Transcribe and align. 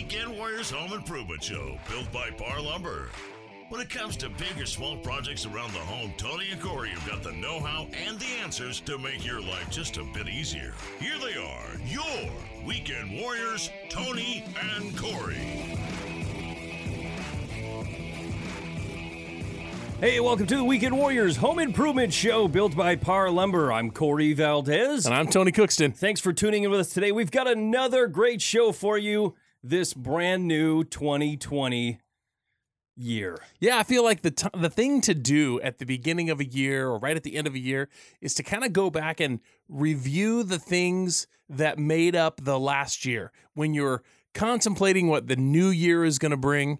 Weekend 0.00 0.34
Warriors 0.34 0.70
Home 0.70 0.94
Improvement 0.94 1.44
Show, 1.44 1.78
built 1.90 2.10
by 2.10 2.30
Parr 2.30 2.58
Lumber. 2.62 3.10
When 3.68 3.82
it 3.82 3.90
comes 3.90 4.16
to 4.16 4.30
big 4.30 4.58
or 4.58 4.64
small 4.64 4.96
projects 4.96 5.44
around 5.44 5.74
the 5.74 5.78
home, 5.80 6.14
Tony 6.16 6.46
and 6.50 6.60
Corey 6.60 6.88
have 6.88 7.06
got 7.06 7.22
the 7.22 7.32
know 7.32 7.60
how 7.60 7.86
and 8.06 8.18
the 8.18 8.24
answers 8.42 8.80
to 8.80 8.96
make 8.96 9.26
your 9.26 9.42
life 9.42 9.68
just 9.70 9.98
a 9.98 10.04
bit 10.14 10.26
easier. 10.26 10.72
Here 10.98 11.18
they 11.22 11.38
are, 11.38 11.76
your 11.84 12.30
Weekend 12.66 13.20
Warriors, 13.20 13.68
Tony 13.90 14.42
and 14.74 14.96
Corey. 14.96 15.36
Hey, 20.00 20.18
welcome 20.18 20.46
to 20.46 20.56
the 20.56 20.64
Weekend 20.64 20.96
Warriors 20.96 21.36
Home 21.36 21.58
Improvement 21.58 22.10
Show 22.14 22.48
built 22.48 22.74
by 22.74 22.96
Parr 22.96 23.30
Lumber. 23.30 23.70
I'm 23.70 23.90
Corey 23.90 24.32
Valdez. 24.32 25.04
And 25.04 25.14
I'm 25.14 25.26
Tony 25.26 25.52
Cookston. 25.52 25.94
Thanks 25.94 26.22
for 26.22 26.32
tuning 26.32 26.62
in 26.62 26.70
with 26.70 26.80
us 26.80 26.94
today. 26.94 27.12
We've 27.12 27.30
got 27.30 27.46
another 27.46 28.06
great 28.06 28.40
show 28.40 28.72
for 28.72 28.96
you 28.96 29.34
this 29.62 29.94
brand 29.94 30.46
new 30.46 30.84
2020 30.84 32.00
year. 32.96 33.38
Yeah, 33.58 33.78
I 33.78 33.82
feel 33.82 34.04
like 34.04 34.22
the 34.22 34.30
t- 34.30 34.48
the 34.54 34.70
thing 34.70 35.00
to 35.02 35.14
do 35.14 35.60
at 35.60 35.78
the 35.78 35.86
beginning 35.86 36.30
of 36.30 36.40
a 36.40 36.44
year 36.44 36.88
or 36.88 36.98
right 36.98 37.16
at 37.16 37.22
the 37.22 37.36
end 37.36 37.46
of 37.46 37.54
a 37.54 37.58
year 37.58 37.88
is 38.20 38.34
to 38.34 38.42
kind 38.42 38.64
of 38.64 38.72
go 38.72 38.90
back 38.90 39.20
and 39.20 39.40
review 39.68 40.42
the 40.42 40.58
things 40.58 41.26
that 41.48 41.78
made 41.78 42.14
up 42.14 42.40
the 42.44 42.58
last 42.58 43.04
year. 43.04 43.32
When 43.54 43.74
you're 43.74 44.02
contemplating 44.34 45.08
what 45.08 45.26
the 45.26 45.36
new 45.36 45.68
year 45.68 46.04
is 46.04 46.18
going 46.18 46.30
to 46.30 46.36
bring, 46.36 46.78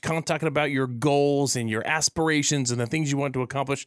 kind 0.00 0.18
of 0.18 0.24
talking 0.24 0.48
about 0.48 0.70
your 0.70 0.86
goals 0.86 1.54
and 1.54 1.68
your 1.68 1.86
aspirations 1.86 2.70
and 2.70 2.80
the 2.80 2.86
things 2.86 3.12
you 3.12 3.18
want 3.18 3.34
to 3.34 3.42
accomplish, 3.42 3.86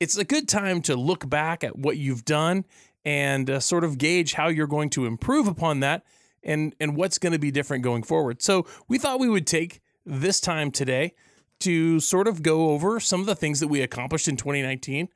it's 0.00 0.16
a 0.16 0.24
good 0.24 0.48
time 0.48 0.82
to 0.82 0.96
look 0.96 1.28
back 1.28 1.62
at 1.62 1.78
what 1.78 1.96
you've 1.96 2.24
done 2.24 2.64
and 3.04 3.50
uh, 3.50 3.60
sort 3.60 3.84
of 3.84 3.98
gauge 3.98 4.34
how 4.34 4.48
you're 4.48 4.66
going 4.66 4.90
to 4.90 5.06
improve 5.06 5.46
upon 5.46 5.80
that 5.80 6.04
and 6.44 6.74
and 6.80 6.96
what's 6.96 7.18
going 7.18 7.32
to 7.32 7.38
be 7.38 7.50
different 7.50 7.84
going 7.84 8.02
forward. 8.02 8.42
So 8.42 8.66
we 8.88 8.98
thought 8.98 9.20
we 9.20 9.28
would 9.28 9.46
take 9.46 9.80
this 10.04 10.40
time 10.40 10.70
today 10.70 11.14
to 11.60 12.00
sort 12.00 12.26
of 12.26 12.42
go 12.42 12.70
over 12.70 12.98
some 12.98 13.20
of 13.20 13.26
the 13.26 13.36
things 13.36 13.60
that 13.60 13.68
we 13.68 13.80
accomplished 13.82 14.26
in 14.26 14.36
2019 14.36 15.08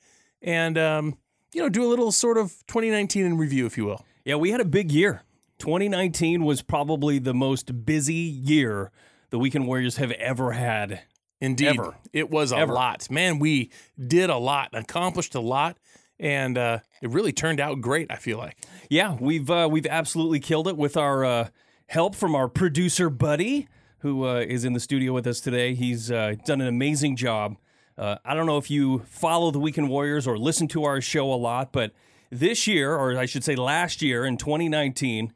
and 0.43 0.79
um, 0.79 1.19
you 1.53 1.61
know 1.61 1.69
do 1.69 1.85
a 1.85 1.89
little 1.89 2.13
sort 2.13 2.39
of 2.39 2.53
2019 2.69 3.25
in 3.25 3.37
review, 3.37 3.67
if 3.67 3.77
you 3.77 3.85
will. 3.85 4.05
Yeah, 4.25 4.37
we 4.37 4.51
had 4.51 4.61
a 4.61 4.65
big 4.65 4.91
year. 4.93 5.23
2019 5.59 6.45
was 6.45 6.63
probably 6.63 7.19
the 7.19 7.33
most 7.35 7.87
busy 7.87 8.15
year 8.15 8.91
the 9.31 9.39
Weekend 9.39 9.67
Warriors 9.67 9.97
have 9.97 10.13
ever 10.13 10.53
had. 10.53 11.03
Indeed, 11.41 11.69
Ever. 11.79 11.97
it 12.15 12.31
was 12.31 12.51
a 12.53 12.57
Ever. 12.57 12.73
lot. 12.73 13.11
Man, 13.11 13.39
we 13.39 13.71
did 14.07 14.31
a 14.31 14.39
lot, 14.39 14.71
accomplished 14.73 15.35
a 15.35 15.41
lot, 15.41 15.77
and 16.19 16.57
uh, 16.57 16.79
it 17.03 17.11
really 17.11 17.33
turned 17.33 17.61
out 17.61 17.81
great. 17.81 18.11
I 18.11 18.17
feel 18.17 18.39
like. 18.39 18.57
Yeah, 18.91 19.17
we've 19.21 19.51
uh, 19.51 19.69
we've 19.71 19.87
absolutely 19.87 20.41
killed 20.41 20.69
it 20.69 20.77
with 20.77 20.97
our 20.97 21.25
uh, 21.25 21.49
help 21.89 22.15
from 22.15 22.35
our 22.35 22.49
producer 22.49 23.11
buddy, 23.11 23.69
who 23.99 24.27
uh, 24.27 24.41
is 24.41 24.65
in 24.65 24.73
the 24.73 24.81
studio 24.81 25.13
with 25.13 25.27
us 25.27 25.41
today. 25.41 25.75
He's 25.75 26.11
uh, 26.11 26.35
done 26.45 26.61
an 26.61 26.69
amazing 26.69 27.17
job. 27.17 27.57
Uh, 27.99 28.17
I 28.25 28.35
don't 28.35 28.47
know 28.47 28.59
if 28.59 28.71
you 28.71 29.01
follow 29.09 29.51
the 29.51 29.59
Weekend 29.59 29.89
Warriors 29.89 30.27
or 30.27 30.37
listen 30.37 30.69
to 30.69 30.85
our 30.85 31.01
show 31.01 31.33
a 31.33 31.37
lot, 31.37 31.73
but 31.73 31.93
this 32.31 32.67
year, 32.67 32.95
or 32.95 33.17
I 33.17 33.27
should 33.27 33.45
say 33.45 33.57
last 33.57 34.03
year 34.03 34.25
in 34.27 34.37
2019, 34.37 35.33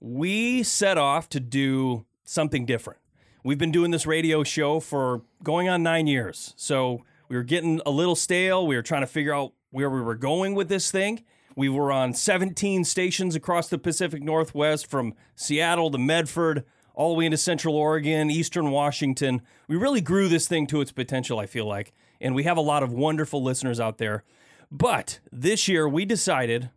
we 0.00 0.62
set 0.62 0.96
off 0.96 1.28
to 1.30 1.40
do 1.40 2.04
something 2.24 2.66
different. 2.66 3.00
We've 3.42 3.58
been 3.58 3.72
doing 3.72 3.90
this 3.90 4.06
radio 4.06 4.44
show 4.44 4.80
for 4.80 5.22
going 5.42 5.68
on 5.68 5.82
nine 5.82 6.06
years. 6.06 6.54
So 6.56 7.02
we 7.28 7.36
were 7.36 7.42
getting 7.42 7.80
a 7.84 7.90
little 7.90 8.14
stale. 8.14 8.66
We 8.66 8.76
were 8.76 8.82
trying 8.82 9.02
to 9.02 9.06
figure 9.06 9.34
out 9.34 9.52
where 9.74 9.90
we 9.90 10.00
were 10.00 10.14
going 10.14 10.54
with 10.54 10.68
this 10.68 10.92
thing. 10.92 11.24
We 11.56 11.68
were 11.68 11.90
on 11.90 12.14
17 12.14 12.84
stations 12.84 13.34
across 13.34 13.68
the 13.68 13.76
Pacific 13.76 14.22
Northwest 14.22 14.88
from 14.88 15.14
Seattle 15.34 15.90
to 15.90 15.98
Medford, 15.98 16.64
all 16.94 17.12
the 17.12 17.18
way 17.18 17.24
into 17.24 17.36
Central 17.36 17.74
Oregon, 17.74 18.30
Eastern 18.30 18.70
Washington. 18.70 19.42
We 19.66 19.74
really 19.74 20.00
grew 20.00 20.28
this 20.28 20.46
thing 20.46 20.68
to 20.68 20.80
its 20.80 20.92
potential, 20.92 21.40
I 21.40 21.46
feel 21.46 21.66
like. 21.66 21.92
And 22.20 22.36
we 22.36 22.44
have 22.44 22.56
a 22.56 22.60
lot 22.60 22.84
of 22.84 22.92
wonderful 22.92 23.42
listeners 23.42 23.80
out 23.80 23.98
there. 23.98 24.22
But 24.70 25.18
this 25.32 25.66
year, 25.66 25.88
we 25.88 26.04
decided 26.04 26.70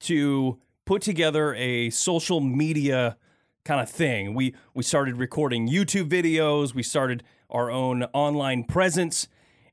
to 0.00 0.60
put 0.84 1.02
together 1.02 1.52
a 1.56 1.90
social 1.90 2.40
media 2.40 3.16
kind 3.64 3.80
of 3.80 3.90
thing. 3.90 4.34
We 4.34 4.54
we 4.72 4.84
started 4.84 5.16
recording 5.16 5.68
YouTube 5.68 6.08
videos, 6.08 6.74
we 6.74 6.84
started 6.84 7.24
our 7.50 7.72
own 7.72 8.04
online 8.12 8.62
presence, 8.62 9.26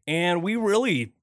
and 0.07 0.41
we 0.41 0.55
really 0.55 1.13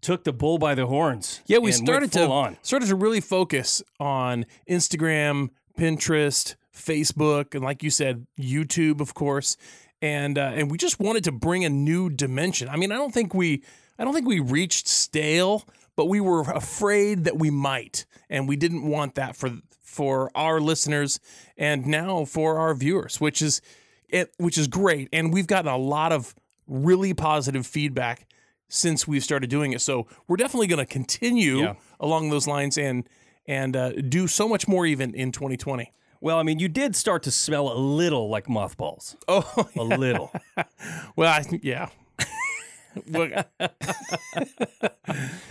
took 0.00 0.24
the 0.24 0.32
bull 0.32 0.58
by 0.58 0.74
the 0.74 0.86
horns. 0.86 1.40
Yeah, 1.46 1.58
we 1.58 1.72
started 1.72 2.12
to 2.12 2.28
on. 2.28 2.58
started 2.62 2.88
to 2.88 2.94
really 2.94 3.20
focus 3.20 3.82
on 3.98 4.46
Instagram, 4.68 5.50
Pinterest, 5.78 6.54
Facebook, 6.74 7.54
and 7.54 7.64
like 7.64 7.82
you 7.82 7.90
said, 7.90 8.26
YouTube, 8.38 9.00
of 9.00 9.14
course. 9.14 9.56
And 10.02 10.38
uh, 10.38 10.52
and 10.54 10.70
we 10.70 10.78
just 10.78 11.00
wanted 11.00 11.24
to 11.24 11.32
bring 11.32 11.64
a 11.64 11.70
new 11.70 12.10
dimension. 12.10 12.68
I 12.68 12.76
mean, 12.76 12.92
I 12.92 12.96
don't 12.96 13.12
think 13.12 13.34
we 13.34 13.62
I 13.98 14.04
don't 14.04 14.12
think 14.12 14.26
we 14.26 14.40
reached 14.40 14.88
stale, 14.88 15.64
but 15.96 16.06
we 16.06 16.20
were 16.20 16.42
afraid 16.42 17.24
that 17.24 17.38
we 17.38 17.50
might, 17.50 18.04
and 18.28 18.46
we 18.46 18.56
didn't 18.56 18.86
want 18.88 19.14
that 19.14 19.36
for 19.36 19.50
for 19.82 20.30
our 20.34 20.60
listeners 20.60 21.18
and 21.56 21.86
now 21.86 22.26
for 22.26 22.58
our 22.58 22.74
viewers, 22.74 23.20
which 23.20 23.40
is 23.40 23.62
it, 24.08 24.32
which 24.36 24.58
is 24.58 24.68
great. 24.68 25.08
And 25.12 25.32
we've 25.32 25.46
gotten 25.46 25.70
a 25.70 25.78
lot 25.78 26.12
of 26.12 26.34
really 26.66 27.14
positive 27.14 27.66
feedback 27.66 28.26
since 28.68 29.06
we've 29.06 29.22
started 29.24 29.48
doing 29.50 29.72
it. 29.72 29.80
So 29.80 30.06
we're 30.28 30.36
definitely 30.36 30.66
going 30.66 30.84
to 30.84 30.92
continue 30.92 31.58
Yeah. 31.60 31.74
along 32.00 32.30
those 32.30 32.46
lines 32.46 32.76
and 32.78 33.08
and 33.48 33.76
uh, 33.76 33.92
do 33.92 34.26
so 34.26 34.48
much 34.48 34.66
more 34.66 34.86
even 34.86 35.14
in 35.14 35.30
2020. 35.32 35.92
Well, 36.20 36.38
I 36.38 36.42
mean, 36.42 36.58
you 36.58 36.68
did 36.68 36.96
start 36.96 37.22
to 37.24 37.30
smell 37.30 37.70
a 37.72 37.78
little 37.78 38.28
like 38.28 38.48
mothballs. 38.48 39.16
Oh, 39.28 39.68
A 39.76 39.84
little. 39.84 40.32
well, 41.16 41.32
I 41.32 41.42
think 41.42 41.62
yeah. 41.62 41.90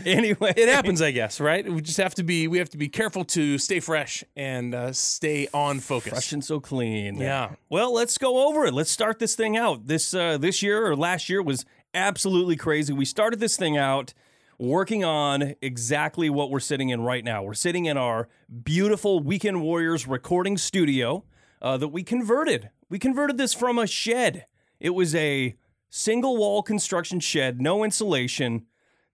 Anyway, 0.06 0.54
it 0.58 0.68
happens, 0.68 1.02
I 1.02 1.12
guess, 1.12 1.40
right? 1.40 1.66
We 1.72 1.82
just 1.82 1.98
have 1.98 2.14
to 2.16 2.24
be 2.24 2.48
we 2.48 2.58
have 2.58 2.70
to 2.72 2.78
be 2.78 2.90
careful 2.90 3.24
to 3.26 3.58
stay 3.58 3.80
fresh 3.80 4.24
and 4.36 4.76
uh, 4.76 4.92
stay 4.94 5.48
on 5.54 5.80
focus. 5.80 6.10
fresh 6.12 6.32
and 6.34 6.44
so 6.44 6.60
clean. 6.60 7.16
Yeah. 7.18 7.52
Well, 7.70 7.94
let's 7.94 8.18
go 8.18 8.48
over 8.50 8.66
it. 8.66 8.74
Let's 8.74 8.92
start 8.92 9.20
this 9.20 9.36
thing 9.36 9.56
out. 9.58 9.88
This 9.88 10.14
uh, 10.14 10.38
this 10.38 10.62
year 10.62 10.86
or 10.86 10.96
last 10.96 11.30
year 11.30 11.42
was 11.42 11.66
absolutely 11.96 12.56
crazy. 12.56 12.94
We 12.94 13.06
started 13.06 13.40
this 13.40 13.58
thing 13.58 13.78
out 13.78 14.14
working 14.60 15.04
on 15.04 15.56
exactly 15.62 16.30
what 16.30 16.50
we're 16.52 16.60
sitting 16.60 16.90
in 16.90 17.02
right 17.02 17.24
now. 17.24 17.42
We're 17.44 17.54
sitting 17.54 17.86
in 17.86 17.98
our 17.98 18.28
beautiful 18.64 19.20
Weekend 19.20 19.62
Warriors 19.62 20.08
recording 20.08 20.58
studio 20.58 21.24
uh, 21.62 21.78
that 21.78 21.88
we 21.90 22.04
converted. 22.04 22.70
We 22.90 23.00
converted 23.00 23.38
this 23.38 23.54
from 23.54 23.80
a 23.80 23.88
shed. 23.88 24.46
It 24.80 24.92
was 24.92 25.16
a 25.16 25.56
single 25.90 26.38
wall 26.38 26.62
construction 26.62 27.20
shed, 27.20 27.60
no 27.62 27.84
insulation, 27.84 28.66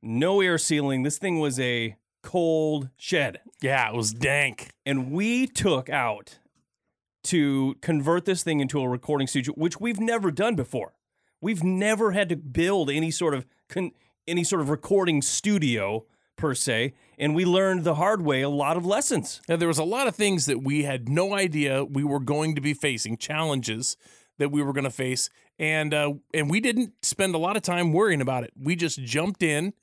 no 0.02 0.42
air 0.42 0.58
sealing. 0.58 1.04
This 1.04 1.18
thing 1.18 1.40
was 1.40 1.60
a 1.60 1.96
cold 2.24 2.90
shed 2.98 3.40
Yeah, 3.62 3.90
it 3.90 3.96
was 3.96 4.14
dank. 4.14 4.70
and 4.86 5.12
we 5.12 5.48
took 5.48 5.90
out 5.90 6.38
to 7.24 7.76
convert 7.82 8.26
this 8.26 8.44
thing 8.44 8.60
into 8.60 8.80
a 8.82 8.88
recording 8.90 9.28
studio, 9.28 9.54
which 9.56 9.80
we've 9.80 10.00
never 10.00 10.30
done 10.32 10.56
before. 10.56 10.94
We've 11.42 11.64
never 11.64 12.12
had 12.12 12.30
to 12.30 12.36
build 12.36 12.90
any 12.90 13.12
sort 13.12 13.34
of 13.34 13.46
con- 13.68 13.92
any 14.28 14.44
sort 14.44 14.62
of 14.62 14.70
recording 14.70 15.22
studio 15.22 16.06
per 16.38 16.54
se, 16.54 16.94
and 17.18 17.36
we 17.36 17.46
learned 17.46 17.84
the 17.84 17.96
hard 17.96 18.22
way 18.22 18.42
a 18.42 18.50
lot 18.50 18.78
of 18.78 18.86
lessons. 18.86 19.42
Now, 19.50 19.56
there 19.58 19.68
was 19.68 19.78
a 19.78 19.84
lot 19.84 20.08
of 20.08 20.16
things 20.16 20.46
that 20.46 20.64
we 20.64 20.84
had 20.84 21.10
no 21.10 21.34
idea 21.36 21.84
we 21.84 22.04
were 22.04 22.20
going 22.20 22.56
to 22.56 22.62
be 22.62 22.74
facing, 22.74 23.18
challenges 23.18 23.98
that 24.38 24.50
we 24.50 24.64
were 24.64 24.74
going 24.74 24.86
to 24.86 24.90
face, 24.90 25.30
and 25.60 25.94
uh, 25.94 26.14
and 26.34 26.50
we 26.50 26.60
didn't 26.60 26.94
spend 27.02 27.36
a 27.36 27.40
lot 27.40 27.58
of 27.58 27.64
time 27.64 27.92
worrying 27.92 28.22
about 28.22 28.44
it. 28.44 28.52
We 28.60 28.76
just 28.76 29.02
jumped 29.04 29.44
in 29.44 29.74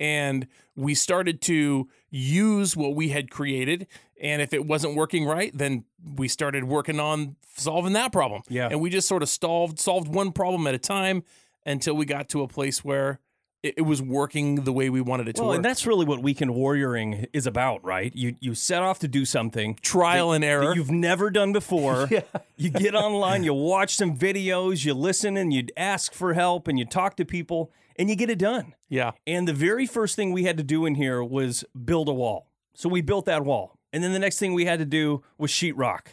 and 0.00 0.46
we 0.76 0.94
started 0.94 1.40
to 1.42 1.88
use 2.10 2.76
what 2.76 2.94
we 2.94 3.08
had 3.08 3.30
created. 3.30 3.86
And 4.20 4.42
if 4.42 4.52
it 4.52 4.66
wasn't 4.66 4.94
working 4.96 5.24
right, 5.24 5.50
then 5.56 5.84
we 6.16 6.28
started 6.28 6.64
working 6.64 6.98
on 7.00 7.36
solving 7.56 7.92
that 7.94 8.12
problem. 8.12 8.42
Yeah. 8.48 8.68
and 8.70 8.80
we 8.80 8.90
just 8.90 9.08
sort 9.08 9.22
of 9.22 9.28
solved 9.28 9.78
solved 9.78 10.08
one 10.08 10.32
problem 10.32 10.66
at 10.66 10.74
a 10.74 10.78
time 10.78 11.22
until 11.66 11.94
we 11.94 12.04
got 12.06 12.28
to 12.30 12.42
a 12.42 12.48
place 12.48 12.84
where 12.84 13.20
it, 13.62 13.74
it 13.78 13.82
was 13.82 14.00
working 14.00 14.62
the 14.64 14.72
way 14.72 14.88
we 14.88 15.00
wanted 15.00 15.26
it 15.28 15.34
to 15.34 15.42
Well, 15.42 15.48
work. 15.50 15.56
and 15.56 15.64
that's 15.64 15.84
really 15.84 16.06
what 16.06 16.22
weekend 16.22 16.52
warrioring 16.52 17.26
is 17.32 17.46
about, 17.46 17.84
right? 17.84 18.14
You 18.14 18.36
you 18.40 18.54
set 18.54 18.82
off 18.82 19.00
to 19.00 19.08
do 19.08 19.24
something 19.24 19.76
trial 19.82 20.32
and 20.32 20.44
that 20.44 20.48
error. 20.48 20.74
you've 20.76 20.92
never 20.92 21.28
done 21.30 21.52
before. 21.52 22.06
yeah. 22.10 22.20
You 22.56 22.70
get 22.70 22.94
online, 22.94 23.42
you 23.42 23.54
watch 23.54 23.96
some 23.96 24.16
videos, 24.16 24.84
you 24.84 24.94
listen 24.94 25.36
and 25.36 25.52
you 25.52 25.66
ask 25.76 26.12
for 26.12 26.34
help 26.34 26.68
and 26.68 26.78
you 26.78 26.84
talk 26.84 27.16
to 27.16 27.24
people 27.24 27.72
and 27.98 28.08
you 28.08 28.16
get 28.16 28.30
it 28.30 28.38
done. 28.38 28.74
yeah. 28.88 29.12
And 29.26 29.46
the 29.48 29.52
very 29.52 29.86
first 29.86 30.16
thing 30.16 30.32
we 30.32 30.44
had 30.44 30.56
to 30.58 30.62
do 30.62 30.86
in 30.86 30.94
here 30.94 31.22
was 31.22 31.64
build 31.84 32.08
a 32.08 32.12
wall. 32.14 32.46
So 32.74 32.88
we 32.88 33.00
built 33.02 33.26
that 33.26 33.44
wall. 33.44 33.78
And 33.92 34.04
then 34.04 34.12
the 34.12 34.18
next 34.18 34.38
thing 34.38 34.54
we 34.54 34.66
had 34.66 34.78
to 34.78 34.84
do 34.84 35.22
was 35.38 35.50
sheetrock, 35.50 36.08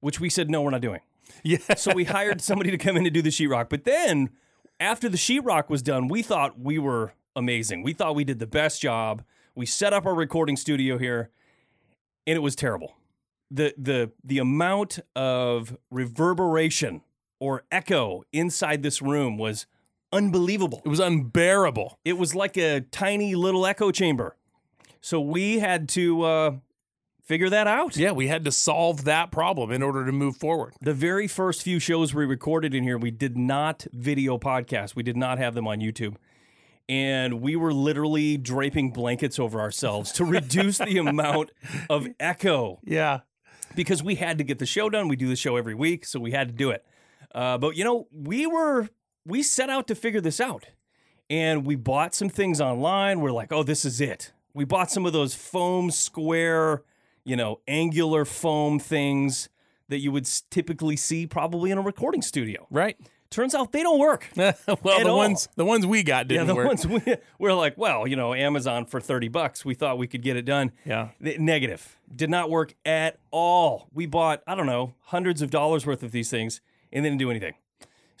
which 0.00 0.20
we 0.20 0.30
said, 0.30 0.50
no, 0.50 0.62
we're 0.62 0.70
not 0.70 0.80
doing. 0.80 1.00
Yeah. 1.42 1.74
So 1.76 1.92
we 1.94 2.04
hired 2.04 2.40
somebody 2.50 2.70
to 2.70 2.78
come 2.78 2.96
in 2.96 3.04
and 3.04 3.12
do 3.14 3.22
the 3.22 3.30
sheetrock. 3.30 3.68
But 3.68 3.84
then 3.84 4.30
after 4.78 5.08
the 5.08 5.16
sheetrock 5.16 5.68
was 5.68 5.82
done, 5.82 6.08
we 6.08 6.22
thought 6.22 6.58
we 6.60 6.78
were 6.78 7.14
amazing. 7.34 7.82
We 7.82 7.92
thought 7.94 8.14
we 8.14 8.24
did 8.24 8.38
the 8.38 8.46
best 8.46 8.80
job. 8.80 9.22
We 9.56 9.66
set 9.66 9.92
up 9.92 10.06
our 10.06 10.14
recording 10.14 10.56
studio 10.56 10.98
here, 10.98 11.30
and 12.26 12.36
it 12.36 12.40
was 12.40 12.54
terrible. 12.54 12.96
the 13.50 13.74
the 13.78 14.10
the 14.22 14.38
amount 14.38 14.98
of 15.16 15.76
reverberation 15.90 17.02
or 17.40 17.64
echo 17.70 18.22
inside 18.32 18.82
this 18.82 19.00
room 19.02 19.36
was 19.38 19.66
unbelievable. 20.14 20.80
It 20.84 20.88
was 20.88 21.00
unbearable. 21.00 21.98
It 22.04 22.14
was 22.18 22.34
like 22.34 22.56
a 22.56 22.80
tiny 22.80 23.34
little 23.34 23.66
echo 23.66 23.90
chamber. 23.90 24.36
So 25.00 25.20
we 25.20 25.58
had 25.58 25.88
to 25.90 26.22
uh, 26.22 26.50
figure 27.22 27.50
that 27.50 27.66
out. 27.66 27.96
Yeah, 27.96 28.12
we 28.12 28.28
had 28.28 28.44
to 28.46 28.52
solve 28.52 29.04
that 29.04 29.30
problem 29.30 29.70
in 29.70 29.82
order 29.82 30.06
to 30.06 30.12
move 30.12 30.36
forward. 30.36 30.74
The 30.80 30.94
very 30.94 31.26
first 31.28 31.62
few 31.62 31.78
shows 31.78 32.14
we 32.14 32.24
recorded 32.24 32.74
in 32.74 32.82
here, 32.84 32.96
we 32.96 33.10
did 33.10 33.36
not 33.36 33.86
video 33.92 34.38
podcast. 34.38 34.96
We 34.96 35.02
did 35.02 35.16
not 35.16 35.38
have 35.38 35.54
them 35.54 35.66
on 35.66 35.80
YouTube. 35.80 36.16
And 36.88 37.40
we 37.40 37.56
were 37.56 37.72
literally 37.72 38.36
draping 38.36 38.90
blankets 38.92 39.38
over 39.38 39.58
ourselves 39.60 40.12
to 40.12 40.24
reduce 40.24 40.78
the 40.78 40.98
amount 40.98 41.50
of 41.90 42.06
echo 42.20 42.80
Yeah. 42.84 43.20
because 43.74 44.02
we 44.02 44.16
had 44.16 44.36
to 44.38 44.44
get 44.44 44.58
the 44.58 44.66
show 44.66 44.90
done. 44.90 45.08
We 45.08 45.16
do 45.16 45.28
the 45.28 45.36
show 45.36 45.56
every 45.56 45.74
week, 45.74 46.04
so 46.04 46.20
we 46.20 46.32
had 46.32 46.48
to 46.48 46.54
do 46.54 46.70
it. 46.70 46.84
Uh, 47.34 47.56
but 47.58 47.74
you 47.76 47.84
know, 47.84 48.06
we 48.12 48.46
were 48.46 48.88
we 49.26 49.42
set 49.42 49.70
out 49.70 49.86
to 49.88 49.94
figure 49.94 50.20
this 50.20 50.40
out, 50.40 50.66
and 51.30 51.66
we 51.66 51.76
bought 51.76 52.14
some 52.14 52.28
things 52.28 52.60
online. 52.60 53.20
We're 53.20 53.32
like, 53.32 53.52
oh, 53.52 53.62
this 53.62 53.84
is 53.84 54.00
it. 54.00 54.32
We 54.52 54.64
bought 54.64 54.90
some 54.90 55.06
of 55.06 55.12
those 55.12 55.34
foam 55.34 55.90
square, 55.90 56.82
you 57.24 57.36
know, 57.36 57.60
angular 57.66 58.24
foam 58.24 58.78
things 58.78 59.48
that 59.88 59.98
you 59.98 60.12
would 60.12 60.28
typically 60.50 60.96
see 60.96 61.26
probably 61.26 61.70
in 61.70 61.78
a 61.78 61.82
recording 61.82 62.22
studio. 62.22 62.66
Right. 62.70 62.96
Turns 63.30 63.52
out 63.52 63.72
they 63.72 63.82
don't 63.82 63.98
work. 63.98 64.28
well, 64.36 64.54
the 64.64 65.08
all. 65.08 65.16
ones 65.16 65.48
the 65.56 65.64
ones 65.64 65.84
we 65.84 66.04
got 66.04 66.28
didn't 66.28 66.46
the 66.46 66.54
work. 66.54 66.68
ones 66.68 66.86
we, 66.86 67.00
we're 67.38 67.52
like, 67.52 67.76
well, 67.76 68.06
you 68.06 68.14
know, 68.14 68.32
Amazon 68.32 68.86
for 68.86 69.00
30 69.00 69.26
bucks. 69.28 69.64
We 69.64 69.74
thought 69.74 69.98
we 69.98 70.06
could 70.06 70.22
get 70.22 70.36
it 70.36 70.44
done. 70.44 70.70
Yeah. 70.84 71.08
Negative. 71.18 71.98
Did 72.14 72.30
not 72.30 72.48
work 72.48 72.74
at 72.84 73.18
all. 73.32 73.88
We 73.92 74.06
bought, 74.06 74.42
I 74.46 74.54
don't 74.54 74.66
know, 74.66 74.94
hundreds 75.06 75.42
of 75.42 75.50
dollars 75.50 75.84
worth 75.84 76.04
of 76.04 76.12
these 76.12 76.30
things 76.30 76.60
and 76.92 77.02
didn't 77.02 77.18
do 77.18 77.28
anything. 77.28 77.54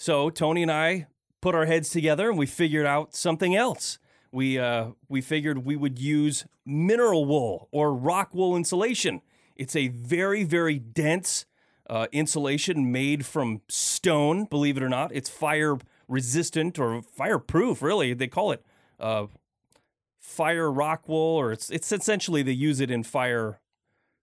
So 0.04 0.28
Tony 0.28 0.60
and 0.60 0.70
I 0.70 1.06
put 1.40 1.54
our 1.54 1.64
heads 1.64 1.88
together 1.88 2.28
and 2.28 2.36
we 2.36 2.44
figured 2.44 2.84
out 2.84 3.14
something 3.14 3.56
else. 3.56 3.98
We 4.30 4.58
uh, 4.58 4.88
we 5.08 5.22
figured 5.22 5.64
we 5.64 5.76
would 5.76 5.98
use 5.98 6.44
mineral 6.66 7.24
wool 7.24 7.68
or 7.72 7.94
rock 7.94 8.34
wool 8.34 8.54
insulation. 8.54 9.22
It's 9.56 9.74
a 9.74 9.88
very 9.88 10.44
very 10.44 10.78
dense 10.78 11.46
uh, 11.88 12.06
insulation 12.12 12.92
made 12.92 13.24
from 13.24 13.62
stone. 13.66 14.44
Believe 14.44 14.76
it 14.76 14.82
or 14.82 14.90
not, 14.90 15.10
it's 15.14 15.30
fire 15.30 15.78
resistant 16.06 16.78
or 16.78 17.00
fireproof. 17.00 17.80
Really, 17.80 18.12
they 18.12 18.28
call 18.28 18.52
it 18.52 18.62
uh, 19.00 19.28
fire 20.18 20.70
rock 20.70 21.08
wool, 21.08 21.40
or 21.40 21.50
it's 21.50 21.70
it's 21.70 21.90
essentially 21.90 22.42
they 22.42 22.52
use 22.52 22.78
it 22.78 22.90
in 22.90 23.04
fire 23.04 23.58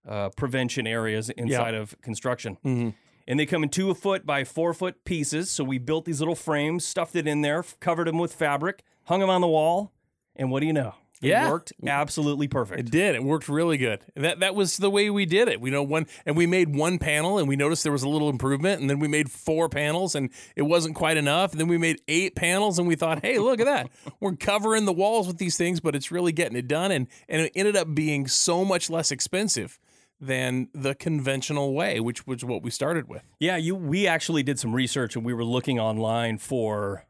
uh, 0.07 0.29
prevention 0.29 0.85
areas 0.85 1.31
inside 1.31 1.73
of 1.73 1.99
construction. 2.01 2.59
Mhm. 2.63 2.93
And 3.27 3.39
they 3.39 3.45
come 3.45 3.63
in 3.63 3.69
two 3.69 3.94
foot 3.94 4.25
by 4.25 4.44
four 4.44 4.73
foot 4.73 5.03
pieces. 5.06 5.50
So 5.50 5.63
we 5.63 5.77
built 5.77 6.06
these 6.06 6.19
little 6.19 6.35
frames, 6.35 6.85
stuffed 6.85 7.15
it 7.15 7.27
in 7.27 7.41
there, 7.41 7.63
covered 7.79 8.07
them 8.07 8.18
with 8.18 8.33
fabric, 8.33 8.83
hung 9.06 9.19
them 9.19 9.29
on 9.29 9.41
the 9.41 9.47
wall, 9.47 9.91
and 10.35 10.51
what 10.51 10.59
do 10.62 10.65
you 10.68 10.73
know? 10.73 10.95
It 11.21 11.27
Yeah. 11.27 11.51
worked 11.51 11.71
absolutely 11.85 12.47
perfect. 12.47 12.79
It 12.79 12.89
did. 12.89 13.13
It 13.13 13.23
worked 13.23 13.47
really 13.47 13.77
good. 13.77 14.00
That 14.15 14.39
that 14.39 14.56
was 14.56 14.77
the 14.77 14.89
way 14.89 15.07
we 15.12 15.27
did 15.27 15.50
it. 15.50 15.62
We 15.62 15.69
know 15.69 15.83
one, 15.83 16.07
and 16.25 16.35
we 16.35 16.47
made 16.47 16.75
one 16.75 16.97
panel, 16.97 17.38
and 17.38 17.47
we 17.47 17.56
noticed 17.56 17.83
there 17.83 17.91
was 17.91 18.01
a 18.01 18.09
little 18.09 18.27
improvement, 18.27 18.81
and 18.81 18.89
then 18.89 18.97
we 18.97 19.07
made 19.07 19.29
four 19.29 19.69
panels, 19.69 20.15
and 20.15 20.31
it 20.56 20.63
wasn't 20.63 20.95
quite 20.95 21.17
enough. 21.17 21.51
And 21.51 21.59
then 21.59 21.67
we 21.67 21.77
made 21.77 22.01
eight 22.07 22.35
panels, 22.35 22.79
and 22.79 22.88
we 22.88 22.95
thought, 22.95 23.21
hey, 23.24 23.38
look 23.38 23.59
at 23.59 23.67
that. 23.67 23.91
We're 24.19 24.35
covering 24.35 24.85
the 24.85 24.94
walls 24.94 25.27
with 25.27 25.38
these 25.38 25.57
things, 25.57 25.79
but 25.79 25.95
it's 25.95 26.09
really 26.12 26.31
getting 26.31 26.57
it 26.57 26.67
done, 26.67 26.91
and 26.91 27.06
and 27.29 27.44
it 27.44 27.51
ended 27.53 27.75
up 27.75 27.94
being 27.94 28.25
so 28.27 28.65
much 28.65 28.89
less 28.89 29.12
expensive 29.12 29.77
than 30.21 30.69
the 30.73 30.94
conventional 30.94 31.73
way, 31.73 32.00
which 32.00 32.27
was 32.27 32.45
what 32.45 32.62
we 32.62 32.69
started 32.69 33.09
with. 33.09 33.23
Yeah, 33.39 33.57
you. 33.57 33.75
We 33.75 34.07
actually 34.07 34.44
did 34.44 34.59
some 34.59 34.73
research, 34.73 35.15
and 35.15 35.25
we 35.25 35.33
were 35.33 35.44
looking 35.44 35.79
online 35.79 36.38
for 36.38 37.06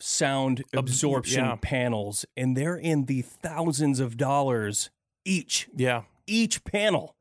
sound 0.00 0.64
absorption 0.74 1.44
yeah. 1.44 1.56
panels, 1.60 2.26
and 2.36 2.56
they're 2.56 2.76
in 2.76 3.06
the 3.06 3.22
thousands 3.22 4.00
of 4.00 4.16
dollars 4.16 4.90
each, 5.24 5.68
Yeah. 5.74 6.02
each 6.26 6.64
panel, 6.64 7.16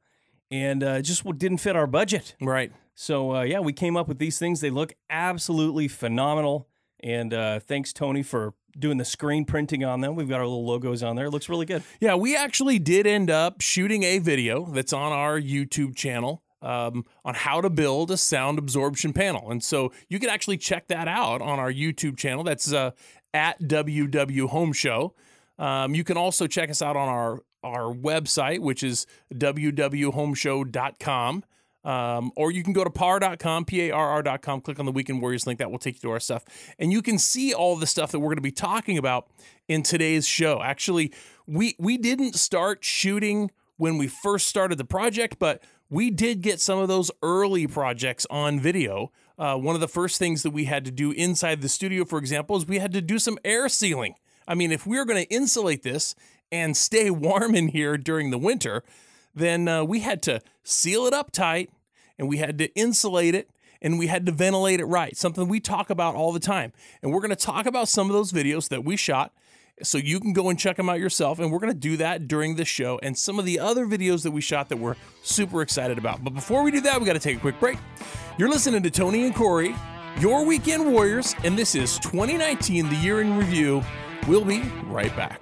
and 0.52 0.84
uh, 0.84 1.02
just 1.02 1.24
didn't 1.38 1.60
fit 1.60 1.76
our 1.76 1.88
budget. 1.88 2.36
Right. 2.42 2.72
So 2.96 3.36
uh, 3.36 3.42
yeah, 3.44 3.60
we 3.60 3.74
came 3.74 3.96
up 3.96 4.08
with 4.08 4.18
these 4.18 4.40
things. 4.40 4.62
They 4.62 4.70
look 4.72 4.94
absolutely 5.10 5.88
phenomenal, 5.88 6.68
and 7.00 7.34
uh, 7.34 7.60
thanks 7.60 7.94
Tony 7.94 8.24
for 8.24 8.54
doing 8.80 8.98
the 8.98 9.06
screen 9.06 9.46
printing 9.46 9.84
on 9.84 10.02
them. 10.02 10.16
We've 10.16 10.30
got 10.30 10.40
our 10.40 10.46
little 10.46 10.66
logos 10.66 11.04
on 11.04 11.16
there. 11.16 11.26
It 11.26 11.32
looks 11.32 11.50
really 11.50 11.66
good. 11.66 11.84
Yeah, 12.00 12.16
we 12.16 12.36
actually 12.36 12.80
did 12.80 13.08
end 13.08 13.30
up 13.30 13.62
shooting 13.62 14.04
a 14.04 14.20
video 14.20 14.66
that's 14.66 14.94
on 14.94 15.12
our 15.12 15.40
YouTube 15.40 15.96
channel 15.96 16.44
um, 16.62 17.06
on 17.24 17.36
how 17.36 17.62
to 17.62 17.70
build 17.70 18.12
a 18.12 18.18
sound 18.18 18.60
absorption 18.60 19.14
panel. 19.14 19.50
And 19.52 19.64
so 19.64 19.94
you 20.10 20.20
can 20.20 20.30
actually 20.30 20.58
check 20.58 20.88
that 20.88 21.08
out 21.08 21.42
on 21.42 21.60
our 21.60 21.72
YouTube 21.72 22.18
channel. 22.18 22.44
That's 22.44 22.74
uh, 22.74 22.92
at 23.34 23.62
WW 23.62 24.50
Home 24.50 24.74
Show. 24.74 25.14
Um, 25.60 25.96
you 25.96 26.04
can 26.04 26.18
also 26.18 26.48
check 26.48 26.70
us 26.70 26.82
out 26.82 26.96
on 26.96 27.08
our, 27.08 27.42
our 27.64 27.94
website, 27.94 28.60
which 28.60 28.84
is 28.84 29.06
www.homeshow.com. 29.34 31.44
Um, 31.88 32.34
or 32.36 32.52
you 32.52 32.64
can 32.64 32.74
go 32.74 32.84
to 32.84 32.90
parr.com, 32.90 33.64
P-A-R-R.com, 33.64 34.60
click 34.60 34.78
on 34.78 34.86
the 34.86 34.92
Weekend 34.92 35.22
Warriors 35.22 35.48
link. 35.48 35.60
That 35.60 35.72
will 35.72 35.80
take 35.80 35.96
you 35.96 36.02
to 36.02 36.12
our 36.12 36.20
stuff. 36.20 36.44
And 36.78 36.92
you 36.92 37.02
can 37.02 37.18
see 37.18 37.54
all 37.54 37.78
the 37.78 37.88
stuff 37.88 38.12
that 38.12 38.20
we're 38.20 38.28
going 38.28 38.36
to 38.36 38.42
be 38.42 38.52
talking 38.52 38.98
about 38.98 39.30
in 39.70 39.84
today's 39.84 40.28
show. 40.28 40.62
Actually, 40.62 41.14
we 41.48 41.76
we 41.80 41.98
didn't 41.98 42.36
start 42.36 42.84
shooting 42.84 43.52
when 43.78 43.98
we 43.98 44.08
first 44.08 44.48
started 44.48 44.78
the 44.78 44.84
project, 44.84 45.38
but 45.40 45.64
we 45.90 46.10
did 46.12 46.42
get 46.42 46.60
some 46.60 46.78
of 46.78 46.90
those 46.90 47.10
early 47.24 47.68
projects 47.68 48.28
on 48.30 48.60
video. 48.60 49.14
Uh, 49.40 49.56
one 49.56 49.74
of 49.74 49.80
the 49.80 49.88
first 49.88 50.20
things 50.20 50.44
that 50.44 50.52
we 50.52 50.66
had 50.66 50.84
to 50.84 50.92
do 50.92 51.12
inside 51.12 51.62
the 51.62 51.70
studio, 51.70 52.04
for 52.04 52.20
example, 52.20 52.58
is 52.58 52.66
we 52.66 52.80
had 52.80 52.92
to 52.92 53.02
do 53.02 53.18
some 53.18 53.38
air 53.46 53.70
sealing. 53.70 54.16
I 54.46 54.56
mean, 54.56 54.74
if 54.74 54.86
we 54.86 54.98
were 54.98 55.06
going 55.06 55.24
to 55.24 55.34
insulate 55.34 55.84
this 55.84 56.16
and 56.52 56.76
stay 56.76 57.10
warm 57.12 57.56
in 57.56 57.70
here 57.70 57.98
during 57.98 58.32
the 58.32 58.38
winter, 58.38 58.84
then 59.34 59.70
uh, 59.70 59.86
we 59.86 60.02
had 60.02 60.22
to 60.24 60.42
seal 60.64 61.06
it 61.06 61.14
up 61.14 61.32
tight 61.32 61.70
and 62.18 62.28
we 62.28 62.38
had 62.38 62.58
to 62.58 62.74
insulate 62.76 63.36
it 63.36 63.50
and 63.82 64.00
we 64.00 64.08
had 64.08 64.26
to 64.26 64.32
ventilate 64.32 64.80
it 64.80 64.86
right, 64.86 65.16
something 65.16 65.48
we 65.48 65.60
talk 65.60 65.90
about 65.90 66.16
all 66.16 66.32
the 66.32 66.40
time. 66.40 66.74
And 67.02 67.12
we're 67.12 67.22
going 67.22 67.30
to 67.30 67.36
talk 67.36 67.66
about 67.66 67.88
some 67.88 68.08
of 68.08 68.14
those 68.14 68.32
videos 68.32 68.70
that 68.70 68.84
we 68.84 68.96
shot 68.96 69.34
so 69.84 69.98
you 70.00 70.20
can 70.20 70.34
go 70.34 70.50
and 70.50 70.58
check 70.58 70.78
them 70.78 70.90
out 70.90 71.00
yourself. 71.00 71.40
And 71.40 71.52
we're 71.52 71.60
going 71.60 71.74
to 71.74 71.80
do 71.80 71.98
that 71.98 72.28
during 72.28 72.56
the 72.56 72.66
show 72.66 73.00
and 73.04 73.18
some 73.18 73.38
of 73.38 73.46
the 73.46 73.60
other 73.60 73.86
videos 73.86 74.24
that 74.24 74.32
we 74.32 74.42
shot 74.42 74.70
that 74.70 74.78
we're 74.78 74.96
super 75.22 75.62
excited 75.62 75.98
about. 75.98 76.24
But 76.24 76.34
before 76.34 76.64
we 76.64 76.72
do 76.72 76.82
that, 76.82 77.00
we 77.00 77.06
got 77.06 77.14
to 77.14 77.20
take 77.20 77.38
a 77.38 77.40
quick 77.40 77.60
break. 77.60 77.78
You're 78.38 78.50
listening 78.50 78.84
to 78.84 78.90
Tony 78.90 79.26
and 79.26 79.36
Corey, 79.36 79.76
your 80.20 80.46
weekend 80.46 80.92
warriors, 80.92 81.36
and 81.44 81.58
this 81.58 81.76
is 81.76 82.00
2019, 82.00 82.90
the 82.90 82.96
year 82.96 83.22
in 83.22 83.38
review. 83.38 83.84
We'll 84.28 84.46
be 84.46 84.62
right 84.88 85.16
back. 85.16 85.42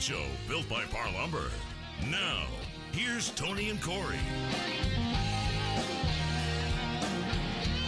Show, 0.00 0.24
built 0.48 0.68
by 0.68 0.84
Parr 0.84 1.12
Lumber. 1.12 1.50
Now, 2.10 2.46
here's 2.92 3.30
Tony 3.30 3.70
and 3.70 3.80
Corey. 3.80 4.16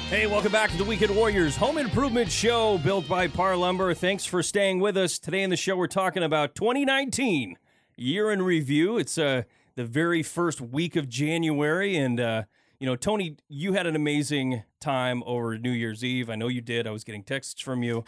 Hey, 0.09 0.27
welcome 0.27 0.51
back 0.51 0.71
to 0.71 0.77
the 0.77 0.85
Weekend 0.85 1.15
Warriors 1.15 1.57
Home 1.57 1.77
Improvement 1.77 2.31
Show 2.31 2.79
built 2.79 3.07
by 3.07 3.29
Parr 3.29 3.57
Lumber. 3.57 3.93
Thanks 3.93 4.25
for 4.25 4.43
staying 4.43 4.81
with 4.81 4.97
us. 4.97 5.19
Today 5.19 5.43
in 5.43 5.51
the 5.51 5.57
show, 5.57 5.77
we're 5.77 5.87
talking 5.87 6.23
about 6.23 6.55
2019 6.55 7.59
year 7.97 8.33
in 8.33 8.43
review. 8.43 8.97
It's 8.97 9.19
uh, 9.19 9.43
the 9.75 9.85
very 9.85 10.23
first 10.23 10.61
week 10.61 10.97
of 10.97 11.09
January. 11.09 11.97
And, 11.97 12.19
uh, 12.19 12.43
you 12.81 12.87
know, 12.87 12.95
Tony, 12.95 13.37
you 13.49 13.73
had 13.73 13.87
an 13.87 13.97
amazing 13.97 14.63
time 14.81 15.25
over 15.27 15.59
New 15.59 15.73
Year's 15.73 16.05
Eve. 16.05 16.31
I 16.31 16.37
know 16.37 16.47
you 16.47 16.61
did. 16.61 16.87
I 16.87 16.93
was 16.93 17.03
getting 17.03 17.25
texts 17.25 17.61
from 17.61 17.83
you. 17.83 18.05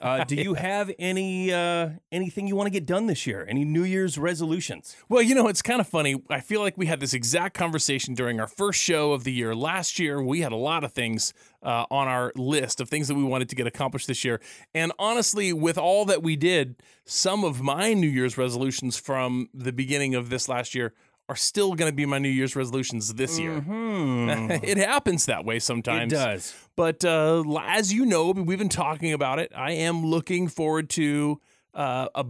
Uh, 0.00 0.24
do 0.26 0.34
you 0.34 0.54
have 0.54 0.90
any 0.98 1.52
uh, 1.52 1.90
anything 2.10 2.48
you 2.48 2.56
want 2.56 2.66
to 2.66 2.72
get 2.72 2.84
done 2.84 3.06
this 3.06 3.28
year? 3.28 3.46
Any 3.48 3.64
New 3.64 3.84
Year's 3.84 4.18
resolutions? 4.18 4.96
Well, 5.08 5.22
you 5.22 5.36
know, 5.36 5.46
it's 5.46 5.62
kind 5.62 5.80
of 5.80 5.86
funny. 5.86 6.20
I 6.28 6.40
feel 6.40 6.60
like 6.60 6.76
we 6.76 6.86
had 6.86 6.98
this 6.98 7.14
exact 7.14 7.56
conversation 7.56 8.14
during 8.14 8.40
our 8.40 8.48
first 8.48 8.80
show 8.80 9.12
of 9.12 9.22
the 9.22 9.32
year 9.32 9.54
last 9.54 10.00
year. 10.00 10.20
We 10.20 10.40
had 10.40 10.50
a 10.50 10.56
lot 10.56 10.82
of 10.82 10.92
things 10.92 11.32
uh, 11.62 11.86
on 11.88 12.08
our 12.08 12.32
list 12.34 12.80
of 12.80 12.88
things 12.88 13.06
that 13.06 13.14
we 13.14 13.22
wanted 13.22 13.48
to 13.50 13.56
get 13.56 13.68
accomplished 13.68 14.08
this 14.08 14.24
year. 14.24 14.40
And 14.74 14.92
honestly, 14.98 15.52
with 15.52 15.78
all 15.78 16.04
that 16.06 16.24
we 16.24 16.34
did, 16.34 16.82
some 17.04 17.44
of 17.44 17.60
my 17.60 17.94
New 17.94 18.08
Year's 18.08 18.36
resolutions 18.36 18.98
from 18.98 19.48
the 19.54 19.72
beginning 19.72 20.16
of 20.16 20.28
this 20.28 20.48
last 20.48 20.74
year 20.74 20.92
are 21.28 21.36
still 21.36 21.74
going 21.74 21.90
to 21.90 21.94
be 21.94 22.06
my 22.06 22.18
New 22.18 22.28
Year's 22.28 22.56
resolutions 22.56 23.12
this 23.14 23.38
year. 23.38 23.62
it 23.68 24.78
happens 24.78 25.26
that 25.26 25.44
way 25.44 25.58
sometimes. 25.58 26.12
Mm-hmm. 26.12 26.22
It 26.22 26.32
does. 26.34 26.54
But 26.74 27.04
uh, 27.04 27.44
as 27.62 27.92
you 27.92 28.06
know, 28.06 28.30
we've 28.30 28.58
been 28.58 28.68
talking 28.68 29.12
about 29.12 29.38
it. 29.38 29.52
I 29.54 29.72
am 29.72 30.06
looking 30.06 30.48
forward 30.48 30.88
to 30.90 31.40
uh, 31.74 32.08
a 32.14 32.24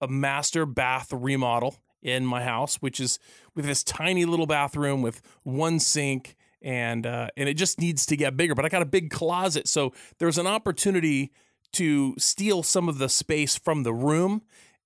a 0.00 0.08
master 0.08 0.66
bath 0.66 1.12
remodel 1.12 1.76
in 2.02 2.26
my 2.26 2.42
house, 2.42 2.76
which 2.76 2.98
is 2.98 3.20
with 3.54 3.64
this 3.64 3.84
tiny 3.84 4.24
little 4.24 4.46
bathroom 4.46 5.00
with 5.00 5.22
one 5.44 5.78
sink. 5.78 6.36
And 6.60 7.06
uh, 7.06 7.28
and 7.36 7.48
it 7.48 7.54
just 7.54 7.80
needs 7.80 8.06
to 8.06 8.16
get 8.16 8.36
bigger. 8.36 8.54
But 8.54 8.64
I 8.64 8.68
got 8.68 8.82
a 8.82 8.86
big 8.86 9.10
closet, 9.10 9.66
so 9.66 9.92
there's 10.18 10.38
an 10.38 10.46
opportunity 10.46 11.32
to 11.72 12.14
steal 12.18 12.62
some 12.62 12.88
of 12.88 12.98
the 12.98 13.08
space 13.08 13.56
from 13.56 13.82
the 13.82 13.92
room 13.92 14.42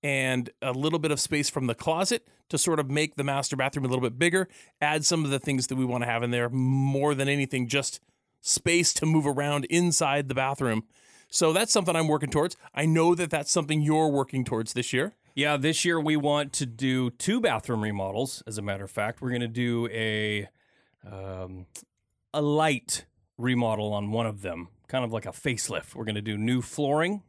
and 0.06 0.50
a 0.62 0.70
little 0.70 1.00
bit 1.00 1.10
of 1.10 1.18
space 1.18 1.50
from 1.50 1.66
the 1.66 1.74
closet 1.74 2.28
to 2.48 2.56
sort 2.56 2.78
of 2.78 2.88
make 2.88 3.16
the 3.16 3.24
master 3.24 3.56
bathroom 3.56 3.84
a 3.84 3.88
little 3.88 4.00
bit 4.00 4.16
bigger. 4.16 4.46
Add 4.80 5.04
some 5.04 5.24
of 5.24 5.32
the 5.32 5.40
things 5.40 5.66
that 5.66 5.74
we 5.74 5.84
want 5.84 6.04
to 6.04 6.08
have 6.08 6.22
in 6.22 6.30
there 6.30 6.48
more 6.48 7.12
than 7.12 7.28
anything, 7.28 7.66
just 7.66 7.98
space 8.40 8.94
to 8.94 9.04
move 9.04 9.26
around 9.26 9.64
inside 9.64 10.28
the 10.28 10.34
bathroom. 10.34 10.84
So 11.28 11.52
that's 11.52 11.72
something 11.72 11.96
I'm 11.96 12.06
working 12.06 12.30
towards. 12.30 12.56
I 12.72 12.86
know 12.86 13.16
that 13.16 13.30
that's 13.30 13.50
something 13.50 13.82
you're 13.82 14.06
working 14.06 14.44
towards 14.44 14.74
this 14.74 14.92
year. 14.92 15.16
Yeah, 15.34 15.56
this 15.56 15.84
year 15.84 16.00
we 16.00 16.16
want 16.16 16.52
to 16.52 16.66
do 16.66 17.10
two 17.10 17.40
bathroom 17.40 17.82
remodels. 17.82 18.44
As 18.46 18.58
a 18.58 18.62
matter 18.62 18.84
of 18.84 18.92
fact, 18.92 19.20
we're 19.20 19.30
going 19.30 19.40
to 19.40 19.48
do 19.48 19.88
a 19.88 20.46
um, 21.04 21.66
a 22.32 22.40
light 22.40 23.06
remodel 23.38 23.92
on 23.92 24.12
one 24.12 24.26
of 24.26 24.42
them, 24.42 24.68
kind 24.86 25.04
of 25.04 25.12
like 25.12 25.26
a 25.26 25.30
facelift. 25.30 25.96
We're 25.96 26.04
going 26.04 26.14
to 26.14 26.22
do 26.22 26.38
new 26.38 26.62
flooring, 26.62 27.24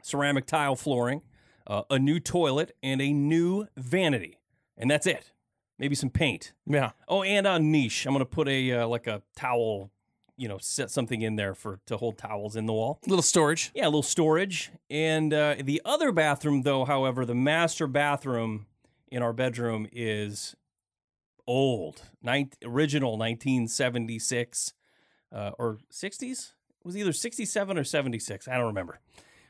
ceramic 0.00 0.46
tile 0.46 0.76
flooring, 0.76 1.22
uh, 1.68 1.82
a 1.90 1.98
new 1.98 2.18
toilet, 2.18 2.74
and 2.82 3.00
a 3.00 3.12
new 3.12 3.66
vanity, 3.76 4.38
and 4.76 4.90
that's 4.90 5.06
it. 5.06 5.32
Maybe 5.78 5.94
some 5.94 6.10
paint. 6.10 6.52
Yeah. 6.66 6.90
Oh, 7.06 7.22
and 7.22 7.46
a 7.46 7.58
niche. 7.60 8.06
I'm 8.06 8.12
going 8.12 8.20
to 8.20 8.26
put 8.26 8.48
a 8.48 8.72
uh, 8.72 8.86
like 8.88 9.06
a 9.06 9.22
towel, 9.36 9.92
you 10.36 10.48
know, 10.48 10.58
set 10.58 10.90
something 10.90 11.22
in 11.22 11.36
there 11.36 11.54
for 11.54 11.78
to 11.86 11.96
hold 11.96 12.18
towels 12.18 12.56
in 12.56 12.66
the 12.66 12.72
wall. 12.72 12.98
Little 13.06 13.22
storage. 13.22 13.70
Yeah, 13.74 13.84
a 13.84 13.86
little 13.86 14.02
storage. 14.02 14.72
And 14.90 15.32
uh, 15.32 15.56
the 15.62 15.80
other 15.84 16.10
bathroom, 16.10 16.62
though, 16.62 16.84
however, 16.84 17.24
the 17.24 17.34
master 17.34 17.86
bathroom 17.86 18.66
in 19.10 19.22
our 19.22 19.32
bedroom 19.32 19.86
is 19.92 20.56
old, 21.46 22.02
Nin- 22.22 22.50
original 22.64 23.12
1976 23.12 24.74
uh, 25.32 25.50
or 25.58 25.78
60s. 25.92 26.22
It 26.22 26.84
was 26.84 26.96
either 26.96 27.12
67 27.12 27.78
or 27.78 27.84
76. 27.84 28.48
I 28.48 28.56
don't 28.56 28.66
remember 28.66 29.00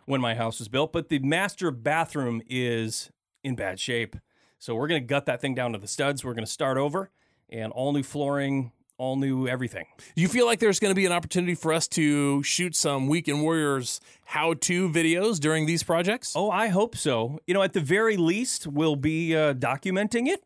when 0.09 0.21
my 0.23 0.35
house 0.35 0.59
was 0.59 0.69
built, 0.69 0.91
but 0.93 1.11
the 1.11 1.19
master 1.19 1.71
bathroom 1.71 2.41
is 2.49 3.11
in 3.45 3.55
bad 3.55 3.79
shape. 3.79 4.17
So 4.59 4.75
we're 4.75 4.89
going 4.89 5.03
to 5.03 5.07
gut 5.07 5.27
that 5.27 5.41
thing 5.41 5.55
down 5.55 5.73
to 5.73 5.79
the 5.79 5.87
studs. 5.87 6.25
We're 6.25 6.33
going 6.33 6.47
to 6.47 6.51
start 6.51 6.79
over 6.79 7.11
and 7.51 7.71
all 7.73 7.93
new 7.93 8.03
flooring, 8.03 8.73
all 8.97 9.17
new 9.17 9.47
everything. 9.47 9.85
Do 10.17 10.23
you 10.23 10.29
feel 10.29 10.47
like 10.47 10.61
there's 10.61 10.81
going 10.81 10.91
to 10.91 10.97
be 10.97 11.05
an 11.05 11.13
opportunity 11.13 11.55
for 11.55 11.75
us 11.75 11.87
to 11.89 12.43
shoot 12.43 12.75
some 12.75 13.09
Weekend 13.09 13.43
Warriors 13.43 14.01
how 14.25 14.55
to 14.55 14.89
videos 14.89 15.39
during 15.39 15.67
these 15.67 15.83
projects? 15.83 16.33
Oh, 16.35 16.51
I 16.51 16.69
hope 16.69 16.97
so. 16.97 17.39
You 17.47 17.53
know, 17.53 17.63
at 17.63 17.75
the 17.75 17.81
very 17.81 18.17
least, 18.17 18.67
we'll 18.67 18.97
be 18.97 19.37
uh, 19.37 19.53
documenting 19.53 20.27
it, 20.27 20.43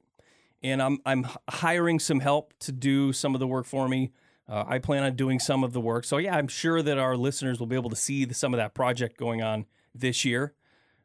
and 0.62 0.82
I'm 0.82 0.98
I'm 1.06 1.28
hiring 1.48 2.00
some 2.00 2.18
help 2.18 2.52
to 2.60 2.72
do 2.72 3.12
some 3.12 3.34
of 3.34 3.38
the 3.38 3.46
work 3.46 3.66
for 3.66 3.88
me. 3.88 4.10
Uh, 4.52 4.64
I 4.68 4.80
plan 4.80 5.02
on 5.02 5.16
doing 5.16 5.38
some 5.38 5.64
of 5.64 5.72
the 5.72 5.80
work, 5.80 6.04
so 6.04 6.18
yeah, 6.18 6.36
I'm 6.36 6.46
sure 6.46 6.82
that 6.82 6.98
our 6.98 7.16
listeners 7.16 7.58
will 7.58 7.66
be 7.66 7.74
able 7.74 7.88
to 7.88 7.96
see 7.96 8.26
the, 8.26 8.34
some 8.34 8.52
of 8.52 8.58
that 8.58 8.74
project 8.74 9.16
going 9.16 9.40
on 9.40 9.64
this 9.94 10.26
year. 10.26 10.52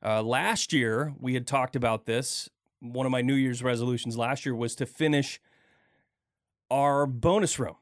Uh, 0.04 0.22
last 0.22 0.74
year, 0.74 1.14
we 1.18 1.34
had 1.34 1.48
talked 1.48 1.74
about 1.74 2.06
this. 2.06 2.50
One 2.82 3.06
of 3.06 3.12
my 3.14 3.22
New 3.22 3.36
Year's 3.36 3.64
resolutions 3.64 4.18
last 4.18 4.46
year 4.46 4.54
was 4.54 4.76
to 4.76 4.86
finish 4.86 5.40
our 6.70 7.06
bonus 7.06 7.58
room. 7.58 7.78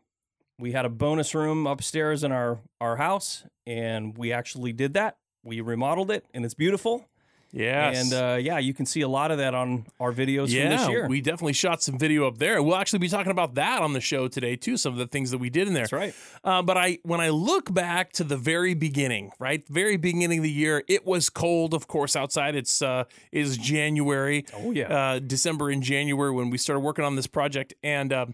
We 0.59 0.73
had 0.73 0.85
a 0.85 0.89
bonus 0.89 1.33
room 1.33 1.65
upstairs 1.65 2.23
in 2.23 2.31
our 2.31 2.59
our 2.79 2.97
house, 2.97 3.43
and 3.65 4.15
we 4.15 4.31
actually 4.31 4.71
did 4.71 4.93
that. 4.93 5.17
We 5.43 5.61
remodeled 5.61 6.11
it, 6.11 6.27
and 6.31 6.45
it's 6.45 6.53
beautiful. 6.53 7.09
Yes. 7.51 8.11
And 8.11 8.13
uh, 8.13 8.35
yeah, 8.35 8.59
you 8.59 8.73
can 8.73 8.85
see 8.85 9.01
a 9.01 9.07
lot 9.07 9.31
of 9.31 9.37
that 9.37 9.55
on 9.55 9.85
our 9.99 10.11
videos 10.11 10.49
yeah, 10.49 10.63
from 10.63 10.77
this 10.77 10.89
year. 10.89 11.07
we 11.07 11.21
definitely 11.21 11.53
shot 11.53 11.81
some 11.81 11.97
video 11.97 12.27
up 12.27 12.37
there. 12.37 12.61
We'll 12.61 12.75
actually 12.75 12.99
be 12.99 13.07
talking 13.07 13.31
about 13.31 13.55
that 13.55 13.81
on 13.81 13.93
the 13.93 14.01
show 14.01 14.27
today 14.27 14.55
too. 14.55 14.77
Some 14.77 14.93
of 14.93 14.99
the 14.99 15.07
things 15.07 15.31
that 15.31 15.37
we 15.37 15.49
did 15.49 15.67
in 15.67 15.73
there. 15.73 15.83
That's 15.83 15.93
right. 15.93 16.15
Uh, 16.43 16.61
but 16.61 16.77
I, 16.77 16.99
when 17.03 17.21
I 17.21 17.29
look 17.29 17.73
back 17.73 18.11
to 18.13 18.23
the 18.23 18.37
very 18.37 18.73
beginning, 18.73 19.31
right, 19.39 19.65
very 19.69 19.97
beginning 19.97 20.39
of 20.39 20.43
the 20.43 20.51
year, 20.51 20.83
it 20.87 21.05
was 21.05 21.29
cold, 21.29 21.73
of 21.73 21.87
course, 21.87 22.15
outside. 22.15 22.55
It's 22.55 22.81
uh, 22.81 23.05
is 23.31 23.57
January. 23.57 24.45
Oh, 24.53 24.71
yeah. 24.71 24.87
uh, 24.87 25.19
December 25.19 25.69
and 25.69 25.81
January 25.81 26.31
when 26.31 26.49
we 26.49 26.57
started 26.57 26.81
working 26.81 27.05
on 27.05 27.15
this 27.15 27.27
project, 27.27 27.73
and 27.83 28.11
uh, 28.11 28.25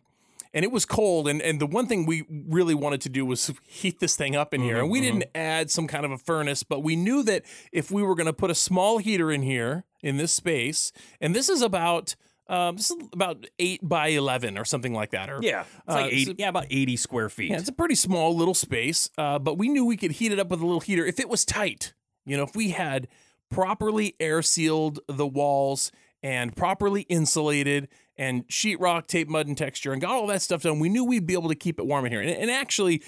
and 0.53 0.63
it 0.65 0.71
was 0.71 0.85
cold. 0.85 1.27
And 1.27 1.41
and 1.41 1.59
the 1.59 1.65
one 1.67 1.87
thing 1.87 2.05
we 2.05 2.23
really 2.29 2.75
wanted 2.75 3.01
to 3.01 3.09
do 3.09 3.25
was 3.25 3.51
heat 3.67 3.99
this 3.99 4.15
thing 4.15 4.35
up 4.35 4.53
in 4.53 4.61
here, 4.61 4.79
and 4.79 4.89
we 4.89 5.01
didn't 5.01 5.25
add 5.35 5.69
some 5.71 5.87
kind 5.87 6.05
of 6.05 6.11
a 6.11 6.17
furnace, 6.17 6.63
but 6.63 6.81
we 6.81 6.95
knew 6.95 7.23
that 7.23 7.43
if 7.71 7.91
we 7.91 8.03
were 8.03 8.15
going 8.15 8.27
to 8.27 8.33
put 8.33 8.51
a 8.51 8.55
small 8.55 8.97
heater 8.97 9.31
in 9.31 9.41
here 9.41 9.85
in 10.01 10.17
this 10.17 10.33
space, 10.33 10.91
and 11.19 11.35
this 11.35 11.49
is 11.49 11.61
about. 11.61 12.15
Um, 12.47 12.75
this 12.75 12.91
is 12.91 12.97
about 13.13 13.45
eight 13.59 13.79
by 13.81 14.07
eleven 14.09 14.57
or 14.57 14.65
something 14.65 14.93
like 14.93 15.11
that. 15.11 15.29
Or 15.29 15.39
Yeah, 15.41 15.61
it's 15.61 15.87
like 15.95 16.05
Uh, 16.05 16.07
80, 16.07 16.25
so- 16.25 16.33
yeah, 16.37 16.49
about 16.49 16.65
80 16.69 16.97
square 16.97 17.29
feet. 17.29 17.51
yeah, 17.51 17.57
it's 17.59 17.69
a 17.69 17.71
pretty 17.71 17.95
small 17.95 18.35
little 18.35 18.55
space, 18.55 19.09
uh, 19.17 19.39
but 19.39 19.57
we 19.57 19.69
knew 19.69 19.85
we 19.85 19.95
could 19.95 20.11
heat 20.13 20.33
it 20.33 20.39
up 20.39 20.49
with 20.49 20.59
a 20.59 20.65
little 20.65 20.81
heater 20.81 21.05
if 21.05 21.17
it 21.17 21.29
was 21.29 21.45
tight. 21.45 21.93
You 22.25 22.35
know, 22.35 22.43
if 22.43 22.53
we 22.53 22.71
had 22.71 23.07
properly 23.49 24.15
air 24.19 24.41
sealed 24.41 24.99
the 25.07 25.27
walls 25.27 25.91
and 26.23 26.55
properly 26.55 27.01
insulated 27.03 27.87
and 28.17 28.47
sheetrock, 28.47 29.07
tape, 29.07 29.27
mud, 29.27 29.47
and 29.47 29.57
texture, 29.57 29.93
and 29.93 30.01
got 30.01 30.11
all 30.11 30.27
that 30.27 30.41
stuff 30.41 30.61
done, 30.61 30.79
we 30.79 30.89
knew 30.89 31.03
we'd 31.03 31.25
be 31.25 31.33
able 31.33 31.49
to 31.49 31.55
keep 31.55 31.79
it 31.79 31.85
warm 31.85 32.05
in 32.05 32.11
here. 32.11 32.21
And, 32.21 32.29
and 32.29 32.51
actually, 32.51 33.01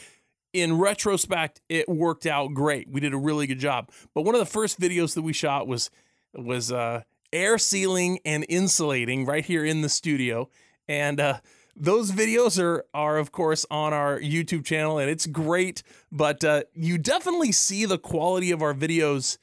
in 0.53 0.77
retrospect, 0.77 1.61
it 1.69 1.89
worked 1.89 2.25
out 2.25 2.53
great. 2.53 2.89
We 2.89 2.99
did 2.99 3.13
a 3.13 3.17
really 3.17 3.47
good 3.47 3.59
job. 3.59 3.91
But 4.13 4.21
one 4.23 4.35
of 4.35 4.39
the 4.39 4.45
first 4.45 4.79
videos 4.79 5.15
that 5.15 5.21
we 5.21 5.33
shot 5.33 5.67
was 5.67 5.89
was 6.33 6.71
uh, 6.71 7.03
air 7.31 7.57
sealing 7.57 8.19
and 8.25 8.45
insulating 8.49 9.25
right 9.25 9.45
here 9.45 9.65
in 9.65 9.81
the 9.81 9.89
studio, 9.89 10.49
and 10.87 11.19
uh, 11.19 11.39
those 11.75 12.11
videos 12.11 12.61
are 12.61 12.85
are 12.93 13.17
of 13.17 13.31
course 13.31 13.65
on 13.69 13.93
our 13.93 14.19
YouTube 14.19 14.65
channel, 14.65 14.97
and 14.97 15.09
it's 15.09 15.25
great. 15.25 15.83
But 16.11 16.43
uh, 16.43 16.63
you 16.73 16.97
definitely 16.97 17.51
see 17.51 17.85
the 17.85 17.97
quality 17.97 18.51
of 18.51 18.61
our 18.61 18.73
videos 18.73 19.37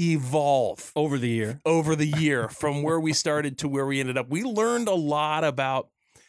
evolve 0.00 0.92
over 0.96 1.18
the 1.18 1.28
year. 1.28 1.60
over 1.64 1.94
the 1.94 2.06
year 2.06 2.48
from 2.48 2.82
where 2.82 2.98
we 2.98 3.12
started 3.12 3.58
to 3.58 3.68
where 3.68 3.86
we 3.86 4.00
ended 4.00 4.16
up. 4.18 4.28
We 4.30 4.42
learned 4.42 4.88
a 4.88 4.94
lot 4.94 5.44
about 5.44 5.88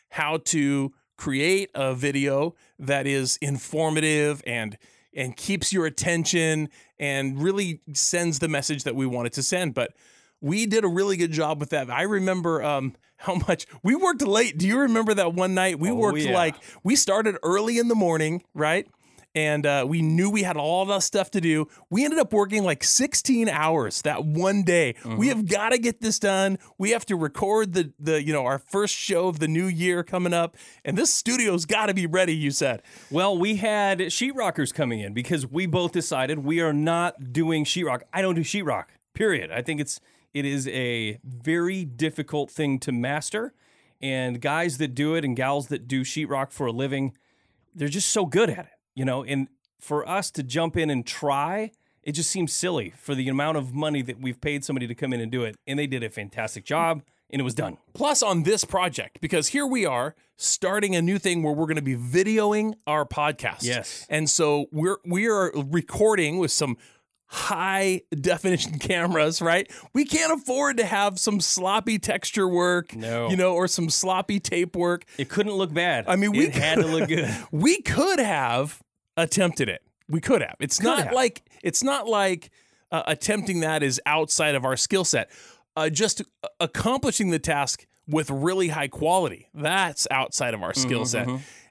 how 0.10 0.38
to 0.46 0.92
create 1.18 1.70
a 1.76 1.94
video 1.94 2.56
that 2.80 3.08
is 3.08 3.38
informative 3.42 4.42
and 4.46 4.78
and 5.14 5.36
keeps 5.36 5.74
your 5.74 5.86
attention 5.86 6.70
and 6.98 7.42
really 7.42 7.82
sends 7.94 8.40
the 8.40 8.48
message 8.48 8.84
that 8.86 8.96
we 8.96 9.06
wanted 9.06 9.34
to 9.34 9.44
send. 9.44 9.74
But 9.74 9.94
we 10.40 10.66
did 10.66 10.84
a 10.86 10.88
really 10.88 11.18
good 11.18 11.32
job 11.34 11.60
with 11.60 11.70
that. 11.72 11.90
I 11.92 12.04
remember 12.04 12.64
um, 12.64 12.96
how 13.18 13.36
much 13.36 13.68
we 13.84 13.94
worked 13.94 14.22
late. 14.22 14.58
Do 14.58 14.68
you 14.68 14.80
remember 14.80 15.14
that 15.14 15.34
one 15.34 15.54
night 15.54 15.80
we 15.80 15.90
Oh, 15.92 15.96
worked 15.96 16.20
yeah. 16.20 16.34
like 16.34 16.56
we 16.84 16.96
started 16.96 17.38
early 17.44 17.78
in 17.78 17.88
the 17.90 17.96
morning, 17.96 18.42
right? 18.54 18.88
And 19.34 19.66
uh, 19.66 19.86
we 19.88 20.02
knew 20.02 20.30
we 20.30 20.44
had 20.44 20.58
all 20.58 20.86
the 20.86 21.00
stuff 21.00 21.32
to 21.32 21.42
do. 21.42 21.68
We 21.90 22.04
ended 22.04 22.20
up 22.20 22.34
working 22.34 22.64
like 22.64 22.84
16 22.84 23.48
hours 23.48 24.02
that 24.02 24.26
one 24.26 24.64
day. 24.64 24.96
Mm-hmm. 25.04 25.18
We 25.18 25.30
have 25.30 25.48
got 25.48 25.70
to 25.70 25.78
get 25.78 26.02
this 26.02 26.20
done. 26.20 26.60
We 26.78 26.92
have 26.92 27.06
to 27.06 27.16
record 27.16 27.74
the 27.74 27.94
the 27.98 28.22
you 28.24 28.34
know 28.34 28.46
our 28.46 28.60
first 28.60 28.94
show 28.94 29.28
of 29.28 29.40
the 29.40 29.48
new 29.48 29.68
year 29.68 30.04
coming 30.04 30.34
up, 30.34 30.58
and 30.84 30.98
this 30.98 31.14
studio's 31.14 31.66
got 31.66 31.86
to 31.86 31.94
be 31.94 32.06
ready. 32.06 32.36
You 32.36 32.52
said, 32.52 32.82
Well, 33.10 33.38
we 33.38 33.58
had 33.58 34.00
sheetrockers 34.00 34.74
coming 34.74 35.00
in 35.00 35.14
because 35.14 35.48
we 35.48 35.66
both 35.66 35.94
decided 35.94 36.40
we 36.40 36.60
are 36.60 36.74
not 36.74 37.32
doing 37.32 37.64
sheetrock. 37.64 38.02
I 38.14 38.22
don't 38.22 38.36
do 38.36 38.42
sheetrock. 38.42 38.86
Period. 39.14 39.52
I 39.52 39.62
think 39.62 39.80
it's 39.80 40.02
it 40.34 40.46
is 40.46 40.68
a 40.70 41.20
very 41.24 41.86
difficult 41.86 42.52
thing 42.52 42.80
to 42.80 42.92
master, 42.92 43.54
and 44.02 44.42
guys 44.42 44.78
that 44.78 44.96
do 44.96 45.16
it 45.16 45.26
and 45.26 45.36
gals 45.36 45.68
that 45.68 45.88
do 45.88 46.02
sheetrock 46.04 46.52
for 46.52 46.68
a 46.68 46.72
living, 46.72 47.14
they're 47.76 47.88
just 47.88 48.10
so 48.10 48.26
good 48.26 48.50
at 48.50 48.66
it, 48.66 48.72
you 49.02 49.06
know. 49.06 49.24
And 49.24 49.48
for 49.80 50.08
us 50.08 50.30
to 50.32 50.44
jump 50.44 50.78
in 50.78 50.90
and 50.92 51.02
try, 51.06 51.72
it 52.04 52.12
just 52.12 52.30
seems 52.30 52.54
silly 52.54 52.94
for 52.98 53.16
the 53.16 53.28
amount 53.30 53.58
of 53.58 53.74
money 53.74 54.02
that 54.04 54.22
we've 54.22 54.40
paid 54.40 54.64
somebody 54.64 54.86
to 54.88 54.96
come 54.96 55.12
in 55.14 55.20
and 55.20 55.32
do 55.32 55.44
it, 55.44 55.56
and 55.68 55.78
they 55.80 55.88
did 55.88 56.04
a 56.04 56.10
fantastic 56.10 56.64
job, 56.66 57.02
and 57.32 57.40
it 57.40 57.44
was 57.44 57.56
done. 57.56 57.78
plus 57.94 58.22
on 58.22 58.44
this 58.44 58.64
project 58.64 59.20
because 59.22 59.48
here 59.50 59.66
we 59.66 59.86
are 59.88 60.14
starting 60.38 60.96
a 60.96 61.02
new 61.02 61.18
thing 61.18 61.42
where 61.44 61.54
we're 61.54 61.66
going 61.72 61.84
to 61.86 61.90
be 61.96 61.96
videoing 61.96 62.74
our 62.86 63.06
podcast. 63.06 63.64
Yes. 63.64 64.06
and 64.10 64.30
so 64.30 64.68
we're 64.72 64.98
we 65.06 65.28
are 65.28 65.52
recording 65.56 66.38
with 66.40 66.52
some 66.52 66.78
high 67.28 68.02
definition 68.20 68.78
cameras, 68.90 69.42
right? 69.42 69.72
We 69.94 70.04
can't 70.06 70.34
afford 70.42 70.78
to 70.78 70.86
have 70.86 71.18
some 71.18 71.40
sloppy 71.40 71.98
texture 71.98 72.48
work, 72.48 72.94
No. 72.96 73.30
you 73.30 73.38
know, 73.38 73.54
or 73.54 73.68
some 73.68 73.90
sloppy 73.90 74.40
tape 74.40 74.76
work. 74.76 75.06
It 75.18 75.30
couldn't 75.30 75.54
look 75.54 75.74
bad. 75.74 76.06
I 76.08 76.18
mean, 76.18 76.32
we 76.32 76.48
it 76.48 76.54
had 76.56 76.80
to 76.80 76.88
look 76.88 77.08
good. 77.08 77.34
we 77.52 77.82
could 77.82 78.20
have 78.20 78.82
attempted 79.24 79.70
it. 79.70 79.82
We 80.10 80.22
could 80.22 80.42
have. 80.42 80.56
It's 80.60 80.82
not 80.82 81.06
have. 81.06 81.14
like 81.14 81.44
it's 81.64 81.84
not 81.84 82.08
like 82.08 82.52
uh, 82.92 83.04
attempting 83.08 83.62
that 83.62 83.84
is 83.84 84.02
outside 84.06 84.56
of 84.56 84.66
our 84.66 84.76
skill 84.76 85.06
set. 85.06 85.30
Uh, 85.76 85.90
just 85.90 86.22
uh, 86.44 86.48
accomplishing 86.60 87.30
the 87.30 87.40
task 87.40 87.88
with 88.08 88.30
really 88.30 88.70
high 88.70 88.90
quality. 88.90 89.48
That's 89.54 90.08
outside 90.12 90.54
of 90.54 90.62
our 90.62 90.74
skill 90.74 91.06
set. 91.06 91.30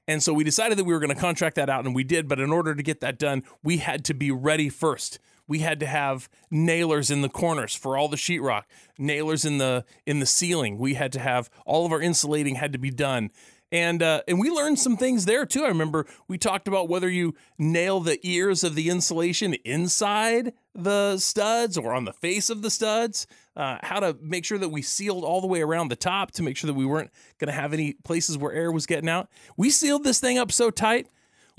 And 0.08 0.22
so 0.22 0.32
we 0.32 0.42
decided 0.42 0.78
that 0.78 0.84
we 0.84 0.92
were 0.92 0.98
going 0.98 1.14
to 1.14 1.20
contract 1.20 1.56
that 1.56 1.68
out, 1.68 1.84
and 1.84 1.94
we 1.94 2.02
did. 2.02 2.26
But 2.26 2.40
in 2.40 2.50
order 2.50 2.74
to 2.74 2.82
get 2.82 3.00
that 3.00 3.18
done, 3.18 3.44
we 3.62 3.76
had 3.76 4.04
to 4.06 4.14
be 4.14 4.30
ready 4.30 4.68
first. 4.68 5.18
We 5.46 5.58
had 5.60 5.80
to 5.80 5.86
have 5.86 6.28
nailers 6.50 7.10
in 7.10 7.22
the 7.22 7.28
corners 7.28 7.74
for 7.74 7.96
all 7.96 8.08
the 8.08 8.16
sheetrock, 8.16 8.62
nailers 8.98 9.44
in 9.44 9.58
the 9.58 9.84
in 10.06 10.20
the 10.20 10.26
ceiling. 10.26 10.78
We 10.78 10.94
had 10.94 11.12
to 11.12 11.20
have 11.20 11.50
all 11.66 11.84
of 11.84 11.92
our 11.92 12.00
insulating 12.00 12.54
had 12.54 12.72
to 12.72 12.78
be 12.78 12.90
done. 12.90 13.30
And 13.72 14.02
uh, 14.02 14.22
and 14.26 14.40
we 14.40 14.50
learned 14.50 14.78
some 14.78 14.96
things 14.96 15.26
there 15.26 15.46
too. 15.46 15.64
I 15.64 15.68
remember 15.68 16.06
we 16.26 16.38
talked 16.38 16.66
about 16.66 16.88
whether 16.88 17.08
you 17.08 17.34
nail 17.58 18.00
the 18.00 18.18
ears 18.26 18.64
of 18.64 18.74
the 18.74 18.90
insulation 18.90 19.54
inside 19.64 20.52
the 20.74 21.18
studs 21.18 21.78
or 21.78 21.92
on 21.92 22.04
the 22.04 22.12
face 22.12 22.50
of 22.50 22.62
the 22.62 22.70
studs. 22.70 23.26
Uh, 23.56 23.78
how 23.82 24.00
to 24.00 24.16
make 24.20 24.44
sure 24.44 24.58
that 24.58 24.70
we 24.70 24.82
sealed 24.82 25.22
all 25.22 25.40
the 25.40 25.46
way 25.46 25.60
around 25.60 25.88
the 25.88 25.96
top 25.96 26.32
to 26.32 26.42
make 26.42 26.56
sure 26.56 26.68
that 26.68 26.74
we 26.74 26.86
weren't 26.86 27.10
going 27.38 27.48
to 27.48 27.52
have 27.52 27.72
any 27.72 27.92
places 28.04 28.38
where 28.38 28.52
air 28.52 28.72
was 28.72 28.86
getting 28.86 29.08
out. 29.08 29.28
We 29.56 29.70
sealed 29.70 30.02
this 30.02 30.18
thing 30.18 30.38
up 30.38 30.50
so 30.50 30.70
tight. 30.70 31.08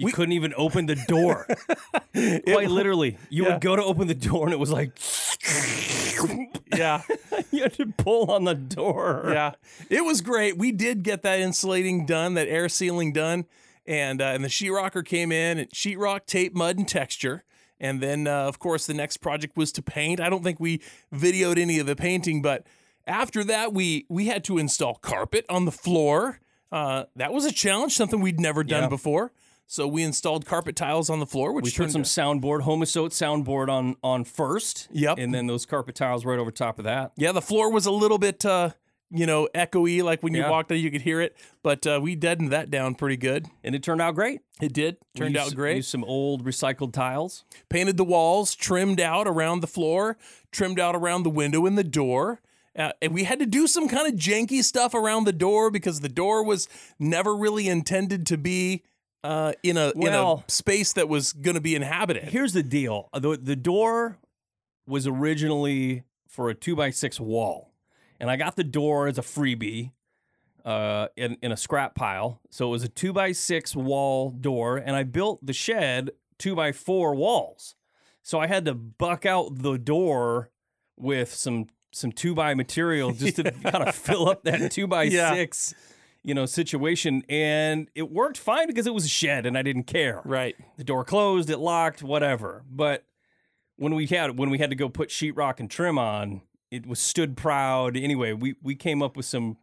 You 0.08 0.12
couldn't 0.14 0.34
even 0.34 0.54
open 0.58 0.86
the 0.88 0.96
door. 1.08 1.48
Quite 2.14 2.70
literally. 2.70 3.18
You 3.30 3.44
Yeah. 3.46 3.54
would 3.54 3.62
go 3.62 3.76
to 3.76 3.84
open 3.84 4.08
the 4.08 4.16
door 4.16 4.46
and 4.46 4.54
it 4.54 4.60
was 4.60 4.72
like 4.72 4.98
Yeah, 6.76 7.02
you 7.52 7.64
had 7.64 7.74
to 7.74 7.88
pull 7.98 8.32
on 8.32 8.44
the 8.46 8.54
door. 8.56 9.30
yeah, 9.34 9.54
it 9.90 10.02
was 10.06 10.22
great. 10.22 10.58
We 10.58 10.72
did 10.72 11.04
get 11.04 11.22
that 11.24 11.40
insulating 11.40 12.06
done, 12.06 12.34
that 12.36 12.48
air 12.48 12.70
sealing 12.70 13.12
done, 13.14 13.46
and 13.86 14.22
uh, 14.22 14.26
and 14.26 14.44
the 14.44 14.48
sheetrocker 14.50 15.04
came 15.06 15.32
in 15.32 15.58
and 15.58 15.70
sheetrock, 15.72 16.26
tape, 16.26 16.54
mud, 16.56 16.78
and 16.78 16.88
texture. 16.88 17.44
And 17.80 18.00
then, 18.00 18.28
uh, 18.28 18.44
of 18.44 18.60
course, 18.60 18.86
the 18.86 18.94
next 18.94 19.18
project 19.18 19.58
was 19.58 19.72
to 19.74 19.82
paint. 19.82 20.20
I 20.22 20.30
don't 20.30 20.44
think 20.44 20.60
we 20.60 20.82
videoed 21.12 21.58
any 21.58 21.80
of 21.80 21.88
the 21.88 21.96
painting, 21.96 22.42
but 22.44 22.66
after 23.08 23.44
that, 23.46 23.74
we 23.74 24.06
we 24.08 24.28
had 24.28 24.44
to 24.46 24.58
install 24.58 24.96
carpet 24.96 25.46
on 25.50 25.66
the 25.66 25.72
floor. 25.72 26.40
Uh, 26.72 27.06
that 27.16 27.34
was 27.34 27.44
a 27.46 27.52
challenge, 27.52 27.94
something 27.96 28.22
we'd 28.22 28.40
never 28.40 28.64
done 28.64 28.84
Yeah. 28.84 28.90
before. 28.90 29.32
So 29.72 29.88
we 29.88 30.04
installed 30.04 30.46
carpet 30.46 30.76
tiles 30.76 31.10
on 31.10 31.22
the 31.22 31.26
floor, 31.26 31.54
which 31.54 31.64
We 31.64 31.72
put 31.72 31.76
turned 31.90 31.92
some 31.94 32.02
soundboard, 32.04 32.64
Homosote 32.64 33.12
soundboard 33.12 33.70
on 33.70 33.96
on 34.04 34.26
first. 34.26 34.90
Yep. 34.92 35.18
And 35.18 35.34
then 35.34 35.48
those 35.48 35.66
carpet 35.66 35.96
tiles 35.96 36.26
right 36.26 36.38
over 36.38 36.52
top 36.52 36.78
of 36.78 36.84
that. 36.84 37.14
Yeah, 37.16 37.32
the 37.32 37.42
floor 37.42 37.72
was 37.72 37.86
a 37.86 37.92
little 37.92 38.18
bit, 38.18 38.46
uh, 38.46 38.72
you 39.12 39.26
know, 39.26 39.48
echoey. 39.56 40.04
Like 40.04 40.24
when 40.24 40.34
you 40.36 40.42
Yeah. 40.42 40.50
walked 40.50 40.72
in, 40.72 40.80
you 40.80 40.92
could 40.92 41.04
hear 41.04 41.22
it. 41.22 41.38
But 41.64 41.88
uh, 41.88 42.02
we 42.04 42.16
deadened 42.16 42.52
that 42.52 42.70
down 42.70 42.96
pretty 42.96 43.16
good. 43.16 43.48
And 43.64 43.74
it 43.74 43.82
turned 43.82 44.02
out 44.02 44.14
great. 44.14 44.42
It 44.60 44.74
did. 44.74 44.98
Turned 45.16 45.36
We 45.36 45.40
out 45.40 45.46
used- 45.46 45.56
great. 45.56 45.76
Used 45.78 45.90
some 45.90 46.04
old 46.04 46.44
recycled 46.44 46.92
tiles. 46.92 47.46
Painted 47.70 47.96
the 47.96 48.04
walls, 48.04 48.56
trimmed 48.56 49.00
out 49.00 49.26
around 49.26 49.62
the 49.62 49.68
floor, 49.68 50.18
trimmed 50.52 50.82
out 50.82 50.98
around 50.98 51.24
the 51.24 51.30
window 51.30 51.66
and 51.66 51.78
the 51.78 51.86
door. 51.86 52.42
Uh, 52.78 52.92
and 53.02 53.14
we 53.14 53.24
had 53.24 53.40
to 53.40 53.46
do 53.46 53.68
some 53.68 53.88
kind 53.88 54.06
of 54.14 54.20
janky 54.20 54.62
stuff 54.64 54.94
around 54.94 55.24
the 55.24 55.32
door 55.34 55.72
because 55.72 56.02
the 56.02 56.10
door 56.10 56.44
was 56.44 56.68
never 57.00 57.34
really 57.34 57.70
intended 57.70 58.26
to 58.28 58.38
be 58.38 58.84
uh, 59.24 59.54
in 59.64 59.78
a 59.78 59.92
in 59.96 60.08
a 60.08 60.44
space 60.48 60.94
that 60.94 61.08
was 61.10 61.34
going 61.34 61.56
to 61.56 61.62
be 61.62 61.76
inhabited. 61.76 62.24
Here's 62.30 62.54
the 62.54 62.64
deal. 62.64 63.10
The 63.14 63.38
the 63.42 63.56
door 63.56 64.18
was 64.88 65.06
originally 65.08 66.04
for 66.28 66.50
a 66.50 66.56
two 66.56 66.76
by 66.76 66.90
six 66.90 67.20
wall. 67.20 67.74
And 68.20 68.30
I 68.30 68.36
got 68.36 68.56
the 68.56 68.64
door 68.64 69.08
as 69.08 69.18
a 69.18 69.22
freebie 69.24 69.92
uh, 70.64 71.08
in, 71.16 71.38
in 71.42 71.52
a 71.52 71.58
scrap 71.58 71.96
pile. 71.96 72.40
So 72.52 72.68
it 72.68 72.72
was 72.72 72.84
a 72.84 72.88
two 72.88 73.14
by 73.14 73.32
six 73.32 73.76
wall 73.76 74.30
door, 74.30 74.78
and 74.78 74.96
I 74.96 75.04
built 75.04 75.44
the 75.44 75.54
shed 75.54 76.12
two 76.38 76.56
by 76.56 76.72
four 76.72 77.16
walls. 77.16 77.76
So 78.22 78.40
I 78.40 78.46
had 78.48 78.66
to 78.66 78.76
buck 78.76 79.26
out 79.26 79.60
the 79.64 79.78
door 79.80 80.52
with 80.98 81.34
some 81.34 81.68
some 81.94 82.12
two 82.12 82.34
by 82.36 82.54
material 82.54 83.12
just 83.12 83.38
to 83.38 83.52
kind 83.52 83.88
of 83.88 83.96
fill 83.96 84.30
up 84.30 84.44
that 84.44 84.72
two 84.72 84.86
by 84.88 85.04
Yeah. 85.04 85.34
six, 85.34 85.74
you 86.24 86.34
know, 86.34 86.46
situation. 86.46 87.24
And 87.30 87.90
it 87.96 88.12
worked 88.12 88.38
fine 88.38 88.68
because 88.68 88.88
it 88.88 88.94
was 88.94 89.06
a 89.06 89.10
shed 89.10 89.46
and 89.46 89.58
I 89.58 89.62
didn't 89.62 89.84
care 89.84 90.22
Right. 90.26 90.56
the 90.78 90.84
door 90.84 91.04
closed, 91.04 91.50
it 91.50 91.58
locked, 91.58 92.04
whatever. 92.04 92.64
But 92.70 93.06
when 93.78 93.96
we 93.96 94.06
had 94.08 94.38
when 94.38 94.50
we 94.50 94.58
had 94.60 94.70
to 94.70 94.76
go 94.76 94.90
put 94.90 95.10
sheetrock 95.10 95.60
and 95.60 95.70
trim 95.70 95.98
on, 95.98 96.42
it 96.70 96.86
was 96.86 97.00
stood 97.00 97.36
proud. 97.36 97.98
Anyway, 97.98 98.34
we 98.34 98.56
we 98.62 98.76
came 98.76 99.02
up 99.02 99.18
with 99.18 99.26
some 99.26 99.58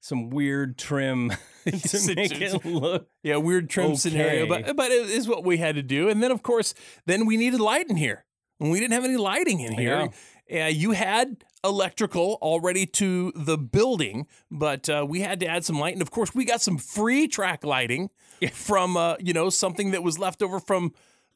some 0.00 0.30
weird 0.30 0.76
trim 0.78 1.30
to 1.66 2.14
make 2.16 2.40
it 2.40 2.64
look. 2.64 3.08
Yeah, 3.22 3.36
weird 3.36 3.70
trim 3.70 3.96
scenario, 3.96 4.46
but 4.46 4.76
but 4.76 4.90
it 4.90 5.08
is 5.08 5.28
what 5.28 5.44
we 5.44 5.56
had 5.58 5.76
to 5.76 5.82
do. 5.82 6.08
And 6.08 6.22
then 6.22 6.30
of 6.32 6.42
course, 6.42 6.74
then 7.06 7.26
we 7.26 7.36
needed 7.36 7.60
light 7.60 7.88
in 7.88 7.96
here. 7.96 8.24
And 8.58 8.70
we 8.70 8.80
didn't 8.80 8.94
have 8.94 9.04
any 9.04 9.16
lighting 9.18 9.60
in 9.60 9.72
here. 9.72 10.08
Uh, 10.52 10.64
you 10.66 10.92
had 10.92 11.44
electrical 11.64 12.38
already 12.40 12.86
to 12.86 13.32
the 13.34 13.58
building, 13.58 14.26
but 14.50 14.88
uh, 14.88 15.04
we 15.08 15.20
had 15.20 15.40
to 15.40 15.46
add 15.46 15.64
some 15.64 15.78
light. 15.78 15.92
And 15.94 16.02
of 16.02 16.10
course, 16.10 16.34
we 16.34 16.44
got 16.44 16.60
some 16.60 16.78
free 16.78 17.26
track 17.26 17.64
lighting 17.64 18.10
from 18.52 18.96
uh, 18.96 19.16
you 19.18 19.32
know 19.32 19.50
something 19.50 19.90
that 19.92 20.02
was 20.02 20.18
left 20.18 20.42
over 20.42 20.60
from 20.60 20.92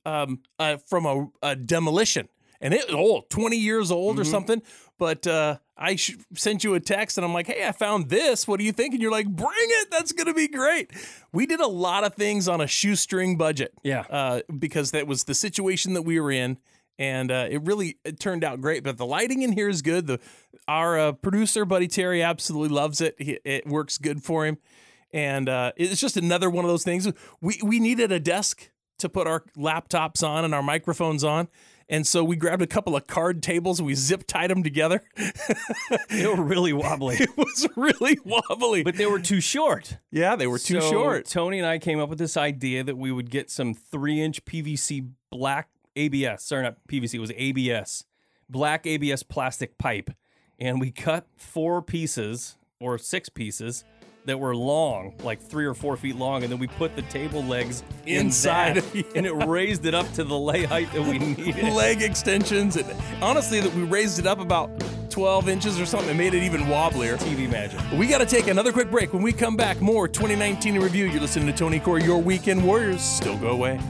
um, 0.07 0.41
uh, 0.59 0.77
from 0.89 1.07
a, 1.07 1.29
a 1.43 1.57
demolition. 1.57 2.29
And 2.63 2.75
it 2.75 2.93
old, 2.93 3.31
20 3.31 3.57
years 3.57 3.91
old 3.91 4.21
or 4.21 4.25
something. 4.25 4.61
But 4.99 5.27
uh, 5.27 5.57
I 5.79 5.97
sh- 5.97 6.17
sent 6.35 6.63
you 6.63 6.75
a 6.75 6.81
text 6.81 7.17
and 7.17 7.25
I'm 7.25 7.33
like, 7.33 7.47
hey, 7.47 7.67
I 7.67 7.73
found 7.73 8.11
this. 8.11 8.47
What 8.47 8.59
do 8.59 8.67
you 8.67 8.73
think? 8.73 8.93
And 8.93 9.01
you're 9.03 9.11
like, 9.11 9.27
bring 9.29 9.49
it. 9.57 9.91
That's 9.91 10.13
going 10.13 10.27
to 10.27 10.35
be 10.35 10.47
great. 10.47 10.91
We 11.33 11.47
did 11.47 11.61
a 11.61 11.67
lot 11.67 12.05
of 12.05 12.17
things 12.17 12.49
on 12.49 12.61
a 12.61 12.67
shoestring 12.67 13.39
budget 13.39 13.73
Yeah. 13.83 14.01
uh, 14.11 14.41
because 14.59 14.91
that 14.91 15.07
was 15.07 15.25
the 15.25 15.33
situation 15.33 15.95
that 15.95 16.03
we 16.03 16.21
were 16.21 16.31
in, 16.31 16.59
and 17.01 17.33
uh, 17.33 17.49
it 17.51 17.63
really 17.63 17.97
it 18.05 18.21
turned 18.21 18.45
out 18.45 18.61
great. 18.61 18.85
But 18.85 18.99
the 18.99 19.07
lighting 19.07 19.43
in 19.43 19.53
here 19.53 19.69
is 19.69 19.83
good. 19.83 20.07
The 20.07 20.21
our 20.69 20.99
uh, 20.99 21.13
producer 21.13 21.65
buddy 21.65 21.89
Terry 21.89 22.23
absolutely 22.23 22.69
loves 22.69 23.01
it. 23.01 23.17
He, 23.19 23.41
it 23.45 23.67
works 23.67 23.99
good 23.99 24.23
for 24.23 24.47
him, 24.47 24.59
and 25.13 25.49
uh, 25.49 25.73
it's 25.77 26.01
just 26.01 26.17
another 26.17 26.51
one 26.51 26.65
of 26.65 26.71
those 26.71 26.85
things. 26.85 27.09
We 27.41 27.59
we 27.65 27.81
needed 27.81 28.13
a 28.13 28.21
desk 28.21 28.71
to 28.99 29.09
put 29.09 29.27
our 29.27 29.43
laptops 29.57 30.23
on 30.23 30.45
and 30.45 30.55
our 30.55 30.63
microphones 30.63 31.25
on. 31.25 31.49
And 31.89 32.07
so 32.07 32.23
we 32.23 32.37
grabbed 32.37 32.63
a 32.63 32.69
couple 32.69 32.95
of 32.95 33.09
card 33.09 33.43
tables 33.43 33.83
we 33.83 33.95
zip 33.95 34.25
tied 34.29 34.51
them 34.51 34.63
together. 34.63 35.03
They 36.09 36.25
were 36.27 36.41
really 36.41 36.73
wobbly, 36.73 37.17
it 37.17 37.37
was 37.37 37.67
really 37.77 38.19
wobbly. 38.25 38.85
but 38.85 38.97
they 38.97 39.07
were 39.07 39.19
too 39.19 39.41
short. 39.41 39.99
yeah, 40.13 40.37
they 40.37 40.47
were 40.47 40.59
too 40.59 40.81
So 40.81 40.91
short. 40.91 41.27
Tony 41.27 41.59
and 41.59 41.67
I 41.67 41.79
came 41.79 41.99
up 41.99 42.09
with 42.09 42.19
this 42.19 42.37
idea 42.37 42.85
that 42.85 42.97
we 42.97 43.11
would 43.11 43.31
get 43.31 43.51
some 43.51 43.75
three 43.75 44.21
inch 44.21 44.45
PVC 44.45 45.09
black 45.31 45.69
ABS, 45.97 46.45
sorry, 46.45 46.63
not 46.63 46.77
PVC, 46.89 47.15
it 47.15 47.21
was 47.21 47.33
ABS, 47.37 48.05
black 48.49 48.87
ABS 48.87 49.23
plastic 49.23 49.79
pipe. 49.79 50.11
And 50.59 50.81
we 50.81 50.91
cut 50.91 51.27
four 51.37 51.81
pieces 51.81 52.57
or 52.81 52.99
six 52.99 53.29
pieces 53.29 53.85
that 54.27 54.39
were 54.39 54.55
long, 54.55 55.15
like 55.23 55.41
three 55.41 55.65
or 55.65 55.75
four 55.75 55.97
feet 55.97 56.17
long. 56.17 56.43
And 56.43 56.53
then 56.53 56.59
we 56.59 56.67
put 56.67 56.95
the 56.97 57.03
table 57.03 57.43
legs 57.43 57.83
in 58.07 58.27
Inside. 58.27 58.85
and 59.17 59.27
it 59.27 59.33
raised 59.33 59.87
it 59.87 59.95
up 59.95 60.11
to 60.15 60.25
the 60.25 60.39
lay 60.39 60.65
height 60.65 60.93
that 60.93 61.03
we 61.03 61.19
needed. 61.19 61.65
leg 61.73 62.03
extensions 62.03 62.77
and 62.77 62.87
honestly 63.23 63.61
that 63.61 63.73
we 63.75 63.83
raised 63.83 64.19
it 64.19 64.27
up 64.27 64.39
about 64.39 64.71
12 65.11 65.49
inches 65.49 65.81
or 65.81 65.87
something 65.87 66.11
and 66.11 66.19
made 66.19 66.35
it 66.35 66.43
even 66.43 66.63
wobblier 66.63 67.17
TV 67.17 67.51
magic. 67.51 67.81
we 67.99 68.07
got 68.07 68.19
to 68.19 68.27
take 68.27 68.47
another 68.47 68.73
quick 68.73 68.91
break 68.91 69.13
when 69.13 69.23
we 69.23 69.33
come 69.33 69.57
back 69.57 69.81
more 69.81 70.07
2019 70.07 70.77
in 70.77 70.83
review 70.83 71.07
you're 71.07 71.21
listening 71.21 71.47
to 71.47 71.53
tony 71.53 71.81
Corey 71.81 72.05
your 72.05 72.23
weekend 72.23 72.65
warriors 72.65 73.03
still 73.03 73.37
go 73.39 73.49
away 73.49 73.81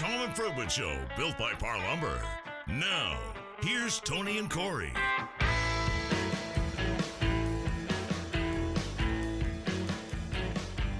Home 0.00 0.22
Improvement 0.22 0.70
Show, 0.70 0.98
built 1.16 1.38
by 1.38 1.52
Parr 1.52 1.78
Lumber. 1.78 2.20
Now, 2.68 3.18
here's 3.62 4.00
Tony 4.00 4.38
and 4.38 4.50
Corey. 4.50 4.92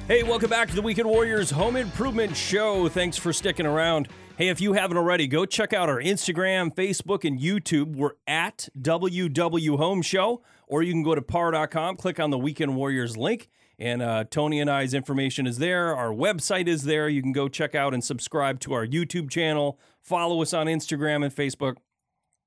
Hey, 0.07 0.23
welcome 0.23 0.51
back 0.51 0.69
to 0.69 0.75
the 0.75 0.83
Weekend 0.83 1.09
Warriors 1.09 1.51
Home 1.51 1.77
Improvement 1.77 2.37
Show. 2.37 2.89
Thanks 2.91 3.17
for 3.17 3.33
sticking 3.33 3.65
around. 3.65 4.09
Hey, 4.37 4.49
if 4.49 4.61
you 4.61 4.75
haven't 4.75 4.97
already, 4.97 5.27
go 5.27 5.47
check 5.47 5.73
out 5.73 5.89
our 5.89 6.01
Instagram, 6.01 6.75
Facebook, 6.75 7.25
and 7.25 7.41
YouTube. 7.41 7.97
We're 7.97 8.13
at 8.27 8.69
WW 8.79 9.79
Home 9.79 10.03
Show, 10.03 10.43
or 10.67 10.83
you 10.83 10.93
can 10.93 11.03
go 11.03 11.15
to 11.15 11.23
parr.com, 11.23 11.97
click 11.97 12.21
on 12.21 12.31
the 12.31 12.39
Weekend 12.39 12.77
Warriors 12.77 13.17
link, 13.17 13.49
and 13.79 14.03
uh, 14.03 14.25
Tony 14.31 14.61
and 14.61 14.71
I's 14.71 14.95
information 14.95 15.47
is 15.47 15.59
there. 15.59 15.95
Our 15.95 16.11
website 16.13 16.69
is 16.69 16.85
there. 16.85 17.09
You 17.09 17.23
can 17.23 17.33
go 17.33 17.49
check 17.49 17.75
out 17.75 17.95
and 17.95 18.03
subscribe 18.03 18.61
to 18.61 18.73
our 18.73 18.87
YouTube 18.87 19.31
channel, 19.31 19.79
follow 20.03 20.43
us 20.43 20.53
on 20.53 20.67
Instagram 20.67 21.25
and 21.25 21.35
Facebook. 21.35 21.77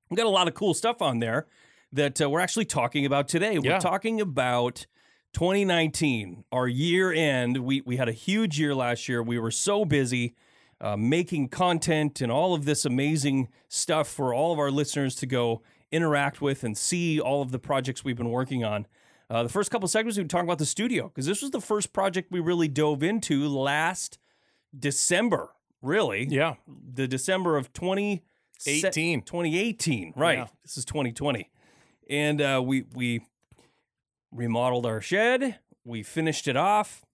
We've 0.10 0.18
got 0.18 0.26
a 0.26 0.30
lot 0.30 0.48
of 0.48 0.54
cool 0.54 0.74
stuff 0.74 1.02
on 1.02 1.20
there 1.20 1.48
that 1.92 2.22
uh, 2.22 2.30
we're 2.30 2.40
actually 2.40 2.66
talking 2.66 3.06
about 3.06 3.28
today. 3.28 3.60
We're 3.60 3.80
talking 3.80 4.22
about 4.22 4.86
2019, 5.34 6.46
our 6.52 6.68
year 6.68 7.12
end. 7.12 7.58
We 7.60 7.82
we 7.82 7.98
had 7.98 8.10
a 8.10 8.14
huge 8.14 8.60
year 8.60 8.74
last 8.74 9.10
year. 9.10 9.22
We 9.22 9.38
were 9.38 9.52
so 9.52 9.86
busy 9.86 10.36
uh, 10.80 10.96
making 10.96 11.50
content 11.50 12.22
and 12.22 12.32
all 12.32 12.54
of 12.54 12.66
this 12.66 12.86
amazing 12.86 13.50
stuff 13.68 14.08
for 14.08 14.34
all 14.34 14.54
of 14.54 14.60
our 14.60 14.72
listeners 14.72 15.16
to 15.16 15.26
go 15.26 15.62
interact 15.92 16.42
with 16.42 16.64
and 16.64 16.78
see 16.78 17.20
all 17.20 17.42
of 17.42 17.52
the 17.52 17.60
projects 17.60 18.04
we've 18.04 18.18
been 18.18 18.30
working 18.30 18.64
on. 18.64 18.86
Uh, 19.30 19.44
the 19.44 19.50
first 19.50 19.70
couple 19.72 19.88
segments 19.88 20.18
we 20.18 20.24
talk 20.24 20.44
about 20.44 20.58
the 20.58 20.66
studio 20.66 21.08
because 21.10 21.26
this 21.26 21.42
was 21.42 21.52
the 21.52 21.60
first 21.62 21.92
project 21.94 22.32
we 22.32 22.40
really 22.40 22.68
dove 22.68 23.04
into 23.04 23.48
last 23.48 24.18
December. 24.78 25.50
Really, 25.82 26.26
Yeah. 26.30 26.56
the 26.68 27.08
December 27.08 27.56
of 27.58 27.72
20, 27.74 28.24
18. 28.66 29.22
2018. 29.22 30.14
Right. 30.16 30.38
Yeah. 30.40 30.48
This 30.64 30.78
is 30.78 30.86
2020. 30.86 31.50
And 32.10 32.42
uh, 32.42 32.62
we 32.66 32.86
we 32.96 33.22
remodeled 34.32 34.86
our 34.86 35.02
shed. 35.02 35.60
We 35.86 36.04
finished 36.04 36.48
it 36.48 36.58
off. 36.58 37.06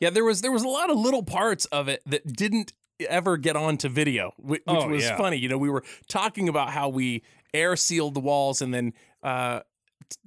Yeah, 0.00 0.10
there 0.10 0.24
was 0.24 0.42
there 0.42 0.52
was 0.52 0.62
a 0.62 0.68
lot 0.68 0.90
of 0.90 0.98
little 0.98 1.22
parts 1.22 1.64
of 1.66 1.88
it 1.88 2.02
that 2.06 2.26
didn't 2.26 2.72
ever 3.08 3.36
get 3.38 3.56
onto 3.56 3.88
video, 3.88 4.32
which, 4.36 4.62
Oh, 4.66 4.88
was 4.88 5.04
yeah. 5.04 5.16
funny. 5.16 5.38
You 5.38 5.48
know, 5.48 5.58
we 5.58 5.70
were 5.70 5.82
talking 6.08 6.48
about 6.48 6.70
how 6.70 6.88
we 6.90 7.22
air 7.54 7.74
sealed 7.76 8.14
the 8.14 8.20
walls 8.20 8.60
and 8.60 8.74
then 8.74 8.92
uh, 9.22 9.60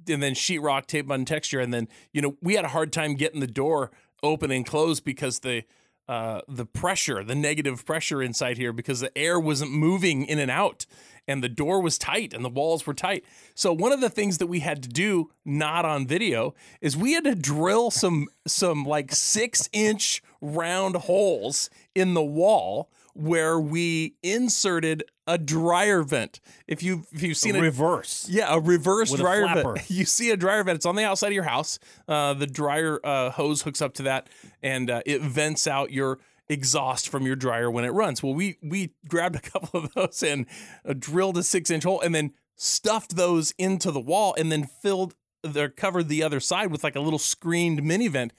and 0.08 0.22
then 0.22 0.34
sheetrock 0.34 0.86
tape 0.86 1.10
on 1.10 1.24
texture, 1.24 1.60
and 1.60 1.72
then 1.72 1.88
you 2.12 2.22
know 2.22 2.36
we 2.42 2.54
had 2.54 2.64
a 2.64 2.68
hard 2.68 2.92
time 2.92 3.14
getting 3.14 3.40
the 3.40 3.46
door 3.46 3.90
open 4.22 4.50
and 4.50 4.66
closed 4.66 5.04
because 5.04 5.40
the 5.40 5.64
uh, 6.06 6.42
the 6.46 6.66
pressure, 6.66 7.24
the 7.24 7.34
negative 7.34 7.86
pressure 7.86 8.22
inside 8.22 8.58
here, 8.58 8.72
because 8.72 9.00
the 9.00 9.16
air 9.16 9.40
wasn't 9.40 9.72
moving 9.72 10.26
in 10.26 10.38
and 10.38 10.50
out, 10.50 10.84
and 11.26 11.42
the 11.42 11.48
door 11.48 11.80
was 11.80 11.96
tight 11.96 12.34
and 12.34 12.44
the 12.44 12.50
walls 12.50 12.86
were 12.86 12.92
tight. 12.92 13.24
So 13.54 13.72
one 13.72 13.92
of 13.92 14.02
the 14.02 14.10
things 14.10 14.38
that 14.38 14.46
we 14.46 14.60
had 14.60 14.82
to 14.82 14.88
do, 14.88 15.30
not 15.44 15.86
on 15.86 16.06
video, 16.06 16.54
is 16.82 16.96
we 16.96 17.12
had 17.12 17.24
to 17.24 17.34
drill 17.34 17.90
some 17.90 18.26
some 18.46 18.84
like 18.84 19.14
six 19.14 19.68
inch 19.72 20.22
round 20.40 20.96
holes 20.96 21.70
in 21.94 22.14
the 22.14 22.22
wall 22.22 22.90
where 23.14 23.58
we 23.58 24.16
inserted 24.22 25.04
a 25.26 25.38
dryer 25.38 26.02
vent. 26.02 26.40
If 26.66 26.82
you 26.82 27.06
if 27.12 27.22
you've 27.22 27.36
seen 27.36 27.56
a 27.56 27.60
reverse. 27.60 28.26
yeah, 28.28 28.52
a 28.52 28.60
reverse 28.60 29.10
With 29.10 29.20
a 29.20 29.22
dryer 29.22 29.46
vent. 29.54 29.90
You 29.90 30.04
see 30.04 30.30
a 30.30 30.36
dryer 30.36 30.62
vent. 30.64 30.76
It's 30.76 30.86
on 30.86 30.96
the 30.96 31.04
outside 31.04 31.28
of 31.28 31.32
your 31.32 31.44
house. 31.44 31.78
Uh, 32.06 32.34
the 32.34 32.46
dryer 32.46 33.00
uh, 33.04 33.30
hose 33.30 33.62
hooks 33.62 33.80
up 33.80 33.94
to 33.94 34.02
that, 34.04 34.28
and 34.62 34.90
uh, 34.90 35.02
it 35.06 35.22
vents 35.22 35.66
out 35.66 35.90
your 35.90 36.18
exhaust 36.48 37.08
from 37.08 37.24
your 37.24 37.36
dryer 37.36 37.70
when 37.70 37.84
it 37.84 37.90
runs. 37.90 38.22
Well, 38.22 38.34
we 38.34 38.58
we 38.62 38.94
grabbed 39.08 39.36
a 39.36 39.40
couple 39.50 39.80
of 39.80 39.94
those 39.94 40.22
and 40.22 40.46
uh, 40.84 40.94
drilled 40.98 41.38
a 41.38 41.42
six 41.42 41.70
inch 41.70 41.84
hole, 41.84 42.00
and 42.00 42.14
then 42.14 42.32
stuffed 42.56 43.16
those 43.16 43.54
into 43.58 43.90
the 43.90 44.00
wall, 44.00 44.34
and 44.36 44.50
then 44.50 44.64
filled 44.64 45.14
the 45.42 45.68
covered 45.68 46.08
the 46.08 46.22
other 46.22 46.40
side 46.40 46.70
with 46.70 46.82
like 46.82 46.96
a 46.96 47.00
little 47.00 47.18
screened 47.18 47.82
mini 47.82 48.08
vent, 48.08 48.32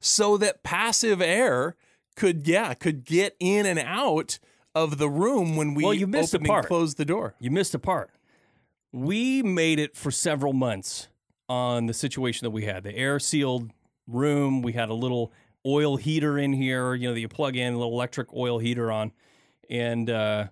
so 0.00 0.36
that 0.36 0.62
passive 0.62 1.22
air 1.22 1.76
could 2.18 2.46
yeah 2.48 2.74
could 2.74 3.04
get 3.04 3.36
in 3.38 3.64
and 3.64 3.78
out 3.78 4.38
of 4.74 4.98
the 4.98 5.08
room 5.08 5.56
when 5.56 5.74
we 5.74 5.84
Well, 5.84 5.94
you 5.94 6.06
missed 6.06 6.34
a 6.34 6.36
opened 6.38 6.48
part. 6.48 6.64
and 6.64 6.68
closed 6.68 6.96
the 6.98 7.04
door. 7.04 7.34
You 7.38 7.50
missed 7.50 7.74
a 7.74 7.78
part. 7.78 8.10
We 8.92 9.42
made 9.42 9.78
it 9.78 9.96
for 9.96 10.10
several 10.10 10.52
months 10.52 11.08
on 11.48 11.86
the 11.86 11.94
situation 11.94 12.44
that 12.44 12.50
we 12.50 12.64
had. 12.64 12.82
The 12.82 12.94
air 12.94 13.18
sealed 13.18 13.70
room. 14.06 14.62
We 14.62 14.72
had 14.72 14.88
a 14.88 14.94
little 14.94 15.32
oil 15.66 15.96
heater 15.96 16.38
in 16.38 16.52
here, 16.52 16.94
you 16.94 17.08
know, 17.08 17.14
that 17.14 17.20
you 17.20 17.28
plug 17.28 17.56
in, 17.56 17.74
a 17.74 17.76
little 17.76 17.92
electric 17.92 18.32
oil 18.34 18.58
heater 18.58 18.90
on. 18.90 19.12
And 19.70 20.08
uh, 20.10 20.48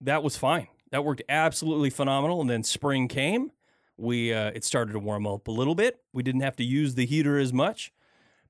that 0.00 0.22
was 0.22 0.36
fine. 0.36 0.68
That 0.90 1.04
worked 1.04 1.22
absolutely 1.28 1.90
phenomenal. 1.90 2.40
And 2.40 2.48
then 2.48 2.62
spring 2.64 3.08
came. 3.08 3.50
We 3.96 4.32
uh, 4.32 4.52
it 4.54 4.64
started 4.64 4.92
to 4.92 4.98
warm 4.98 5.26
up 5.26 5.48
a 5.48 5.52
little 5.52 5.74
bit. 5.74 6.00
We 6.12 6.22
didn't 6.22 6.40
have 6.42 6.56
to 6.56 6.64
use 6.64 6.94
the 6.94 7.04
heater 7.06 7.38
as 7.38 7.52
much. 7.52 7.92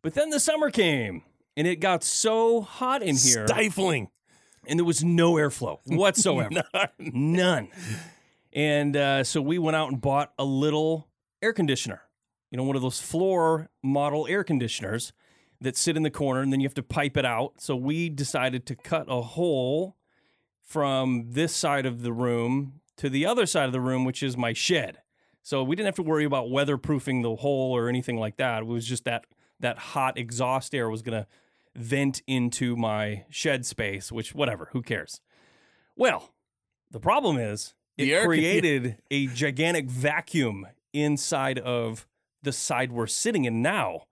But 0.03 0.15
then 0.15 0.31
the 0.31 0.41
summer 0.41 0.71
came 0.71 1.23
and 1.61 1.69
it 1.69 1.77
got 1.77 2.03
so 2.03 2.63
hot 2.63 3.03
in 3.03 3.17
here 3.17 3.47
Stifling. 3.47 4.09
and 4.67 4.79
there 4.79 4.85
was 4.87 5.05
no 5.05 5.35
airflow 5.35 5.79
whatsoever. 5.85 6.63
None. 6.99 7.69
And 8.55 8.97
uh, 8.97 9.25
so 9.25 9.43
we 9.43 9.59
went 9.59 9.77
out 9.77 9.91
and 9.93 10.01
bought 10.01 10.33
a 10.39 10.45
little 10.45 11.07
air 11.43 11.53
conditioner, 11.53 12.01
you 12.51 12.57
know, 12.57 12.63
one 12.63 12.77
of 12.77 12.83
those 12.83 12.99
floor 12.99 13.69
model 13.83 14.27
air 14.27 14.43
conditioners 14.43 15.13
that 15.61 15.77
sit 15.77 15.99
in 15.99 16.03
the 16.03 16.11
corner 16.11 16.41
and 16.41 16.51
then 16.51 16.61
you 16.61 16.67
have 16.67 16.73
to 16.73 16.83
pipe 16.83 17.19
it 17.19 17.27
out. 17.27 17.61
So 17.61 17.77
we 17.77 18.09
decided 18.09 18.65
to 18.65 18.75
cut 18.75 19.05
a 19.07 19.21
hole 19.21 19.97
from 20.63 21.27
this 21.29 21.55
side 21.55 21.85
of 21.85 22.01
the 22.01 22.13
room 22.15 22.81
to 22.97 23.11
the 23.11 23.27
other 23.27 23.45
side 23.45 23.67
of 23.67 23.73
the 23.73 23.83
room, 23.83 24.07
which 24.07 24.23
is 24.23 24.35
my 24.35 24.55
shed. 24.55 25.03
So 25.43 25.63
we 25.63 25.77
didn't 25.77 25.89
have 25.89 25.97
to 25.97 26.03
worry 26.03 26.25
about 26.25 26.47
weatherproofing 26.47 27.23
the 27.23 27.37
hole 27.37 27.77
or 27.77 27.91
anything 27.91 28.17
like 28.17 28.39
that. 28.39 28.61
It 28.63 28.67
was 28.67 28.87
just 28.87 29.05
that 29.05 29.27
that 29.61 29.77
hot 29.77 30.17
exhaust 30.19 30.75
air 30.75 30.89
was 30.89 31.03
going 31.03 31.23
to 31.23 31.27
vent 31.75 32.23
into 32.27 32.77
my 32.77 33.25
shed 33.31 33.65
space, 33.67 34.11
which 34.11 34.35
whatever, 34.35 34.69
who 34.73 34.83
cares? 34.83 35.21
Well, 35.97 36.31
the 36.91 37.01
problem 37.01 37.39
is 37.39 37.75
The 37.97 38.13
it 38.13 38.25
created 38.25 38.99
a 39.11 39.27
gigantic 39.29 39.91
vacuum 39.91 40.67
inside 40.93 41.59
of 41.59 42.07
the 42.43 42.53
side 42.53 42.93
we're 42.93 43.07
sitting 43.07 43.45
in 43.45 43.63
now, 43.63 44.03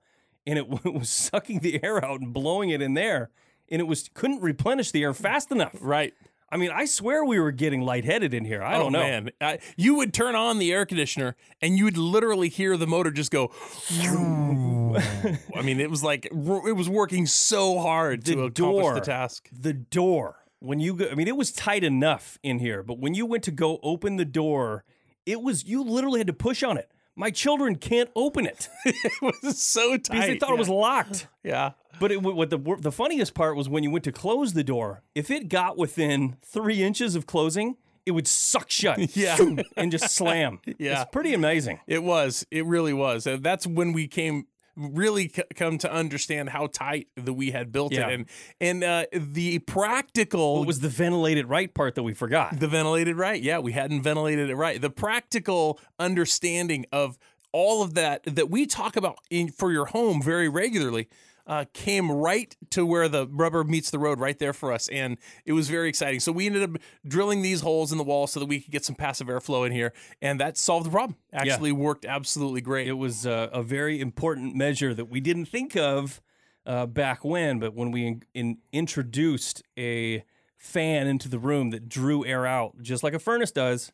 and 0.47 0.59
it 0.59 0.69
was 0.85 1.11
sucking 1.11 1.61
the 1.61 1.83
air 1.83 2.05
out 2.05 2.21
and 2.21 2.33
blowing 2.33 2.71
it 2.71 2.83
in 2.83 2.95
there, 2.95 3.31
and 3.69 3.81
it 3.81 3.87
was 3.87 4.09
couldn't 4.15 4.41
replenish 4.41 4.91
the 4.91 5.03
air 5.03 5.15
fast 5.15 5.51
enough. 5.51 5.77
Right. 5.81 6.15
I 6.51 6.57
mean, 6.57 6.71
I 6.71 6.87
swear 6.87 7.25
we 7.25 7.39
were 7.39 7.53
getting 7.53 7.83
lightheaded 7.83 8.33
in 8.33 8.45
here. 8.45 8.63
I 8.63 8.77
oh, 8.77 8.85
don't 8.85 8.93
know. 8.93 9.01
Man. 9.01 9.31
I, 9.41 9.59
you 9.77 9.97
would 9.97 10.15
turn 10.15 10.35
on 10.35 10.59
the 10.59 10.73
air 10.73 10.87
conditioner 10.87 11.37
and 11.61 11.77
you 11.77 11.85
would 11.85 11.99
literally 11.99 12.49
hear 12.49 12.77
the 12.77 12.87
motor 12.87 13.11
just 13.11 13.31
go. 13.31 13.51
I 13.91 15.63
mean, 15.63 15.79
it 15.79 15.91
was 15.91 16.03
like 16.03 16.27
it 16.27 16.33
was 16.33 16.89
working 16.89 17.27
so 17.27 17.79
hard 17.79 18.25
The 18.25 18.35
to 18.35 18.43
accomplish 18.45 18.83
door. 18.83 18.95
the 18.95 19.01
task. 19.01 19.49
The 19.53 19.75
door 19.75 20.37
when 20.61 20.81
you 20.81 20.95
go, 20.95 21.09
I 21.11 21.15
mean, 21.15 21.29
it 21.29 21.37
was 21.37 21.53
tight 21.53 21.85
enough 21.85 22.39
in 22.43 22.59
here, 22.59 22.83
but 22.83 22.99
when 22.99 23.15
you 23.15 23.27
went 23.27 23.45
to 23.45 23.51
go 23.51 23.79
open 23.83 24.17
the 24.17 24.25
door, 24.25 24.85
it 25.27 25.43
was 25.43 25.65
you 25.65 25.83
literally 25.83 26.21
had 26.21 26.27
to 26.27 26.33
push 26.33 26.63
on 26.63 26.77
it. 26.77 26.91
My 27.15 27.31
children 27.31 27.77
can't 27.77 28.11
open 28.15 28.47
it 28.47 28.69
it 28.85 29.13
was 29.21 29.61
so 29.61 29.97
tight. 29.97 30.13
because 30.13 30.27
they 30.27 30.39
thought 30.39 30.53
it 30.53 30.59
was 30.59 30.69
locked. 30.69 31.27
Yeah. 31.43 31.73
But 32.01 32.13
it, 32.13 32.23
what 32.23 32.51
the 32.51 32.59
the 32.81 32.93
funniest 32.93 33.35
part 33.35 33.57
was 33.57 33.69
when 33.69 33.83
you 33.83 33.91
went 33.91 34.05
to 34.05 34.13
close 34.13 34.53
the 34.53 34.65
door. 34.65 35.03
If 35.15 35.31
it 35.31 35.49
got 35.49 35.77
within 35.77 36.37
three 36.45 36.83
inches 36.83 37.15
of 37.15 37.27
closing, 37.27 37.77
it 38.07 38.13
would 38.13 38.27
suck 38.29 38.71
shut. 38.71 38.99
Yeah. 39.17 39.37
and 39.77 39.91
just 39.93 40.11
slam. 40.15 40.61
Yeah. 40.79 41.03
it's 41.03 41.11
pretty 41.11 41.35
amazing. 41.35 41.81
It 41.87 42.03
was. 42.03 42.47
It 42.51 42.65
really 42.67 42.93
was. 42.93 43.27
And 43.27 43.43
that's 43.43 43.67
when 43.67 43.93
we 43.93 44.07
came 44.09 44.47
really 44.77 45.29
c- 45.29 45.43
come 45.57 45.77
to 45.77 45.93
understand 45.93 46.51
how 46.51 46.69
tight 46.69 47.09
that 47.17 47.33
we 47.33 47.51
had 47.51 47.73
built 47.73 47.93
Yeah. 47.93 48.09
it 48.09 48.15
and 48.15 48.27
and 48.61 48.85
uh, 48.85 49.07
the 49.13 49.59
practical 49.59 50.63
It 50.63 50.67
was 50.69 50.79
the 50.81 50.89
ventilated 50.89 51.47
right 51.49 51.73
part 51.75 51.97
that 51.97 52.05
we 52.05 52.15
forgot. 52.15 52.61
The 52.61 52.69
ventilated 52.69 53.17
right. 53.17 53.43
Yeah, 53.43 53.59
we 53.59 53.73
hadn't 53.73 54.03
ventilated 54.03 54.51
it 54.51 54.55
right. 54.55 54.81
The 54.81 54.91
practical 54.91 55.81
understanding 55.99 56.87
of 56.93 57.19
all 57.51 57.83
of 57.83 57.95
that 57.95 58.23
that 58.25 58.51
we 58.51 58.67
talk 58.67 58.95
about 58.97 59.19
in 59.31 59.49
for 59.51 59.73
your 59.73 59.87
home 59.87 60.23
very 60.23 60.49
regularly 60.49 61.09
uh, 61.49 61.65
came 61.73 62.13
right 62.13 62.55
to 62.71 62.85
where 62.85 63.09
the 63.09 63.27
rubber 63.27 63.65
meets 63.65 63.91
the 63.91 63.99
road 63.99 64.21
right 64.21 64.39
there 64.39 64.53
for 64.53 64.71
us. 64.71 64.89
And 64.89 65.17
it 65.47 65.55
was 65.55 65.69
very 65.71 65.89
exciting. 65.89 66.21
So 66.21 66.31
we 66.31 66.47
ended 66.47 66.63
up 66.63 66.81
drilling 67.07 67.41
these 67.41 67.63
holes 67.63 67.91
in 67.91 67.97
the 67.97 68.05
wall 68.05 68.27
so 68.27 68.39
that 68.39 68.47
we 68.47 68.61
could 68.61 68.71
get 68.71 68.85
some 68.85 68.95
passive 68.95 69.29
airflow 69.29 69.67
in 69.67 69.73
here. 69.73 69.95
And 70.21 70.39
that 70.41 70.59
solved 70.59 70.85
the 70.85 70.91
problem. 70.91 71.17
Actually 71.33 71.73
worked 71.73 72.05
absolutely 72.05 72.61
great. 72.61 72.87
It 72.87 72.93
was 72.93 73.27
uh, 73.27 73.49
a 73.51 73.63
very 73.63 73.99
important 73.99 74.55
measure 74.55 74.93
that 74.93 75.07
we 75.07 75.21
didn't 75.21 75.47
think 75.47 75.75
of 75.75 76.21
uh, 76.67 76.85
back 76.85 77.25
when, 77.25 77.59
but 77.59 77.75
when 77.75 77.91
we 77.91 78.07
in, 78.07 78.23
in, 78.35 78.59
introduced 78.73 79.63
a 79.79 80.23
fan 80.59 81.07
into 81.07 81.31
the 81.31 81.39
room 81.39 81.71
that 81.71 81.89
drew 81.89 82.27
air 82.27 82.47
out, 82.47 82.83
just 82.83 83.03
like 83.03 83.15
a 83.15 83.19
furnace 83.19 83.51
does, 83.51 83.91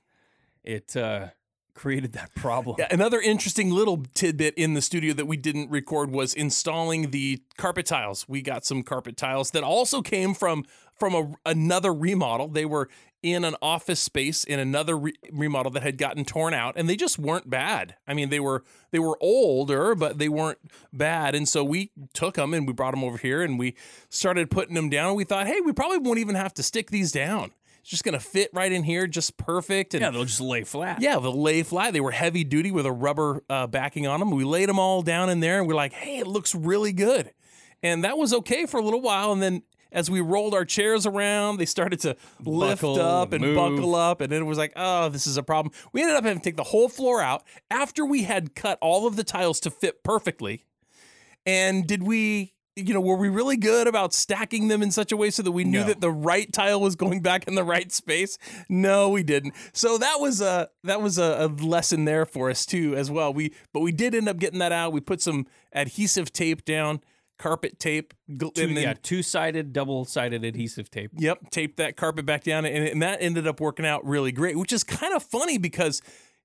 it 0.65 0.97
uh, 0.97 1.29
created 1.75 2.13
that 2.13 2.35
problem. 2.35 2.77
Yeah, 2.79 2.89
Another 2.91 3.21
interesting 3.21 3.71
little 3.71 4.05
tidbit 4.15 4.55
in 4.55 4.75
the 4.75 4.83
studio 4.83 5.13
that 5.15 5.27
we 5.27 5.37
didn't 5.37 5.71
record 5.71 6.11
was 6.11 6.35
installing 6.35 7.11
the 7.11 7.43
carpet 7.57 7.87
tiles. 7.87 8.27
We 8.29 8.43
got 8.43 8.65
some 8.65 8.83
carpet 8.83 9.17
tiles 9.17 9.51
that 9.51 9.63
also 9.63 10.03
came 10.03 10.35
from 10.35 10.65
from 10.97 11.15
a, 11.15 11.35
another 11.51 11.93
remodel. 11.93 12.49
They 12.49 12.65
were 12.65 12.89
in 13.25 13.43
an 13.43 13.57
office 13.63 14.01
space 14.01 14.45
in 14.45 14.61
another 14.61 14.99
re- 14.99 15.15
remodel 15.33 15.73
that 15.73 15.83
had 15.83 15.97
gotten 15.97 16.25
torn 16.25 16.53
out, 16.53 16.75
and 16.77 16.89
they 16.89 16.95
just 16.95 17.19
weren't 17.19 17.49
bad. 17.49 17.97
I 18.07 18.13
mean, 18.15 18.29
they 18.29 18.39
were 18.39 18.63
they 18.91 18.99
were 18.99 19.17
older, 19.21 19.95
but 19.95 20.19
they 20.19 20.29
weren't 20.29 20.59
bad. 20.93 21.35
And 21.35 21.49
so 21.49 21.65
we 21.65 21.91
took 22.13 22.35
them 22.35 22.55
and 22.55 22.67
we 22.67 22.73
brought 22.73 22.93
them 22.93 23.03
over 23.03 23.17
here 23.17 23.43
and 23.43 23.59
we 23.59 23.75
started 24.09 24.51
putting 24.51 24.75
them 24.75 24.89
down. 24.91 25.17
We 25.17 25.25
thought, 25.25 25.47
hey, 25.47 25.61
we 25.61 25.73
probably 25.73 25.99
won't 25.99 26.19
even 26.19 26.37
have 26.37 26.55
to 26.55 26.63
stick 26.63 26.91
these 26.91 27.11
down. 27.11 27.51
It's 27.85 27.91
just 27.91 28.03
gonna 28.03 28.19
fit 28.19 28.49
right 28.55 28.73
in 28.73 28.83
here, 28.83 29.07
just 29.07 29.37
perfect. 29.37 29.93
And 29.93 30.01
Yeah, 30.01 30.09
they'll 30.09 30.25
just 30.25 30.41
lay 30.41 30.65
flat. 30.65 31.03
yeah, 31.03 31.19
they'll 31.19 31.39
lay 31.39 31.63
flat. 31.63 31.93
They 31.93 32.01
were 32.01 32.13
heavy 32.13 32.43
duty 32.43 32.71
with 32.73 32.87
a 32.87 32.93
rubber 32.93 33.43
uh, 33.51 33.67
backing 33.67 34.07
on 34.07 34.21
them. 34.21 34.31
We 34.31 34.43
laid 34.45 34.71
them 34.71 34.79
all 34.79 35.03
down 35.03 35.29
in 35.29 35.41
there 35.41 35.59
and 35.59 35.69
we're 35.69 35.75
like, 35.75 35.93
hey, 35.93 36.17
it 36.17 36.27
looks 36.27 36.55
really 36.55 36.95
good. 36.95 37.31
And 37.83 38.03
that 38.05 38.17
was 38.17 38.33
okay 38.33 38.65
for 38.65 38.81
a 38.81 38.83
little 38.83 39.03
while. 39.03 39.33
And 39.33 39.43
then 39.43 39.65
as 39.93 40.11
we 40.11 40.23
rolled 40.23 40.55
our 40.55 40.65
chairs 40.65 41.05
around, 41.05 41.59
they 41.59 41.67
started 41.67 42.01
to 42.01 42.17
lift 42.43 42.81
Buckle 42.81 42.99
up 43.03 43.35
and 43.35 43.45
and 43.45 43.55
move. 43.55 43.77
buckle 43.77 43.95
up. 43.95 44.23
And 44.23 44.33
then 44.33 44.41
it 44.41 44.47
was 44.47 44.57
like, 44.57 44.73
oh, 44.77 45.11
this 45.11 45.27
is 45.27 45.37
a 45.37 45.43
problem. 45.43 45.71
We 45.93 46.01
ended 46.01 46.17
up 46.17 46.25
having 46.25 46.39
to 46.39 46.43
take 46.45 46.57
the 46.57 46.63
whole 46.65 46.89
floor 46.89 47.21
out 47.21 47.43
after 47.71 48.07
we 48.07 48.23
had 48.23 48.55
cut 48.55 48.79
all 48.81 49.07
of 49.07 49.17
the 49.17 49.25
tiles 49.25 49.61
to 49.61 49.71
fit 49.71 50.03
perfectly. 50.03 50.65
And 51.45 51.87
did 51.87 52.03
we 52.03 52.54
you 52.77 52.93
know, 52.93 53.01
were 53.01 53.17
we 53.17 53.29
really 53.29 53.57
good 53.57 53.87
about 53.87 54.13
stacking 54.13 54.69
them 54.69 54.83
in 54.83 54.91
such 54.91 55.13
a 55.13 55.17
way 55.17 55.31
so 55.31 55.43
that 55.43 55.53
we 55.53 55.63
knew 55.65 55.81
No. 55.81 55.87
that 55.87 56.01
the 56.01 56.11
right 56.11 56.53
tile 56.53 56.81
was 56.81 56.97
going 56.97 57.21
back 57.21 57.47
in 57.47 57.55
the 57.55 57.63
right 57.65 57.93
space? 57.93 58.37
No, 58.69 59.09
we 59.11 59.23
didn't. 59.23 59.55
So 59.73 59.97
that 59.99 60.21
was 60.21 60.41
a 60.41 60.69
that 60.83 61.01
was 61.01 61.17
a, 61.19 61.37
a 61.39 61.49
lesson 61.65 62.05
there 62.05 62.27
for 62.27 62.51
us 62.51 62.67
too 62.67 62.97
as 62.97 63.11
well. 63.11 63.33
We 63.33 63.55
but 63.73 63.81
we 63.81 63.93
did 63.93 64.15
end 64.15 64.29
up 64.29 64.39
getting 64.39 64.59
that 64.59 64.73
out. 64.73 64.93
We 64.93 65.01
put 65.01 65.21
some 65.23 65.47
adhesive 65.73 66.33
tape 66.33 66.65
down, 66.65 67.01
carpet 67.39 67.79
tape, 67.79 68.13
Two, 68.29 68.51
and 68.57 68.77
then 68.77 68.83
yeah, 68.83 68.95
two 69.01 69.23
sided, 69.23 69.73
double 69.73 70.05
sided 70.05 70.45
adhesive 70.45 70.91
tape. 70.91 71.13
Yep, 71.17 71.51
taped 71.51 71.77
that 71.77 71.97
carpet 71.97 72.27
back 72.27 72.43
down, 72.43 72.65
and, 72.65 72.89
and 72.89 73.03
that 73.03 73.19
ended 73.23 73.47
up 73.47 73.61
working 73.61 73.87
out 73.87 74.05
really 74.05 74.33
great, 74.33 74.57
which 74.59 74.73
is 74.73 74.83
kind 74.83 75.15
of 75.15 75.23
funny 75.23 75.59
because 75.59 76.03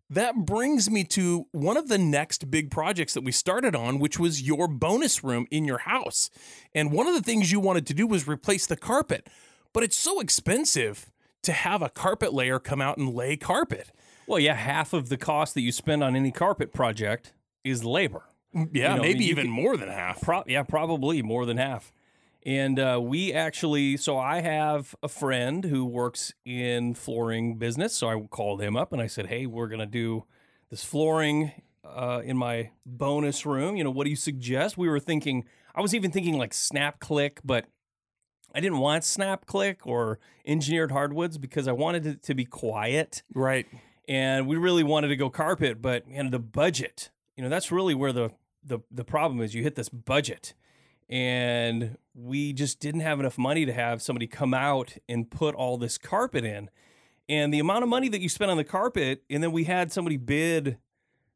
that 0.09 0.35
brings 0.45 0.89
me 0.89 1.03
to 1.05 1.47
one 1.51 1.77
of 1.77 1.87
the 1.87 1.97
next 1.97 2.49
big 2.49 2.71
projects 2.71 3.13
that 3.13 3.23
we 3.23 3.31
started 3.31 3.75
on, 3.75 3.99
which 3.99 4.17
was 4.19 4.41
your 4.41 4.67
bonus 4.67 5.23
room 5.23 5.45
in 5.51 5.65
your 5.65 5.79
house. 5.79 6.29
And 6.73 6.91
one 6.91 7.07
of 7.07 7.13
the 7.13 7.21
things 7.21 7.51
you 7.51 7.59
wanted 7.59 7.85
to 7.87 7.93
do 7.93 8.07
was 8.07 8.27
replace 8.27 8.65
the 8.65 8.77
carpet, 8.77 9.27
but 9.73 9.83
it's 9.83 9.95
so 9.97 10.19
expensive 10.19 11.11
to 11.43 11.51
have 11.53 11.81
a 11.81 11.89
carpet 11.89 12.33
layer 12.33 12.59
come 12.59 12.81
out 12.81 12.97
and 12.97 13.13
lay 13.13 13.37
carpet. 13.37 13.91
Well, 14.27 14.39
yeah, 14.39 14.55
half 14.55 14.93
of 14.93 15.09
the 15.09 15.17
cost 15.17 15.53
that 15.53 15.61
you 15.61 15.71
spend 15.71 16.03
on 16.03 16.15
any 16.15 16.31
carpet 16.31 16.73
project 16.73 17.33
is 17.63 17.83
labor. 17.83 18.23
Mm, 18.55 18.69
yeah, 18.73 18.91
You 18.91 18.97
know, 18.97 19.03
I 19.03 19.07
maybe 19.07 19.19
mean, 19.19 19.29
even 19.29 19.45
could- 19.45 19.51
more 19.51 19.77
than 19.77 19.89
half. 19.89 20.21
Pro- 20.21 20.43
yeah, 20.47 20.63
probably 20.63 21.21
more 21.21 21.45
than 21.45 21.57
half. 21.57 21.91
And 22.45 22.79
uh, 22.79 22.99
we 23.03 23.33
actually, 23.33 23.97
so 23.97 24.17
I 24.17 24.41
have 24.41 24.95
a 25.03 25.09
friend 25.09 25.65
who 25.65 25.83
works 25.85 26.33
in 26.45 26.95
flooring 26.95 27.57
business. 27.57 27.93
So 27.93 28.07
I 28.09 28.21
called 28.29 28.61
him 28.61 28.77
up 28.77 28.93
and 28.93 29.01
I 29.01 29.07
said, 29.07 29.27
"Hey, 29.27 29.45
we're 29.45 29.67
gonna 29.67 29.85
do 29.85 30.23
this 30.69 30.83
flooring 30.83 31.51
uh, 31.83 32.21
in 32.23 32.37
my 32.37 32.71
bonus 32.85 33.45
room. 33.45 33.75
You 33.75 33.83
know, 33.83 33.91
what 33.91 34.05
do 34.05 34.09
you 34.09 34.15
suggest?" 34.15 34.77
We 34.77 34.87
were 34.87 34.99
thinking, 35.01 35.45
I 35.75 35.81
was 35.81 35.93
even 35.93 36.11
thinking 36.11 36.37
like 36.37 36.53
Snap 36.53 36.99
Click, 37.01 37.41
but 37.43 37.65
I 38.55 38.61
didn't 38.61 38.79
want 38.79 39.03
Snap 39.03 39.45
Click 39.45 39.85
or 39.85 40.17
engineered 40.45 40.91
hardwoods 40.91 41.37
because 41.37 41.67
I 41.67 41.71
wanted 41.73 42.05
it 42.07 42.23
to 42.23 42.33
be 42.33 42.45
quiet 42.45 43.21
Right. 43.35 43.67
and 44.07 44.47
we 44.47 44.55
really 44.55 44.83
wanted 44.83 45.09
to 45.09 45.15
go 45.17 45.29
carpet, 45.29 45.81
but 45.81 46.07
man, 46.07 46.31
the 46.31 46.39
budget, 46.39 47.11
you 47.35 47.43
know, 47.43 47.49
that's 47.49 47.71
really 47.71 47.93
where 47.93 48.13
the 48.13 48.31
the 48.63 48.79
the 48.89 49.03
problem 49.03 49.41
is. 49.41 49.53
You 49.53 49.61
hit 49.63 49.75
this 49.75 49.89
budget, 49.89 50.53
and 51.09 51.97
we 52.21 52.53
just 52.53 52.79
didn't 52.79 53.01
have 53.01 53.19
enough 53.19 53.37
money 53.37 53.65
to 53.65 53.73
have 53.73 54.01
somebody 54.01 54.27
come 54.27 54.53
out 54.53 54.97
and 55.07 55.29
put 55.29 55.55
all 55.55 55.77
this 55.77 55.97
carpet 55.97 56.43
in, 56.43 56.69
and 57.27 57.53
the 57.53 57.59
amount 57.59 57.83
of 57.83 57.89
money 57.89 58.09
that 58.09 58.21
you 58.21 58.29
spent 58.29 58.51
on 58.51 58.57
the 58.57 58.63
carpet, 58.63 59.23
and 59.29 59.43
then 59.43 59.51
we 59.51 59.65
had 59.65 59.91
somebody 59.91 60.17
bid 60.17 60.77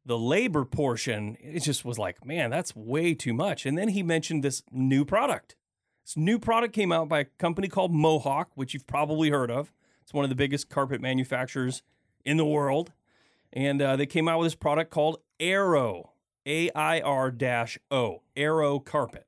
the 0.06 0.17
labor 0.17 0.65
portion. 0.65 1.38
It 1.39 1.62
just 1.62 1.86
was 1.86 1.98
like, 1.98 2.26
man, 2.26 2.50
that's 2.50 2.76
way 2.76 3.13
too 3.13 3.34
much. 3.34 3.65
And 3.65 3.78
then 3.78 3.89
he 3.89 4.04
mentioned 4.04 4.43
this 4.43 4.63
new 4.72 5.06
product. 5.06 5.56
This 6.04 6.17
new 6.17 6.38
product 6.38 6.74
came 6.74 6.91
out 6.91 7.08
by 7.08 7.19
a 7.19 7.26
company 7.26 7.69
called 7.69 7.93
Mohawk, 7.93 8.52
which 8.56 8.74
you've 8.74 8.88
probably 8.88 9.30
heard 9.30 9.50
of. 9.50 9.72
It's 10.02 10.13
one 10.13 10.26
of 10.26 10.30
the 10.30 10.36
biggest 10.36 10.69
carpet 10.69 11.00
manufacturers 11.00 11.84
in 12.26 12.36
the 12.36 12.46
world. 12.46 12.91
And 13.54 13.82
uh, 13.82 13.96
they 13.96 14.06
came 14.06 14.28
out 14.28 14.39
with 14.39 14.48
this 14.48 14.56
product 14.56 14.91
called 14.91 15.19
Airo, 15.39 16.10
A 16.46 16.69
I 16.72 17.00
R 17.00 17.34
O, 17.91 18.22
Airo 18.36 18.84
Carpet. 18.84 19.28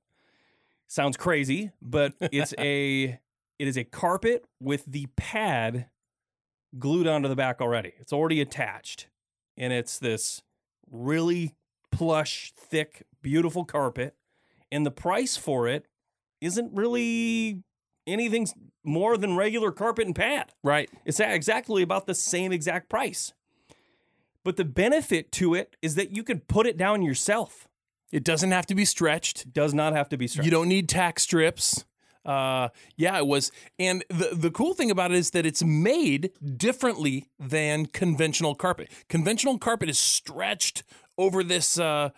Sounds 0.87 1.17
crazy, 1.17 1.71
but 1.81 2.13
it's 2.19 2.53
a 2.59 3.19
it 3.57 3.67
is 3.67 3.77
a 3.77 3.83
carpet 3.83 4.45
with 4.59 4.85
the 4.85 5.07
pad 5.15 5.87
glued 6.77 7.07
onto 7.07 7.27
the 7.27 7.35
back 7.35 7.61
already. 7.61 7.93
It's 7.99 8.13
already 8.13 8.41
attached, 8.41 9.07
and 9.57 9.71
it's 9.71 9.97
this 9.99 10.41
really 10.91 11.55
plush, 11.91 12.51
thick, 12.55 13.03
beautiful 13.21 13.65
carpet. 13.65 14.15
And 14.71 14.85
the 14.85 14.91
price 14.91 15.37
for 15.37 15.67
it 15.67 15.87
isn't 16.41 16.73
really 16.73 17.63
anything 18.07 18.47
more 18.83 19.17
than 19.17 19.35
regular 19.35 19.71
carpet 19.71 20.05
and 20.05 20.15
pad. 20.15 20.53
Right. 20.63 20.89
It's 21.05 21.19
exactly 21.19 21.81
about 21.81 22.07
the 22.07 22.15
same 22.15 22.51
exact 22.51 22.89
price. 22.89 23.33
But 24.43 24.57
the 24.57 24.65
benefit 24.65 25.31
to 25.33 25.55
it 25.55 25.75
is 25.81 25.95
that 25.95 26.15
you 26.15 26.23
can 26.23 26.39
put 26.41 26.67
it 26.67 26.77
down 26.77 27.01
yourself. 27.01 27.64
It 28.11 28.23
doesn't 28.23 28.51
have 28.51 28.65
to 28.67 28.75
be 28.75 28.85
stretched. 28.85 29.51
Does 29.53 29.73
not 29.73 29.93
have 29.93 30.09
to 30.09 30.17
be 30.17 30.27
stretched. 30.27 30.45
You 30.45 30.51
don't 30.51 30.67
need 30.69 30.87
tack 30.89 31.19
strips. 31.19 31.85
Uh, 32.23 32.69
yeah, 32.97 33.17
it 33.19 33.27
was. 33.27 33.51
And 33.77 34.03
the, 34.09 34.29
the 34.33 34.49
cool 34.49 34.73
thing 34.73 34.89
about 34.89 35.11
it 35.11 35.17
is 35.17 35.31
that 35.31 35.45
it's 35.45 35.63
made 35.63 36.31
differently 36.57 37.27
than 37.39 37.85
conventional 37.85 38.55
carpet. 38.55 38.89
Conventional 39.09 39.57
carpet 39.59 39.89
is 39.89 39.99
stretched 39.99 40.83
over 41.19 41.43
this, 41.43 41.77
uh, 41.79 42.09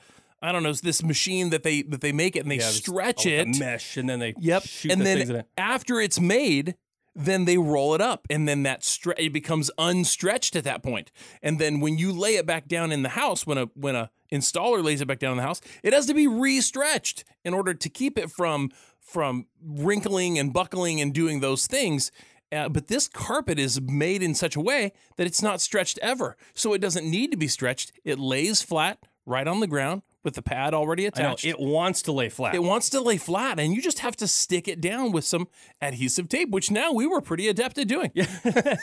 I 0.41 0.51
don't 0.53 0.63
know, 0.63 0.69
it's 0.69 0.79
this 0.81 1.03
machine 1.03 1.49
that 1.49 1.63
they 1.63 1.81
that 1.83 1.99
they 2.01 2.11
make 2.13 2.35
it 2.37 2.39
and 2.41 2.51
they 2.51 2.57
Yeah, 2.59 2.69
stretch 2.69 3.25
it. 3.25 3.47
mesh, 3.59 3.97
and 3.97 4.07
then 4.09 4.19
they 4.19 4.33
Yep. 4.39 4.63
shoot 4.63 4.91
and 4.93 5.01
the 5.01 5.05
things 5.05 5.21
in 5.29 5.35
then 5.35 5.39
it. 5.41 5.47
after 5.57 5.99
it's 5.99 6.19
made, 6.19 6.75
then 7.17 7.45
they 7.45 7.57
roll 7.57 7.95
it 7.95 8.01
up, 8.01 8.27
and 8.29 8.47
then 8.47 8.63
that 8.63 8.81
stre- 8.81 9.15
it 9.17 9.33
becomes 9.33 9.71
unstretched 9.79 10.55
at 10.55 10.63
that 10.65 10.83
point. 10.83 11.11
And 11.41 11.57
then 11.57 11.79
when 11.79 11.97
you 11.97 12.11
lay 12.11 12.35
it 12.35 12.45
back 12.45 12.67
down 12.67 12.91
in 12.91 13.01
the 13.01 13.09
house, 13.09 13.47
when 13.47 13.57
a 13.57 13.65
when 13.73 13.95
a 13.95 14.11
installer 14.31 14.83
lays 14.83 15.01
it 15.01 15.07
back 15.07 15.19
down 15.19 15.31
in 15.31 15.37
the 15.37 15.43
house, 15.43 15.59
it 15.81 15.93
has 15.93 16.05
to 16.05 16.13
be 16.13 16.27
re-stretched 16.27 17.23
in 17.43 17.53
order 17.53 17.73
to 17.73 17.89
keep 17.89 18.19
it 18.19 18.29
from 18.29 18.69
from 19.01 19.47
wrinkling 19.63 20.37
and 20.37 20.53
buckling 20.53 21.01
and 21.01 21.13
doing 21.13 21.39
those 21.39 21.65
things. 21.65 22.11
Uh, 22.51 22.69
but 22.69 22.87
this 22.87 23.07
carpet 23.07 23.57
is 23.59 23.81
made 23.81 24.21
in 24.21 24.35
such 24.35 24.55
a 24.55 24.61
way 24.61 24.93
that 25.17 25.27
it's 25.27 25.41
not 25.41 25.59
stretched 25.59 25.97
ever, 26.01 26.37
so 26.53 26.73
it 26.73 26.79
doesn't 26.79 27.09
need 27.09 27.31
to 27.31 27.37
be 27.37 27.47
stretched. 27.47 27.91
It 28.05 28.19
lays 28.19 28.61
flat 28.61 28.99
right 29.25 29.47
on 29.47 29.59
the 29.59 29.67
ground 29.67 30.03
with 30.27 30.35
the 30.35 30.41
pad 30.41 30.73
already 30.73 31.05
I 31.05 31.05
know 31.05 31.27
attached. 31.27 31.45
it 31.45 31.57
wants 31.57 32.01
to 32.01 32.11
lay 32.11 32.27
flat. 32.27 32.53
It 32.53 32.61
wants 32.61 32.89
to 32.89 32.99
lay 32.99 33.15
flat, 33.15 33.61
and 33.61 33.73
you 33.73 33.81
just 33.81 33.99
have 33.99 34.17
to 34.17 34.27
stick 34.27 34.67
it 34.67 34.81
down 34.81 35.13
with 35.13 35.23
some 35.23 35.47
adhesive 35.81 36.27
tape, 36.27 36.49
which 36.49 36.69
now 36.69 36.91
we 36.91 37.07
were 37.07 37.21
pretty 37.21 37.47
adept 37.47 37.77
at 37.77 37.87
doing. 37.87 38.11
yeah, 38.13 38.27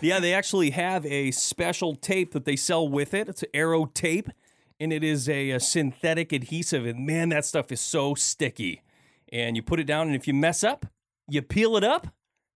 yeah 0.00 0.18
they 0.18 0.34
actually 0.34 0.70
have 0.70 1.06
a 1.06 1.30
special 1.30 1.94
tape 1.94 2.32
that 2.32 2.44
they 2.44 2.56
sell 2.56 2.88
with 2.88 3.14
it. 3.14 3.28
It's 3.28 3.44
Airo 3.54 3.94
tape, 3.94 4.30
and 4.80 4.92
it 4.92 5.04
is 5.04 5.28
a, 5.28 5.50
a 5.50 5.60
synthetic 5.60 6.32
adhesive. 6.32 6.84
And 6.84 7.06
man, 7.06 7.28
that 7.28 7.44
stuff 7.44 7.70
is 7.70 7.80
so 7.80 8.16
sticky. 8.16 8.82
And 9.32 9.54
you 9.54 9.62
put 9.62 9.78
it 9.78 9.84
down, 9.84 10.08
and 10.08 10.16
if 10.16 10.26
you 10.26 10.34
mess 10.34 10.64
up, 10.64 10.86
you 11.28 11.40
peel 11.40 11.76
it 11.76 11.84
up, 11.84 12.08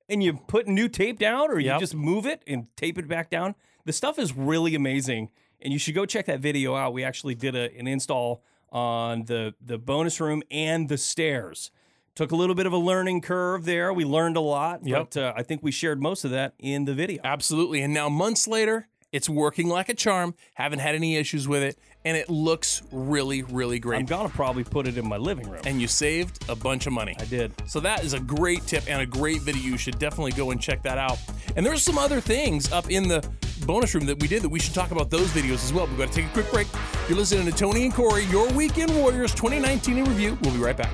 and 0.08 0.24
you 0.24 0.32
put 0.48 0.66
new 0.66 0.88
tape 0.88 1.20
down, 1.20 1.52
or 1.52 1.60
you 1.60 1.78
just 1.78 1.94
move 1.94 2.26
it 2.26 2.42
and 2.48 2.66
tape 2.76 2.98
it 2.98 3.06
back 3.06 3.30
down. 3.30 3.54
The 3.84 3.92
stuff 3.92 4.18
is 4.18 4.36
really 4.36 4.74
amazing, 4.74 5.28
and 5.64 5.72
you 5.72 5.78
should 5.78 5.94
go 5.94 6.06
check 6.06 6.26
that 6.26 6.40
video 6.40 6.74
out. 6.76 6.92
We 6.92 7.02
actually 7.02 7.34
did 7.34 7.56
a, 7.56 7.74
an 7.76 7.86
install 7.86 8.42
on 8.70 9.24
the 9.24 9.54
the 9.64 9.78
bonus 9.78 10.20
room 10.20 10.42
and 10.50 10.88
the 10.88 10.98
stairs. 10.98 11.70
Took 12.14 12.30
a 12.30 12.36
little 12.36 12.54
bit 12.54 12.66
of 12.66 12.72
a 12.72 12.76
learning 12.78 13.22
curve 13.22 13.64
there. 13.64 13.92
We 13.92 14.04
learned 14.04 14.36
a 14.36 14.40
lot, 14.40 14.86
Yep. 14.86 15.10
but 15.10 15.16
uh, 15.20 15.32
I 15.36 15.42
think 15.42 15.64
we 15.64 15.72
shared 15.72 16.00
most 16.00 16.24
of 16.24 16.30
that 16.30 16.54
in 16.60 16.84
the 16.84 16.94
video. 16.94 17.20
Absolutely. 17.24 17.82
And 17.82 17.92
now, 17.92 18.08
months 18.08 18.46
later, 18.46 18.86
it's 19.14 19.28
working 19.28 19.68
like 19.68 19.88
a 19.88 19.94
charm. 19.94 20.34
Haven't 20.54 20.80
had 20.80 20.96
any 20.96 21.14
issues 21.14 21.46
with 21.46 21.62
it, 21.62 21.78
and 22.04 22.16
it 22.16 22.28
looks 22.28 22.82
really, 22.90 23.42
really 23.42 23.78
great. 23.78 24.00
I'm 24.00 24.06
gonna 24.06 24.28
probably 24.28 24.64
put 24.64 24.88
it 24.88 24.98
in 24.98 25.08
my 25.08 25.18
living 25.18 25.48
room. 25.48 25.60
and 25.64 25.80
you 25.80 25.86
saved 25.86 26.44
a 26.48 26.56
bunch 26.56 26.88
of 26.88 26.92
money. 26.92 27.14
I 27.20 27.24
did. 27.26 27.52
So 27.66 27.78
that 27.78 28.02
is 28.02 28.12
a 28.12 28.18
great 28.18 28.66
tip 28.66 28.82
and 28.88 29.00
a 29.00 29.06
great 29.06 29.40
video. 29.42 29.62
You 29.62 29.78
should 29.78 30.00
definitely 30.00 30.32
go 30.32 30.50
and 30.50 30.60
check 30.60 30.82
that 30.82 30.98
out. 30.98 31.18
And 31.54 31.64
there's 31.64 31.80
some 31.80 31.96
other 31.96 32.20
things 32.20 32.72
up 32.72 32.90
in 32.90 33.06
the 33.06 33.24
bonus 33.64 33.94
room 33.94 34.04
that 34.06 34.18
we 34.18 34.26
did 34.26 34.42
that 34.42 34.48
we 34.48 34.58
should 34.58 34.74
talk 34.74 34.90
about 34.90 35.10
those 35.10 35.28
videos 35.28 35.64
as 35.64 35.72
well. 35.72 35.86
We've 35.86 35.96
got 35.96 36.08
to 36.08 36.14
take 36.14 36.26
a 36.26 36.32
quick 36.32 36.50
break. 36.50 36.66
You're 37.08 37.16
listening 37.16 37.46
to 37.46 37.52
Tony 37.52 37.84
and 37.84 37.94
Corey, 37.94 38.24
your 38.24 38.50
Weekend 38.52 38.92
Warriors 38.96 39.32
2019 39.32 39.98
in 39.98 40.04
review. 40.06 40.36
We'll 40.42 40.54
be 40.54 40.58
right 40.58 40.76
back. 40.76 40.92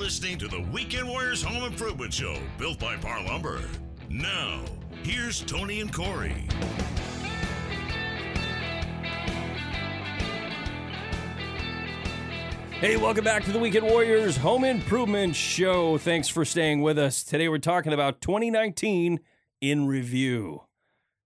Listening 0.00 0.38
to 0.38 0.48
the 0.48 0.62
Weekend 0.72 1.06
Warriors 1.06 1.42
Home 1.42 1.62
Improvement 1.62 2.14
Show, 2.14 2.34
built 2.56 2.78
by 2.78 2.96
Parr 2.96 3.22
Lumber. 3.22 3.60
Now, 4.08 4.64
here's 5.02 5.42
Tony 5.42 5.82
and 5.82 5.92
Corey. 5.92 6.48
Hey, 12.80 12.96
welcome 12.96 13.24
back 13.24 13.44
to 13.44 13.52
the 13.52 13.58
Weekend 13.58 13.84
Warriors 13.84 14.38
Home 14.38 14.64
Improvement 14.64 15.36
Show. 15.36 15.98
Thanks 15.98 16.28
for 16.28 16.46
staying 16.46 16.80
with 16.80 16.98
us. 16.98 17.22
Today 17.22 17.50
we're 17.50 17.58
talking 17.58 17.92
about 17.92 18.22
2019 18.22 19.20
in 19.60 19.86
review. 19.86 20.62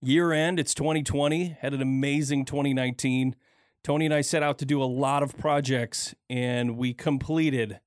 Year 0.02 0.32
end, 0.32 0.58
it's 0.58 0.74
2020. 0.74 1.56
Had 1.60 1.74
an 1.74 1.80
amazing 1.80 2.44
2019. 2.44 3.36
Tony 3.84 4.06
and 4.06 4.14
I 4.14 4.20
set 4.20 4.42
out 4.42 4.58
to 4.58 4.66
do 4.66 4.82
a 4.82 4.84
lot 4.84 5.22
of 5.22 5.38
projects 5.38 6.12
and 6.28 6.76
we 6.76 6.92
completed 6.92 7.78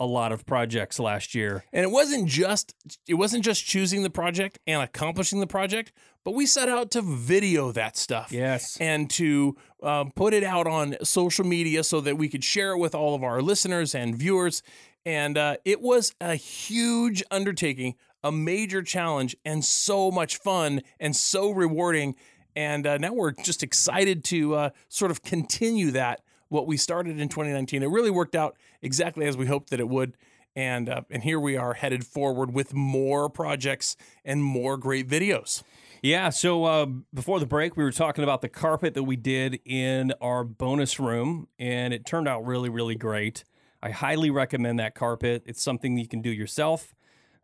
a 0.00 0.06
lot 0.06 0.32
of 0.32 0.46
projects 0.46 0.98
last 0.98 1.34
year. 1.34 1.62
And 1.72 1.84
it 1.84 1.90
wasn't 1.90 2.26
just 2.26 2.74
it 3.06 3.14
wasn't 3.14 3.44
just 3.44 3.64
choosing 3.64 4.02
the 4.02 4.10
project 4.10 4.58
and 4.66 4.82
accomplishing 4.82 5.40
the 5.40 5.46
project, 5.46 5.92
but 6.24 6.32
we 6.32 6.46
set 6.46 6.68
out 6.70 6.90
to 6.92 7.02
video 7.02 7.70
that 7.72 7.98
stuff. 7.98 8.32
Yes. 8.32 8.78
And 8.80 9.10
to 9.10 9.56
um, 9.82 10.10
put 10.16 10.32
it 10.32 10.42
out 10.42 10.66
on 10.66 10.96
social 11.04 11.44
media 11.44 11.84
so 11.84 12.00
that 12.00 12.16
we 12.16 12.28
could 12.28 12.42
share 12.42 12.72
it 12.72 12.78
with 12.78 12.94
all 12.94 13.14
of 13.14 13.22
our 13.22 13.42
listeners 13.42 13.94
and 13.94 14.16
viewers. 14.16 14.62
And 15.04 15.36
uh, 15.36 15.56
it 15.64 15.82
was 15.82 16.14
a 16.20 16.34
huge 16.34 17.22
undertaking, 17.30 17.94
a 18.24 18.32
major 18.32 18.82
challenge, 18.82 19.36
and 19.44 19.64
so 19.64 20.10
much 20.10 20.38
fun 20.38 20.80
and 20.98 21.14
so 21.14 21.50
rewarding. 21.50 22.16
And 22.56 22.86
uh, 22.86 22.98
now 22.98 23.12
we're 23.12 23.32
just 23.32 23.62
excited 23.62 24.24
to 24.24 24.54
uh, 24.54 24.70
sort 24.88 25.10
of 25.10 25.22
continue 25.22 25.90
that 25.92 26.22
what 26.50 26.66
we 26.66 26.76
started 26.76 27.18
in 27.18 27.28
2019. 27.28 27.82
It 27.82 27.86
really 27.86 28.10
worked 28.10 28.34
out 28.34 28.56
exactly 28.82 29.26
as 29.26 29.36
we 29.36 29.46
hoped 29.46 29.70
that 29.70 29.80
it 29.80 29.88
would. 29.88 30.16
And 30.54 30.88
uh, 30.88 31.02
and 31.10 31.22
here 31.22 31.40
we 31.40 31.56
are 31.56 31.74
headed 31.74 32.04
forward 32.04 32.52
with 32.52 32.74
more 32.74 33.30
projects 33.30 33.96
and 34.24 34.42
more 34.42 34.76
great 34.76 35.08
videos. 35.08 35.62
Yeah. 36.02 36.30
So 36.30 36.64
uh, 36.64 36.86
before 37.14 37.40
the 37.40 37.46
break, 37.46 37.76
we 37.76 37.84
were 37.84 37.92
talking 37.92 38.24
about 38.24 38.40
the 38.40 38.48
carpet 38.48 38.94
that 38.94 39.04
we 39.04 39.16
did 39.16 39.60
in 39.64 40.12
our 40.20 40.44
bonus 40.44 40.98
room, 40.98 41.48
and 41.58 41.94
it 41.94 42.04
turned 42.04 42.26
out 42.26 42.44
really, 42.44 42.68
really 42.68 42.96
great. 42.96 43.44
I 43.82 43.90
highly 43.90 44.30
recommend 44.30 44.78
that 44.80 44.94
carpet. 44.94 45.42
It's 45.46 45.62
something 45.62 45.96
you 45.96 46.08
can 46.08 46.20
do 46.20 46.30
yourself. 46.30 46.94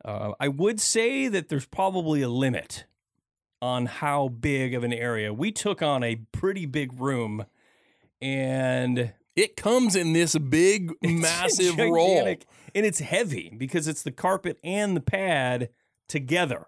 Uh, 0.05 0.33
I 0.39 0.49
would 0.49 0.81
say 0.81 1.29
that 1.29 1.49
there's 1.49 1.67
probably 1.67 2.23
a 2.23 2.29
limit 2.29 2.85
on 3.63 3.87
how 3.87 4.29
big 4.29 4.75
of 4.75 4.85
an 4.85 4.93
area. 4.93 5.33
We 5.33 5.51
took 5.51 5.83
on 5.83 6.03
a 6.03 6.17
pretty 6.33 6.67
big 6.67 7.01
room, 7.01 7.47
and 8.21 9.13
It 9.35 9.57
comes 9.57 9.95
in 9.97 10.13
this 10.13 10.37
big, 10.37 10.93
massive 11.03 11.77
roll. 11.79 12.27
and 12.75 12.87
it's 12.87 13.01
heavy 13.01 13.53
because 13.57 13.89
it's 13.89 14.03
the 14.03 14.11
carpet 14.13 14.59
and 14.65 14.97
the 14.97 15.01
pad 15.01 15.69
together, 16.09 16.67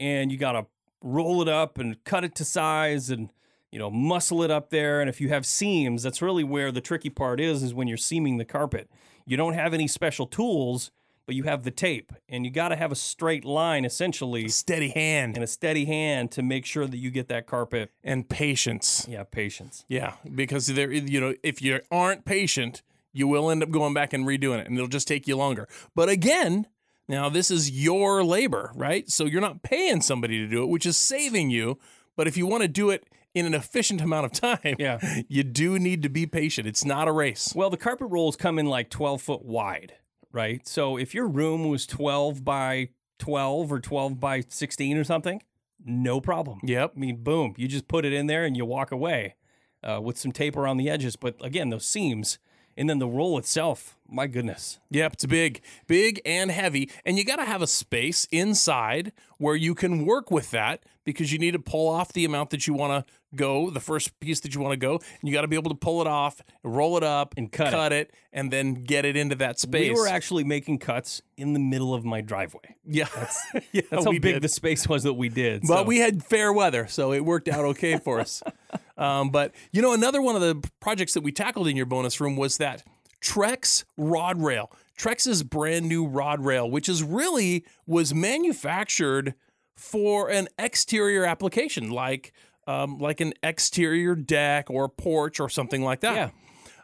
and 0.00 0.32
you 0.32 0.38
got 0.38 0.52
to 0.52 0.66
roll 1.02 1.42
it 1.42 1.48
up 1.48 1.78
and 1.78 2.02
cut 2.04 2.24
it 2.24 2.34
to 2.36 2.44
size 2.44 3.10
and 3.10 3.30
you 3.70 3.78
know 3.78 3.90
muscle 3.90 4.42
it 4.42 4.50
up 4.50 4.70
there. 4.70 5.00
And 5.00 5.08
if 5.08 5.20
you 5.20 5.28
have 5.30 5.44
seams, 5.46 6.02
that's 6.02 6.22
really 6.22 6.44
where 6.44 6.72
the 6.72 6.80
tricky 6.80 7.10
part 7.10 7.40
is: 7.40 7.62
is 7.62 7.74
when 7.74 7.88
you're 7.88 7.96
seaming 7.96 8.38
the 8.38 8.44
carpet. 8.44 8.88
You 9.26 9.36
don't 9.36 9.54
have 9.54 9.72
any 9.72 9.86
special 9.86 10.26
tools, 10.26 10.90
but 11.26 11.34
you 11.34 11.44
have 11.44 11.62
the 11.62 11.70
tape, 11.70 12.12
and 12.28 12.44
you 12.44 12.50
got 12.50 12.68
to 12.68 12.76
have 12.76 12.90
a 12.92 12.96
straight 12.96 13.44
line 13.44 13.84
essentially 13.84 14.48
Steady 14.48 14.88
hand 14.90 15.36
and 15.36 15.44
a 15.44 15.46
steady 15.46 15.84
hand 15.84 16.30
to 16.32 16.42
make 16.42 16.66
sure 16.66 16.86
that 16.86 16.96
you 16.98 17.10
get 17.10 17.28
that 17.28 17.46
carpet. 17.46 17.90
and 18.02 18.28
patience. 18.28 19.06
Yeah, 19.08 19.24
patience. 19.24 19.84
Yeah, 19.88 20.14
because 20.34 20.66
there, 20.66 20.90
you 20.92 21.20
know, 21.20 21.34
if 21.42 21.62
you 21.62 21.80
aren't 21.90 22.24
patient, 22.24 22.82
you 23.12 23.28
will 23.28 23.50
end 23.50 23.62
up 23.62 23.70
going 23.70 23.94
back 23.94 24.12
and 24.12 24.26
redoing 24.26 24.58
it, 24.60 24.66
and 24.66 24.76
it'll 24.76 24.88
just 24.88 25.06
take 25.08 25.28
you 25.28 25.36
longer. 25.36 25.68
But 25.94 26.08
again, 26.08 26.66
now 27.08 27.28
this 27.28 27.50
is 27.50 27.70
your 27.70 28.24
labor, 28.24 28.72
right? 28.74 29.08
So 29.10 29.24
you're 29.26 29.40
not 29.40 29.62
paying 29.62 30.00
somebody 30.00 30.38
to 30.38 30.46
do 30.48 30.62
it, 30.62 30.68
which 30.68 30.86
is 30.86 30.96
saving 30.96 31.50
you. 31.50 31.78
But 32.16 32.26
if 32.26 32.36
you 32.36 32.46
want 32.46 32.62
to 32.62 32.68
do 32.68 32.90
it 32.90 33.04
in 33.34 33.46
an 33.46 33.54
efficient 33.54 34.00
amount 34.00 34.26
of 34.26 34.32
time, 34.32 34.76
Yeah. 34.78 34.98
you 35.28 35.42
do 35.42 35.78
need 35.78 36.02
to 36.02 36.08
be 36.08 36.26
patient. 36.26 36.66
It's 36.66 36.84
not 36.84 37.08
a 37.08 37.12
race. 37.12 37.52
Well, 37.54 37.70
the 37.70 37.76
carpet 37.78 38.08
rolls 38.10 38.36
come 38.36 38.58
in 38.58 38.66
like 38.66 38.90
12 38.90 39.20
foot 39.22 39.44
wide, 39.44 39.94
right? 40.32 40.66
So 40.66 40.96
if 40.96 41.14
your 41.14 41.28
room 41.28 41.68
was 41.68 41.86
12 41.86 42.44
by 42.44 42.88
12 43.18 43.72
or 43.72 43.80
12 43.80 44.18
by 44.18 44.42
16 44.48 44.96
or 44.96 45.04
something, 45.04 45.42
no 45.84 46.20
problem. 46.20 46.60
Yep. 46.64 46.92
I 46.96 46.98
mean, 46.98 47.22
boom, 47.22 47.54
you 47.56 47.68
just 47.68 47.88
put 47.88 48.04
it 48.04 48.12
in 48.12 48.26
there 48.26 48.44
and 48.44 48.56
you 48.56 48.64
walk 48.64 48.92
away 48.92 49.34
uh, 49.82 50.00
with 50.00 50.18
some 50.18 50.32
tape 50.32 50.56
around 50.56 50.76
the 50.76 50.88
edges. 50.88 51.16
But 51.16 51.36
again, 51.44 51.70
those 51.70 51.86
seams 51.86 52.38
and 52.76 52.88
then 52.88 52.98
the 52.98 53.06
roll 53.06 53.38
itself, 53.38 53.98
my 54.08 54.26
goodness. 54.26 54.78
Yep, 54.90 55.12
it's 55.14 55.26
big, 55.26 55.62
big 55.86 56.20
and 56.24 56.50
heavy. 56.50 56.90
And 57.04 57.18
you 57.18 57.24
got 57.24 57.36
to 57.36 57.44
have 57.44 57.62
a 57.62 57.66
space 57.66 58.26
inside 58.30 59.12
where 59.38 59.56
you 59.56 59.74
can 59.74 60.06
work 60.06 60.30
with 60.30 60.50
that 60.52 60.84
because 61.04 61.32
you 61.32 61.38
need 61.38 61.52
to 61.52 61.58
pull 61.58 61.88
off 61.88 62.12
the 62.12 62.24
amount 62.24 62.50
that 62.50 62.66
you 62.66 62.74
want 62.74 63.06
to 63.06 63.12
go, 63.34 63.70
the 63.70 63.80
first 63.80 64.18
piece 64.20 64.40
that 64.40 64.54
you 64.54 64.60
want 64.60 64.72
to 64.72 64.76
go. 64.76 64.94
And 64.96 65.28
you 65.28 65.32
got 65.32 65.42
to 65.42 65.48
be 65.48 65.56
able 65.56 65.70
to 65.70 65.76
pull 65.76 66.00
it 66.00 66.06
off, 66.06 66.40
roll 66.62 66.96
it 66.96 67.02
up, 67.02 67.34
And 67.36 67.50
cut 67.50 67.92
it. 67.92 68.08
it, 68.08 68.14
and 68.32 68.52
then 68.52 68.74
get 68.74 69.04
it 69.04 69.16
into 69.16 69.34
that 69.36 69.58
space. 69.58 69.88
We 69.90 69.94
were 70.00 70.08
actually 70.08 70.44
making 70.44 70.78
cuts 70.78 71.22
in 71.36 71.52
the 71.54 71.60
middle 71.60 71.94
of 71.94 72.04
my 72.04 72.20
driveway. 72.20 72.76
yeah, 72.84 73.08
yeah, 73.72 73.82
That's 73.90 74.04
how 74.04 74.12
big 74.12 74.22
did. 74.22 74.42
the 74.42 74.48
space 74.48 74.88
was 74.88 75.02
that 75.04 75.14
we 75.14 75.28
did. 75.28 75.62
But 75.66 75.78
so- 75.78 75.82
we 75.84 75.98
had 75.98 76.22
fair 76.24 76.52
weather, 76.52 76.86
so 76.86 77.12
it 77.12 77.24
worked 77.24 77.48
out 77.48 77.64
okay 77.66 77.98
for 77.98 78.20
us. 78.20 78.42
Um, 78.98 79.30
but 79.30 79.52
you 79.72 79.82
know, 79.82 79.94
another 79.94 80.20
one 80.22 80.36
of 80.36 80.42
the 80.42 80.70
projects 80.78 81.14
that 81.14 81.22
we 81.22 81.32
tackled 81.32 81.66
in 81.66 81.76
your 81.76 81.86
bonus 81.86 82.20
room 82.20 82.36
was 82.36 82.58
that 82.58 82.84
Trex 83.20 83.84
rod 83.96 84.40
rail. 84.40 84.70
Trex's 84.96 85.42
brand 85.42 85.88
new 85.88 86.06
rod 86.06 86.44
rail, 86.44 86.70
which 86.70 86.88
is 86.88 87.02
really 87.02 87.64
was 87.86 88.14
manufactured 88.14 89.34
for 89.74 90.28
an 90.30 90.48
exterior 90.58 91.24
application, 91.24 91.90
like 91.90 92.32
um, 92.66 92.98
like 92.98 93.20
an 93.20 93.32
exterior 93.42 94.14
deck 94.14 94.70
or 94.70 94.88
porch 94.88 95.40
or 95.40 95.48
something 95.48 95.82
like 95.82 96.00
that. 96.00 96.14
Yeah. 96.14 96.30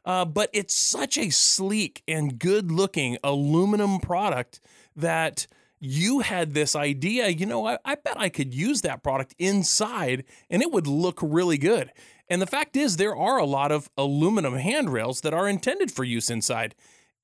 Uh, 0.04 0.24
but 0.24 0.50
it's 0.52 0.74
such 0.74 1.18
a 1.18 1.30
sleek 1.30 2.02
and 2.08 2.38
good 2.38 2.72
looking 2.72 3.18
aluminum 3.22 3.98
product 3.98 4.60
that 4.96 5.46
you 5.80 6.20
had 6.20 6.54
this 6.54 6.74
idea, 6.74 7.28
you 7.28 7.46
know, 7.46 7.66
I, 7.66 7.78
I 7.84 7.94
bet 7.94 8.18
I 8.18 8.28
could 8.28 8.52
use 8.52 8.82
that 8.82 9.02
product 9.02 9.34
inside 9.38 10.24
and 10.50 10.62
it 10.62 10.72
would 10.72 10.86
look 10.86 11.20
really 11.22 11.58
good. 11.58 11.92
And 12.28 12.42
the 12.42 12.46
fact 12.46 12.76
is, 12.76 12.96
there 12.96 13.16
are 13.16 13.38
a 13.38 13.44
lot 13.44 13.72
of 13.72 13.88
aluminum 13.96 14.56
handrails 14.56 15.20
that 15.22 15.32
are 15.32 15.48
intended 15.48 15.90
for 15.90 16.04
use 16.04 16.30
inside. 16.30 16.74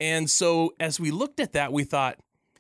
And 0.01 0.31
so 0.31 0.75
as 0.79 1.01
we 1.01 1.11
looked 1.11 1.41
at 1.41 1.53
that, 1.53 1.73
we 1.73 1.85
thought, 1.85 2.19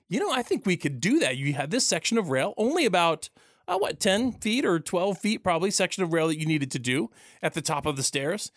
you 0.08 0.20
know, 0.20 0.30
I 0.32 0.42
think 0.42 0.66
we 0.66 0.76
could 0.76 1.00
do 1.00 1.18
that. 1.20 1.36
You 1.36 1.54
had 1.54 1.70
this 1.70 1.86
section 1.86 2.18
of 2.18 2.28
rail, 2.30 2.54
only 2.56 2.84
about, 2.84 3.30
uh, 3.66 3.78
what, 3.78 3.98
10 4.00 4.32
feet 4.32 4.64
or 4.64 4.78
12 4.78 5.18
feet, 5.18 5.42
probably, 5.42 5.70
section 5.70 6.02
of 6.02 6.12
rail 6.12 6.28
that 6.28 6.38
you 6.38 6.46
needed 6.46 6.70
to 6.72 6.78
do 6.78 7.10
at 7.42 7.54
the 7.54 7.62
top 7.62 7.86
of 7.86 7.96
the 7.96 8.02
stairs. 8.02 8.52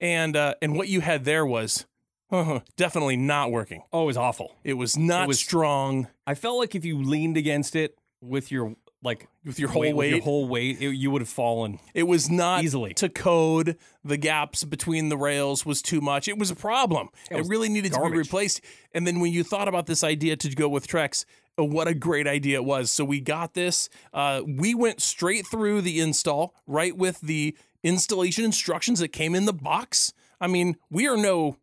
And, 0.00 0.36
uh, 0.36 0.54
and 0.62 0.76
what 0.76 0.88
you 0.88 1.00
had 1.00 1.24
there 1.24 1.44
was 1.46 1.86
uh, 2.30 2.60
definitely 2.76 3.16
not 3.16 3.50
working. 3.50 3.82
oh, 3.92 4.02
it 4.04 4.06
was 4.06 4.16
awful. 4.16 4.56
It 4.64 4.74
was 4.74 4.96
not 4.96 5.24
it 5.24 5.28
was- 5.28 5.40
strong 5.40 6.08
I 6.26 6.34
felt 6.34 6.58
like 6.58 6.74
if 6.74 6.84
you 6.84 7.02
leaned 7.02 7.36
against 7.36 7.74
it 7.74 7.98
with 8.20 8.52
your 8.52 8.76
like 9.02 9.28
with 9.44 9.58
your 9.58 9.70
whole 9.70 9.92
weight, 9.94 10.10
your 10.10 10.22
whole 10.22 10.46
weight, 10.46 10.80
it, 10.80 10.90
you 10.90 11.10
would 11.10 11.22
have 11.22 11.28
fallen. 11.28 11.78
It 11.94 12.02
was 12.02 12.28
not 12.30 12.62
Easily. 12.64 12.92
to 12.94 13.08
code. 13.08 13.76
The 14.04 14.16
gaps 14.16 14.64
between 14.64 15.08
the 15.08 15.16
rails 15.16 15.64
was 15.64 15.80
too 15.80 16.00
much. 16.00 16.28
It 16.28 16.38
was 16.38 16.50
a 16.50 16.56
problem. 16.56 17.08
It, 17.30 17.36
was 17.36 17.48
really 17.48 17.68
needed 17.68 17.92
to 17.94 18.00
be 18.00 18.16
replaced. 18.16 18.60
And 18.92 19.06
then 19.06 19.20
when 19.20 19.32
you 19.32 19.42
thought 19.42 19.68
about 19.68 19.86
this 19.86 20.04
idea 20.04 20.36
to 20.36 20.54
go 20.54 20.68
with 20.68 20.86
Trex, 20.86 21.24
uh, 21.58 21.64
what 21.64 21.88
a 21.88 21.94
great 21.94 22.26
idea 22.26 22.56
it 22.56 22.64
was. 22.64 22.90
So 22.90 23.04
we 23.04 23.20
got 23.20 23.54
this. 23.54 23.88
Uh, 24.12 24.42
we 24.46 24.74
went 24.74 25.00
straight 25.00 25.46
through 25.46 25.80
the 25.80 26.00
install, 26.00 26.54
right 26.66 26.96
with 26.96 27.20
the 27.20 27.56
installation 27.82 28.44
instructions 28.44 29.00
that 29.00 29.08
came 29.08 29.34
in 29.34 29.46
the 29.46 29.52
box. 29.52 30.12
I 30.40 30.46
mean, 30.46 30.76
we 30.90 31.06
are 31.08 31.16
no 31.16 31.56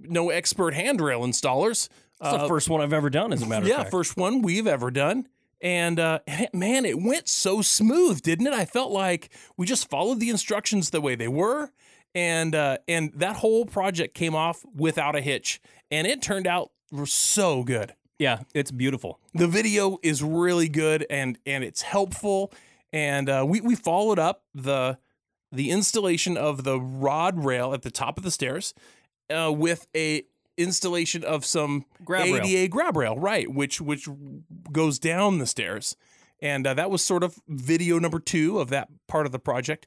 no 0.00 0.30
expert 0.30 0.74
handrail 0.74 1.20
installers. 1.20 1.88
It's 2.20 2.42
the 2.42 2.48
first 2.48 2.70
one 2.70 2.80
I've 2.80 2.92
ever 2.92 3.10
done, 3.10 3.32
as 3.32 3.42
a 3.42 3.46
matter 3.46 3.66
Uh, 3.66 3.68
yeah, 3.68 3.74
of 3.74 3.80
fact. 3.82 3.90
first 3.90 4.16
one 4.16 4.42
we've 4.42 4.68
ever 4.68 4.92
done. 4.92 5.26
And, 5.62 5.98
uh, 6.00 6.18
and 6.26 6.40
it- 6.42 6.54
man, 6.54 6.84
it 6.84 7.00
went 7.00 7.28
so 7.28 7.62
smooth, 7.62 8.20
didn't 8.20 8.46
it? 8.48 8.52
I 8.52 8.64
felt 8.64 8.90
like 8.90 9.30
we 9.56 9.64
just 9.64 9.88
followed 9.88 10.18
the 10.20 10.28
instructions 10.28 10.90
the 10.90 11.00
way 11.00 11.14
they 11.14 11.28
were, 11.28 11.70
and 12.14 12.54
uh, 12.54 12.78
and 12.88 13.12
that 13.14 13.36
whole 13.36 13.64
project 13.64 14.14
came 14.14 14.34
off 14.34 14.64
without 14.74 15.14
a 15.16 15.20
hitch, 15.20 15.60
and 15.90 16.06
it 16.06 16.20
turned 16.20 16.46
out 16.46 16.70
so 17.04 17.62
good. 17.62 17.94
yeah, 18.18 18.40
it's 18.54 18.70
beautiful. 18.70 19.18
The 19.34 19.46
video 19.48 19.98
is 20.02 20.22
really 20.22 20.68
good, 20.68 21.06
and 21.08 21.38
and 21.46 21.64
it's 21.64 21.82
helpful, 21.82 22.52
and 22.92 23.30
uh, 23.30 23.44
we 23.48 23.60
we 23.60 23.74
followed 23.76 24.18
up 24.18 24.42
the 24.54 24.98
the 25.52 25.70
installation 25.70 26.36
of 26.36 26.64
the 26.64 26.80
rod 26.80 27.44
rail 27.44 27.72
at 27.72 27.82
the 27.82 27.90
top 27.90 28.18
of 28.18 28.24
the 28.24 28.30
stairs 28.30 28.74
uh, 29.30 29.52
with 29.52 29.86
a 29.96 30.24
installation 30.56 31.24
of 31.24 31.44
some 31.44 31.84
Grab 32.04 32.24
rail. 32.24 32.44
ADA 32.44 32.68
grab 32.68 32.96
rail, 32.96 33.18
right? 33.18 33.52
Which 33.52 33.80
which 33.80 34.08
goes 34.70 34.98
down 34.98 35.38
the 35.38 35.46
stairs, 35.46 35.96
and 36.40 36.66
uh, 36.66 36.74
that 36.74 36.90
was 36.90 37.02
sort 37.02 37.22
of 37.22 37.38
video 37.48 37.98
number 37.98 38.18
two 38.18 38.58
of 38.58 38.68
that 38.70 38.88
part 39.06 39.26
of 39.26 39.32
the 39.32 39.38
project. 39.38 39.86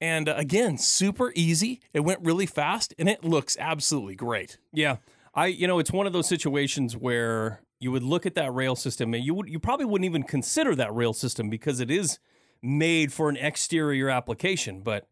And 0.00 0.28
uh, 0.28 0.34
again, 0.36 0.78
super 0.78 1.32
easy. 1.34 1.80
It 1.92 2.00
went 2.00 2.20
really 2.22 2.46
fast, 2.46 2.94
and 2.98 3.08
it 3.08 3.24
looks 3.24 3.56
absolutely 3.58 4.14
great. 4.14 4.58
Yeah, 4.72 4.96
I 5.34 5.46
you 5.46 5.66
know 5.66 5.78
it's 5.78 5.92
one 5.92 6.06
of 6.06 6.12
those 6.12 6.28
situations 6.28 6.96
where 6.96 7.60
you 7.78 7.92
would 7.92 8.02
look 8.02 8.24
at 8.24 8.34
that 8.34 8.54
rail 8.54 8.74
system 8.74 9.12
and 9.12 9.22
you 9.24 9.34
would 9.34 9.48
you 9.48 9.58
probably 9.58 9.86
wouldn't 9.86 10.06
even 10.06 10.22
consider 10.22 10.74
that 10.74 10.94
rail 10.94 11.12
system 11.12 11.50
because 11.50 11.80
it 11.80 11.90
is 11.90 12.18
made 12.62 13.12
for 13.12 13.28
an 13.28 13.36
exterior 13.36 14.08
application. 14.08 14.80
But 14.80 15.06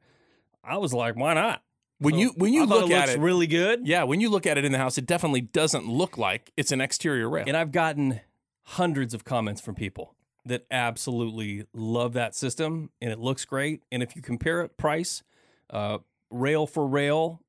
I 0.63 0.79
was 0.79 0.95
like, 0.95 1.17
why 1.17 1.35
not? 1.35 1.63
When 1.99 2.15
So 2.15 2.21
you 2.21 2.33
when 2.37 2.53
you 2.53 2.67
look 2.67 2.91
it 2.91 2.95
at 2.95 3.09
it, 3.09 3.19
really 3.21 3.47
good. 3.47 3.87
yeah, 3.87 4.03
when 4.03 4.21
you 4.21 4.29
look 4.29 4.47
at 4.47 4.59
it 4.59 4.65
in 4.65 4.73
the 4.73 4.79
house, 4.79 4.99
it 4.99 5.07
definitely 5.07 5.41
doesn't 5.43 5.87
look 5.89 6.19
like 6.19 6.53
it's 6.57 6.73
an 6.73 6.81
exterior 6.81 7.29
rail. 7.29 7.45
And 7.47 7.57
I've 7.57 7.73
gotten 7.73 8.21
hundreds 8.65 9.15
of 9.15 9.25
comments 9.25 9.61
from 9.61 9.75
people 9.75 10.15
that 10.47 10.67
absolutely 10.71 11.65
love 11.73 12.13
that 12.15 12.35
system 12.35 12.91
and 13.01 13.11
it 13.13 13.19
looks 13.19 13.45
great. 13.45 13.83
And 13.93 14.03
if 14.03 14.15
you 14.17 14.23
compare 14.23 14.63
it 14.63 14.77
price, 14.77 15.23
uh, 15.71 15.99
rail 16.31 16.67
for 16.67 16.87
rail 16.87 17.41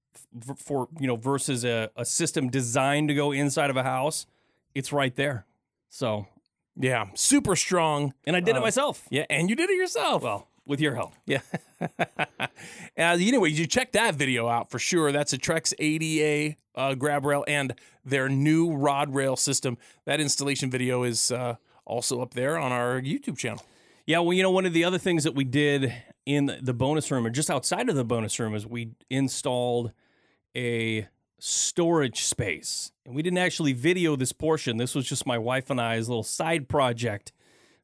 f- 0.49 0.57
for 0.59 0.87
you 0.99 1.07
know 1.07 1.15
versus 1.15 1.65
a, 1.65 1.89
a 1.95 2.05
system 2.05 2.49
designed 2.49 3.07
to 3.09 3.13
go 3.15 3.31
inside 3.31 3.69
of 3.69 3.77
a 3.77 3.83
house, 3.83 4.27
it's 4.73 4.93
right 4.93 5.15
there. 5.15 5.45
So, 5.89 6.27
Yeah, 6.77 7.05
super 7.15 7.55
strong. 7.55 8.13
and 8.25 8.35
I 8.35 8.41
did 8.41 8.55
it 8.55 8.59
Uh, 8.59 8.61
myself. 8.61 9.07
Yeah, 9.09 9.25
and 9.29 9.49
you 9.49 9.55
did 9.55 9.69
it 9.69 9.75
yourself. 9.77 10.21
Well, 10.23 10.47
with 10.65 10.79
your 10.79 10.95
help. 10.95 11.13
Yeah. 11.25 11.41
uh, 11.99 12.47
anyway, 12.97 13.51
you 13.51 13.67
check 13.67 13.91
that 13.93 14.15
video 14.15 14.47
out 14.47 14.71
for 14.71 14.79
sure. 14.79 15.11
That's 15.11 15.33
a 15.33 15.37
Trex 15.37 15.73
ADA 15.79 16.57
uh, 16.75 16.95
grab 16.95 17.25
rail 17.25 17.43
and 17.47 17.73
their 18.03 18.29
new 18.29 18.71
rod 18.71 19.13
rail 19.13 19.35
system. 19.35 19.77
That 20.05 20.19
installation 20.19 20.69
video 20.69 21.03
is 21.03 21.31
uh, 21.31 21.55
also 21.85 22.21
up 22.21 22.33
there 22.33 22.57
on 22.57 22.71
our 22.71 23.01
YouTube 23.01 23.37
channel. 23.37 23.63
Yeah, 24.05 24.19
well, 24.19 24.33
you 24.33 24.43
know, 24.43 24.51
one 24.51 24.65
of 24.65 24.73
the 24.73 24.83
other 24.83 24.99
things 24.99 25.23
that 25.23 25.33
we 25.33 25.43
did 25.43 25.93
in 26.25 26.57
the 26.61 26.73
bonus 26.73 27.09
room 27.09 27.25
or 27.25 27.29
just 27.29 27.49
outside 27.49 27.89
of 27.89 27.95
the 27.95 28.03
bonus 28.03 28.39
room 28.39 28.53
is 28.53 28.65
we 28.65 28.91
installed 29.09 29.91
a 30.55 31.07
storage 31.39 32.23
space. 32.23 32.91
And 33.05 33.15
we 33.15 33.21
didn't 33.21 33.39
actually 33.39 33.73
video 33.73 34.15
this 34.15 34.31
portion. 34.31 34.77
This 34.77 34.95
was 34.95 35.05
just 35.05 35.25
my 35.25 35.37
wife 35.37 35.69
and 35.69 35.79
I's 35.79 36.07
little 36.07 36.23
side 36.23 36.67
project. 36.67 37.31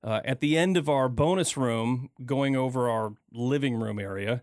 Uh, 0.03 0.21
at 0.25 0.39
the 0.39 0.57
end 0.57 0.77
of 0.77 0.89
our 0.89 1.07
bonus 1.07 1.55
room, 1.55 2.09
going 2.25 2.55
over 2.55 2.89
our 2.89 3.13
living 3.31 3.75
room 3.75 3.99
area, 3.99 4.41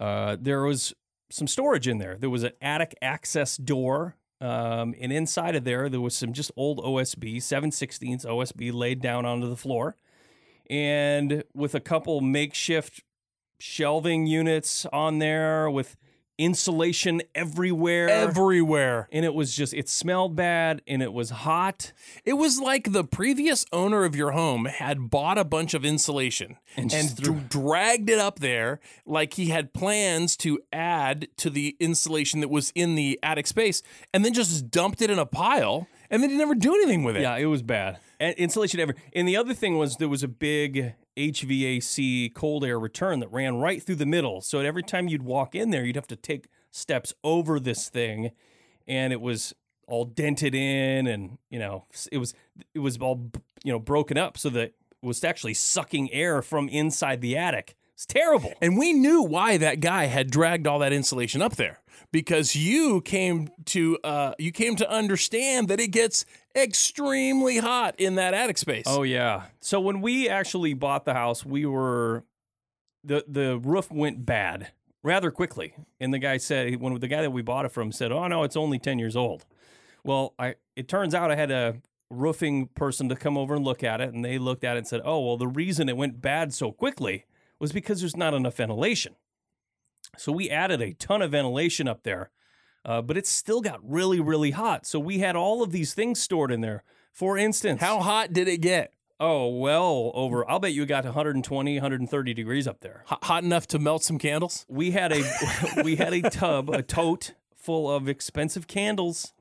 uh, 0.00 0.36
there 0.40 0.62
was 0.62 0.94
some 1.30 1.46
storage 1.46 1.86
in 1.86 1.98
there. 1.98 2.16
There 2.18 2.30
was 2.30 2.42
an 2.42 2.52
attic 2.60 2.96
access 3.00 3.56
door. 3.56 4.16
Um, 4.40 4.94
and 4.98 5.12
inside 5.12 5.54
of 5.54 5.64
there, 5.64 5.88
there 5.88 6.00
was 6.00 6.14
some 6.14 6.32
just 6.32 6.50
old 6.56 6.78
OSB, 6.78 7.42
7 7.42 7.70
16 7.70 8.18
OSB 8.20 8.72
laid 8.72 9.00
down 9.00 9.24
onto 9.24 9.48
the 9.48 9.56
floor 9.56 9.96
and 10.70 11.42
with 11.52 11.74
a 11.74 11.80
couple 11.80 12.20
makeshift 12.20 13.02
shelving 13.58 14.26
units 14.26 14.86
on 14.86 15.18
there 15.18 15.68
with 15.68 15.96
insulation 16.40 17.20
everywhere. 17.34 18.08
Everywhere. 18.08 19.08
and 19.12 19.24
it 19.24 19.34
was 19.34 19.54
just, 19.54 19.74
it 19.74 19.88
smelled 19.88 20.34
bad 20.34 20.80
and 20.86 21.02
it 21.02 21.12
was 21.12 21.30
hot. 21.30 21.92
It 22.24 22.32
was 22.34 22.58
like 22.58 22.92
the 22.92 23.04
previous 23.04 23.66
owner 23.72 24.04
of 24.04 24.16
your 24.16 24.30
home 24.32 24.64
had 24.64 25.10
bought 25.10 25.36
a 25.38 25.44
bunch 25.44 25.74
of 25.74 25.84
insulation 25.84 26.56
And 26.76 26.92
and, 26.92 27.14
dr- 27.16 27.48
dragged 27.48 28.08
it 28.08 28.18
up 28.18 28.38
there 28.40 28.80
like 29.04 29.34
he 29.34 29.46
had 29.46 29.72
plans 29.74 30.36
to 30.38 30.58
add 30.72 31.28
to 31.36 31.50
the 31.50 31.76
insulation 31.78 32.40
that 32.40 32.48
was 32.48 32.72
in 32.74 32.94
the 32.94 33.18
attic 33.22 33.46
space 33.46 33.82
and 34.14 34.24
then 34.24 34.32
just 34.32 34.70
dumped 34.70 35.02
it 35.02 35.10
in 35.10 35.18
a 35.18 35.26
pile 35.26 35.86
and 36.10 36.22
then 36.22 36.30
he 36.30 36.36
never 36.36 36.54
do 36.54 36.74
anything 36.74 37.04
with 37.04 37.16
it. 37.16 37.22
Yeah, 37.22 37.36
it 37.36 37.44
was 37.46 37.62
bad. 37.62 37.98
And 38.18 38.34
insulation 38.36 38.80
ever. 38.80 38.94
And 39.14 39.28
the 39.28 39.36
other 39.36 39.54
thing 39.54 39.78
was 39.78 39.96
there 39.96 40.08
was 40.08 40.22
a 40.22 40.28
big 40.28 40.94
HVAC 41.28 42.34
cold 42.34 42.64
air 42.64 42.78
return 42.78 43.20
that 43.20 43.30
ran 43.30 43.56
right 43.56 43.82
through 43.82 43.96
the 43.96 44.06
middle. 44.06 44.40
So 44.40 44.60
every 44.60 44.82
time 44.82 45.08
you'd 45.08 45.22
walk 45.22 45.54
in 45.54 45.70
there, 45.70 45.84
you'd 45.84 45.96
have 45.96 46.06
to 46.08 46.16
take 46.16 46.48
steps 46.70 47.12
over 47.22 47.60
this 47.60 47.88
thing, 47.88 48.30
and 48.86 49.12
it 49.12 49.20
was 49.20 49.54
all 49.86 50.04
dented 50.04 50.54
in, 50.54 51.06
and 51.06 51.38
you 51.50 51.58
know 51.58 51.84
it 52.10 52.18
was 52.18 52.34
it 52.74 52.78
was 52.78 52.96
all 52.98 53.30
you 53.64 53.72
know 53.72 53.78
broken 53.78 54.16
up 54.16 54.38
so 54.38 54.48
that 54.50 54.62
it 54.62 54.74
was 55.02 55.22
actually 55.24 55.54
sucking 55.54 56.12
air 56.12 56.42
from 56.42 56.68
inside 56.68 57.20
the 57.20 57.36
attic. 57.36 57.76
It's 58.00 58.06
terrible. 58.06 58.54
And 58.62 58.78
we 58.78 58.94
knew 58.94 59.20
why 59.20 59.58
that 59.58 59.80
guy 59.80 60.06
had 60.06 60.30
dragged 60.30 60.66
all 60.66 60.78
that 60.78 60.90
insulation 60.90 61.42
up 61.42 61.56
there 61.56 61.80
because 62.10 62.56
you 62.56 63.02
came 63.02 63.50
to 63.66 63.98
uh, 64.02 64.32
you 64.38 64.52
came 64.52 64.74
to 64.76 64.90
understand 64.90 65.68
that 65.68 65.80
it 65.80 65.88
gets 65.88 66.24
extremely 66.56 67.58
hot 67.58 67.94
in 67.98 68.14
that 68.14 68.32
attic 68.32 68.56
space. 68.56 68.86
Oh 68.86 69.02
yeah. 69.02 69.48
So 69.60 69.80
when 69.80 70.00
we 70.00 70.30
actually 70.30 70.72
bought 70.72 71.04
the 71.04 71.12
house, 71.12 71.44
we 71.44 71.66
were 71.66 72.24
the 73.04 73.22
the 73.28 73.58
roof 73.58 73.92
went 73.92 74.24
bad 74.24 74.68
rather 75.02 75.30
quickly. 75.30 75.74
And 76.00 76.14
the 76.14 76.18
guy 76.18 76.38
said 76.38 76.80
when 76.80 76.98
the 76.98 77.06
guy 77.06 77.20
that 77.20 77.32
we 77.32 77.42
bought 77.42 77.66
it 77.66 77.70
from 77.70 77.92
said, 77.92 78.12
"Oh 78.12 78.26
no, 78.28 78.44
it's 78.44 78.56
only 78.56 78.78
10 78.78 78.98
years 78.98 79.14
old." 79.14 79.44
Well, 80.04 80.32
I 80.38 80.54
it 80.74 80.88
turns 80.88 81.14
out 81.14 81.30
I 81.30 81.36
had 81.36 81.50
a 81.50 81.82
roofing 82.08 82.68
person 82.68 83.10
to 83.10 83.14
come 83.14 83.36
over 83.36 83.54
and 83.54 83.62
look 83.62 83.84
at 83.84 84.00
it 84.00 84.14
and 84.14 84.24
they 84.24 84.38
looked 84.38 84.64
at 84.64 84.76
it 84.76 84.78
and 84.78 84.88
said, 84.88 85.02
"Oh, 85.04 85.20
well 85.20 85.36
the 85.36 85.46
reason 85.46 85.90
it 85.90 85.98
went 85.98 86.22
bad 86.22 86.54
so 86.54 86.72
quickly 86.72 87.26
was 87.60 87.72
because 87.72 88.00
there's 88.00 88.16
not 88.16 88.34
enough 88.34 88.56
ventilation." 88.56 89.14
So 90.16 90.32
we 90.32 90.50
added 90.50 90.82
a 90.82 90.94
ton 90.94 91.22
of 91.22 91.30
ventilation 91.30 91.86
up 91.86 92.02
there. 92.02 92.30
Uh, 92.84 93.02
but 93.02 93.16
it 93.16 93.26
still 93.26 93.60
got 93.60 93.78
really, 93.82 94.20
really 94.20 94.52
hot. 94.52 94.86
So 94.86 94.98
we 94.98 95.18
had 95.18 95.36
all 95.36 95.62
of 95.62 95.70
these 95.70 95.92
things 95.92 96.20
stored 96.20 96.50
in 96.50 96.62
there. 96.62 96.82
For 97.12 97.36
instance, 97.36 97.80
How 97.80 98.00
hot 98.00 98.32
did 98.32 98.48
it 98.48 98.58
get? 98.58 98.94
Oh, 99.18 99.48
well, 99.48 100.12
over. 100.14 100.48
I'll 100.48 100.60
bet 100.60 100.72
you 100.72 100.86
got 100.86 101.04
120, 101.04 101.74
130 101.74 102.34
degrees 102.34 102.66
up 102.66 102.80
there. 102.80 103.02
Hot, 103.06 103.22
hot 103.24 103.44
enough 103.44 103.66
to 103.68 103.78
melt 103.78 104.02
some 104.02 104.18
candles? 104.18 104.64
We 104.66 104.92
had 104.92 105.12
a 105.12 105.22
we 105.84 105.96
had 105.96 106.14
a 106.14 106.22
tub, 106.30 106.70
a 106.70 106.82
tote 106.82 107.34
full 107.54 107.90
of 107.90 108.08
expensive 108.08 108.66
candles, 108.66 109.34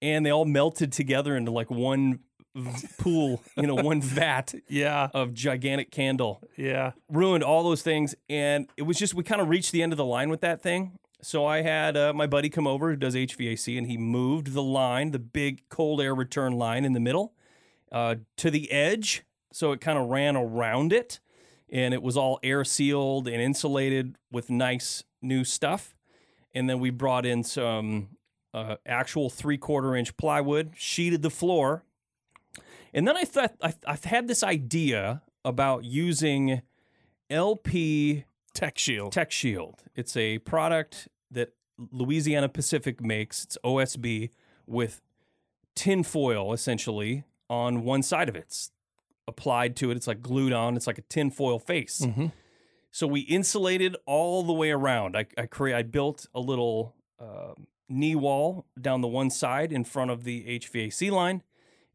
and 0.00 0.24
they 0.24 0.30
all 0.30 0.44
melted 0.44 0.92
together 0.92 1.36
into 1.36 1.50
like 1.50 1.70
one 1.70 2.20
v- 2.56 2.88
pool, 2.98 3.42
you 3.56 3.66
know, 3.66 3.74
one 3.76 4.00
vat 4.02 4.54
Yeah, 4.68 5.08
of 5.14 5.34
gigantic 5.34 5.90
candle. 5.90 6.42
yeah. 6.56 6.92
Ruined 7.08 7.44
all 7.44 7.62
those 7.62 7.82
things, 7.82 8.14
and 8.28 8.68
it 8.76 8.82
was 8.82 8.98
just 8.98 9.14
we 9.14 9.22
kind 9.22 9.40
of 9.40 9.48
reached 9.48 9.72
the 9.72 9.82
end 9.82 9.92
of 9.92 9.96
the 9.96 10.04
line 10.04 10.28
with 10.30 10.40
that 10.40 10.62
thing. 10.62 10.98
So 11.22 11.44
I 11.46 11.62
had 11.62 11.96
uh, 11.96 12.12
my 12.12 12.26
buddy 12.26 12.48
come 12.48 12.66
over 12.66 12.90
who 12.90 12.96
does 12.96 13.14
HVAC, 13.14 13.76
and 13.78 13.86
he 13.86 13.96
moved 13.96 14.52
the 14.52 14.62
line, 14.62 15.10
the 15.12 15.18
big 15.18 15.62
cold 15.68 16.00
air 16.00 16.14
return 16.14 16.52
line 16.54 16.84
in 16.84 16.92
the 16.92 17.00
middle, 17.00 17.32
uh, 17.92 18.16
to 18.36 18.50
the 18.50 18.70
edge, 18.70 19.24
so 19.52 19.72
it 19.72 19.80
kind 19.80 19.98
of 19.98 20.08
ran 20.08 20.36
around 20.36 20.92
it, 20.92 21.20
and 21.70 21.94
it 21.94 22.02
was 22.02 22.16
all 22.16 22.38
air 22.42 22.64
sealed 22.64 23.26
and 23.28 23.40
insulated 23.40 24.16
with 24.30 24.50
nice 24.50 25.04
new 25.22 25.42
stuff. 25.44 25.94
And 26.54 26.68
then 26.70 26.78
we 26.80 26.90
brought 26.90 27.26
in 27.26 27.42
some 27.42 28.08
uh, 28.54 28.76
actual 28.86 29.28
three 29.30 29.58
quarter 29.58 29.96
inch 29.96 30.16
plywood, 30.16 30.72
sheeted 30.76 31.22
the 31.22 31.30
floor, 31.30 31.84
and 32.94 33.06
then 33.06 33.16
I 33.16 33.24
thought 33.24 33.54
I, 33.62 33.74
I 33.86 33.98
had 34.04 34.28
this 34.28 34.42
idea 34.42 35.22
about 35.44 35.84
using 35.84 36.62
LP 37.30 38.24
Tech 38.54 38.78
Shield. 38.78 39.12
Tech 39.12 39.30
Shield. 39.30 39.82
It's 39.94 40.16
a 40.16 40.38
product 40.38 41.08
that 41.30 41.52
Louisiana 41.90 42.48
Pacific 42.48 43.00
makes. 43.00 43.44
It's 43.44 43.58
OSB 43.64 44.30
with 44.66 45.00
tin 45.74 46.02
foil 46.02 46.52
essentially 46.52 47.24
on 47.50 47.82
one 47.84 48.02
side 48.02 48.28
of 48.28 48.36
it. 48.36 48.44
It's 48.44 48.70
applied 49.28 49.76
to 49.76 49.90
it. 49.90 49.96
It's 49.96 50.06
like 50.06 50.22
glued 50.22 50.52
on. 50.52 50.76
It's 50.76 50.86
like 50.86 50.98
a 50.98 51.02
tin 51.02 51.30
foil 51.30 51.58
face. 51.58 52.00
Mhm. 52.00 52.32
So 52.90 53.06
we 53.06 53.20
insulated 53.20 53.94
all 54.06 54.42
the 54.42 54.54
way 54.54 54.70
around. 54.70 55.16
I 55.16 55.26
I, 55.36 55.46
crea- 55.46 55.74
I 55.74 55.82
built 55.82 56.26
a 56.34 56.40
little 56.40 56.94
uh, 57.20 57.52
knee 57.88 58.14
wall 58.14 58.66
down 58.80 59.00
the 59.02 59.08
one 59.08 59.28
side 59.30 59.72
in 59.72 59.84
front 59.84 60.10
of 60.10 60.24
the 60.24 60.44
HVAC 60.58 61.10
line, 61.10 61.42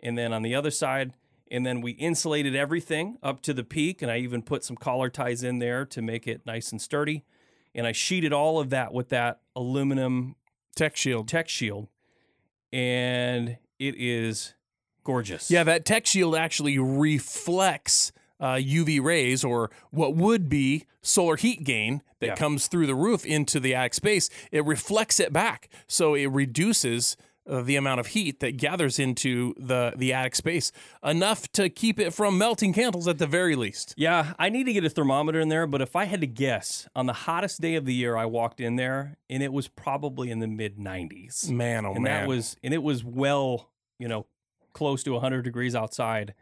and 0.01 0.17
then 0.17 0.33
on 0.33 0.41
the 0.41 0.55
other 0.55 0.71
side. 0.71 1.13
And 1.49 1.65
then 1.65 1.81
we 1.81 1.91
insulated 1.91 2.55
everything 2.55 3.17
up 3.21 3.41
to 3.41 3.53
the 3.53 3.63
peak, 3.65 4.01
and 4.01 4.09
I 4.09 4.17
even 4.19 4.41
put 4.41 4.63
some 4.63 4.77
collar 4.77 5.09
ties 5.09 5.43
in 5.43 5.59
there 5.59 5.85
to 5.87 6.01
make 6.01 6.25
it 6.25 6.45
nice 6.45 6.71
and 6.71 6.81
sturdy. 6.81 7.25
And 7.75 7.85
I 7.85 7.91
sheeted 7.91 8.31
all 8.31 8.57
of 8.59 8.69
that 8.69 8.93
with 8.93 9.09
that 9.09 9.41
aluminum 9.55 10.35
Tech 10.75 10.95
Shield. 10.95 11.27
tech 11.27 11.49
shield, 11.49 11.89
and 12.71 13.57
it 13.79 13.95
is 13.97 14.53
gorgeous. 15.03 15.51
Yeah, 15.51 15.63
that 15.65 15.85
Tech 15.85 16.05
Shield 16.05 16.35
actually 16.35 16.77
reflects 16.79 18.11
uh, 18.39 18.55
UV 18.55 19.01
rays 19.03 19.43
or 19.43 19.69
what 19.91 20.15
would 20.15 20.49
be 20.49 20.85
solar 21.01 21.35
heat 21.35 21.63
gain 21.63 22.01
that 22.19 22.27
Yeah. 22.27 22.35
comes 22.35 22.67
through 22.67 22.87
the 22.87 22.95
roof 22.95 23.25
into 23.25 23.59
the 23.59 23.75
attic 23.75 23.93
space. 23.93 24.29
It 24.51 24.65
reflects 24.65 25.19
it 25.19 25.33
back, 25.33 25.69
so 25.87 26.13
it 26.15 26.27
reduces 26.27 27.17
uh, 27.49 27.61
the 27.61 27.75
amount 27.75 27.99
of 27.99 28.07
heat 28.07 28.39
that 28.39 28.57
gathers 28.57 28.99
into 28.99 29.53
the 29.57 29.93
the 29.95 30.13
attic 30.13 30.35
space 30.35 30.71
enough 31.03 31.51
to 31.53 31.69
keep 31.69 31.99
it 31.99 32.13
from 32.13 32.37
melting 32.37 32.73
candles 32.73 33.07
at 33.07 33.17
the 33.17 33.27
very 33.27 33.55
least. 33.55 33.93
Yeah, 33.97 34.33
I 34.37 34.49
need 34.49 34.65
to 34.65 34.73
get 34.73 34.85
a 34.85 34.89
thermometer 34.89 35.39
in 35.39 35.49
there, 35.49 35.65
but 35.67 35.81
if 35.81 35.95
I 35.95 36.05
had 36.05 36.21
to 36.21 36.27
guess, 36.27 36.87
on 36.95 37.05
the 37.07 37.13
hottest 37.13 37.61
day 37.61 37.75
of 37.75 37.85
the 37.85 37.93
year, 37.93 38.15
I 38.15 38.25
walked 38.25 38.59
in 38.59 38.75
there 38.75 39.17
and 39.29 39.41
it 39.41 39.51
was 39.51 39.67
probably 39.67 40.29
in 40.29 40.39
the 40.39 40.47
mid 40.47 40.77
90s. 40.77 41.49
Man, 41.49 41.85
oh 41.85 41.93
and 41.93 42.03
man, 42.03 42.21
that 42.21 42.27
was 42.27 42.57
and 42.63 42.73
it 42.73 42.83
was 42.83 43.03
well, 43.03 43.69
you 43.97 44.07
know, 44.07 44.25
close 44.73 45.03
to 45.03 45.11
100 45.11 45.41
degrees 45.41 45.75
outside 45.75 46.33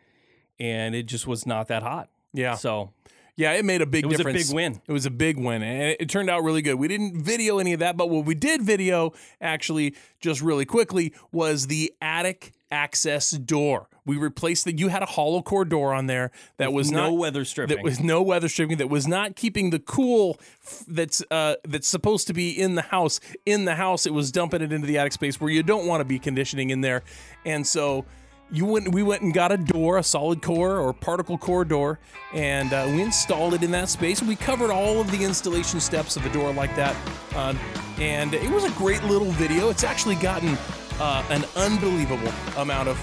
and 0.59 0.93
it 0.95 1.03
just 1.03 1.25
was 1.25 1.45
not 1.45 1.67
that 1.69 1.83
hot. 1.83 2.09
yeah, 2.33 2.55
So, 2.55 2.91
yeah. 3.39 3.53
It 3.53 3.65
made 3.65 3.81
a 3.81 3.85
big 3.85 4.03
it 4.03 4.07
was 4.07 4.17
difference. 4.17 4.43
a 4.43 4.47
big 4.47 4.55
win. 4.55 4.81
It 4.87 4.91
was 4.91 5.05
a 5.05 5.11
big 5.11 5.37
win, 5.37 5.63
and 5.63 5.95
it, 5.99 6.09
turned 6.09 6.29
out 6.29 6.43
really 6.43 6.61
good. 6.61 6.75
We 6.75 6.87
didn't 6.87 7.21
video 7.23 7.59
any 7.59 7.73
of 7.73 7.79
that, 7.79 7.97
but 7.97 8.09
what 8.09 8.25
we 8.25 8.35
did 8.35 8.61
video, 8.61 9.13
actually, 9.39 9.95
just 10.19 10.41
really 10.41 10.65
quickly, 10.65 11.13
was 11.31 11.67
the 11.67 11.93
attic 12.01 12.51
access 12.71 13.31
door. 13.31 13.87
We 14.05 14.17
replaced 14.17 14.65
the. 14.65 14.77
You 14.77 14.89
had 14.89 15.03
a 15.03 15.07
hollow 15.07 15.41
core 15.41 15.65
door 15.65 15.93
on 15.93 16.07
there 16.07 16.31
that 16.57 16.73
was 16.73 16.91
no 16.91 17.09
not 17.11 17.17
weather 17.17 17.45
stripping. 17.45 17.77
that 17.77 17.83
was 17.83 17.99
no 17.99 18.21
weather 18.21 18.49
stripping 18.49 18.77
that 18.77 18.89
was 18.89 19.07
not 19.07 19.35
keeping 19.35 19.69
the 19.69 19.79
cool 19.79 20.37
f- 20.65 20.83
that's 20.87 21.23
uh 21.31 21.55
that's 21.63 21.87
supposed 21.87 22.27
to 22.27 22.33
be 22.33 22.49
in 22.49 22.75
the 22.75 22.81
house 22.81 23.19
in 23.45 23.65
the 23.65 23.75
house 23.75 24.05
it 24.05 24.13
was 24.13 24.31
dumping 24.31 24.61
it 24.61 24.73
into 24.73 24.87
the 24.87 24.97
attic 24.97 25.13
space 25.13 25.39
where 25.39 25.51
you 25.51 25.63
don't 25.63 25.85
want 25.85 26.01
to 26.01 26.05
be 26.05 26.17
conditioning 26.19 26.71
in 26.71 26.81
there 26.81 27.03
and 27.45 27.65
so 27.67 28.05
you 28.51 28.65
went, 28.65 28.91
we 28.93 29.03
went 29.03 29.21
and 29.21 29.33
got 29.33 29.51
a 29.51 29.57
door, 29.57 29.97
a 29.97 30.03
solid 30.03 30.41
core 30.41 30.77
or 30.79 30.93
particle 30.93 31.37
core 31.37 31.65
door, 31.65 31.99
and 32.33 32.73
uh, 32.73 32.85
we 32.87 33.01
installed 33.01 33.53
it 33.53 33.63
in 33.63 33.71
that 33.71 33.89
space. 33.89 34.21
We 34.21 34.35
covered 34.35 34.71
all 34.71 34.99
of 34.99 35.11
the 35.11 35.23
installation 35.23 35.79
steps 35.79 36.15
of 36.15 36.25
a 36.25 36.29
door 36.33 36.51
like 36.53 36.75
that, 36.75 36.95
uh, 37.35 37.53
and 37.99 38.33
it 38.33 38.49
was 38.49 38.63
a 38.63 38.71
great 38.71 39.03
little 39.03 39.31
video. 39.31 39.69
It's 39.69 39.83
actually 39.83 40.15
gotten 40.15 40.57
uh, 40.99 41.23
an 41.29 41.45
unbelievable 41.55 42.31
amount 42.57 42.89
of 42.89 42.99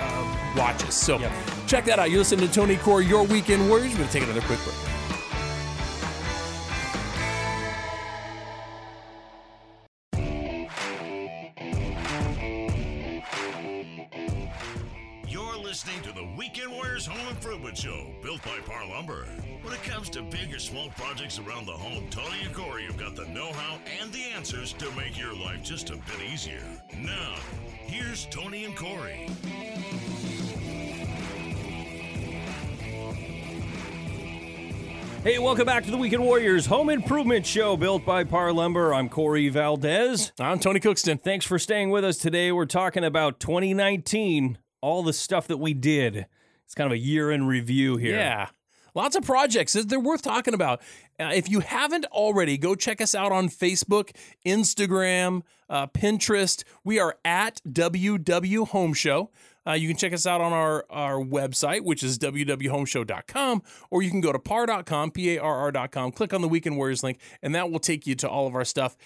uh, 0.00 0.54
watches. 0.56 0.94
So 0.94 1.18
Yep. 1.18 1.32
check 1.66 1.84
that 1.86 1.98
out. 1.98 2.10
You're 2.10 2.18
listening 2.18 2.46
to 2.46 2.52
Tony 2.52 2.76
Corey, 2.76 3.06
Your 3.06 3.24
Weekend 3.24 3.68
Warriors. 3.68 3.92
We're 3.92 3.98
going 3.98 4.08
to 4.08 4.12
take 4.12 4.24
another 4.24 4.42
quick 4.42 4.58
break. 4.64 4.89
Listening 15.80 16.12
to 16.12 16.12
the 16.12 16.28
Weekend 16.36 16.72
Warriors 16.72 17.06
Home 17.06 17.28
Improvement 17.28 17.74
Show, 17.74 18.08
built 18.22 18.42
by 18.42 18.58
Parr 18.66 18.86
Lumber. 18.86 19.24
When 19.62 19.72
it 19.72 19.82
comes 19.82 20.10
to 20.10 20.20
big 20.20 20.52
or 20.52 20.58
small 20.58 20.90
projects 20.90 21.38
around 21.38 21.64
the 21.64 21.72
home, 21.72 22.06
Tony 22.10 22.36
and 22.44 22.54
Corey 22.54 22.82
have 22.82 22.98
got 22.98 23.16
the 23.16 23.24
know-how 23.28 23.78
and 23.98 24.12
the 24.12 24.24
answers 24.24 24.74
to 24.74 24.90
make 24.90 25.18
your 25.18 25.34
life 25.34 25.62
just 25.62 25.88
a 25.88 25.94
bit 25.94 26.20
easier. 26.30 26.60
Now, 26.98 27.36
here's 27.70 28.26
Tony 28.26 28.66
and 28.66 28.76
Corey. 28.76 29.26
Hey, 35.24 35.38
welcome 35.38 35.64
back 35.64 35.84
to 35.84 35.90
the 35.90 35.96
Weekend 35.96 36.22
Warriors 36.22 36.66
Home 36.66 36.90
Improvement 36.90 37.46
Show 37.46 37.78
built 37.78 38.04
by 38.04 38.24
Parr 38.24 38.52
Lumber. 38.52 38.92
I'm 38.92 39.08
Corey 39.08 39.48
Valdez. 39.48 40.32
I'm 40.38 40.58
Tony 40.58 40.80
Cookston. 40.80 41.18
Thanks 41.18 41.46
for 41.46 41.58
staying 41.58 41.88
with 41.88 42.04
us 42.04 42.18
today. 42.18 42.52
We're 42.52 42.66
talking 42.66 43.02
about 43.04 43.40
2019, 43.40 44.58
all 44.80 45.02
the 45.02 45.12
stuff 45.12 45.46
that 45.48 45.58
we 45.58 45.74
did. 45.74 46.26
It's 46.64 46.74
kind 46.74 46.86
of 46.86 46.92
a 46.92 46.98
year 46.98 47.30
in 47.30 47.46
review 47.46 47.96
here. 47.96 48.16
Yeah. 48.16 48.48
Lots 48.94 49.16
of 49.16 49.24
projects. 49.24 49.72
They're 49.74 50.00
worth 50.00 50.22
talking 50.22 50.54
about. 50.54 50.80
Uh, 51.18 51.30
if 51.34 51.48
you 51.48 51.60
haven't 51.60 52.06
already, 52.06 52.58
go 52.58 52.74
check 52.74 53.00
us 53.00 53.14
out 53.14 53.30
on 53.30 53.48
Facebook, 53.48 54.10
Instagram, 54.44 55.42
uh, 55.68 55.86
Pinterest. 55.88 56.64
We 56.84 56.98
are 56.98 57.16
at 57.24 57.60
WW 57.68 58.68
Home 58.68 58.94
Show. 58.94 59.30
Uh, 59.66 59.72
you 59.72 59.88
can 59.88 59.96
check 59.96 60.12
us 60.12 60.26
out 60.26 60.40
on 60.40 60.52
our, 60.52 60.86
our 60.88 61.16
website, 61.16 61.84
which 61.84 62.02
is 62.02 62.18
www.homeshow.com, 62.18 63.62
or 63.90 64.02
you 64.02 64.10
can 64.10 64.20
go 64.20 64.32
to 64.32 64.38
parr.com, 64.38 65.10
P 65.10 65.36
A 65.36 65.42
R 65.42 65.56
R.com, 65.56 66.12
click 66.12 66.32
on 66.32 66.40
the 66.40 66.48
Weekend 66.48 66.76
Warriors 66.76 67.02
link, 67.02 67.20
and 67.42 67.54
that 67.54 67.70
will 67.70 67.78
take 67.78 68.06
you 68.06 68.14
to 68.16 68.28
all 68.28 68.46
of 68.46 68.54
our 68.54 68.64
stuff. 68.64 68.96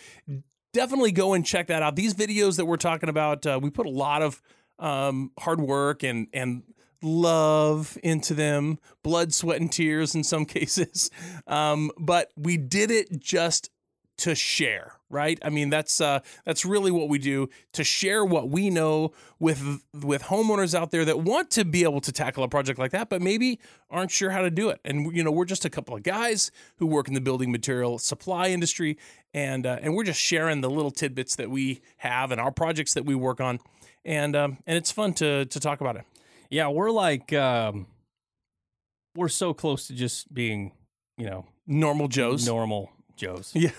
Definitely 0.73 1.13
go 1.13 1.35
and 1.35 1.45
check 1.45 1.67
that 1.67 1.83
out. 1.83 1.97
These 1.97 2.15
videos 2.15 2.57
that 2.57 2.67
we're 2.67 2.77
talking 2.77 3.09
about, 3.09 3.45
uh, 3.47 3.59
we 3.61 3.71
put 3.71 3.87
a 3.87 3.91
lot 3.91 4.23
of 4.23 4.41
um, 4.85 5.31
hard 5.39 5.63
work 5.63 6.03
and, 6.03 6.29
and 6.35 6.63
love 7.03 7.97
into 8.03 8.35
them, 8.35 8.79
blood, 9.03 9.33
sweat, 9.33 9.61
and 9.61 9.73
tears 9.73 10.15
in 10.15 10.23
some 10.23 10.45
cases. 10.45 11.11
Um, 11.47 11.91
but 11.99 12.31
we 12.37 12.59
did 12.59 12.91
it 12.91 13.19
just 13.19 13.71
to 14.17 14.35
share, 14.35 14.93
right? 15.11 15.39
I 15.43 15.51
mean, 15.51 15.71
that's 15.71 16.01
uh, 16.01 16.21
that's 16.45 16.65
really 16.65 16.93
what 16.93 17.09
we 17.09 17.19
do 17.19 17.49
to 17.73 17.83
share 17.83 18.25
what 18.25 18.49
we 18.49 18.71
know 18.71 19.13
with 19.41 19.81
with 19.93 20.25
homeowners 20.25 20.75
out 20.75 20.93
there 20.93 21.05
that 21.05 21.21
want 21.21 21.51
to 21.53 21.65
be 21.65 21.83
able 21.83 22.01
to 22.03 22.13
tackle 22.13 22.45
a 22.45 22.49
project 22.49 22.79
like 22.79 22.93
that, 22.93 23.09
but 23.09 23.21
maybe 23.21 23.59
aren't 23.91 24.13
sure 24.13 24.31
how 24.31 24.43
to 24.43 24.51
do 24.51 24.69
it. 24.69 24.81
And 24.85 25.15
you 25.17 25.25
know, 25.25 25.33
we're 25.33 25.45
just 25.45 25.65
a 25.65 25.71
couple 25.71 25.97
of 25.97 26.05
guys 26.05 26.53
who 26.77 26.87
work 26.87 27.09
in 27.09 27.15
the 27.15 27.21
building 27.21 27.51
material 27.51 27.99
supply 27.99 28.49
industry, 28.49 28.99
and 29.33 29.67
uh, 29.67 29.79
and 29.83 29.97
we're 29.97 30.05
just 30.05 30.21
sharing 30.21 30.61
the 30.61 30.71
little 30.71 30.93
tidbits 30.93 31.35
that 31.37 31.51
we 31.51 31.81
have 31.99 32.31
and 32.31 32.41
our 32.41 32.53
projects 32.53 32.95
that 32.95 33.05
we 33.05 33.17
work 33.17 33.41
on, 33.41 33.59
and 34.05 34.35
um, 34.37 34.59
and 34.67 34.77
it's 34.77 34.91
fun 34.93 35.15
to 35.15 35.45
to 35.47 35.61
talk 35.61 35.81
about 35.81 35.97
it. 35.97 36.05
Yeah, 36.51 36.69
we're 36.69 36.91
like, 36.91 37.33
um, 37.33 37.87
we're 39.17 39.29
so 39.29 39.55
close 39.55 39.87
to 39.89 39.95
just 39.95 40.33
being, 40.33 40.73
you 41.17 41.27
know, 41.27 41.47
Normal 41.67 42.09
Joes. 42.09 42.47
normal 42.47 42.91
Joes, 43.17 43.53
Yeah. 43.55 43.71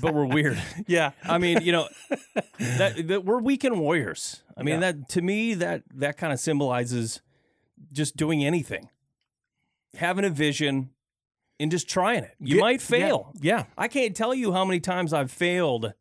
but 0.00 0.14
we're 0.14 0.26
weird. 0.26 0.60
yeah. 0.86 1.12
I 1.22 1.38
mean, 1.38 1.60
you 1.62 1.72
know, 1.72 1.88
that, 2.58 3.06
that 3.08 3.24
we're 3.24 3.38
weekend 3.40 3.78
warriors. 3.80 4.42
I 4.56 4.62
mean, 4.62 4.74
Yeah. 4.80 4.92
that 4.92 5.08
to 5.10 5.22
me 5.22 5.54
that 5.54 5.82
that 5.94 6.16
kind 6.16 6.32
of 6.32 6.40
symbolizes 6.40 7.20
just 7.92 8.16
doing 8.16 8.44
anything, 8.44 8.88
having 9.96 10.24
a 10.24 10.30
vision, 10.30 10.90
and 11.60 11.70
just 11.70 11.88
trying 11.88 12.24
it. 12.24 12.34
You 12.40 12.56
Get- 12.56 12.60
might 12.60 12.82
fail. 12.82 13.32
Yeah. 13.40 13.64
I 13.78 13.88
can't 13.88 14.14
tell 14.16 14.34
you 14.34 14.52
how 14.52 14.64
many 14.64 14.80
times 14.80 15.12
I've 15.12 15.30
failed 15.30 15.94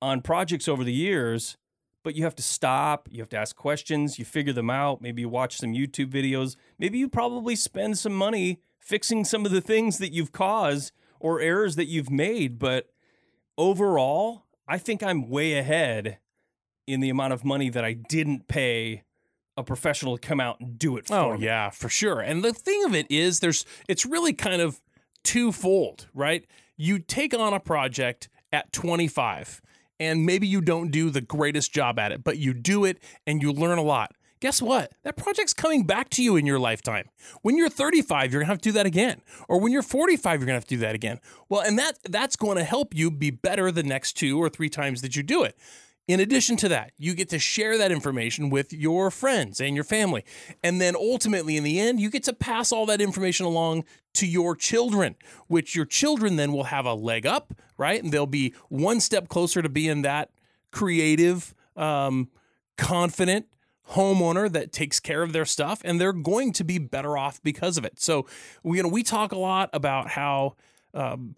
on 0.00 0.22
projects 0.22 0.68
over 0.68 0.82
the 0.84 0.92
years, 0.92 1.56
but 2.02 2.14
you 2.16 2.24
have 2.24 2.34
to 2.36 2.42
stop, 2.42 3.08
you 3.10 3.20
have 3.20 3.28
to 3.30 3.36
ask 3.36 3.54
questions, 3.56 4.18
you 4.18 4.24
figure 4.24 4.52
them 4.52 4.70
out, 4.70 5.00
maybe 5.00 5.22
you 5.22 5.28
watch 5.28 5.56
some 5.58 5.72
YouTube 5.72 6.10
videos, 6.10 6.56
maybe 6.78 6.98
you 6.98 7.08
probably 7.08 7.54
spend 7.56 7.98
some 7.98 8.12
money 8.14 8.60
fixing 8.78 9.24
some 9.24 9.46
of 9.46 9.52
the 9.52 9.60
things 9.60 9.98
that 9.98 10.12
you've 10.12 10.32
caused 10.32 10.92
or 11.20 11.40
errors 11.40 11.76
that 11.76 11.86
you've 11.86 12.10
made, 12.10 12.58
but 12.58 12.88
overall, 13.58 14.44
I 14.66 14.78
think 14.78 15.02
I'm 15.02 15.28
way 15.28 15.54
ahead 15.58 16.18
in 16.86 17.00
the 17.00 17.10
amount 17.10 17.32
of 17.32 17.44
money 17.44 17.68
that 17.70 17.84
I 17.84 17.92
didn't 17.92 18.48
pay 18.48 19.04
a 19.56 19.62
professional 19.62 20.16
to 20.16 20.26
come 20.26 20.40
out 20.40 20.60
and 20.60 20.78
do 20.78 20.96
it 20.96 21.06
for 21.06 21.14
Oh 21.14 21.36
me. 21.36 21.44
yeah, 21.44 21.70
for 21.70 21.88
sure. 21.88 22.20
And 22.20 22.42
the 22.42 22.52
thing 22.52 22.84
of 22.84 22.94
it 22.94 23.06
is 23.10 23.40
there's 23.40 23.64
it's 23.86 24.06
really 24.06 24.32
kind 24.32 24.62
of 24.62 24.80
twofold, 25.22 26.08
right? 26.14 26.44
You 26.76 26.98
take 26.98 27.34
on 27.38 27.52
a 27.52 27.60
project 27.60 28.28
at 28.52 28.72
25 28.72 29.60
and 30.02 30.26
maybe 30.26 30.46
you 30.46 30.60
don't 30.60 30.90
do 30.90 31.10
the 31.10 31.20
greatest 31.20 31.72
job 31.72 31.98
at 31.98 32.10
it, 32.10 32.24
but 32.24 32.36
you 32.36 32.52
do 32.52 32.84
it 32.84 32.98
and 33.26 33.40
you 33.40 33.52
learn 33.52 33.78
a 33.78 33.82
lot. 33.82 34.12
Guess 34.40 34.60
what? 34.60 34.92
That 35.04 35.16
project's 35.16 35.54
coming 35.54 35.86
back 35.86 36.10
to 36.10 36.22
you 36.22 36.34
in 36.34 36.46
your 36.46 36.58
lifetime. 36.58 37.08
When 37.42 37.56
you're 37.56 37.68
35, 37.68 38.32
you're 38.32 38.40
going 38.40 38.48
to 38.48 38.52
have 38.52 38.60
to 38.60 38.68
do 38.70 38.72
that 38.72 38.86
again. 38.86 39.22
Or 39.48 39.60
when 39.60 39.70
you're 39.70 39.82
45, 39.82 40.40
you're 40.40 40.46
going 40.46 40.48
to 40.48 40.54
have 40.54 40.64
to 40.64 40.74
do 40.74 40.80
that 40.80 40.96
again. 40.96 41.20
Well, 41.48 41.60
and 41.60 41.78
that 41.78 41.98
that's 42.08 42.34
going 42.34 42.56
to 42.56 42.64
help 42.64 42.92
you 42.92 43.12
be 43.12 43.30
better 43.30 43.70
the 43.70 43.84
next 43.84 44.14
two 44.14 44.42
or 44.42 44.48
three 44.48 44.68
times 44.68 45.00
that 45.02 45.14
you 45.14 45.22
do 45.22 45.44
it. 45.44 45.56
In 46.08 46.18
addition 46.18 46.56
to 46.58 46.68
that, 46.68 46.92
you 46.98 47.14
get 47.14 47.28
to 47.30 47.38
share 47.38 47.78
that 47.78 47.92
information 47.92 48.50
with 48.50 48.72
your 48.72 49.10
friends 49.10 49.60
and 49.60 49.76
your 49.76 49.84
family. 49.84 50.24
And 50.62 50.80
then 50.80 50.96
ultimately, 50.96 51.56
in 51.56 51.62
the 51.62 51.78
end, 51.78 52.00
you 52.00 52.10
get 52.10 52.24
to 52.24 52.32
pass 52.32 52.72
all 52.72 52.86
that 52.86 53.00
information 53.00 53.46
along 53.46 53.84
to 54.14 54.26
your 54.26 54.56
children, 54.56 55.14
which 55.46 55.76
your 55.76 55.84
children 55.84 56.36
then 56.36 56.52
will 56.52 56.64
have 56.64 56.86
a 56.86 56.94
leg 56.94 57.24
up, 57.24 57.54
right? 57.78 58.02
And 58.02 58.12
they'll 58.12 58.26
be 58.26 58.52
one 58.68 58.98
step 58.98 59.28
closer 59.28 59.62
to 59.62 59.68
being 59.68 60.02
that 60.02 60.30
creative, 60.72 61.54
um, 61.76 62.28
confident 62.76 63.46
homeowner 63.90 64.50
that 64.50 64.72
takes 64.72 64.98
care 64.98 65.22
of 65.22 65.32
their 65.32 65.44
stuff 65.44 65.82
and 65.84 66.00
they're 66.00 66.12
going 66.12 66.52
to 66.52 66.64
be 66.64 66.78
better 66.78 67.16
off 67.16 67.42
because 67.42 67.76
of 67.76 67.84
it. 67.84 68.00
So, 68.00 68.26
we, 68.62 68.78
you 68.78 68.82
know, 68.82 68.88
we 68.88 69.02
talk 69.02 69.32
a 69.32 69.38
lot 69.38 69.70
about 69.72 70.08
how 70.08 70.56
um, 70.94 71.36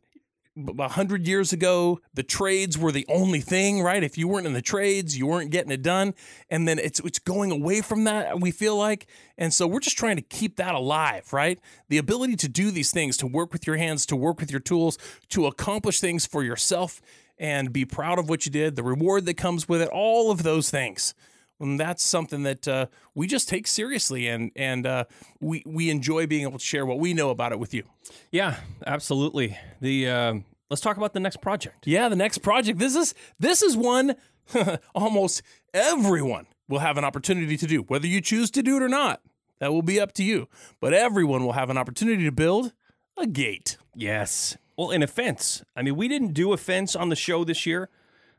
a 0.57 0.89
hundred 0.89 1.27
years 1.27 1.53
ago, 1.53 2.01
the 2.15 2.23
trades 2.23 2.79
were 2.79 2.93
the 2.93 3.07
only 3.09 3.41
thing, 3.41 3.83
right? 3.83 4.03
If 4.03 4.17
you 4.17 4.29
weren't 4.29 4.47
in 4.47 4.53
the 4.53 4.63
trades, 4.63 5.19
you 5.19 5.27
weren't 5.27 5.51
getting 5.51 5.73
it 5.73 5.83
done. 5.83 6.15
And 6.49 6.69
then 6.69 6.79
it's 6.79 7.01
it's 7.01 7.19
going 7.19 7.51
away 7.51 7.81
from 7.81 8.05
that, 8.05 8.41
we 8.41 8.51
feel 8.51 8.77
like. 8.77 9.07
And 9.37 9.53
so 9.53 9.67
we're 9.67 9.81
just 9.81 9.99
trying 9.99 10.17
to 10.17 10.23
keep 10.23 10.57
that 10.57 10.75
alive, 10.75 11.33
right? 11.33 11.59
The 11.89 11.99
ability 11.99 12.37
to 12.37 12.49
do 12.49 12.71
these 12.71 12.93
things, 12.93 13.17
to 13.19 13.27
work 13.27 13.53
with 13.53 13.67
your 13.67 13.77
hands, 13.77 14.07
to 14.07 14.17
work 14.17 14.41
with 14.41 14.51
your 14.51 14.61
tools, 14.61 14.97
to 15.31 15.47
accomplish 15.47 16.01
things 16.01 16.27
for 16.27 16.45
yourself 16.45 17.01
and 17.37 17.73
be 17.73 17.85
proud 17.85 18.19
of 18.19 18.29
what 18.29 18.47
you 18.47 18.53
did, 18.53 18.77
the 18.77 18.83
reward 18.83 19.27
that 19.27 19.35
comes 19.35 19.69
with 19.69 19.83
it, 19.83 19.89
all 19.89 20.31
of 20.31 20.45
those 20.45 20.71
things. 20.71 21.15
And 21.61 21.79
that's 21.79 22.05
something 22.05 22.43
that 22.43 22.67
uh, 22.67 22.87
we 23.15 23.27
just 23.27 23.49
take 23.49 23.67
seriously, 23.67 24.27
and 24.27 24.51
and 24.57 24.87
uh, 24.87 25.05
we 25.41 25.63
we 25.65 25.89
enjoy 25.89 26.27
being 26.27 26.43
able 26.43 26.59
to 26.59 26.65
share 26.65 26.85
what 26.85 26.99
we 26.99 27.15
know 27.15 27.31
about 27.31 27.53
it 27.53 27.59
with 27.59 27.73
you. 27.73 27.85
Yeah, 28.33 28.57
absolutely. 28.87 29.57
The 29.81 30.09
um, 30.09 30.45
let's 30.69 30.81
talk 30.81 30.97
about 30.97 31.13
the 31.15 31.21
next 31.21 31.41
project. 31.41 31.87
Yeah, 31.87 32.09
the 32.09 32.17
next 32.17 32.39
project. 32.39 32.79
This 32.79 32.97
is 32.97 33.15
this 33.39 33.63
is 33.63 33.77
one 33.77 34.17
almost 34.95 35.43
everyone 35.73 36.47
will 36.69 36.81
have 36.81 36.99
an 36.99 37.05
opportunity 37.05 37.57
to 37.57 37.67
do, 37.67 37.83
whether 37.83 38.07
you 38.07 38.21
choose 38.21 38.51
to 38.53 38.63
do 38.63 38.77
it 38.77 38.83
or 38.83 38.89
not. 38.89 39.21
That 39.61 39.73
will 39.73 39.83
be 39.83 40.01
up 40.01 40.13
to 40.15 40.25
you. 40.25 40.49
But 40.81 40.95
everyone 40.95 41.45
will 41.45 41.53
have 41.53 41.71
an 41.71 41.79
opportunity 41.79 42.25
to 42.25 42.33
build 42.33 42.73
a 43.17 43.27
gate. 43.27 43.77
Yes. 43.95 44.57
Well, 44.77 44.91
in 44.91 45.03
a 45.03 45.07
fence. 45.07 45.63
I 45.77 45.83
mean, 45.83 45.97
we 45.97 46.09
didn't 46.09 46.33
do 46.33 46.53
a 46.53 46.57
fence 46.57 46.97
on 46.97 47.09
the 47.09 47.17
show 47.17 47.45
this 47.45 47.65
year 47.65 47.89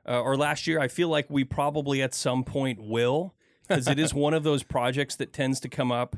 uh, 0.08 0.22
or 0.22 0.38
last 0.38 0.68
year. 0.68 0.80
I 0.80 0.88
feel 0.88 1.10
like 1.10 1.30
we 1.30 1.44
probably 1.44 2.02
at 2.02 2.14
some 2.14 2.44
point 2.44 2.80
will 2.82 3.34
because 3.68 3.88
it 3.88 4.00
is 4.00 4.14
one 4.14 4.34
of 4.34 4.44
those 4.44 4.64
projects 4.64 5.16
that 5.18 5.34
tends 5.34 5.60
to 5.62 5.70
come 5.70 5.92
up 5.92 6.16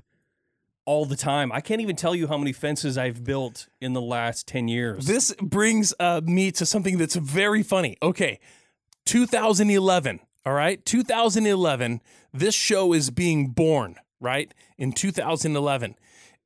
all 0.86 1.06
the 1.06 1.18
time. 1.18 1.52
I 1.52 1.60
can't 1.60 1.82
even 1.82 1.98
tell 1.98 2.16
you 2.16 2.28
how 2.28 2.38
many 2.38 2.54
fences 2.54 2.98
I've 2.98 3.24
built 3.24 3.68
in 3.82 3.94
the 3.94 4.02
last 4.02 4.48
10 4.48 4.70
years. 4.70 5.06
This 5.06 5.36
brings 5.42 5.94
uh, 6.00 6.22
me 6.24 6.52
to 6.54 6.66
something 6.66 6.98
that's 6.98 7.16
very 7.16 7.62
funny. 7.62 7.98
Okay, 8.02 8.40
2011. 9.06 10.22
All 10.46 10.54
right, 10.54 10.84
2011. 10.86 12.02
This 12.34 12.56
show 12.56 12.94
is 12.94 13.10
being 13.10 13.50
born 13.50 13.98
right 14.22 14.54
in 14.78 14.94
2011, 14.94 15.96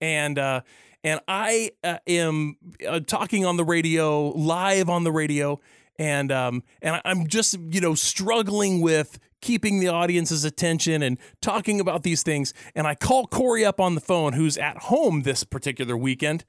and 0.02 0.40
uh, 0.40 0.62
and 1.04 1.20
I 1.28 1.72
uh, 1.84 1.98
am 2.08 2.58
uh, 2.88 3.02
talking 3.02 3.46
on 3.46 3.58
the 3.58 3.64
radio 3.64 4.30
live 4.30 4.90
on 4.90 5.04
the 5.04 5.12
radio. 5.12 5.60
And 6.02 6.32
um, 6.32 6.64
and 6.82 7.00
I'm 7.06 7.28
just 7.28 7.56
you 7.70 7.80
know 7.80 7.94
struggling 7.94 8.82
with 8.82 9.20
keeping 9.40 9.80
the 9.80 9.88
audience's 9.88 10.44
attention 10.44 11.04
and 11.04 11.20
talking 11.42 11.80
about 11.80 12.02
these 12.02 12.24
things. 12.24 12.56
And 12.76 12.88
I 12.88 12.96
call 12.96 13.28
Corey 13.28 13.64
up 13.64 13.80
on 13.80 13.94
the 13.94 14.02
phone, 14.02 14.34
who's 14.34 14.58
at 14.58 14.78
home 14.78 15.22
this 15.22 15.44
particular 15.44 15.96
weekend, 15.96 16.44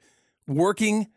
working 0.46 1.08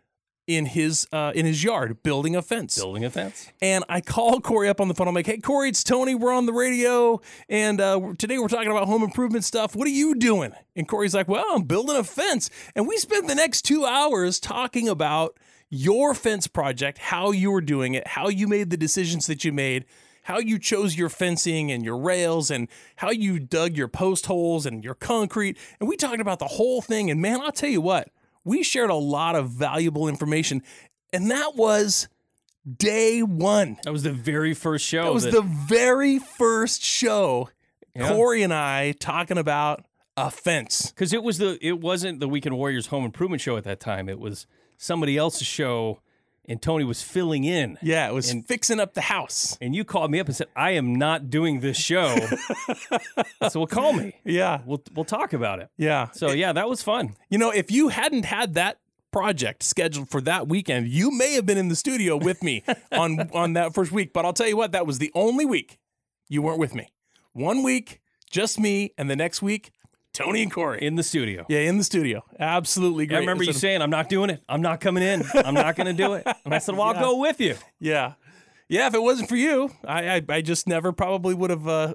in 0.47 0.65
his 0.65 1.07
uh, 1.13 1.31
in 1.33 1.45
his 1.45 1.63
yard 1.63 2.03
building 2.03 2.35
a 2.35 2.41
fence. 2.41 2.77
Building 2.77 3.05
a 3.05 3.09
fence. 3.09 3.49
And 3.61 3.85
I 3.87 4.01
call 4.01 4.41
Corey 4.41 4.67
up 4.67 4.81
on 4.81 4.89
the 4.89 4.95
phone. 4.95 5.07
I'm 5.07 5.15
like, 5.15 5.27
"Hey, 5.27 5.37
Corey, 5.37 5.69
it's 5.69 5.83
Tony. 5.83 6.13
We're 6.13 6.33
on 6.33 6.45
the 6.45 6.53
radio, 6.53 7.21
and 7.47 7.79
uh, 7.79 8.13
today 8.17 8.37
we're 8.37 8.49
talking 8.49 8.69
about 8.69 8.85
home 8.85 9.01
improvement 9.01 9.45
stuff. 9.45 9.77
What 9.77 9.87
are 9.87 9.91
you 9.91 10.13
doing?" 10.13 10.51
And 10.75 10.89
Corey's 10.89 11.15
like, 11.15 11.29
"Well, 11.29 11.45
I'm 11.51 11.63
building 11.63 11.95
a 11.95 12.03
fence." 12.03 12.49
And 12.75 12.85
we 12.85 12.97
spent 12.97 13.29
the 13.29 13.35
next 13.35 13.61
two 13.61 13.85
hours 13.85 14.41
talking 14.41 14.89
about 14.89 15.37
your 15.75 16.13
fence 16.13 16.47
project, 16.47 16.97
how 16.97 17.31
you 17.31 17.51
were 17.51 17.61
doing 17.61 17.93
it, 17.93 18.07
how 18.07 18.27
you 18.29 18.47
made 18.47 18.69
the 18.69 18.77
decisions 18.77 19.27
that 19.27 19.43
you 19.43 19.51
made, 19.51 19.85
how 20.23 20.39
you 20.39 20.57
chose 20.57 20.97
your 20.97 21.09
fencing 21.09 21.71
and 21.71 21.83
your 21.83 21.97
rails, 21.97 22.49
and 22.49 22.67
how 22.97 23.11
you 23.11 23.39
dug 23.39 23.75
your 23.75 23.87
post 23.87 24.25
holes 24.25 24.65
and 24.65 24.83
your 24.83 24.95
concrete. 24.95 25.57
And 25.79 25.87
we 25.89 25.97
talked 25.97 26.21
about 26.21 26.39
the 26.39 26.47
whole 26.47 26.81
thing. 26.81 27.11
And 27.11 27.21
man, 27.21 27.41
I'll 27.41 27.51
tell 27.51 27.69
you 27.69 27.81
what, 27.81 28.09
we 28.43 28.63
shared 28.63 28.89
a 28.89 28.95
lot 28.95 29.35
of 29.35 29.49
valuable 29.49 30.07
information, 30.07 30.61
and 31.11 31.29
that 31.31 31.55
was 31.55 32.07
day 32.77 33.21
one. 33.21 33.77
That 33.83 33.91
was 33.93 34.03
the 34.03 34.11
very 34.13 34.53
first 34.53 34.85
show. 34.85 35.03
That 35.03 35.13
was 35.13 35.23
that- 35.25 35.31
the 35.31 35.41
very 35.41 36.19
first 36.19 36.81
show. 36.83 37.49
Yeah. 37.95 38.09
Corey 38.09 38.43
and 38.43 38.53
I 38.53 38.91
talking 38.93 39.37
about 39.37 39.85
a 40.17 40.29
fence. 40.31 40.87
because 40.91 41.13
it 41.13 41.23
was 41.23 41.37
the 41.37 41.57
it 41.61 41.79
wasn't 41.79 42.19
the 42.19 42.27
Weekend 42.27 42.57
Warriors 42.57 42.87
home 42.87 43.05
improvement 43.05 43.41
show 43.41 43.57
at 43.57 43.63
that 43.65 43.79
time. 43.79 44.09
It 44.09 44.19
was 44.19 44.47
somebody 44.77 45.17
else's 45.17 45.47
show, 45.47 45.99
and 46.47 46.61
Tony 46.61 46.83
was 46.83 47.01
filling 47.01 47.43
in. 47.43 47.77
Yeah, 47.81 48.07
it 48.07 48.13
was 48.13 48.29
and, 48.29 48.47
fixing 48.47 48.79
up 48.79 48.93
the 48.93 49.01
house. 49.01 49.57
And 49.61 49.75
you 49.75 49.83
called 49.83 50.11
me 50.11 50.19
up 50.19 50.27
and 50.27 50.35
said, 50.35 50.47
"I 50.55 50.71
am 50.71 50.95
not 50.95 51.29
doing 51.29 51.59
this 51.59 51.77
show." 51.77 52.15
so 53.49 53.59
"Well, 53.59 53.67
call 53.67 53.93
me. 53.93 54.15
Yeah, 54.23 54.61
We'll 54.65 54.81
we'll 54.93 55.05
talk 55.05 55.33
about 55.33 55.59
it." 55.59 55.69
yeah. 55.77 56.09
So 56.11 56.31
yeah, 56.31 56.53
that 56.53 56.69
was 56.69 56.81
fun. 56.81 57.15
You 57.29 57.37
know, 57.37 57.51
if 57.51 57.71
you 57.71 57.89
hadn't 57.89 58.25
had 58.25 58.53
that 58.55 58.79
project 59.11 59.63
scheduled 59.63 60.09
for 60.09 60.21
that 60.21 60.47
weekend, 60.47 60.87
you 60.87 61.09
may 61.09 61.33
have 61.33 61.45
been 61.45 61.57
in 61.57 61.69
the 61.69 61.75
studio 61.75 62.17
with 62.17 62.43
me 62.43 62.63
on 62.91 63.29
on 63.31 63.53
that 63.53 63.73
first 63.73 63.91
week. 63.91 64.13
But 64.13 64.25
I'll 64.25 64.33
tell 64.33 64.47
you 64.47 64.57
what, 64.57 64.71
that 64.73 64.85
was 64.85 64.99
the 64.99 65.11
only 65.15 65.45
week 65.45 65.79
you 66.27 66.41
weren't 66.41 66.59
with 66.59 66.75
me. 66.75 66.89
One 67.33 67.63
week, 67.63 68.01
just 68.29 68.59
me, 68.59 68.91
and 68.97 69.09
the 69.09 69.15
next 69.15 69.41
week, 69.41 69.71
Tony 70.15 70.43
and 70.43 70.51
Corey. 70.51 70.81
in 70.81 70.95
the 70.95 71.03
studio. 71.03 71.45
yeah, 71.49 71.59
in 71.59 71.77
the 71.77 71.83
studio. 71.83 72.23
Absolutely 72.39 73.05
great. 73.05 73.17
I 73.17 73.19
remember 73.19 73.43
you 73.43 73.53
saying, 73.53 73.81
"I'm 73.81 73.89
not 73.89 74.09
doing 74.09 74.29
it. 74.29 74.41
I'm 74.49 74.61
not 74.61 74.79
coming 74.79 75.03
in. 75.03 75.23
I'm 75.33 75.53
not 75.53 75.75
going 75.75 75.87
to 75.87 75.93
do 75.93 76.13
it." 76.13 76.27
And 76.43 76.53
I 76.53 76.57
said, 76.59 76.75
"Well, 76.75 76.87
I'll 76.87 76.93
go 76.99 77.17
with 77.17 77.39
you." 77.39 77.55
Yeah. 77.79 78.13
Yeah, 78.67 78.87
if 78.87 78.95
it 78.95 79.01
wasn't 79.01 79.29
for 79.29 79.35
you, 79.35 79.69
I 79.87 80.15
I, 80.15 80.21
I 80.29 80.41
just 80.41 80.67
never 80.67 80.91
probably 80.91 81.35
would 81.35 81.51
have 81.51 81.67
uh, 81.67 81.93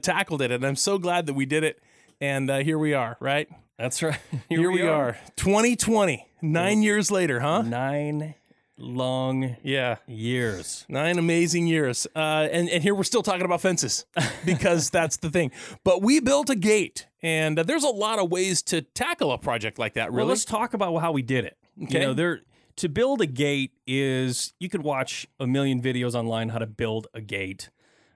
tackled 0.00 0.42
it, 0.42 0.52
and 0.52 0.64
I'm 0.64 0.76
so 0.76 0.98
glad 0.98 1.26
that 1.26 1.34
we 1.34 1.46
did 1.46 1.64
it. 1.64 1.80
And 2.20 2.48
uh, 2.48 2.58
here 2.58 2.78
we 2.78 2.94
are, 2.94 3.16
right? 3.18 3.48
That's 3.78 4.00
right. 4.02 4.20
Here, 4.48 4.70
we, 4.70 4.82
are. 4.82 5.18
2020, 5.36 6.24
nine 6.42 6.82
years 6.82 7.10
later, 7.10 7.40
huh? 7.40 7.62
Nine 7.62 8.36
long 8.78 9.56
Yeah, 9.62 9.96
years. 10.06 10.84
nine 10.88 11.18
amazing 11.18 11.66
years. 11.66 12.06
Uh, 12.14 12.48
and 12.50 12.68
and 12.68 12.82
here 12.82 12.94
we're 12.94 13.04
still 13.04 13.22
talking 13.22 13.44
about 13.44 13.60
fences 13.60 14.04
because 14.44 14.90
that's 14.90 15.16
the 15.18 15.30
thing. 15.30 15.50
But 15.84 16.02
we 16.02 16.20
built 16.20 16.50
a 16.50 16.54
gate, 16.56 17.06
and 17.22 17.58
uh, 17.58 17.62
there's 17.62 17.84
a 17.84 17.88
lot 17.88 18.18
of 18.18 18.30
ways 18.30 18.62
to 18.64 18.82
tackle 18.82 19.32
a 19.32 19.38
project 19.38 19.78
like 19.78 19.94
that. 19.94 20.10
Well, 20.10 20.18
Really? 20.18 20.28
let's 20.30 20.44
talk 20.44 20.74
about 20.74 20.96
how 20.98 21.12
we 21.12 21.22
did 21.22 21.44
it. 21.44 21.56
Okay. 21.84 21.94
You 22.00 22.06
know, 22.06 22.14
there 22.14 22.40
to 22.76 22.88
build 22.88 23.20
a 23.20 23.26
gate 23.26 23.72
is 23.86 24.52
you 24.58 24.68
could 24.68 24.82
watch 24.82 25.26
a 25.38 25.46
million 25.46 25.80
videos 25.80 26.14
online 26.14 26.48
how 26.48 26.58
to 26.58 26.66
build 26.66 27.06
a 27.14 27.20
gate. 27.20 27.70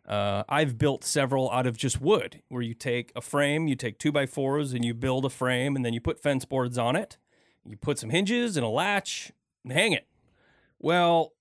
Uh, 0.05 0.43
I've 0.49 0.79
built 0.79 1.05
several 1.05 1.51
out 1.53 1.67
of 1.67 1.77
just 1.77 2.01
wood, 2.01 2.43
where 2.49 2.63
you 2.63 2.73
take 2.75 3.13
a 3.15 3.21
frame, 3.21 3.69
you 3.69 3.77
take 3.77 3.99
two 3.99 4.11
by 4.11 4.25
fours, 4.27 4.73
and 4.73 4.83
you 4.85 4.95
build 4.95 5.25
a 5.27 5.31
frame, 5.31 5.77
and 5.77 5.85
then 5.85 5.93
you 5.93 6.01
put 6.01 6.19
fence 6.23 6.45
boards 6.47 6.79
on 6.79 6.97
it. 6.97 7.19
You 7.65 7.77
put 7.77 7.99
some 7.99 8.11
hinges 8.11 8.57
and 8.57 8.65
a 8.65 8.69
latch 8.71 9.31
and 9.63 9.73
hang 9.73 9.93
it. 9.93 10.08
Well, 10.79 11.33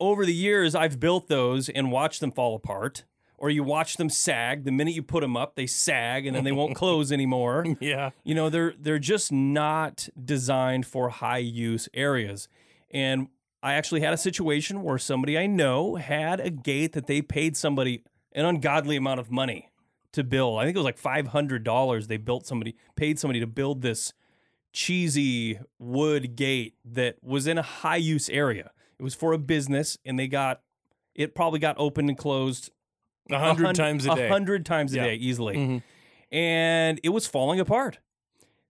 over 0.00 0.24
the 0.24 0.34
years, 0.34 0.74
I've 0.74 1.00
built 1.00 1.28
those 1.28 1.68
and 1.68 1.90
watched 1.90 2.20
them 2.20 2.32
fall 2.32 2.54
apart, 2.54 3.04
or 3.36 3.50
you 3.50 3.62
watch 3.62 3.96
them 3.96 4.08
sag. 4.08 4.64
The 4.64 4.72
minute 4.72 4.94
you 4.94 5.02
put 5.02 5.20
them 5.20 5.36
up, 5.36 5.54
they 5.54 5.66
sag 5.66 6.26
and 6.26 6.36
then 6.36 6.44
they 6.44 6.52
won't 6.52 6.76
close 6.76 7.12
anymore. 7.12 7.64
yeah. 7.80 8.10
You 8.24 8.34
know, 8.34 8.48
they're 8.48 8.74
they're 8.78 8.98
just 8.98 9.32
not 9.32 10.08
designed 10.22 10.86
for 10.86 11.08
high 11.08 11.38
use 11.38 11.88
areas. 11.94 12.48
And 12.90 13.28
I 13.62 13.74
actually 13.74 14.00
had 14.00 14.12
a 14.12 14.18
situation 14.18 14.82
where 14.82 14.98
somebody 14.98 15.36
I 15.36 15.46
know 15.46 15.96
had 15.96 16.40
a 16.40 16.50
gate 16.50 16.92
that 16.92 17.06
they 17.06 17.22
paid 17.22 17.56
somebody 17.56 18.04
an 18.32 18.44
ungodly 18.44 18.96
amount 18.96 19.20
of 19.20 19.30
money 19.30 19.70
to 20.12 20.22
build. 20.22 20.60
I 20.60 20.64
think 20.64 20.76
it 20.76 20.78
was 20.78 20.84
like 20.84 20.98
five 20.98 21.28
hundred 21.28 21.64
dollars. 21.64 22.06
They 22.06 22.16
built 22.16 22.46
somebody 22.46 22.76
paid 22.96 23.18
somebody 23.18 23.40
to 23.40 23.46
build 23.46 23.82
this 23.82 24.12
cheesy 24.82 25.58
wood 25.80 26.36
gate 26.36 26.74
that 26.84 27.16
was 27.20 27.48
in 27.48 27.58
a 27.58 27.62
high 27.62 27.96
use 27.96 28.28
area. 28.28 28.70
It 28.96 29.02
was 29.02 29.12
for 29.12 29.32
a 29.32 29.38
business, 29.38 29.98
and 30.04 30.16
they 30.16 30.28
got 30.28 30.60
it 31.16 31.34
probably 31.34 31.58
got 31.58 31.74
opened 31.80 32.08
and 32.10 32.16
closed 32.16 32.70
A 33.28 33.38
hundred 33.40 33.74
times 33.74 34.06
a 34.06 34.14
day. 34.14 34.28
hundred 34.28 34.64
times 34.64 34.92
a 34.94 34.98
Yeah. 34.98 35.04
day 35.06 35.14
easily, 35.16 35.56
Mhm. 35.56 35.82
and 36.30 37.00
it 37.02 37.08
was 37.08 37.26
falling 37.26 37.58
apart. 37.58 37.98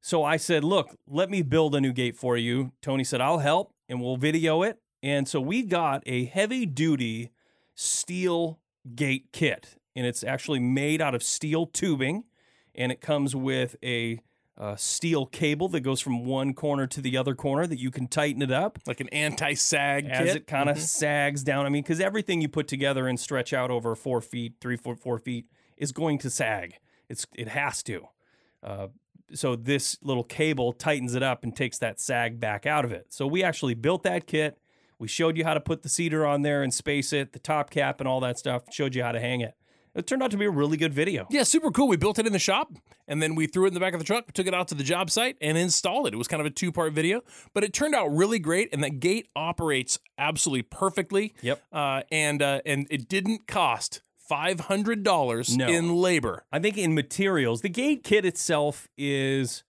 So 0.01 0.25
I 0.25 0.39
said, 0.39 0.65
"Look, 0.65 0.97
let 1.07 1.29
me 1.29 1.43
build 1.43 1.75
a 1.75 1.81
new 1.81 1.93
gate 1.93 2.17
for 2.17 2.39
you." 2.39 2.73
Tony 2.81 3.05
said, 3.05 3.21
"I'll 3.21 3.41
help, 3.41 3.75
and 3.87 4.01
we'll 4.01 4.17
video 4.17 4.63
it." 4.63 4.79
And 5.03 5.29
so 5.29 5.43
we 5.43 5.63
got 5.63 6.03
a 6.07 6.25
heavy 6.25 6.65
duty 6.65 7.33
steel 7.75 8.59
gate 8.95 9.27
kit, 9.33 9.77
and 9.95 10.07
it's 10.07 10.25
actually 10.25 10.61
made 10.61 11.03
out 11.03 11.15
of 11.15 11.23
steel 11.23 11.67
tubing, 11.67 12.25
and 12.75 12.91
it 12.91 13.03
comes 13.03 13.37
with 13.37 13.77
a 13.85 14.21
uh, 14.59 14.75
steel 14.75 15.25
cable 15.25 15.69
that 15.69 15.81
goes 15.81 16.01
from 16.01 16.25
one 16.25 16.53
corner 16.53 16.87
to 16.89 17.01
the 17.01 17.17
other 17.17 17.35
corner 17.35 17.65
that 17.67 17.79
you 17.79 17.91
can 17.93 18.09
tighten 18.09 18.43
it 18.43 18.51
up 18.51 18.79
Like 18.87 19.01
an 19.01 19.09
anti-sag 19.11 20.07
as 20.07 20.27
kit. 20.27 20.37
it 20.37 20.47
kind 20.49 20.69
of 20.69 20.79
sags 20.81 21.45
down. 21.45 21.65
I 21.65 21.69
mean, 21.69 21.83
because 21.83 22.01
everything 22.01 22.41
you 22.41 22.49
put 22.49 22.67
together 22.67 23.07
and 23.07 23.19
stretch 23.21 23.53
out 23.53 23.71
over 23.71 23.95
four 23.95 24.21
feet, 24.21 24.55
three 24.61 24.77
foot, 24.77 24.99
four 24.99 25.19
feet 25.19 25.47
is 25.77 25.93
going 25.93 26.19
to 26.19 26.31
sag. 26.31 26.75
It's 27.09 27.25
it 27.35 27.49
has 27.49 27.83
to. 27.85 28.09
Uh, 28.63 28.89
so 29.33 29.55
this 29.55 29.97
little 30.03 30.25
cable 30.25 30.73
tightens 30.73 31.15
it 31.15 31.23
up 31.23 31.45
and 31.45 31.55
takes 31.55 31.79
that 31.79 32.01
sag 32.01 32.41
back 32.41 32.67
out 32.67 32.85
of 32.85 32.93
it. 32.93 33.07
So 33.11 33.27
we 33.27 33.45
actually 33.45 33.75
built 33.75 34.03
that 34.03 34.27
kit. 34.27 34.59
We 34.99 35.07
showed 35.07 35.37
you 35.37 35.45
how 35.45 35.55
to 35.55 35.61
put 35.61 35.83
the 35.83 35.89
cedar 35.89 36.27
on 36.27 36.43
there 36.43 36.63
and 36.63 36.75
space 36.75 37.13
it, 37.13 37.33
the 37.33 37.39
top 37.39 37.71
cap 37.71 38.01
and 38.01 38.09
all 38.09 38.19
that 38.21 38.39
stuff. 38.39 38.65
Showed 38.73 38.97
you 38.97 39.03
how 39.05 39.13
to 39.13 39.21
hang 39.21 39.41
it. 39.41 39.55
It 39.95 40.07
turned 40.07 40.23
out 40.23 40.31
to 40.31 40.37
be 40.37 40.45
a 40.45 40.51
really 40.51 40.77
good 40.77 40.95
video. 40.95 41.27
Yeah, 41.31 41.43
super 41.43 41.71
cool. 41.71 41.89
We 41.89 41.97
built 41.97 42.19
it 42.19 42.27
in 42.27 42.33
the 42.33 42.39
shop 42.39 42.73
and 43.09 43.21
then 43.23 43.35
we 43.35 43.47
threw 43.47 43.65
it 43.65 43.69
in 43.69 43.75
the 43.75 43.81
back 43.81 43.95
of 43.95 43.99
the 44.01 44.05
truck, 44.05 44.33
took 44.33 44.47
it 44.47 44.55
out 44.55 44.69
to 44.69 44.75
the 44.75 44.85
job 44.85 45.11
site 45.11 45.37
and 45.41 45.59
installed 45.59 46.07
it. 46.07 46.15
It 46.15 46.17
was 46.17 46.29
kind 46.29 46.41
of 46.41 46.47
a 46.47 46.51
two 46.51 46.71
part 46.71 46.93
video, 46.93 47.23
but 47.55 47.65
it 47.65 47.73
turned 47.73 47.95
out 47.95 48.09
really 48.15 48.39
great. 48.39 48.69
And 48.73 48.83
that 48.85 49.01
gate 49.01 49.29
operates 49.35 49.99
absolutely 50.19 50.63
perfectly. 50.63 51.35
Yep. 51.43 51.63
Uh, 51.73 52.03
and 52.13 52.41
uh, 52.43 52.61
and 52.65 52.87
it 52.91 53.09
didn't 53.09 53.47
cost 53.47 54.03
five 54.17 54.61
hundred 54.61 55.03
dollars 55.03 55.57
No. 55.57 55.67
in 55.67 55.95
labor. 55.97 56.45
I 56.53 56.59
think 56.59 56.77
in 56.79 56.95
materials, 56.95 57.63
the 57.63 57.69
gate 57.71 58.05
kit 58.05 58.25
itself 58.25 58.89
is 58.99 59.65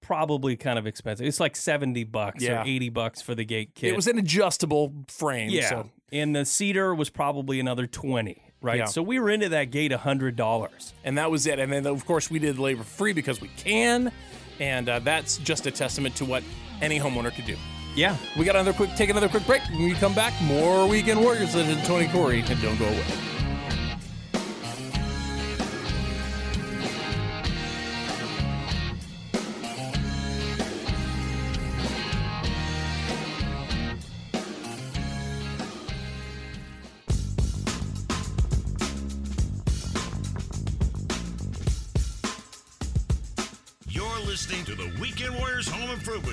probably 0.00 0.56
kind 0.56 0.78
of 0.78 0.86
expensive. 0.86 1.26
It's 1.26 1.40
like 1.40 1.56
70 1.56 2.04
bucks 2.04 2.42
Yeah. 2.42 2.60
or 2.60 2.66
80 2.66 2.90
bucks 2.90 3.22
for 3.22 3.34
the 3.34 3.44
gate 3.44 3.74
kit. 3.74 3.90
It 3.92 3.96
was 3.96 4.06
an 4.06 4.18
adjustable 4.18 4.92
frame. 5.08 5.48
yeah. 5.48 5.68
So 5.70 5.90
And 6.12 6.36
the 6.36 6.44
cedar 6.44 6.94
was 6.94 7.08
probably 7.08 7.58
another 7.58 7.86
20, 7.86 8.42
right? 8.64 8.78
Yeah. 8.78 8.84
So 8.86 9.02
we 9.02 9.20
were 9.20 9.30
into 9.30 9.50
that 9.50 9.70
gate 9.70 9.92
$100. 9.92 10.92
and 11.04 11.18
that 11.18 11.30
was 11.30 11.46
it. 11.46 11.58
And 11.58 11.72
then 11.72 11.86
of 11.86 12.04
course 12.06 12.30
we 12.30 12.38
did 12.38 12.58
labor 12.58 12.82
free 12.82 13.12
because 13.12 13.40
we 13.40 13.48
can, 13.56 14.10
and 14.58 14.88
uh, 14.88 14.98
that's 15.00 15.36
just 15.38 15.66
a 15.66 15.70
testament 15.70 16.16
to 16.16 16.24
what 16.24 16.42
any 16.80 16.98
homeowner 16.98 17.32
could 17.34 17.44
do. 17.46 17.56
Yeah. 17.94 18.16
We 18.36 18.44
got 18.44 18.56
another 18.56 18.72
quick 18.72 18.90
take 18.96 19.10
another 19.10 19.28
quick 19.28 19.46
break. 19.46 19.62
When 19.70 19.84
we 19.84 19.94
come 19.94 20.14
back, 20.14 20.32
more 20.42 20.88
weekend 20.88 21.20
warriors 21.20 21.54
legend 21.54 21.84
Tony 21.84 22.08
Corey, 22.08 22.40
and 22.40 22.60
don't 22.62 22.78
go 22.78 22.86
away. 22.86 23.04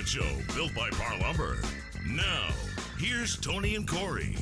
Home 0.02 0.06
Show, 0.08 0.54
built 0.54 0.74
by 0.74 0.90
Parr 0.90 1.16
Lumber. 1.20 1.58
Now, 2.08 2.48
here's 2.98 3.36
Tony 3.36 3.76
and 3.76 3.86
Corey. 3.86 4.36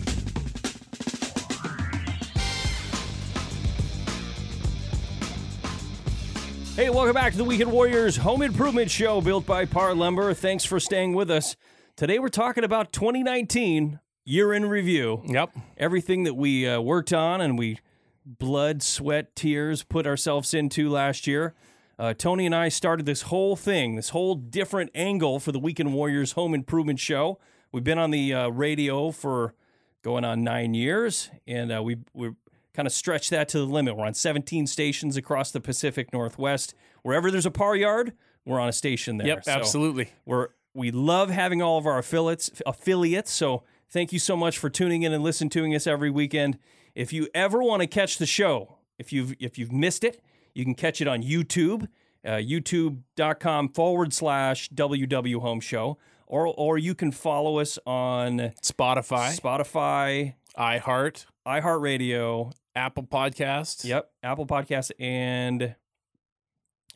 Hey, 6.77 6.89
welcome 6.89 7.13
back 7.13 7.33
to 7.33 7.39
the 7.39 7.45
Weekend 7.45 7.71
Warriors 7.71 8.17
Home 8.17 8.41
Improvement 8.41 8.91
Show 8.91 9.21
built 9.21 9.45
by 9.45 9.67
Parr 9.67 9.95
Lumber. 9.95 10.33
Thanks 10.33 10.65
for 10.65 10.81
staying 10.81 11.13
with 11.13 11.31
us. 11.31 11.57
Today 11.95 12.19
we're 12.19 12.29
talking 12.29 12.65
about 12.65 12.91
2019 12.95 14.01
year 14.25 14.55
in 14.55 14.67
review. 14.67 15.23
Yep. 15.27 15.51
Everything 15.77 16.25
that 16.25 16.35
we 16.35 16.67
uh, 16.67 16.81
worked 16.81 17.13
on 17.13 17.43
and 17.43 17.59
we 17.59 17.81
blood, 18.25 18.83
sweat, 18.83 19.37
tears 19.37 19.83
put 19.83 20.07
ourselves 20.07 20.55
into 20.55 20.89
last 20.89 21.27
year. 21.27 21.55
Uh, 22.01 22.15
Tony 22.15 22.47
and 22.47 22.55
I 22.55 22.71
started 22.71 23.05
this 23.05 23.23
whole 23.23 23.57
thing, 23.57 23.97
this 23.97 24.09
whole 24.09 24.35
different 24.35 24.91
angle 24.95 25.39
for 25.39 25.53
the 25.53 25.59
Weekend 25.59 25.93
Warriors 25.93 26.33
Home 26.33 26.55
Improvement 26.55 26.99
Show. 26.99 27.39
We've 27.73 27.85
been 27.85 27.99
on 27.99 28.11
the 28.11 28.33
uh, 28.33 28.49
radio 28.49 29.11
for 29.11 29.53
going 30.01 30.25
on 30.25 30.43
nine 30.43 30.73
years, 30.73 31.29
and 31.47 31.71
uh, 31.71 31.83
we 31.83 31.99
we 32.15 32.31
kind 32.73 32.87
of 32.87 32.95
stretched 32.95 33.29
that 33.33 33.51
to 33.51 33.59
the 33.59 33.67
limit. 33.67 33.99
We're 33.99 34.07
on 34.07 34.15
17 34.15 34.67
stations 34.67 35.19
across 35.19 35.51
the 35.51 35.61
Pacific 35.61 36.11
Northwest. 36.11 36.73
Wherever 37.03 37.31
there's 37.31 37.45
a 37.45 37.51
Parr 37.51 37.77
yard, 37.77 38.15
we're 38.47 38.61
on 38.61 38.71
a 38.71 38.73
station 38.73 39.19
there. 39.19 39.27
Yep. 39.27 39.45
So 39.45 39.53
absolutely. 39.53 40.09
we're 40.25 40.49
we 40.73 40.91
love 40.91 41.29
having 41.29 41.61
all 41.61 41.77
of 41.77 41.85
our 41.85 41.99
affiliates 41.99 42.51
affiliates. 42.65 43.31
So 43.31 43.65
thank 43.91 44.11
you 44.11 44.19
so 44.19 44.39
much 44.39 44.57
for 44.57 44.71
tuning 44.71 45.03
in 45.03 45.13
and 45.13 45.23
listening 45.23 45.51
to 45.51 45.75
us 45.75 45.87
every 45.87 46.09
weekend. 46.09 46.59
If 46.95 47.13
you 47.13 47.29
ever 47.35 47.63
want 47.63 47.83
to 47.83 47.87
catch 47.87 48.17
the 48.17 48.25
show, 48.25 48.79
if 48.99 49.13
you've 49.13 49.35
if 49.39 49.59
you've 49.59 49.71
missed 49.71 50.03
it, 50.03 50.23
you 50.55 50.65
can 50.65 50.75
catch 50.75 51.01
it 51.01 51.09
on 51.09 51.23
YouTube, 51.23 51.89
uh, 52.25 52.33
youtube.com 52.33 53.71
forward 53.71 54.13
slash 54.13 54.69
WW 54.71 55.41
Home 55.41 55.61
Show, 55.61 55.99
or 56.27 56.47
or 56.47 56.79
you 56.79 56.95
can 56.95 57.13
follow 57.13 57.59
us 57.59 57.79
on 57.87 58.53
Spotify, 58.63 59.39
Spotify, 59.39 60.35
iHeart, 60.59 61.27
iHeartRadio, 61.47 62.53
Apple 62.75 63.05
Podcasts. 63.05 63.85
yep, 63.85 64.11
Apple 64.23 64.47
Podcasts, 64.47 64.91
and 64.99 65.75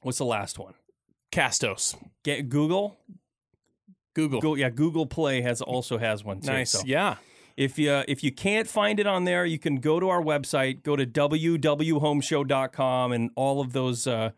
what's 0.03 0.19
the 0.19 0.25
last 0.25 0.59
one? 0.59 0.75
Castos. 1.33 1.97
Get 2.23 2.49
Google. 2.49 2.97
Google. 4.15 4.41
Google, 4.41 4.59
yeah, 4.59 4.71
Google 4.71 5.07
Play 5.07 5.41
has 5.41 5.61
also 5.61 5.99
has 5.99 6.23
one 6.23 6.41
too. 6.41 6.53
Nice. 6.53 6.71
so. 6.71 6.83
Yeah. 6.85 7.17
If 7.57 7.79
you 7.79 8.03
if 8.09 8.25
you 8.25 8.33
can't 8.33 8.67
find 8.69 8.99
it 8.99 9.07
on 9.07 9.25
there, 9.25 9.47
you 9.47 9.59
can 9.59 9.77
go 9.77 10.01
to 10.01 10.09
our 10.09 10.23
website, 10.23 10.83
go 10.83 10.97
to 10.97 11.07
www.homeshow.com, 11.07 13.13
and 13.13 13.31
all 13.37 13.61
of 13.61 13.73
those 13.73 14.07
uh, 14.07 14.31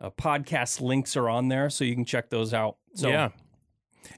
uh, 0.00 0.10
podcast 0.10 0.80
links 0.80 1.16
are 1.16 1.28
on 1.28 1.48
there, 1.48 1.70
so 1.70 1.84
you 1.84 1.94
can 1.94 2.04
check 2.04 2.30
those 2.30 2.52
out. 2.52 2.76
So 2.94 3.08
yeah. 3.08 3.28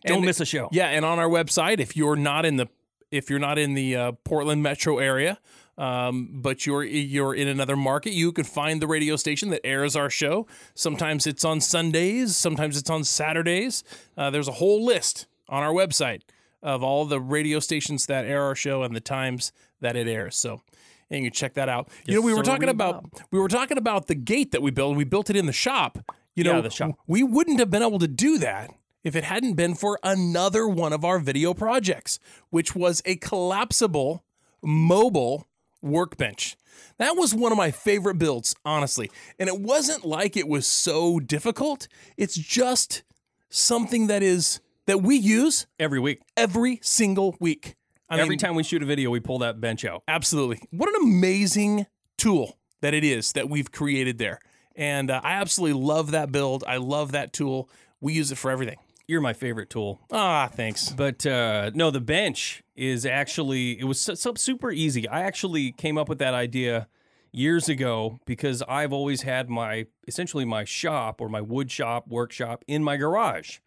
don't 0.05 0.19
And- 0.19 0.27
miss 0.27 0.41
a 0.41 0.47
show. 0.47 0.69
Yeah, 0.73 0.89
and 0.89 1.05
on 1.05 1.19
our 1.19 1.29
website, 1.29 1.81
if 1.81 1.97
you're 1.97 2.17
not 2.17 2.45
in 2.47 2.57
the 2.57 2.69
if 3.11 3.31
you're 3.31 3.39
not 3.39 3.59
in 3.59 3.75
the 3.75 3.97
uh, 3.97 4.13
Portland 4.25 4.63
metro 4.63 4.99
area, 4.99 5.39
um, 5.79 6.31
but 6.41 6.67
you're 6.67 6.85
you're 6.85 7.35
in 7.35 7.49
another 7.49 7.77
market, 7.77 8.13
you 8.13 8.33
can 8.33 8.45
find 8.45 8.81
the 8.81 8.87
radio 8.87 9.17
station 9.17 9.51
that 9.51 9.61
airs 9.65 9.95
our 9.95 10.11
show. 10.11 10.47
Sometimes 10.75 11.27
it's 11.27 11.45
on 11.45 11.61
Sundays, 11.61 12.37
sometimes 12.37 12.77
it's 12.79 12.91
on 12.91 13.05
Saturdays. 13.05 13.85
Uh, 14.17 14.31
there's 14.31 14.49
a 14.49 14.53
whole 14.53 14.85
list 14.85 15.27
on 15.49 15.63
our 15.63 15.73
website 15.73 16.23
of 16.67 16.83
all 16.83 17.05
the 17.07 17.21
radio 17.21 17.61
stations 17.61 18.07
that 18.07 18.27
air 18.27 18.43
our 18.43 18.55
show 18.55 18.83
and 18.83 18.95
the 18.95 19.01
times 19.01 19.53
that 19.81 19.97
it 19.97 20.07
airs. 20.09 20.37
So. 20.37 20.61
And 21.09 21.23
you 21.23 21.31
can 21.31 21.35
check 21.37 21.55
that 21.55 21.69
out. 21.69 21.89
you 22.05 22.17
know, 22.17 22.21
we 22.21 22.35
were 22.35 22.43
talking 22.43 22.67
we 22.67 22.73
about 22.73 23.05
we 23.31 23.39
were 23.39 23.47
talking 23.47 23.79
about 23.79 24.09
the 24.09 24.17
gate 24.17 24.51
that 24.51 24.61
we 24.61 24.73
built. 24.73 24.97
We 24.97 25.05
built 25.05 25.31
it 25.31 25.37
in 25.37 25.47
the 25.47 25.53
shop. 25.53 25.99
You 26.35 26.43
Yeah, 26.43 26.53
know, 26.55 26.63
the 26.63 26.71
shop. 26.71 26.99
we 27.07 27.23
wouldn't 27.23 27.61
have 27.61 27.71
been 27.71 27.83
able 27.85 28.01
to 28.01 28.09
do 28.09 28.39
that 28.39 28.73
if 29.05 29.15
it 29.15 29.23
hadn't 29.23 29.55
been 29.55 29.77
for 29.77 30.01
another 30.03 30.67
one 30.67 30.93
of 30.93 31.05
our 31.05 31.21
video 31.21 31.55
projects, 31.55 32.19
which 32.51 32.75
was 32.75 33.03
a 33.05 33.15
collapsible 33.15 34.25
mobile 34.65 35.47
workbench. 35.81 36.57
That 36.99 37.17
was 37.17 37.33
one 37.33 37.53
of 37.53 37.59
my 37.59 37.71
favorite 37.71 38.19
builds, 38.19 38.57
honestly. 38.65 39.09
And 39.39 39.49
it 39.49 39.61
wasn't 39.61 40.05
like 40.05 40.37
it 40.37 40.49
was 40.49 40.67
so 40.67 41.21
difficult. 41.21 41.87
It's 42.17 42.35
just 42.35 43.05
something 43.49 44.09
that 44.09 44.25
is 44.25 44.59
that 44.87 45.03
we 45.03 45.17
use 45.17 45.67
Every 45.79 46.01
week, 46.01 46.21
every 46.37 46.81
single 46.83 47.37
week. 47.41 47.77
I 48.09 48.19
every 48.19 48.31
mean, 48.31 48.39
time 48.39 48.55
we 48.55 48.63
shoot 48.63 48.83
a 48.83 48.87
video, 48.87 49.11
we 49.11 49.21
pull 49.21 49.41
that 49.41 49.61
bench 49.61 49.85
out. 49.85 50.03
Absolutely. 50.07 50.61
What 50.71 50.89
an 50.89 50.95
amazing 51.03 51.87
tool 52.17 52.57
that 52.81 52.95
it 52.95 53.05
is 53.05 53.33
that 53.33 53.49
we've 53.49 53.71
created 53.71 54.19
there. 54.19 54.39
And 54.77 55.11
uh, 55.11 55.21
I 55.25 55.33
absolutely 55.33 55.81
love 55.81 56.13
that 56.13 56.31
build. 56.31 56.63
I 56.67 56.77
love 56.77 57.13
that 57.13 57.33
tool. 57.33 57.69
We 58.01 58.13
use 58.13 58.31
it 58.31 58.37
for 58.37 58.51
everything. 58.51 58.77
You're 59.09 59.21
my 59.21 59.33
favorite 59.33 59.71
tool. 59.71 60.01
Ah, 60.13 60.49
thanks. 60.53 60.91
But 60.91 61.25
uh, 61.27 61.71
no, 61.75 61.91
the 61.91 62.01
bench 62.01 62.63
is 62.75 63.07
actually 63.07 63.79
it 63.79 63.85
was 63.85 64.01
so, 64.01 64.15
so 64.15 64.35
super 64.35 64.71
easy. 64.71 65.09
I 65.09 65.23
actually 65.23 65.73
came 65.73 65.97
up 65.97 66.09
with 66.09 66.19
that 66.19 66.35
idea 66.35 66.89
years 67.33 67.69
ago 67.69 68.19
because 68.25 68.63
I've 68.69 68.93
always 68.93 69.23
had 69.23 69.49
my 69.49 69.87
essentially 70.09 70.45
my 70.45 70.65
shop 70.65 71.21
or 71.21 71.29
my 71.29 71.41
wood 71.41 71.71
shop 71.71 72.09
workshop 72.09 72.65
in 72.67 72.83
my 72.83 72.97
garage. 72.97 73.59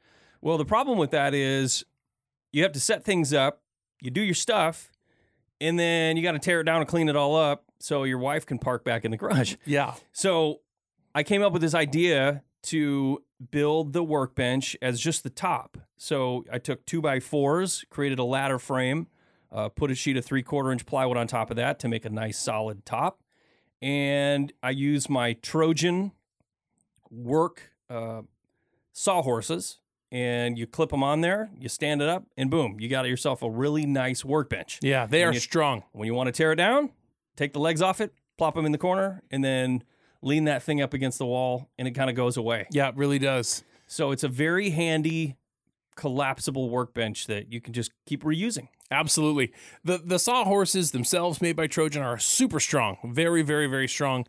Well, 0.42 0.58
the 0.58 0.66
problem 0.66 0.98
with 0.98 1.12
that 1.12 1.34
is 1.34 1.86
you 2.52 2.64
have 2.64 2.72
to 2.74 2.80
set 2.80 3.04
things 3.04 3.34
up, 3.34 3.62
you 4.02 4.12
do 4.12 4.22
your 4.22 4.36
stuff, 4.36 4.92
and 5.62 5.78
then 5.78 6.18
you 6.18 6.24
got 6.24 6.32
to 6.34 6.40
tear 6.40 6.62
it 6.62 6.64
down 6.64 6.82
and 6.82 6.88
clean 6.88 7.10
it 7.10 7.16
all 7.16 7.36
up 7.36 7.66
so 7.80 8.04
your 8.04 8.18
wife 8.18 8.46
can 8.46 8.60
park 8.60 8.84
back 8.84 9.06
in 9.06 9.12
the 9.12 9.18
garage. 9.18 9.56
Yeah. 9.66 9.96
So 10.12 10.62
I 11.14 11.24
came 11.24 11.42
up 11.42 11.54
with 11.54 11.62
this 11.62 11.74
idea 11.74 12.44
to 12.64 13.24
build 13.52 13.94
the 13.94 14.04
workbench 14.04 14.76
as 14.82 15.00
just 15.00 15.24
the 15.24 15.30
top. 15.30 15.78
So 15.98 16.46
I 16.52 16.60
took 16.60 16.86
two 16.86 17.02
by 17.02 17.20
fours, 17.20 17.86
created 17.90 18.20
a 18.20 18.24
ladder 18.24 18.60
frame, 18.60 19.08
uh, 19.52 19.70
put 19.70 19.92
a 19.92 19.96
sheet 19.96 20.18
of 20.18 20.26
three 20.26 20.44
quarter 20.44 20.72
inch 20.72 20.86
plywood 20.86 21.18
on 21.18 21.28
top 21.28 21.50
of 21.50 21.58
that 21.58 21.80
to 21.80 21.88
make 21.88 22.06
a 22.06 22.10
nice 22.10 22.38
solid 22.38 22.86
top. 22.86 23.22
And 23.82 24.52
I 24.62 24.72
used 24.72 25.10
my 25.10 25.34
Trojan 25.34 26.12
work 27.10 27.72
uh, 27.90 28.24
sawhorses. 28.92 29.80
And 30.12 30.58
you 30.58 30.66
clip 30.66 30.90
them 30.90 31.04
on 31.04 31.22
there, 31.22 31.52
you 31.60 31.70
stand 31.70 32.02
it 32.02 32.10
up, 32.10 32.24
and 32.36 32.50
boom, 32.50 32.80
you 32.80 32.90
got 32.90 33.08
yourself 33.08 33.44
a 33.44 33.50
really 33.50 33.86
nice 33.86 34.26
workbench. 34.26 34.80
Yeah, 34.82 35.06
they 35.06 35.20
When 35.20 35.28
are 35.30 35.34
you- 35.34 35.40
strong. 35.40 35.84
When 35.92 36.08
you 36.08 36.16
want 36.16 36.28
to 36.28 36.32
tear 36.32 36.52
it 36.52 36.56
down, 36.56 36.90
take 37.36 37.54
the 37.54 37.60
legs 37.60 37.80
off 37.82 38.02
it, 38.02 38.12
plop 38.38 38.56
them 38.56 38.66
in 38.66 38.72
the 38.72 38.80
corner, 38.80 39.22
and 39.30 39.44
then 39.44 39.84
lean 40.24 40.46
that 40.46 40.64
thing 40.64 40.82
up 40.82 40.96
against 40.96 41.20
the 41.20 41.28
wall, 41.28 41.70
and 41.78 41.88
it 41.88 41.92
kind 41.92 42.10
of 42.10 42.16
goes 42.16 42.38
away. 42.38 42.66
Yeah, 42.72 42.90
it 42.90 42.96
really 42.98 43.20
does. 43.20 43.64
So 43.86 44.10
it's 44.10 44.24
a 44.24 44.28
very 44.28 44.72
handy, 44.72 45.38
collapsible 45.96 46.70
workbench 46.70 47.28
that 47.28 47.52
you 47.52 47.62
can 47.62 47.74
just 47.74 47.92
keep 48.06 48.24
reusing. 48.24 48.70
Absolutely. 48.92 49.54
The 49.84 50.00
the 50.04 50.18
sawhorses 50.18 50.92
themselves 50.92 51.40
made 51.42 51.56
by 51.56 51.68
Trojan 51.68 52.02
are 52.02 52.18
super 52.18 52.60
strong. 52.60 52.98
Very, 53.04 53.44
very, 53.44 53.68
very 53.68 53.88
strong. 53.88 54.26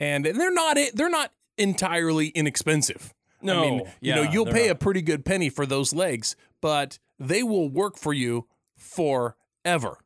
And 0.00 0.24
they're 0.24 0.52
not 0.54 0.76
they're 0.94 1.08
not 1.10 1.32
entirely 1.58 2.28
inexpensive. 2.28 3.12
I 3.44 3.46
No, 3.46 3.60
mean, 3.62 3.92
you 4.00 4.14
know, 4.14 4.22
you'll 4.22 4.46
pay 4.46 4.68
a 4.68 4.74
pretty 4.74 5.02
good 5.02 5.24
penny 5.24 5.48
for 5.50 5.66
those 5.66 5.92
legs, 5.94 6.34
but 6.60 6.98
they 7.18 7.42
will 7.42 7.68
work 7.68 7.96
for 7.96 8.12
you 8.12 8.46
forever. 8.76 9.98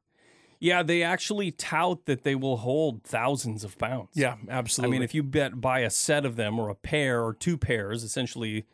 Yeah, 0.61 0.82
they 0.82 1.03
actually 1.05 1.53
tout 1.53 2.07
that 2.07 2.24
they 2.24 2.34
will 2.34 2.57
hold 2.57 3.05
thousands 3.05 3.62
of 3.62 3.78
pounds. 3.78 4.11
Yeah, 4.14 4.36
absolutely. 4.49 4.97
I 4.97 4.99
mean, 4.99 5.05
if 5.05 5.14
you 5.14 5.22
bet 5.22 5.61
buy 5.61 5.80
a 5.80 5.91
set 5.91 6.24
of 6.24 6.34
them 6.36 6.59
or 6.59 6.68
a 6.68 6.74
pair 6.74 7.24
or 7.24 7.32
two 7.32 7.57
pairs, 7.57 8.03
essentially 8.03 8.64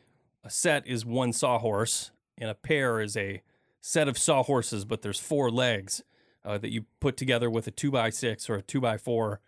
a 0.42 0.50
set 0.50 0.86
is 0.86 1.04
one 1.04 1.32
sawhorse 1.32 2.10
and 2.38 2.48
a 2.48 2.54
pair 2.54 3.00
is 3.00 3.16
a 3.16 3.42
set 3.82 4.08
of 4.08 4.16
sawhorses, 4.16 4.86
but 4.86 5.02
there's 5.02 5.20
four 5.20 5.50
legs 5.50 6.02
uh, 6.42 6.56
that 6.56 6.70
you 6.70 6.86
put 7.00 7.18
together 7.18 7.50
with 7.50 7.66
a 7.66 7.70
two 7.70 7.90
by 7.90 8.08
six 8.08 8.48
or 8.48 8.54
a 8.54 8.62
two 8.62 8.80
by 8.80 8.96
four. 8.96 9.40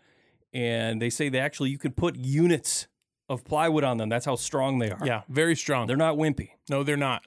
And 0.53 1.01
they 1.01 1.11
say 1.11 1.31
they 1.31 1.39
actually 1.39 1.71
you 1.71 1.79
can 1.79 1.93
put 1.93 2.17
units 2.17 2.87
of 3.29 3.45
plywood 3.45 3.85
on 3.85 3.97
them. 3.99 4.09
That's 4.09 4.27
how 4.27 4.37
strong 4.37 4.79
they 4.79 4.91
are. 4.91 5.05
yeah, 5.05 5.23
very 5.29 5.57
strong. 5.57 5.87
They're 5.87 5.97
not 5.97 6.17
wimpy. 6.17 6.51
No, 6.69 6.83
they're 6.83 6.97
not, 6.97 7.27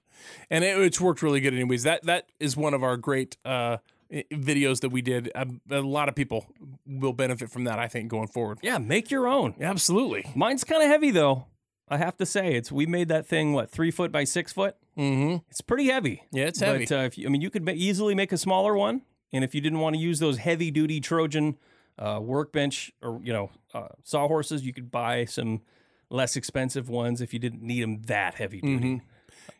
and 0.49 0.63
it, 0.63 0.77
it's 0.79 0.99
worked 1.01 1.21
really 1.21 1.39
good. 1.41 1.53
Anyways, 1.53 1.83
that 1.83 2.03
that 2.05 2.29
is 2.39 2.55
one 2.57 2.73
of 2.73 2.83
our 2.83 2.97
great 2.97 3.37
uh, 3.45 3.77
videos 4.11 4.81
that 4.81 4.89
we 4.89 5.01
did. 5.01 5.31
A, 5.35 5.47
a 5.71 5.81
lot 5.81 6.09
of 6.09 6.15
people 6.15 6.45
will 6.85 7.13
benefit 7.13 7.49
from 7.49 7.65
that. 7.65 7.79
I 7.79 7.87
think 7.87 8.09
going 8.09 8.27
forward. 8.27 8.59
Yeah, 8.61 8.77
make 8.77 9.11
your 9.11 9.27
own. 9.27 9.55
Absolutely. 9.59 10.25
Mine's 10.35 10.63
kind 10.63 10.81
of 10.81 10.89
heavy 10.89 11.11
though. 11.11 11.45
I 11.91 11.97
have 11.97 12.17
to 12.17 12.25
say, 12.25 12.53
it's 12.53 12.71
we 12.71 12.85
made 12.85 13.07
that 13.07 13.25
thing 13.25 13.53
what 13.53 13.69
three 13.71 13.91
foot 13.91 14.11
by 14.11 14.23
six 14.23 14.53
foot. 14.53 14.75
Mm-hmm. 14.97 15.37
It's 15.49 15.61
pretty 15.61 15.87
heavy. 15.87 16.23
Yeah, 16.31 16.45
it's 16.45 16.59
heavy. 16.59 16.85
But 16.85 16.91
uh, 16.95 17.01
if 17.01 17.17
you, 17.17 17.25
I 17.25 17.29
mean, 17.29 17.41
you 17.41 17.49
could 17.49 17.65
ma- 17.65 17.71
easily 17.71 18.13
make 18.13 18.31
a 18.31 18.37
smaller 18.37 18.75
one, 18.75 19.01
and 19.33 19.43
if 19.43 19.55
you 19.55 19.61
didn't 19.61 19.79
want 19.79 19.95
to 19.95 19.99
use 19.99 20.19
those 20.19 20.37
heavy 20.37 20.69
duty 20.71 20.99
Trojan 20.99 21.57
uh, 21.97 22.19
workbench 22.21 22.91
or 23.01 23.19
you 23.23 23.33
know 23.33 23.49
uh, 23.73 23.87
sawhorses, 24.03 24.63
you 24.63 24.71
could 24.73 24.91
buy 24.91 25.25
some 25.25 25.61
less 26.09 26.35
expensive 26.35 26.89
ones 26.89 27.21
if 27.21 27.33
you 27.33 27.39
didn't 27.39 27.61
need 27.61 27.83
them 27.83 28.01
that 28.03 28.35
heavy 28.35 28.61
duty. 28.61 28.95
Mm-hmm. 28.95 29.05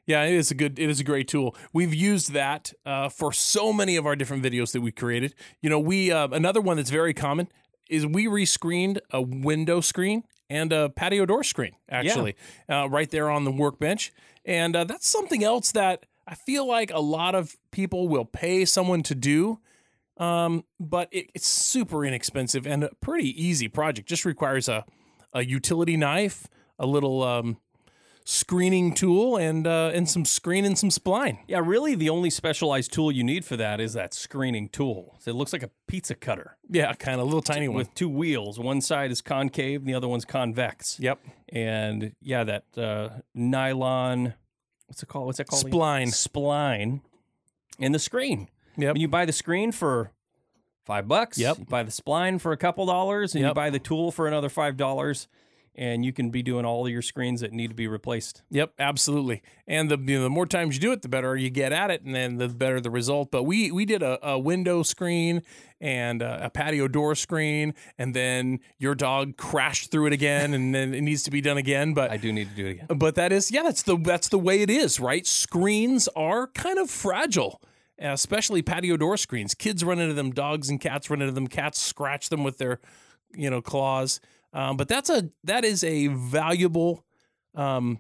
Yeah, 0.05 0.23
it 0.23 0.33
is 0.33 0.49
a 0.49 0.55
good, 0.55 0.79
it 0.79 0.89
is 0.89 0.99
a 0.99 1.03
great 1.03 1.27
tool. 1.27 1.55
We've 1.71 1.93
used 1.93 2.33
that 2.33 2.73
uh, 2.85 3.09
for 3.09 3.31
so 3.31 3.71
many 3.71 3.95
of 3.95 4.05
our 4.05 4.15
different 4.15 4.43
videos 4.43 4.71
that 4.73 4.81
we 4.81 4.91
created. 4.91 5.35
You 5.61 5.69
know, 5.69 5.79
we 5.79 6.11
uh, 6.11 6.27
another 6.29 6.61
one 6.61 6.77
that's 6.77 6.89
very 6.89 7.13
common 7.13 7.47
is 7.89 8.05
we 8.05 8.27
rescreened 8.27 8.99
a 9.11 9.21
window 9.21 9.81
screen 9.81 10.23
and 10.49 10.73
a 10.73 10.89
patio 10.89 11.25
door 11.25 11.43
screen 11.43 11.75
actually 11.89 12.35
uh, 12.67 12.89
right 12.89 13.09
there 13.11 13.29
on 13.29 13.43
the 13.43 13.51
workbench, 13.51 14.11
and 14.45 14.75
uh, 14.75 14.83
that's 14.83 15.07
something 15.07 15.43
else 15.43 15.71
that 15.73 16.05
I 16.27 16.35
feel 16.35 16.67
like 16.67 16.91
a 16.91 16.99
lot 16.99 17.35
of 17.35 17.55
people 17.71 18.07
will 18.07 18.25
pay 18.25 18.65
someone 18.65 19.03
to 19.03 19.15
do. 19.15 19.59
Um, 20.17 20.65
but 20.79 21.07
it, 21.11 21.29
it's 21.33 21.47
super 21.47 22.03
inexpensive 22.03 22.67
and 22.67 22.83
a 22.83 22.89
pretty 22.99 23.29
easy 23.41 23.69
project. 23.69 24.09
Just 24.09 24.25
requires 24.25 24.67
a, 24.67 24.83
a 25.33 25.43
utility 25.45 25.97
knife, 25.97 26.47
a 26.77 26.85
little 26.85 27.23
um, 27.23 27.57
screening 28.25 28.93
tool 28.93 29.37
and 29.37 29.65
uh, 29.65 29.91
and 29.93 30.07
some 30.09 30.23
screen 30.25 30.65
and 30.65 30.77
some 30.77 30.89
spline. 30.89 31.39
Yeah, 31.47 31.61
really, 31.63 31.95
the 31.95 32.09
only 32.09 32.29
specialized 32.29 32.93
tool 32.93 33.11
you 33.11 33.23
need 33.23 33.43
for 33.45 33.57
that 33.57 33.79
is 33.79 33.93
that 33.93 34.13
screening 34.13 34.69
tool. 34.69 35.15
So 35.19 35.31
it 35.31 35.35
looks 35.35 35.51
like 35.53 35.63
a 35.63 35.69
pizza 35.87 36.15
cutter 36.15 36.57
Yeah, 36.69 36.93
kind 36.93 37.19
of 37.19 37.25
little 37.25 37.41
tiny 37.41 37.67
one. 37.67 37.77
with 37.77 37.93
two 37.95 38.09
wheels. 38.09 38.59
One 38.59 38.81
side 38.81 39.11
is 39.11 39.21
concave, 39.21 39.81
and 39.81 39.89
the 39.89 39.93
other 39.95 40.07
one's 40.07 40.25
convex. 40.25 40.99
Yep. 40.99 41.19
And 41.49 42.13
yeah, 42.21 42.43
that 42.43 42.65
uh, 42.77 43.09
nylon, 43.33 44.33
what's 44.87 45.01
it 45.01 45.07
called? 45.07 45.25
What's 45.25 45.39
that 45.39 45.47
called? 45.47 45.65
Spline. 45.65 46.07
Spline, 46.09 47.01
and 47.79 47.93
the 47.95 47.99
screen. 47.99 48.49
Yep. 48.77 48.93
When 48.93 49.01
you 49.01 49.07
buy 49.07 49.25
the 49.25 49.33
screen 49.33 49.71
for 49.71 50.11
five 50.89 51.07
bucks, 51.07 51.37
Yep. 51.37 51.59
you 51.59 51.65
buy 51.65 51.83
the 51.83 51.91
spline 51.91 52.41
for 52.41 52.51
a 52.51 52.57
couple 52.57 52.85
dollars, 52.87 53.35
and 53.35 53.41
you 53.41 53.47
Yep. 53.47 53.55
buy 53.55 53.69
the 53.69 53.77
tool 53.79 54.11
for 54.11 54.27
another 54.27 54.49
five 54.49 54.75
dollars, 54.75 55.27
and 55.75 56.03
you 56.03 56.11
can 56.11 56.31
be 56.31 56.41
doing 56.41 56.65
all 56.65 56.85
of 56.87 56.91
your 56.91 57.03
screens 57.03 57.41
that 57.41 57.53
need 57.53 57.67
to 57.67 57.75
be 57.75 57.87
replaced. 57.87 58.41
Yep, 58.49 58.73
absolutely. 58.79 59.43
And 59.67 59.89
the 59.91 59.97
you 59.99 60.17
know, 60.17 60.23
the 60.23 60.29
more 60.31 60.47
times 60.47 60.73
you 60.75 60.81
do 60.81 60.91
it, 60.91 61.03
the 61.03 61.07
better 61.07 61.37
you 61.37 61.51
get 61.51 61.71
at 61.71 61.91
it, 61.91 62.01
and 62.01 62.15
then 62.15 62.37
the 62.37 62.49
better 62.49 62.81
the 62.81 62.89
result. 62.89 63.29
But 63.29 63.43
we 63.43 63.69
we 63.71 63.85
did 63.85 64.01
a, 64.01 64.17
a 64.27 64.39
window 64.39 64.81
screen 64.81 65.43
and 65.79 66.21
a, 66.23 66.45
a 66.47 66.49
patio 66.49 66.87
door 66.87 67.13
screen, 67.15 67.75
and 67.99 68.13
then 68.15 68.59
your 68.79 68.95
dog 68.95 69.37
crashed 69.37 69.91
through 69.91 70.07
it 70.07 70.13
again, 70.13 70.53
and 70.55 70.73
then 70.73 70.93
it 70.95 71.01
needs 71.01 71.21
to 71.23 71.31
be 71.31 71.39
done 71.39 71.57
again. 71.57 71.93
But 71.93 72.09
I 72.11 72.17
do 72.17 72.33
need 72.33 72.49
to 72.49 72.55
do 72.55 72.65
it 72.65 72.71
again. 72.71 72.87
but 72.97 73.13
that 73.15 73.31
is 73.31 73.51
yeah, 73.51 73.61
that's 73.61 73.83
the 73.83 73.95
that's 73.95 74.27
the 74.29 74.39
way 74.39 74.61
it 74.63 74.71
is, 74.71 74.99
right? 74.99 75.25
Screens 75.27 76.09
are 76.15 76.47
kind 76.47 76.79
of 76.79 76.89
fragile. 76.89 77.61
Especially 77.99 78.61
patio 78.61 78.95
door 78.97 79.17
screens. 79.17 79.53
Kids 79.53 79.83
run 79.83 79.99
into 79.99 80.13
them, 80.13 80.31
dogs 80.31 80.69
and 80.69 80.79
cats 80.79 81.09
run 81.09 81.21
into 81.21 81.33
them. 81.33 81.47
Cats 81.47 81.79
scratch 81.79 82.29
them 82.29 82.43
with 82.43 82.57
their, 82.57 82.79
you 83.35 83.49
know, 83.49 83.61
claws. 83.61 84.19
Um, 84.53 84.77
but 84.77 84.87
that's 84.87 85.09
a 85.09 85.29
that 85.43 85.65
is 85.65 85.83
a 85.83 86.07
valuable 86.07 87.03
um, 87.55 87.99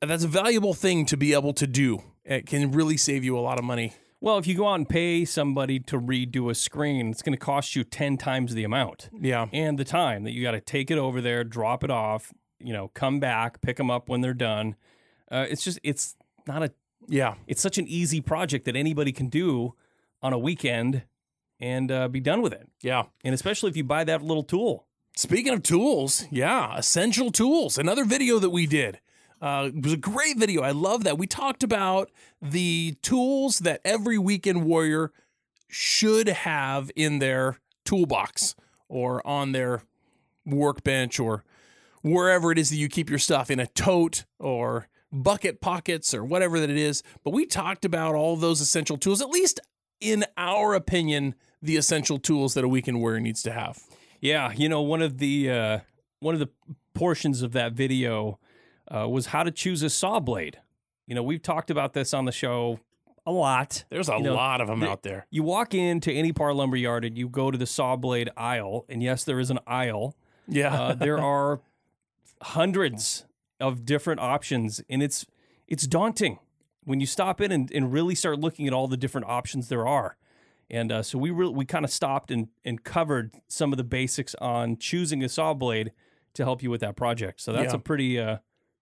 that's 0.00 0.24
a 0.24 0.28
valuable 0.28 0.74
thing 0.74 1.06
to 1.06 1.16
be 1.16 1.32
able 1.32 1.52
to 1.54 1.66
do. 1.66 2.02
It 2.24 2.46
can 2.46 2.72
really 2.72 2.96
save 2.96 3.24
you 3.24 3.38
a 3.38 3.40
lot 3.40 3.58
of 3.58 3.64
money. 3.64 3.94
Well, 4.20 4.38
if 4.38 4.46
you 4.46 4.54
go 4.56 4.68
out 4.68 4.74
and 4.76 4.88
pay 4.88 5.24
somebody 5.24 5.80
to 5.80 5.98
redo 5.98 6.48
a 6.50 6.54
screen, 6.54 7.10
it's 7.10 7.22
going 7.22 7.32
to 7.32 7.44
cost 7.44 7.74
you 7.74 7.82
10 7.82 8.16
times 8.18 8.54
the 8.54 8.62
amount 8.62 9.10
Yeah. 9.20 9.46
and 9.52 9.76
the 9.76 9.84
time 9.84 10.22
that 10.22 10.30
you 10.30 10.42
got 10.44 10.52
to 10.52 10.60
take 10.60 10.92
it 10.92 10.98
over 10.98 11.20
there, 11.20 11.42
drop 11.42 11.82
it 11.82 11.90
off, 11.90 12.32
you 12.60 12.72
know, 12.72 12.86
come 12.94 13.18
back, 13.18 13.60
pick 13.62 13.78
them 13.78 13.90
up 13.90 14.08
when 14.08 14.20
they're 14.20 14.32
done. 14.32 14.76
Uh, 15.28 15.46
it's 15.50 15.64
just, 15.64 15.80
it's 15.82 16.14
not 16.46 16.62
a, 16.62 16.72
Yeah. 17.08 17.34
it's 17.46 17.60
such 17.60 17.78
an 17.78 17.86
easy 17.88 18.20
project 18.20 18.64
that 18.64 18.76
anybody 18.76 19.12
can 19.12 19.28
do 19.28 19.74
on 20.22 20.32
a 20.32 20.38
weekend 20.38 21.02
and 21.60 21.90
uh, 21.90 22.08
be 22.08 22.20
done 22.20 22.42
with 22.42 22.52
it. 22.52 22.68
Yeah. 22.80 23.04
And 23.24 23.34
especially 23.34 23.70
if 23.70 23.76
you 23.76 23.84
buy 23.84 24.04
that 24.04 24.22
little 24.22 24.42
tool. 24.42 24.86
Speaking 25.16 25.52
of 25.52 25.62
tools, 25.62 26.24
yeah, 26.30 26.76
essential 26.76 27.30
tools. 27.30 27.76
Another 27.76 28.04
video 28.04 28.38
that 28.38 28.50
we 28.50 28.66
did. 28.66 28.98
Uh, 29.40 29.70
it 29.74 29.82
was 29.82 29.92
a 29.92 29.98
great 29.98 30.38
video. 30.38 30.62
I 30.62 30.70
love 30.70 31.04
that. 31.04 31.18
We 31.18 31.26
talked 31.26 31.62
about 31.62 32.10
the 32.40 32.96
tools 33.02 33.58
that 33.60 33.80
every 33.84 34.16
weekend 34.16 34.64
warrior 34.64 35.12
should 35.68 36.28
have 36.28 36.90
in 36.94 37.18
their 37.18 37.58
toolbox 37.84 38.54
or 38.88 39.26
on 39.26 39.52
their 39.52 39.82
workbench 40.46 41.18
or 41.18 41.44
wherever 42.02 42.52
it 42.52 42.58
is 42.58 42.70
that 42.70 42.76
you 42.76 42.88
keep 42.88 43.10
your 43.10 43.18
stuff 43.18 43.50
in 43.50 43.58
a 43.58 43.66
tote 43.66 44.24
or 44.38 44.88
bucket 45.12 45.60
pockets 45.60 46.14
or 46.14 46.24
whatever 46.24 46.58
that 46.58 46.70
it 46.70 46.76
is. 46.76 47.02
But 47.22 47.32
we 47.32 47.46
talked 47.46 47.84
about 47.84 48.14
all 48.14 48.36
those 48.36 48.60
essential 48.60 48.96
tools, 48.96 49.20
at 49.20 49.28
least 49.28 49.60
in 50.00 50.24
our 50.36 50.74
opinion, 50.74 51.34
the 51.60 51.76
essential 51.76 52.18
tools 52.18 52.54
that 52.54 52.64
a 52.64 52.68
weekend 52.68 53.00
warrior 53.00 53.20
needs 53.20 53.42
to 53.42 53.52
have. 53.52 53.78
Yeah, 54.20 54.52
you 54.52 54.68
know, 54.68 54.80
one 54.82 55.02
of 55.02 55.18
the 55.18 55.50
uh, 55.50 55.78
one 56.20 56.34
of 56.34 56.40
the 56.40 56.48
portions 56.94 57.42
of 57.42 57.52
that 57.52 57.72
video 57.72 58.38
uh, 58.88 59.08
was 59.08 59.26
how 59.26 59.42
to 59.42 59.50
choose 59.50 59.82
a 59.82 59.90
saw 59.90 60.18
blade. 60.20 60.58
You 61.06 61.14
know, 61.14 61.22
we've 61.22 61.42
talked 61.42 61.70
about 61.70 61.92
this 61.92 62.14
on 62.14 62.24
the 62.24 62.32
show 62.32 62.78
a 63.26 63.32
lot. 63.32 63.84
There's 63.90 64.08
a 64.08 64.16
You 64.16 64.22
know, 64.24 64.34
lot 64.34 64.60
of 64.60 64.66
them 64.68 64.80
the- 64.80 64.88
out 64.88 65.02
there. 65.02 65.26
You 65.30 65.42
walk 65.42 65.74
into 65.74 66.10
any 66.12 66.32
Parr 66.32 66.54
Lumber 66.54 66.76
yard 66.76 67.04
and 67.04 67.16
you 67.18 67.28
go 67.28 67.50
to 67.50 67.58
the 67.58 67.66
saw 67.66 67.96
blade 67.96 68.30
aisle, 68.36 68.84
and 68.88 69.02
yes, 69.02 69.24
there 69.24 69.38
is 69.40 69.50
an 69.50 69.58
aisle. 69.66 70.16
Yeah. 70.48 70.72
Uh, 70.74 70.94
there 70.94 71.18
are 71.22 71.60
hundreds 72.42 73.24
of 73.62 73.86
different 73.86 74.20
options, 74.20 74.82
and 74.90 75.02
it's 75.02 75.24
it's 75.66 75.86
daunting 75.86 76.38
when 76.84 77.00
you 77.00 77.06
stop 77.06 77.40
in 77.40 77.50
and, 77.52 77.70
and 77.72 77.92
really 77.92 78.14
start 78.14 78.40
looking 78.40 78.66
at 78.66 78.72
all 78.74 78.88
the 78.88 78.96
different 78.96 79.28
options 79.28 79.68
there 79.68 79.86
are. 79.86 80.16
And 80.70 80.90
uh, 80.90 81.02
so 81.02 81.16
we 81.18 81.30
really 81.30 81.54
we 81.54 81.64
kind 81.64 81.84
of 81.84 81.90
stopped 81.90 82.30
and 82.30 82.48
and 82.64 82.82
covered 82.84 83.32
some 83.48 83.72
of 83.72 83.76
the 83.78 83.84
basics 83.84 84.34
on 84.40 84.76
choosing 84.76 85.22
a 85.24 85.28
saw 85.28 85.54
blade 85.54 85.92
to 86.34 86.44
help 86.44 86.62
you 86.62 86.70
with 86.70 86.80
that 86.80 86.96
project. 86.96 87.40
So 87.40 87.52
that's 87.52 87.72
Yeah. 87.72 87.76
a 87.78 87.80
pretty 87.80 88.18
uh, 88.18 88.38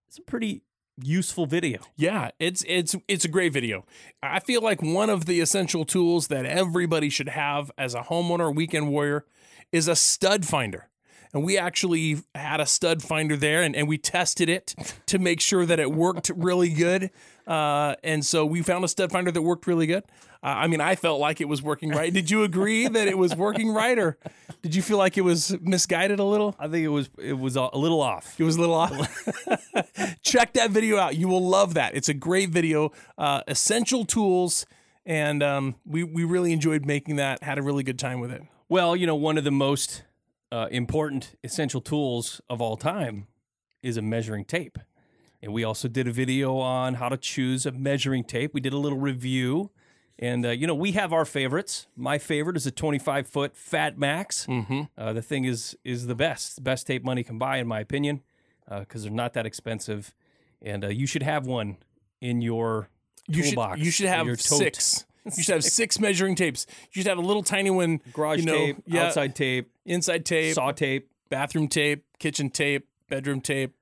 it's 0.09 0.19
a 0.19 0.23
pretty 0.23 0.63
useful 1.03 1.47
video. 1.47 1.81
Yeah, 1.97 2.31
it's 2.39 2.65
it's 2.69 2.95
it's 3.09 3.25
a 3.25 3.29
great 3.29 3.53
video. 3.53 3.87
I 4.23 4.41
feel 4.41 4.63
like 4.63 4.83
one 4.83 5.11
of 5.11 5.27
the 5.27 5.41
essential 5.41 5.85
tools 5.85 6.29
that 6.29 6.47
everybody 6.47 7.09
should 7.11 7.31
have 7.31 7.71
as 7.77 7.95
a 7.95 8.03
homeowner 8.03 8.55
weekend 8.55 8.89
warrior 8.91 9.25
is 9.73 9.89
a 9.89 9.97
stud 9.97 10.45
finder. 10.47 10.90
And 11.33 11.45
we 11.45 11.57
actually 11.57 12.19
had 12.35 12.61
a 12.61 12.67
stud 12.67 13.03
finder 13.03 13.37
there 13.37 13.63
and, 13.63 13.77
and 13.77 13.89
we 13.89 13.99
tested 13.99 14.49
it 14.49 14.75
to 15.07 15.19
make 15.19 15.41
sure 15.41 15.65
that 15.65 15.79
it 15.79 15.93
worked 15.93 16.31
really 16.35 16.71
good. 16.71 17.11
Uh, 17.47 17.95
and 18.03 18.25
so 18.25 18.45
we 18.45 18.63
found 18.63 18.85
a 18.85 18.89
stud 18.89 19.13
finder 19.13 19.31
that 19.31 19.43
worked 19.43 19.67
really 19.67 19.87
good. 19.87 20.05
Uh, 20.43 20.47
I 20.47 20.67
mean, 20.69 20.81
I 20.81 20.95
felt 20.95 21.21
like 21.21 21.41
it 21.41 21.49
was 21.49 21.63
working 21.63 21.91
right. 21.91 22.13
Did 22.13 22.31
you 22.31 22.45
agree 22.45 22.89
that 22.89 23.07
it 23.07 23.19
was 23.19 23.37
working 23.37 23.71
right, 23.71 23.99
or 23.99 24.17
did 24.63 24.75
you 24.75 24.81
feel 24.81 24.97
like 24.97 25.19
it 25.19 25.21
was 25.21 25.55
misguided 25.61 26.19
a 26.19 26.25
little? 26.25 26.57
I 26.59 26.67
think 26.67 26.83
it 26.83 26.89
was 26.89 27.11
it 27.19 27.39
was 27.39 27.57
a 27.57 27.69
little 27.77 28.01
off. 28.01 28.41
It 28.41 28.45
was 28.45 28.57
a 28.57 28.61
little 28.61 28.75
off. 28.75 28.93
Check 30.23 30.55
that 30.55 30.71
video 30.71 30.97
out. 30.97 31.17
You 31.17 31.29
will 31.29 31.47
love 31.47 31.75
that. 31.75 31.95
It's 31.95 32.09
a 32.09 32.15
great 32.15 32.49
video. 32.49 32.91
Uh, 33.19 33.43
essential 33.49 34.07
tools, 34.07 34.65
and 35.05 35.43
um, 35.43 35.75
we 35.85 36.05
we 36.05 36.25
really 36.25 36.55
enjoyed 36.55 36.87
making 36.87 37.17
that. 37.17 37.43
Had 37.43 37.59
a 37.59 37.63
really 37.63 37.83
good 37.83 37.99
time 37.99 38.19
with 38.19 38.33
it. 38.33 38.43
Well, 38.71 38.97
you 38.97 39.07
know, 39.07 39.17
one 39.17 39.37
of 39.37 39.45
the 39.45 39.51
most 39.51 40.05
uh, 40.53 40.69
important 40.71 41.35
essential 41.45 41.81
tools 41.81 42.41
of 42.49 42.61
all 42.61 42.77
time 42.77 43.27
is 43.83 43.97
a 43.97 44.03
measuring 44.03 44.45
tape. 44.45 44.79
And 45.43 45.53
we 45.53 45.65
also 45.65 45.89
did 45.89 46.07
a 46.07 46.13
video 46.13 46.59
on 46.59 46.95
how 46.95 47.09
to 47.09 47.17
choose 47.17 47.65
a 47.65 47.73
measuring 47.73 48.25
tape. 48.25 48.53
We 48.53 48.61
did 48.61 48.73
a 48.75 48.79
little 48.79 48.99
review. 48.99 49.71
And, 50.19 50.45
uh, 50.45 50.51
you 50.51 50.67
know, 50.67 50.75
we 50.75 50.93
have 50.93 51.15
our 51.15 51.25
favorites. 51.25 51.87
My 51.97 52.19
favorite 52.19 52.57
is 52.59 52.67
a 52.67 52.71
25 52.71 53.27
foot 53.27 53.55
FatMax. 53.55 54.47
Mm-hmm. 54.47 54.83
Uh, 54.99 55.13
the 55.15 55.23
thing 55.23 55.45
is 55.45 55.77
is 55.83 56.07
the 56.09 56.15
best, 56.15 56.63
best 56.63 56.87
tape 56.87 57.03
money 57.03 57.23
can 57.23 57.39
buy, 57.39 57.57
in 57.57 57.67
my 57.67 57.81
opinion, 57.81 58.21
because 58.69 59.05
they're 59.05 59.13
not 59.13 59.33
that 59.33 59.47
expensive. 59.47 60.15
And 60.61 60.85
uh, 60.85 60.89
you 60.89 61.07
should 61.07 61.23
have 61.23 61.47
one 61.47 61.79
in 62.21 62.43
your 62.43 62.91
You 63.29 63.43
should 63.43 63.55
toolbox. 63.55 63.81
you 63.81 63.91
should 63.91 64.09
have 64.09 64.39
six. 64.39 65.07
You 65.25 65.43
should 65.43 65.55
have 65.55 65.65
six 65.65 65.99
measuring 65.99 66.35
tapes. 66.35 66.67
You 66.93 67.03
should 67.03 67.09
have 67.09 67.19
a 67.19 67.23
little 67.23 67.43
tiny 67.43 67.71
one. 67.71 68.01
Garage 68.13 68.41
you 68.41 68.47
know, 68.47 68.53
tape, 68.55 68.77
yeah, 68.87 69.07
outside 69.07 69.37
tape, 69.37 69.71
inside 69.85 70.25
tape, 70.25 70.55
saw 70.55 70.73
tape, 70.73 71.11
bathroom 71.29 71.69
tape, 71.69 72.05
kitchen 72.19 72.51
tape, 72.51 72.89
bedroom 73.09 73.41
tape. 73.41 73.75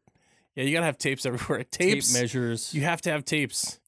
Yeah, 0.54 0.64
you 0.64 0.72
gotta 0.72 0.86
have 0.86 0.98
tapes 0.98 1.24
everywhere. 1.24 1.64
tape 1.70 1.94
Tapes. 1.94 2.12
measures. 2.12 2.74
You 2.74 2.82
have 2.82 3.00
to 3.02 3.10
have 3.10 3.24
tapes. 3.24 3.78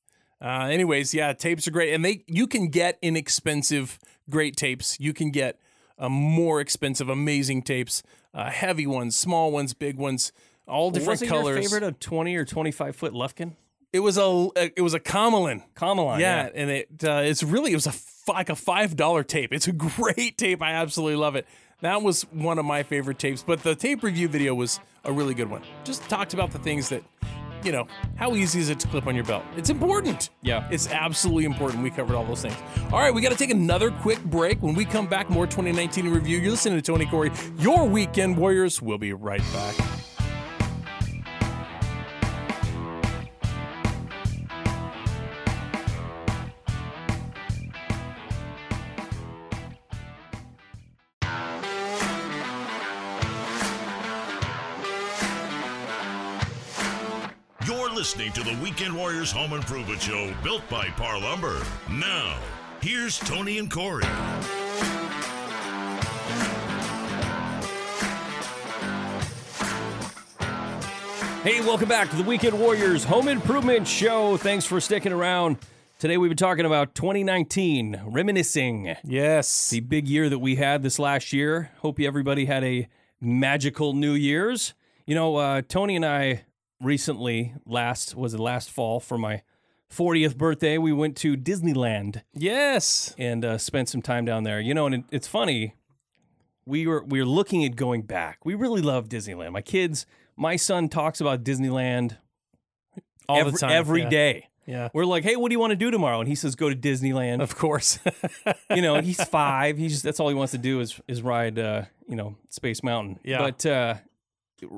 Uh, 0.40 0.68
anyways, 0.70 1.12
yeah, 1.12 1.32
tapes 1.32 1.66
are 1.68 1.70
great, 1.70 1.92
and 1.92 2.04
they 2.04 2.24
you 2.26 2.46
can 2.46 2.68
get 2.68 2.98
inexpensive 3.02 3.98
great 4.30 4.56
tapes. 4.56 4.98
You 5.00 5.12
can 5.12 5.30
get 5.30 5.58
uh, 5.98 6.08
more 6.08 6.60
expensive, 6.60 7.08
amazing 7.08 7.62
tapes, 7.62 8.02
uh, 8.32 8.50
heavy 8.50 8.86
ones, 8.86 9.16
small 9.16 9.50
ones, 9.50 9.74
big 9.74 9.98
ones, 9.98 10.32
all 10.66 10.90
different 10.90 11.20
Wasn't 11.20 11.30
colors. 11.30 11.56
your 11.56 11.80
favorite 11.80 11.82
a 11.88 11.92
20 11.92 12.36
or 12.36 12.44
25 12.44 12.96
foot 12.96 13.12
Lufkin? 13.12 13.56
It 13.92 14.00
was 14.00 14.18
a 14.18 14.48
it 14.56 14.82
was 14.82 14.94
a 14.94 15.00
Komelon. 15.00 15.62
Komelon. 15.74 16.20
yeah, 16.20 16.48
and 16.54 16.70
it 16.70 16.88
uh, 17.04 17.22
it's 17.24 17.42
really 17.42 17.72
it 17.72 17.76
was 17.76 17.86
a 17.86 17.90
f- 17.90 18.22
like 18.28 18.48
a 18.48 18.54
five 18.56 18.94
dollar 18.96 19.24
tape. 19.24 19.52
It's 19.52 19.66
a 19.66 19.72
great 19.98 20.38
tape. 20.38 20.62
I 20.62 20.72
absolutely 20.74 21.16
love 21.16 21.34
it. 21.36 21.46
That 21.80 22.02
was 22.02 22.22
one 22.30 22.58
of 22.58 22.64
my 22.64 22.82
favorite 22.82 23.18
tapes. 23.18 23.42
But 23.42 23.62
the 23.62 23.74
tape 23.74 24.02
review 24.02 24.28
video 24.28 24.54
was 24.54 24.78
a 25.04 25.12
really 25.12 25.34
good 25.34 25.48
one. 25.50 25.62
Just 25.82 26.02
talked 26.10 26.34
about 26.34 26.50
the 26.50 26.58
things 26.58 26.90
that, 26.90 27.02
you 27.64 27.72
know, 27.72 27.86
how 28.16 28.34
easy 28.36 28.60
is 28.60 28.68
it 28.68 28.78
to 28.80 28.88
clip 28.88 29.06
on 29.06 29.14
your 29.14 29.24
belt? 29.24 29.42
It's 29.56 29.70
important. 29.70 30.28
Yeah. 30.42 30.68
It's 30.70 30.88
absolutely 30.90 31.46
important. 31.46 31.82
We 31.82 31.88
covered 31.88 32.16
all 32.16 32.24
those 32.26 32.42
things. 32.42 32.56
All 32.92 32.98
right, 32.98 33.14
we 33.14 33.22
got 33.22 33.32
to 33.32 33.38
take 33.38 33.50
another 33.50 33.90
quick 33.90 34.22
break. 34.24 34.62
When 34.62 34.74
we 34.74 34.84
come 34.84 35.06
back, 35.06 35.30
more 35.30 35.46
2019 35.46 36.06
review. 36.10 36.38
You're 36.38 36.50
listening 36.50 36.76
to 36.78 36.82
Tony 36.82 37.06
Corey, 37.06 37.32
your 37.58 37.86
weekend 37.88 38.36
warriors. 38.36 38.82
We'll 38.82 38.98
be 38.98 39.14
right 39.14 39.42
back. 39.54 39.74
Listening 58.10 58.32
to 58.32 58.42
the 58.42 58.60
Weekend 58.60 58.92
Warriors 58.92 59.30
Home 59.30 59.52
Improvement 59.52 60.02
Show 60.02 60.34
built 60.42 60.68
by 60.68 60.88
Parr 60.96 61.20
Lumber. 61.20 61.62
Now, 61.88 62.40
here's 62.80 63.16
Tony 63.20 63.58
and 63.60 63.70
Corey. 63.70 64.02
Hey, 71.44 71.60
welcome 71.60 71.88
back 71.88 72.10
to 72.10 72.16
the 72.16 72.22
Weekend 72.24 72.58
Warriors 72.58 73.04
Home 73.04 73.28
Improvement 73.28 73.86
Show. 73.86 74.36
Thanks 74.36 74.66
for 74.66 74.80
sticking 74.80 75.12
around. 75.12 75.56
Today 76.00 76.18
we've 76.18 76.30
been 76.30 76.36
talking 76.36 76.66
about 76.66 76.94
2019, 76.94 78.02
reminiscing 78.06 78.96
Yes. 79.04 79.70
the 79.70 79.80
big 79.80 80.08
year 80.08 80.28
that 80.28 80.40
we 80.40 80.56
had 80.56 80.82
this 80.82 80.98
last 80.98 81.32
year. 81.32 81.70
Hope 81.78 82.00
you 82.00 82.06
everybody 82.06 82.46
had 82.46 82.64
a 82.64 82.88
magical 83.20 83.92
New 83.94 84.12
Year's. 84.12 84.74
You 85.06 85.14
know, 85.14 85.36
uh, 85.36 85.62
Tony 85.66 85.96
and 85.96 86.04
I 86.04 86.42
recently, 86.80 87.54
last 87.66 88.14
was 88.14 88.34
it 88.34 88.40
last 88.40 88.70
fall 88.70 89.00
for 89.00 89.18
my 89.18 89.42
40th 89.90 90.36
birthday, 90.36 90.78
we 90.78 90.92
went 90.92 91.16
to 91.18 91.36
Disneyland 91.36 92.22
Yes. 92.32 93.14
and 93.18 93.44
uh, 93.44 93.58
spent 93.58 93.88
some 93.88 94.02
time 94.02 94.24
down 94.24 94.44
there. 94.44 94.60
You 94.60 94.72
know, 94.72 94.86
and 94.86 94.94
it, 94.96 95.04
it's 95.10 95.26
funny. 95.26 95.74
We 96.64 96.86
were 96.86 97.02
we 97.02 97.18
were 97.18 97.26
looking 97.26 97.64
at 97.64 97.74
going 97.74 98.02
back. 98.02 98.44
We 98.44 98.54
really 98.54 98.82
love 98.82 99.08
Disneyland. 99.08 99.50
My 99.52 99.62
kids, 99.62 100.06
my 100.36 100.54
son 100.56 100.88
talks 100.88 101.20
about 101.20 101.42
Disneyland 101.42 102.16
All 103.28 103.38
every, 103.38 103.52
the 103.52 103.58
time. 103.58 103.70
every 103.72 104.02
yeah. 104.02 104.08
day. 104.08 104.46
Yeah. 104.66 104.88
We're 104.94 105.06
like, 105.06 105.24
hey, 105.24 105.34
what 105.34 105.48
do 105.48 105.54
you 105.54 105.58
want 105.58 105.72
to 105.72 105.76
do 105.76 105.90
tomorrow? 105.90 106.20
And 106.20 106.28
he 106.28 106.36
says, 106.36 106.54
go 106.54 106.68
to 106.68 106.76
Disneyland. 106.76 107.40
Of 107.42 107.56
course. 107.56 107.98
you 108.70 108.82
know, 108.82 109.00
he's 109.00 109.20
five. 109.24 109.78
He's 109.78 109.90
just 109.92 110.04
that's 110.04 110.20
all 110.20 110.28
he 110.28 110.34
wants 110.36 110.52
to 110.52 110.58
do 110.58 110.78
is 110.78 111.00
is 111.08 111.22
ride, 111.22 111.58
uh, 111.58 111.86
you 112.06 112.14
know, 112.14 112.36
Space 112.50 112.84
Mountain. 112.84 113.18
Yeah. 113.24 113.38
But 113.38 113.66
uh, 113.66 113.94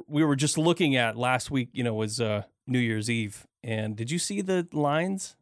we 0.07 0.25
were 0.25 0.37
just 0.37 0.57
looking 0.59 0.97
at 0.97 1.17
last 1.17 1.51
week. 1.51 1.69
You 1.73 1.85
know, 1.85 1.95
was 1.95 2.21
uh, 2.21 2.43
New 2.67 2.79
Year's 2.79 3.09
Eve, 3.11 3.47
and 3.63 3.97
did 3.97 4.11
you 4.11 4.19
see 4.19 4.41
the 4.41 4.67
lines? 4.73 5.37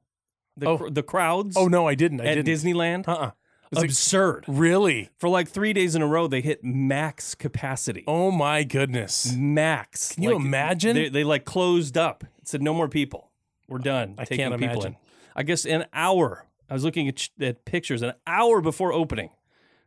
The 0.56 0.66
Oh. 0.68 0.78
cr- 0.78 0.88
the 0.90 1.02
crowds. 1.02 1.56
oh 1.56 1.68
no, 1.68 1.86
I 1.86 1.94
didn't. 1.94 2.20
I 2.20 2.26
at 2.26 2.34
didn't. 2.34 2.48
Disneyland. 2.48 3.08
Uh-uh. 3.08 3.30
Was 3.72 3.82
it- 3.84 3.86
Absurd. 3.86 4.44
Really? 4.48 5.10
For 5.18 5.28
like 5.28 5.48
three 5.48 5.72
days 5.72 5.94
in 5.94 6.02
a 6.02 6.06
row, 6.06 6.26
they 6.26 6.40
hit 6.40 6.64
max 6.64 7.34
capacity. 7.36 8.02
Oh 8.06 8.30
my 8.32 8.64
goodness. 8.64 9.32
Max. 9.36 10.12
Can 10.14 10.24
you 10.24 10.34
imagine? 10.34 10.96
They, 10.96 11.08
they 11.08 11.24
like 11.24 11.44
closed 11.44 11.96
up. 11.96 12.24
It 12.38 12.48
said 12.48 12.62
no 12.62 12.74
more 12.74 12.88
people. 12.88 13.30
We're 13.68 13.78
done. 13.78 14.16
I 14.18 14.24
can't 14.24 14.52
people 14.58 14.74
imagine. 14.74 14.92
in. 14.94 14.96
I 15.36 15.44
guess 15.44 15.64
an 15.64 15.86
hour. 15.92 16.46
I 16.68 16.74
was 16.74 16.82
looking 16.84 17.06
at, 17.08 17.16
ch- 17.16 17.30
at 17.40 17.64
pictures. 17.64 18.02
An 18.02 18.12
hour 18.26 18.60
before 18.60 18.92
opening, 18.92 19.30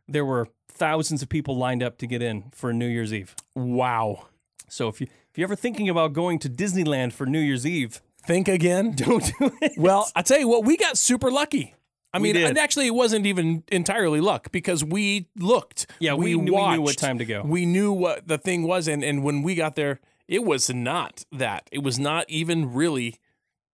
there 0.08 0.24
were 0.24 0.48
thousands 0.66 1.22
of 1.22 1.28
people 1.28 1.56
lined 1.56 1.82
up 1.82 1.98
to 1.98 2.06
get 2.06 2.22
in 2.22 2.44
for 2.54 2.72
New 2.72 2.88
Year's 2.88 3.12
Eve. 3.12 3.36
Wow. 3.54 4.28
So 4.68 4.88
if 4.88 5.00
you 5.00 5.06
if 5.30 5.38
you're 5.38 5.46
ever 5.46 5.56
thinking 5.56 5.88
about 5.88 6.12
going 6.12 6.38
to 6.40 6.48
Disneyland 6.48 7.12
for 7.12 7.26
New 7.26 7.40
Year's 7.40 7.66
Eve, 7.66 8.00
Think 8.26 8.48
again. 8.48 8.92
don't 8.96 9.24
do 9.38 9.52
it. 9.60 9.72
Well, 9.76 10.10
I 10.16 10.22
tell 10.22 10.38
you 10.38 10.48
what, 10.48 10.64
we 10.64 10.76
got 10.78 10.96
super 10.96 11.30
lucky. 11.30 11.74
I 12.12 12.18
We 12.18 12.22
mean, 12.28 12.34
did. 12.36 12.44
and 12.48 12.56
actually, 12.58 12.86
it 12.86 12.94
wasn't 12.94 13.26
even 13.26 13.64
entirely 13.70 14.20
luck 14.20 14.50
because 14.52 14.82
we 14.84 15.28
looked. 15.36 15.90
Yeah, 15.98 16.14
we 16.14 16.26
knew- 16.30 16.38
we 16.38 16.44
knew 16.46 16.52
watched, 16.54 16.80
what 16.80 16.96
time 16.98 17.18
to 17.18 17.24
go. 17.24 17.42
We 17.44 17.66
knew 17.66 17.92
what 17.92 18.26
the 18.28 18.38
thing 18.38 18.62
was, 18.62 18.88
and 18.88 19.02
and 19.04 19.22
when 19.24 19.42
we 19.42 19.54
got 19.54 19.74
there, 19.74 20.00
it 20.28 20.44
was 20.44 20.70
not 20.72 21.24
that. 21.32 21.68
It 21.72 21.82
was 21.82 21.98
not 21.98 22.24
even 22.30 22.72
really 22.72 23.18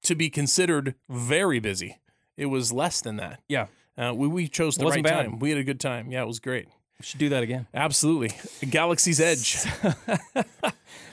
to 0.03 0.15
be 0.17 0.31
considered 0.31 0.95
very 1.09 1.61
busy. 1.61 2.01
It 2.37 2.47
was 2.47 2.73
less 2.73 3.01
than 3.03 3.17
that. 3.19 3.41
Yeah, 3.49 3.67
Uh, 3.99 4.15
we 4.17 4.27
we 4.27 4.49
chose 4.49 4.77
the 4.77 4.85
Wasn't 4.87 5.05
right 5.07 5.15
bad. 5.15 5.23
time. 5.27 5.39
We 5.39 5.51
had 5.51 5.59
a 5.59 5.65
good 5.65 5.79
time. 5.79 6.11
Yeah, 6.11 6.23
it 6.23 6.27
was 6.27 6.41
great. 6.41 6.67
We 7.01 7.05
should 7.05 7.19
do 7.19 7.31
that 7.31 7.43
again. 7.43 7.67
Absolutely, 7.75 8.31
Galaxy's 8.69 9.21
Edge. 9.21 9.65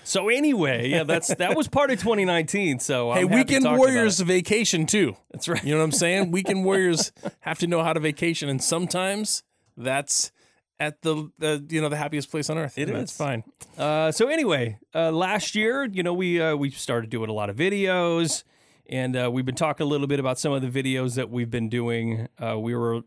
So 0.08 0.30
anyway, 0.30 0.88
yeah, 0.88 1.04
that's 1.04 1.36
that 1.36 1.58
was 1.58 1.68
part 1.68 1.92
of 1.92 2.00
2019. 2.00 2.80
So 2.80 3.12
hey, 3.12 3.22
I'm 3.22 3.28
to 3.28 3.36
Weekend 3.36 3.66
Warriors 3.66 4.22
vacation 4.22 4.86
too. 4.86 5.18
That's 5.32 5.50
right. 5.50 5.62
You 5.62 5.74
know 5.74 5.80
what 5.80 5.84
I'm 5.84 5.92
saying? 5.92 6.32
Weekend 6.32 6.64
Warriors 6.64 7.12
have 7.42 7.60
to 7.60 7.68
know 7.68 7.84
how 7.84 7.92
to 7.92 8.00
vacation, 8.00 8.48
and 8.48 8.64
sometimes 8.64 9.44
that's 9.76 10.32
at 10.80 11.02
the, 11.02 11.30
the 11.40 11.66
you 11.70 11.82
know 11.82 11.90
the 11.90 11.98
happiest 11.98 12.32
place 12.32 12.50
on 12.50 12.58
earth. 12.58 12.78
It 12.78 12.90
is. 12.90 13.12
fine. 13.12 13.44
Uh, 13.78 14.14
so 14.14 14.30
anyway, 14.30 14.80
uh, 14.96 15.12
last 15.12 15.56
year, 15.56 15.84
you 15.84 16.04
know, 16.04 16.14
we 16.14 16.40
uh, 16.40 16.56
we 16.56 16.72
started 16.72 17.10
doing 17.10 17.30
a 17.30 17.34
lot 17.34 17.50
of 17.50 17.58
videos, 17.58 18.46
and 18.90 19.14
uh, 19.18 19.30
we've 19.30 19.46
been 19.46 19.56
talking 19.56 19.86
a 19.86 19.90
little 19.90 20.08
bit 20.08 20.22
about 20.22 20.40
some 20.40 20.54
of 20.54 20.62
the 20.62 20.70
videos 20.84 21.16
that 21.16 21.30
we've 21.30 21.52
been 21.52 21.68
doing. 21.68 22.30
Uh, 22.42 22.58
we 22.58 22.74
were 22.74 23.02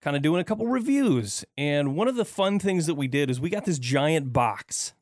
kind 0.00 0.16
of 0.16 0.22
doing 0.22 0.40
a 0.40 0.44
couple 0.44 0.66
reviews, 0.66 1.44
and 1.58 1.94
one 1.96 2.08
of 2.08 2.16
the 2.16 2.24
fun 2.24 2.58
things 2.58 2.86
that 2.86 2.94
we 2.94 3.08
did 3.08 3.30
is 3.30 3.40
we 3.40 3.50
got 3.50 3.64
this 3.64 3.78
giant 3.78 4.32
box 4.32 4.94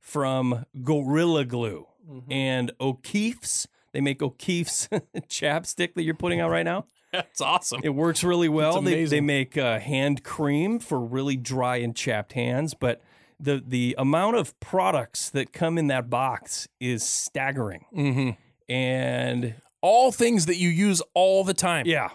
from 0.00 0.64
Gorilla 0.82 1.44
Glue 1.44 1.86
and 2.30 2.72
O'Keefe's. 2.80 3.68
They 3.92 4.00
make 4.00 4.22
O'Keefe's 4.22 4.88
chapstick 5.28 5.94
that 5.94 6.02
you're 6.02 6.14
putting 6.14 6.40
out 6.40 6.50
right 6.50 6.64
now. 6.64 6.86
That's 7.12 7.40
awesome. 7.40 7.80
It 7.84 7.90
works 7.90 8.22
really 8.24 8.48
well. 8.48 8.80
They, 8.82 9.04
they 9.04 9.20
make 9.20 9.56
uh, 9.58 9.78
hand 9.78 10.22
cream 10.24 10.78
for 10.78 11.00
really 11.00 11.36
dry 11.36 11.76
and 11.78 11.94
chapped 11.96 12.32
hands, 12.34 12.74
but 12.74 13.02
the 13.40 13.62
the 13.66 13.94
amount 13.98 14.36
of 14.36 14.58
products 14.60 15.30
that 15.30 15.52
come 15.52 15.78
in 15.78 15.86
that 15.88 16.10
box 16.10 16.68
is 16.80 17.02
staggering. 17.02 17.84
hmm 17.94 18.30
And 18.68 19.54
All 19.80 20.10
things 20.12 20.46
that 20.46 20.56
you 20.56 20.68
use 20.68 21.00
all 21.14 21.44
the 21.44 21.54
time. 21.54 21.86
yeah, 21.86 22.08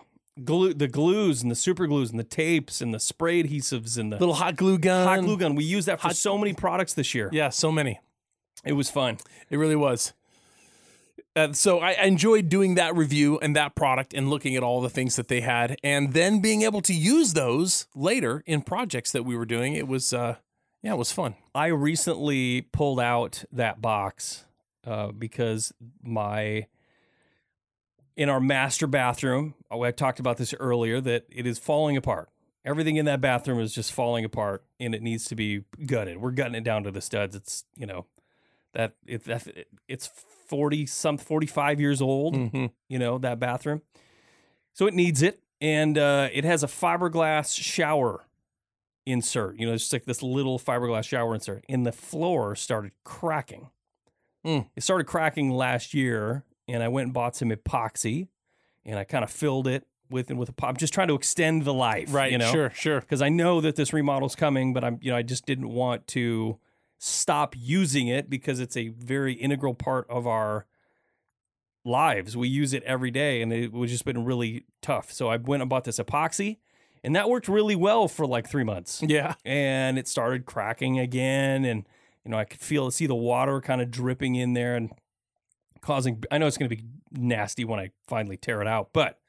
glue 0.43 0.73
the 0.73 0.87
glues 0.87 1.41
and 1.41 1.51
the 1.51 1.55
super 1.55 1.85
glues 1.87 2.09
and 2.11 2.19
the 2.19 2.23
tapes 2.23 2.81
and 2.81 2.93
the 2.93 2.99
spray 2.99 3.43
adhesives 3.43 3.97
and 3.97 4.11
the 4.11 4.17
Little 4.17 4.35
hot 4.35 4.55
glue 4.55 4.77
gun. 4.79 5.07
hot 5.07 5.21
glue 5.21 5.37
gun. 5.37 5.55
We 5.55 5.63
use 5.63 5.85
that 5.85 5.99
for 6.01 6.07
hot- 6.07 6.15
so 6.15 6.37
many 6.37 6.53
products 6.53 6.93
this 6.93 7.13
year. 7.13 7.29
Yeah, 7.31 7.49
so 7.49 7.71
many. 7.71 7.99
It 8.65 8.73
was 8.73 8.89
fun. 8.89 9.17
It 9.49 9.57
really 9.57 9.75
was. 9.75 10.13
Uh, 11.35 11.51
so 11.51 11.79
I 11.79 11.91
I 11.93 12.03
enjoyed 12.05 12.47
doing 12.49 12.75
that 12.75 12.95
review 12.95 13.39
and 13.39 13.55
that 13.55 13.75
product 13.75 14.13
and 14.13 14.29
looking 14.29 14.55
at 14.55 14.63
all 14.63 14.81
the 14.81 14.89
things 14.89 15.15
that 15.15 15.27
they 15.27 15.41
had, 15.41 15.77
and 15.83 16.13
then 16.13 16.41
being 16.41 16.61
able 16.61 16.81
to 16.81 16.93
use 16.93 17.33
those 17.33 17.87
later 17.95 18.43
in 18.45 18.61
projects 18.61 19.11
that 19.11 19.23
we 19.23 19.35
were 19.35 19.45
doing. 19.45 19.73
It 19.73 19.87
was, 19.87 20.13
uh, 20.13 20.35
yeah, 20.83 20.93
it 20.93 20.97
was 20.97 21.11
fun. 21.11 21.35
I 21.55 21.67
recently 21.67 22.61
pulled 22.61 22.99
out 22.99 23.43
that 23.51 23.81
box 23.81 24.45
uh, 24.85 25.11
because 25.11 25.73
my 26.03 26.67
in 28.15 28.29
our 28.29 28.39
master 28.39 28.87
bathroom. 28.87 29.55
oh, 29.71 29.81
I 29.83 29.91
talked 29.91 30.19
about 30.19 30.37
this 30.37 30.53
earlier 30.59 31.01
that 31.01 31.25
it 31.29 31.45
is 31.47 31.59
falling 31.59 31.97
apart. 31.97 32.29
Everything 32.65 32.95
in 32.95 33.05
that 33.05 33.19
bathroom 33.19 33.59
is 33.59 33.73
just 33.73 33.91
falling 33.91 34.23
apart, 34.23 34.63
and 34.79 34.95
it 34.95 35.01
needs 35.01 35.25
to 35.25 35.35
be 35.35 35.63
gutted. 35.85 36.17
We're 36.17 36.31
gutting 36.31 36.55
it 36.55 36.63
down 36.63 36.83
to 36.83 36.91
the 36.91 37.01
studs. 37.01 37.35
It's 37.35 37.65
you 37.75 37.85
know 37.85 38.05
that 38.73 38.93
it, 39.05 39.25
that 39.25 39.47
it's 39.87 40.07
forty 40.47 40.85
some 40.85 41.17
forty 41.17 41.47
five 41.47 41.79
years 41.81 42.01
old 42.01 42.35
Mm-hmm. 42.35 42.67
you 42.87 42.99
know, 42.99 43.17
that 43.17 43.39
bathroom. 43.39 43.81
So 44.73 44.87
it 44.87 44.93
needs 44.93 45.21
it. 45.21 45.39
And 45.59 45.97
uh, 45.97 46.29
it 46.33 46.43
has 46.45 46.63
a 46.63 46.67
fiberglass 46.67 47.57
shower 47.61 48.25
insert. 49.05 49.57
You 49.59 49.67
know, 49.67 49.73
it's 49.73 49.83
just 49.83 49.93
like 49.93 50.05
this 50.05 50.21
little 50.23 50.57
fiberglass 50.59 51.05
shower 51.05 51.33
insert. 51.35 51.63
And 51.69 51.85
the 51.85 51.91
floor 51.91 52.55
started 52.55 52.91
cracking. 53.03 53.69
Mm. 54.45 54.67
It 54.75 54.83
started 54.83 55.05
cracking 55.05 55.51
last 55.51 55.93
year, 55.93 56.43
and 56.67 56.81
I 56.83 56.87
went 56.87 57.05
and 57.05 57.13
bought 57.13 57.35
some 57.35 57.49
epoxy, 57.49 58.27
and 58.85 58.97
I 58.97 59.03
kind 59.03 59.23
of 59.23 59.31
filled 59.31 59.67
it 59.67 59.85
with 60.09 60.29
with 60.31 60.49
a 60.49 60.53
pop, 60.53 60.77
just 60.77 60.93
trying 60.93 61.07
to 61.07 61.15
extend 61.15 61.63
the 61.65 61.73
life. 61.73 62.13
Right. 62.13 62.31
You 62.31 62.37
know, 62.37 62.51
Sure. 62.51 62.69
Sure. 62.71 62.99
because 63.01 63.21
I 63.21 63.29
know 63.29 63.61
that 63.61 63.75
this 63.75 63.93
remodel's 63.93 64.35
coming, 64.35 64.73
but 64.73 64.83
I'm 64.83 64.99
you 65.01 65.11
know 65.11 65.17
I 65.17 65.21
just 65.23 65.45
didn't 65.45 65.69
want 65.69 66.07
to 66.07 66.59
stop 66.99 67.55
using 67.57 68.07
it 68.07 68.29
because 68.29 68.59
it's 68.59 68.77
a 68.77 68.89
very 68.89 69.33
integral 69.33 69.73
part 69.73 70.05
of 70.09 70.25
our 70.27 70.65
lives. 71.85 72.37
We 72.37 72.47
use 72.47 72.73
it 72.73 72.83
every 72.83 73.11
day, 73.11 73.41
and 73.41 73.51
it 73.51 73.71
was 73.73 73.91
just 73.91 74.05
been 74.05 74.23
really 74.23 74.65
tough. 74.81 75.11
So 75.11 75.27
I 75.29 75.37
went 75.37 75.61
and 75.61 75.69
bought 75.69 75.83
this 75.83 75.99
epoxy, 75.99 76.57
and 77.03 77.15
that 77.15 77.29
worked 77.29 77.47
really 77.47 77.75
well 77.75 78.07
for 78.07 78.25
like 78.25 78.47
three 78.49 78.63
months. 78.63 79.01
Yeah. 79.05 79.35
And 79.43 79.97
it 79.97 80.07
started 80.07 80.45
cracking 80.45 80.99
again, 80.99 81.65
and 81.65 81.85
you 82.23 82.31
know 82.31 82.37
I 82.37 82.45
could 82.45 82.61
feel 82.61 82.89
see 82.91 83.07
the 83.07 83.15
water 83.15 83.59
kind 83.61 83.81
of 83.81 83.91
dripping 83.91 84.35
in 84.35 84.53
there 84.53 84.75
and 84.75 84.91
causing. 85.83 86.23
I 86.31 86.37
know 86.39 86.47
it's 86.47 86.57
going 86.57 86.69
to 86.69 86.75
be 86.75 86.83
nasty 87.11 87.63
when 87.65 87.79
I 87.79 87.91
finally 88.07 88.37
tear 88.37 88.61
it 88.61 88.67
out, 88.67 88.89
but 88.93 89.19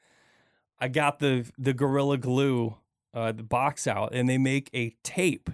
I 0.79 0.87
got 0.87 1.19
the 1.19 1.49
the 1.57 1.73
Gorilla 1.73 2.17
Glue 2.17 2.77
uh, 3.13 3.31
the 3.31 3.43
box 3.43 3.85
out, 3.87 4.13
and 4.13 4.27
they 4.27 4.37
make 4.37 4.69
a 4.73 4.95
tape 5.03 5.49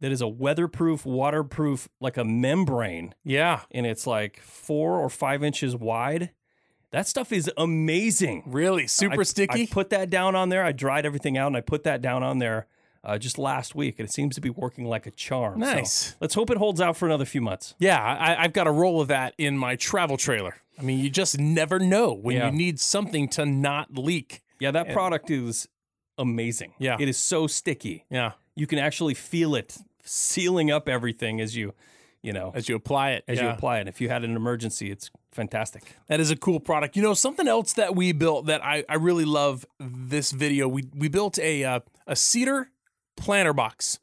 that 0.00 0.12
is 0.12 0.20
a 0.20 0.28
weatherproof, 0.28 1.06
waterproof, 1.06 1.88
like 2.00 2.16
a 2.18 2.24
membrane, 2.24 3.14
Yeah. 3.24 3.62
and 3.70 3.86
it's 3.86 4.06
like 4.06 4.38
four 4.40 4.98
or 5.00 5.08
five 5.08 5.42
inches 5.42 5.74
wide. 5.74 6.30
That 6.90 7.08
stuff 7.08 7.32
is 7.32 7.50
amazing. 7.56 8.42
Really 8.46 8.86
super 8.86 9.20
I- 9.20 9.24
sticky. 9.24 9.62
I 9.62 9.66
put 9.70 9.90
that 9.90 10.10
down 10.10 10.36
on 10.36 10.50
there. 10.50 10.62
I 10.62 10.72
dried 10.72 11.06
everything 11.06 11.38
out, 11.38 11.46
and 11.48 11.56
I 11.56 11.62
put 11.62 11.84
that 11.84 12.02
down 12.02 12.22
on 12.22 12.38
there 12.38 12.66
uh, 13.04 13.18
just 13.18 13.38
last 13.38 13.74
week, 13.74 13.98
and 13.98 14.08
it 14.08 14.12
seems 14.12 14.34
to 14.34 14.40
be 14.40 14.50
working 14.50 14.84
like 14.86 15.06
a 15.06 15.10
charm. 15.10 15.60
So 15.60 15.74
nice. 15.74 16.14
let's 16.20 16.34
hope 16.34 16.50
it 16.50 16.56
holds 16.56 16.80
out 16.80 16.96
for 16.96 17.06
another 17.06 17.24
few 17.24 17.40
months. 17.40 17.74
Yeah, 17.78 18.00
I, 18.02 18.42
I've 18.42 18.52
got 18.52 18.66
a 18.66 18.70
roll 18.72 19.00
of 19.00 19.08
that 19.08 19.34
in 19.38 19.58
my 19.58 19.76
travel 19.76 20.16
trailer. 20.16 20.56
I 20.78 20.82
mean, 20.82 20.98
you 20.98 21.10
just 21.10 21.38
never 21.38 21.78
know 21.78 22.12
when 22.12 22.36
Yeah. 22.36 22.46
you 22.50 22.56
need 22.56 22.80
something 22.80 23.28
to 23.30 23.46
not 23.46 23.96
leak. 23.96 24.42
Yeah, 24.58 24.70
that 24.72 24.92
product 24.92 25.30
is 25.30 25.68
amazing. 26.18 26.72
Yeah. 26.78 26.96
it 26.98 27.08
is 27.08 27.16
so 27.18 27.46
sticky. 27.46 28.04
Yeah, 28.10 28.32
You 28.56 28.66
can 28.66 28.78
actually 28.78 29.14
feel 29.14 29.54
it 29.54 29.76
sealing 30.04 30.70
up 30.70 30.88
everything 30.88 31.40
as 31.40 31.56
you, 31.56 31.74
you 32.22 32.32
know, 32.32 32.52
as 32.54 32.68
you 32.68 32.74
apply 32.76 33.10
it. 33.12 33.24
as 33.28 33.40
you 33.40 33.48
apply 33.48 33.78
it. 33.80 33.88
If 33.88 34.00
you 34.00 34.08
had 34.08 34.24
an 34.24 34.36
emergency, 34.36 34.90
it's 34.90 35.10
fantastic. 35.32 35.96
That 36.08 36.20
is 36.20 36.30
a 36.30 36.36
cool 36.36 36.60
product. 36.60 36.96
You 36.96 37.02
know, 37.02 37.14
something 37.14 37.48
else 37.48 37.72
that 37.74 37.94
we 37.96 38.12
built 38.12 38.46
that 38.46 38.64
I, 38.64 38.84
I 38.88 38.94
really 38.94 39.24
love 39.24 39.66
this 39.80 40.30
video. 40.30 40.68
We 40.68 40.84
we 40.94 41.08
built 41.08 41.38
a 41.38 41.64
uh, 41.64 41.80
a 42.06 42.16
cedar 42.16 42.70
planter 43.16 43.52
box, 43.52 43.98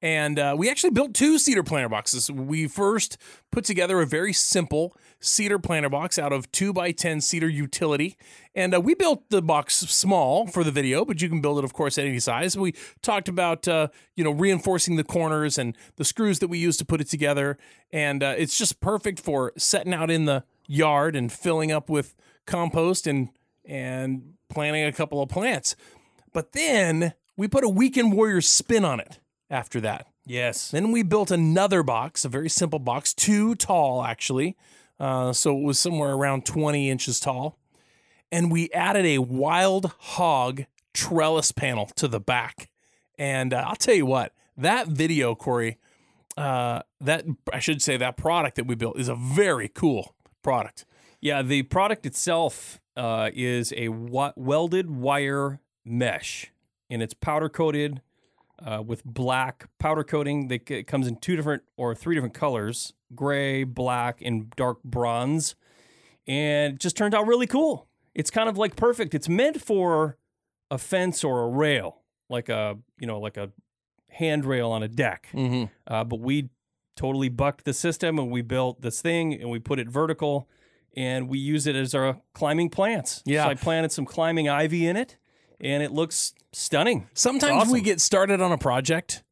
And 0.00 0.38
uh, 0.38 0.54
we 0.56 0.70
actually 0.70 0.90
built 0.90 1.12
two 1.14 1.38
cedar 1.38 1.64
planter 1.64 1.88
boxes. 1.88 2.30
We 2.30 2.68
first 2.68 3.18
put 3.50 3.64
together 3.64 4.00
a 4.00 4.06
very 4.06 4.32
simple 4.32 4.96
cedar 5.20 5.58
planter 5.58 5.88
box 5.88 6.18
out 6.18 6.32
of 6.32 6.50
2 6.52 6.72
by 6.72 6.92
10 6.92 7.20
cedar 7.20 7.48
utility. 7.48 8.16
And 8.54 8.74
uh, 8.74 8.80
we 8.80 8.94
built 8.94 9.28
the 9.30 9.42
box 9.42 9.74
small 9.76 10.46
for 10.46 10.62
the 10.62 10.70
video, 10.70 11.04
but 11.04 11.20
you 11.20 11.28
can 11.28 11.40
build 11.40 11.58
it, 11.58 11.64
of 11.64 11.72
course, 11.72 11.98
at 11.98 12.04
any 12.04 12.20
size. 12.20 12.56
We 12.56 12.74
talked 13.02 13.28
about, 13.28 13.66
uh, 13.66 13.88
you 14.14 14.22
know, 14.22 14.30
reinforcing 14.30 14.96
the 14.96 15.04
corners 15.04 15.58
and 15.58 15.76
the 15.96 16.04
screws 16.04 16.38
that 16.38 16.48
we 16.48 16.58
use 16.58 16.76
to 16.76 16.84
put 16.84 17.00
it 17.00 17.08
together. 17.08 17.58
And 17.92 18.22
uh, 18.22 18.34
it's 18.38 18.56
just 18.56 18.80
perfect 18.80 19.18
for 19.20 19.52
setting 19.56 19.94
out 19.94 20.10
in 20.10 20.26
the 20.26 20.44
yard 20.68 21.16
and 21.16 21.32
filling 21.32 21.72
up 21.72 21.90
with 21.90 22.14
compost 22.46 23.06
and, 23.06 23.30
and 23.64 24.34
planting 24.48 24.84
a 24.84 24.92
couple 24.92 25.20
of 25.20 25.28
plants. 25.28 25.74
But 26.32 26.52
then 26.52 27.14
we 27.38 27.48
put 27.48 27.64
a 27.64 27.68
Weekend 27.68 28.12
Warrior 28.12 28.42
spin 28.42 28.84
on 28.84 29.00
it 29.00 29.18
after 29.48 29.80
that. 29.80 30.08
Yes. 30.26 30.70
Then 30.70 30.92
we 30.92 31.02
built 31.02 31.30
another 31.30 31.82
box, 31.82 32.26
a 32.26 32.28
very 32.28 32.50
simple 32.50 32.78
box, 32.78 33.14
too 33.14 33.54
tall 33.54 34.04
actually. 34.04 34.56
Uh, 35.00 35.32
so 35.32 35.56
it 35.56 35.62
was 35.62 35.78
somewhere 35.78 36.12
around 36.12 36.44
20 36.44 36.90
inches 36.90 37.20
tall. 37.20 37.56
And 38.30 38.52
we 38.52 38.70
added 38.72 39.06
a 39.06 39.18
wild 39.18 39.92
hog 39.98 40.66
trellis 40.92 41.52
panel 41.52 41.86
to 41.96 42.08
the 42.08 42.20
back. 42.20 42.68
And 43.18 43.54
uh, 43.54 43.64
I'll 43.66 43.76
tell 43.76 43.94
you 43.94 44.04
what, 44.04 44.34
that 44.56 44.88
video, 44.88 45.34
Corey, 45.34 45.78
uh, 46.36 46.82
that 47.00 47.24
I 47.52 47.60
should 47.60 47.80
say 47.80 47.96
that 47.96 48.16
product 48.16 48.56
that 48.56 48.66
we 48.66 48.74
built 48.74 48.98
is 48.98 49.08
a 49.08 49.14
very 49.14 49.68
cool 49.68 50.14
product. 50.42 50.84
Yeah, 51.20 51.42
the 51.42 51.62
product 51.62 52.04
itself 52.04 52.80
uh, 52.96 53.30
is 53.32 53.72
a 53.76 53.88
wa- 53.88 54.32
welded 54.36 54.90
wire 54.90 55.60
mesh, 55.84 56.52
and 56.90 57.02
it's 57.02 57.14
powder 57.14 57.48
coated 57.48 58.00
uh, 58.64 58.82
with 58.84 59.04
black 59.04 59.68
powder 59.78 60.04
coating. 60.04 60.48
That 60.48 60.70
it 60.70 60.86
comes 60.86 61.06
in 61.06 61.16
two 61.16 61.36
different 61.36 61.62
or 61.76 61.94
three 61.94 62.14
different 62.14 62.34
colors: 62.34 62.92
gray, 63.14 63.64
black, 63.64 64.20
and 64.22 64.50
dark 64.50 64.82
bronze. 64.82 65.54
And 66.26 66.74
it 66.74 66.80
just 66.80 66.96
turned 66.96 67.14
out 67.14 67.26
really 67.26 67.46
cool. 67.46 67.88
It's 68.14 68.30
kind 68.30 68.48
of 68.48 68.58
like 68.58 68.76
perfect. 68.76 69.14
It's 69.14 69.28
meant 69.28 69.62
for 69.62 70.18
a 70.70 70.78
fence 70.78 71.24
or 71.24 71.44
a 71.44 71.48
rail, 71.48 72.02
like 72.28 72.48
a 72.48 72.76
you 72.98 73.06
know 73.06 73.20
like 73.20 73.36
a 73.36 73.50
handrail 74.10 74.70
on 74.70 74.82
a 74.82 74.88
deck. 74.88 75.28
Mm-hmm. 75.32 75.64
Uh, 75.86 76.04
but 76.04 76.20
we 76.20 76.50
totally 76.96 77.28
bucked 77.28 77.64
the 77.64 77.72
system 77.72 78.18
and 78.18 78.30
we 78.30 78.42
built 78.42 78.82
this 78.82 79.00
thing 79.00 79.32
and 79.32 79.48
we 79.48 79.60
put 79.60 79.78
it 79.78 79.88
vertical 79.88 80.48
and 80.96 81.28
we 81.28 81.38
use 81.38 81.66
it 81.66 81.76
as 81.76 81.94
our 81.94 82.20
climbing 82.34 82.68
plants. 82.68 83.22
Yeah. 83.24 83.44
So 83.44 83.50
I 83.50 83.54
planted 83.54 83.92
some 83.92 84.04
climbing 84.04 84.48
ivy 84.48 84.86
in 84.86 84.96
it 84.96 85.16
and 85.60 85.82
it 85.82 85.92
looks 85.92 86.34
stunning. 86.52 87.08
Sometimes 87.14 87.62
Awesome. 87.62 87.72
we 87.72 87.80
get 87.80 88.00
started 88.00 88.40
on 88.40 88.52
a 88.52 88.58
project 88.58 89.22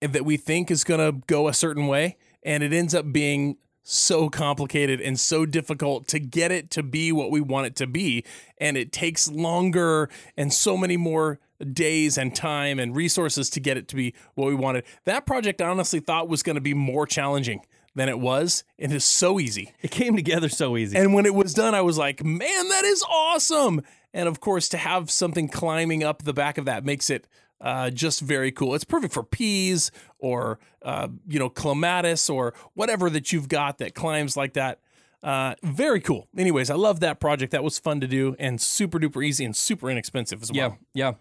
that 0.00 0.24
we 0.24 0.36
think 0.36 0.70
is 0.70 0.84
going 0.84 1.00
to 1.00 1.20
go 1.26 1.48
a 1.48 1.54
certain 1.54 1.86
way, 1.86 2.16
and 2.42 2.62
it 2.62 2.72
ends 2.72 2.94
up 2.94 3.12
being 3.12 3.56
so 3.82 4.28
complicated 4.28 5.00
and 5.00 5.18
so 5.18 5.46
difficult 5.46 6.08
to 6.08 6.18
get 6.18 6.50
it 6.50 6.70
to 6.70 6.82
be 6.82 7.12
what 7.12 7.30
we 7.30 7.40
want 7.40 7.66
it 7.66 7.76
to 7.76 7.86
be. 7.86 8.24
And 8.58 8.76
it 8.76 8.90
takes 8.90 9.30
longer 9.30 10.10
and 10.36 10.52
so 10.52 10.76
many 10.76 10.96
more 10.96 11.38
days 11.72 12.18
and 12.18 12.34
time 12.34 12.80
and 12.80 12.96
resources 12.96 13.48
to 13.50 13.60
get 13.60 13.76
it 13.76 13.86
to 13.88 13.96
be 13.96 14.12
what 14.34 14.48
we 14.48 14.56
wanted. 14.56 14.84
That 15.04 15.24
project 15.24 15.62
I 15.62 15.68
honestly 15.68 16.00
thought 16.00 16.28
was 16.28 16.42
going 16.42 16.56
to 16.56 16.60
be 16.60 16.74
more 16.74 17.06
challenging 17.06 17.60
than 17.94 18.08
it 18.08 18.18
was. 18.18 18.64
It 18.76 18.92
is 18.92 19.04
so 19.04 19.38
easy. 19.38 19.72
It 19.80 19.90
came 19.92 20.16
together 20.16 20.48
so 20.48 20.76
easy. 20.76 20.98
And 20.98 21.14
when 21.14 21.24
it 21.24 21.34
was 21.34 21.54
done, 21.54 21.74
I 21.74 21.80
was 21.80 21.96
like, 21.96 22.24
man, 22.24 22.68
that 22.68 22.84
is 22.84 23.02
awesome. 23.08 23.82
And 24.16 24.28
of 24.28 24.40
course, 24.40 24.70
to 24.70 24.78
have 24.78 25.10
something 25.10 25.46
climbing 25.46 26.02
up 26.02 26.22
the 26.22 26.32
back 26.32 26.56
of 26.56 26.64
that 26.64 26.86
makes 26.86 27.10
it 27.10 27.28
uh, 27.60 27.90
just 27.90 28.20
very 28.20 28.50
cool. 28.50 28.74
It's 28.74 28.82
perfect 28.82 29.12
for 29.12 29.22
peas 29.22 29.90
or, 30.18 30.58
uh, 30.82 31.08
you 31.28 31.38
know, 31.38 31.50
clematis 31.50 32.30
or 32.30 32.54
whatever 32.72 33.10
that 33.10 33.30
you've 33.30 33.48
got 33.48 33.76
that 33.76 33.94
climbs 33.94 34.34
like 34.34 34.54
that. 34.54 34.80
Uh, 35.22 35.54
very 35.62 36.00
cool. 36.00 36.28
Anyways, 36.34 36.70
I 36.70 36.76
love 36.76 37.00
that 37.00 37.20
project. 37.20 37.52
That 37.52 37.62
was 37.62 37.78
fun 37.78 38.00
to 38.00 38.06
do 38.06 38.34
and 38.38 38.58
super 38.58 38.98
duper 38.98 39.22
easy 39.22 39.44
and 39.44 39.54
super 39.54 39.90
inexpensive 39.90 40.42
as 40.42 40.50
yeah, 40.50 40.68
well. 40.68 40.78
yeah. 40.94 41.12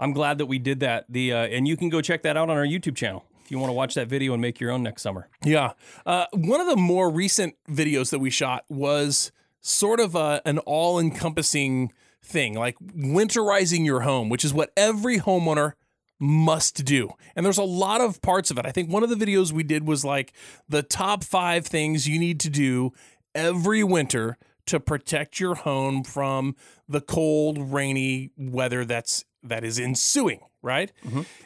I'm 0.00 0.12
glad 0.12 0.38
that 0.38 0.46
we 0.46 0.58
did 0.58 0.80
that. 0.80 1.04
The 1.08 1.32
uh, 1.32 1.46
and 1.46 1.68
you 1.68 1.76
can 1.76 1.88
go 1.88 2.00
check 2.00 2.22
that 2.22 2.36
out 2.36 2.50
on 2.50 2.56
our 2.56 2.66
YouTube 2.66 2.96
channel 2.96 3.24
if 3.44 3.50
you 3.52 3.60
want 3.60 3.68
to 3.70 3.74
watch 3.74 3.94
that 3.94 4.08
video 4.08 4.32
and 4.32 4.42
make 4.42 4.58
your 4.58 4.72
own 4.72 4.82
next 4.82 5.02
summer. 5.02 5.28
Yeah. 5.44 5.74
Uh, 6.04 6.26
one 6.32 6.60
of 6.60 6.66
the 6.66 6.76
more 6.76 7.10
recent 7.10 7.54
videos 7.70 8.10
that 8.10 8.18
we 8.18 8.30
shot 8.30 8.64
was 8.68 9.30
sort 9.60 10.00
of 10.00 10.16
a, 10.16 10.42
an 10.44 10.58
all 10.58 10.98
encompassing 10.98 11.92
thing, 12.22 12.54
like 12.54 12.78
winterizing 12.78 13.84
your 13.84 14.00
home, 14.00 14.28
which 14.28 14.44
is 14.44 14.54
what 14.54 14.72
every 14.76 15.18
homeowner 15.18 15.72
must 16.18 16.84
do. 16.84 17.10
And 17.34 17.44
there's 17.46 17.58
a 17.58 17.62
lot 17.62 18.00
of 18.00 18.20
parts 18.20 18.50
of 18.50 18.58
it. 18.58 18.66
I 18.66 18.72
think 18.72 18.90
one 18.90 19.02
of 19.02 19.08
the 19.08 19.16
videos 19.16 19.52
we 19.52 19.62
did 19.62 19.86
was 19.86 20.04
like 20.04 20.32
the 20.68 20.82
top 20.82 21.24
five 21.24 21.66
things 21.66 22.06
you 22.06 22.18
need 22.18 22.38
to 22.40 22.50
do 22.50 22.92
every 23.34 23.82
winter 23.82 24.36
to 24.66 24.78
protect 24.78 25.40
your 25.40 25.54
home 25.54 26.04
from 26.04 26.54
the 26.88 27.00
cold, 27.00 27.72
rainy 27.72 28.30
weather 28.36 28.84
that's 28.84 29.24
that 29.42 29.64
is 29.64 29.80
ensuing, 29.80 30.40
right? 30.62 30.92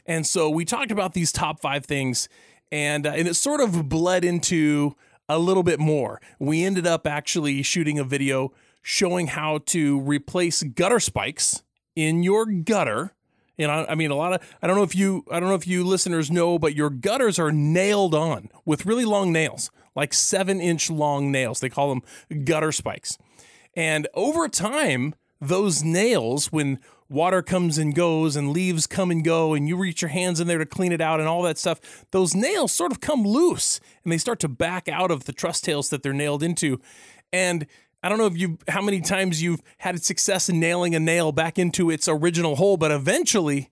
And 0.05 0.27
so 0.27 0.51
we 0.51 0.65
talked 0.65 0.91
about 0.91 1.15
these 1.15 1.31
top 1.31 1.61
five 1.61 1.87
things, 1.87 2.29
and 2.73 3.07
uh, 3.07 3.11
and 3.11 3.29
it 3.29 3.35
sort 3.35 3.61
of 3.61 3.89
bled 3.89 4.25
into 4.25 4.97
a 5.29 5.39
little 5.39 5.63
bit 5.63 5.79
more. 5.79 6.21
We 6.41 6.65
ended 6.65 6.87
up 6.87 7.07
actually 7.07 7.63
shooting 7.63 7.99
a 7.99 8.05
video 8.05 8.53
showing 8.87 9.29
how 9.29 9.59
to 9.65 9.99
replace 10.01 10.63
gutter 10.63 11.01
spikes 11.01 11.63
in 11.97 12.23
your 12.23 12.45
gutter. 12.45 13.15
And 13.59 13.69
know, 13.69 13.87
I 13.89 13.95
mean, 13.95 14.11
a 14.11 14.15
lot 14.15 14.35
of 14.35 14.57
I 14.63 14.67
don't 14.67 14.77
know 14.77 14.83
if 14.83 14.95
you 14.95 15.25
I 15.31 15.41
don't 15.41 15.49
know 15.49 15.55
if 15.55 15.67
you 15.67 15.85
listeners 15.85 16.31
know, 16.31 16.59
but 16.59 16.77
your 16.77 16.91
gutters 16.91 17.39
are 17.39 17.51
nailed 17.51 18.15
on 18.15 18.51
with 18.65 18.85
really 18.85 19.07
long 19.07 19.33
nails, 19.33 19.71
like 19.97 20.13
seven 20.13 20.61
inch 20.61 20.91
long 20.91 21.33
nails. 21.33 21.61
They 21.61 21.71
call 21.71 21.89
them 21.89 22.45
gutter 22.45 22.73
spikes. 22.73 23.17
And 23.75 24.07
over 24.13 24.49
time, 24.49 25.15
those 25.41 25.83
nails, 25.83 26.53
when 26.53 26.79
water 27.09 27.43
comes 27.43 27.79
and 27.79 27.95
goes 27.95 28.37
and 28.37 28.53
leaves 28.53 28.87
come 28.87 29.11
and 29.11 29.25
go, 29.25 29.55
and 29.55 29.67
you 29.67 29.77
reach 29.77 30.03
your 30.03 30.11
hands 30.11 30.41
in 30.41 30.47
there 30.47 30.59
to 30.59 30.67
clean 30.67 30.93
it 30.93 31.01
out 31.01 31.21
and 31.21 31.29
all 31.29 31.43
that 31.43 31.59
stuff, 31.59 32.05
those 32.11 32.35
nails 32.35 32.71
sort 32.71 32.93
of 32.93 33.01
come 33.01 33.27
loose 33.27 33.81
and 34.03 34.13
they 34.13 34.19
start 34.19 34.41
to 34.41 34.49
back 34.49 34.89
out 34.89 35.11
of 35.11 35.25
the 35.25 35.33
truss 35.33 35.61
tails 35.61 35.89
that 35.89 36.03
they're 36.03 36.13
nailed 36.13 36.43
into. 36.43 36.81
And 37.33 37.67
I 38.05 38.11
don't 38.11 38.19
know 38.19 38.27
if 38.27 38.37
you 38.37 38.59
how 38.69 38.83
many 38.83 39.01
times 39.01 39.43
you've 39.43 39.63
had 39.79 40.05
success 40.05 40.51
in 40.51 40.61
nailing 40.61 40.95
a 40.95 41.01
nail 41.01 41.33
back 41.33 41.59
into 41.59 41.89
its 41.89 42.07
original 42.07 42.57
hole, 42.57 42.77
but 42.77 42.93
eventually 42.93 43.71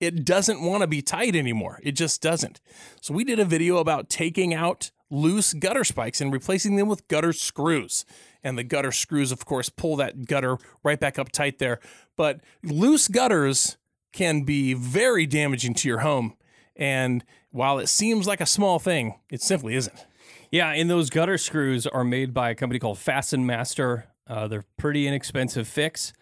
it 0.00 0.24
doesn't 0.24 0.62
want 0.62 0.80
to 0.80 0.86
be 0.86 1.02
tight 1.02 1.36
anymore. 1.36 1.80
It 1.82 1.92
just 1.92 2.22
doesn't. 2.22 2.62
So 3.02 3.12
we 3.12 3.24
did 3.24 3.38
a 3.38 3.44
video 3.44 3.76
about 3.76 4.08
taking 4.08 4.54
out 4.54 4.90
loose 5.10 5.52
gutter 5.52 5.84
spikes 5.84 6.22
and 6.22 6.32
replacing 6.32 6.76
them 6.76 6.88
with 6.88 7.06
gutter 7.08 7.34
screws. 7.34 8.06
And 8.42 8.56
the 8.56 8.64
gutter 8.64 8.90
screws, 8.90 9.30
of 9.30 9.44
course, 9.44 9.68
pull 9.68 9.96
that 9.96 10.24
gutter 10.24 10.56
right 10.82 10.98
back 10.98 11.18
up 11.18 11.30
tight 11.30 11.58
there. 11.58 11.78
But 12.16 12.40
loose 12.62 13.06
gutters 13.06 13.76
can 14.12 14.44
be 14.44 14.72
very 14.72 15.26
damaging 15.26 15.74
to 15.74 15.88
your 15.88 15.98
home. 15.98 16.36
And 16.74 17.22
while 17.50 17.78
it 17.78 17.88
seems 17.88 18.26
like 18.26 18.40
a 18.40 18.46
small 18.46 18.78
thing, 18.78 19.20
it 19.28 19.42
simply 19.42 19.74
isn't. 19.74 20.06
Yeah, 20.54 20.70
and 20.70 20.88
those 20.88 21.10
gutter 21.10 21.36
screws 21.36 21.84
are 21.84 22.04
made 22.04 22.32
by 22.32 22.50
a 22.50 22.54
company 22.54 22.78
called 22.78 22.96
FastenMaster. 22.96 24.04
Uh, 24.28 24.46
they're 24.46 24.62
pretty 24.76 25.08
inexpensive 25.08 25.66
fix, 25.66 26.12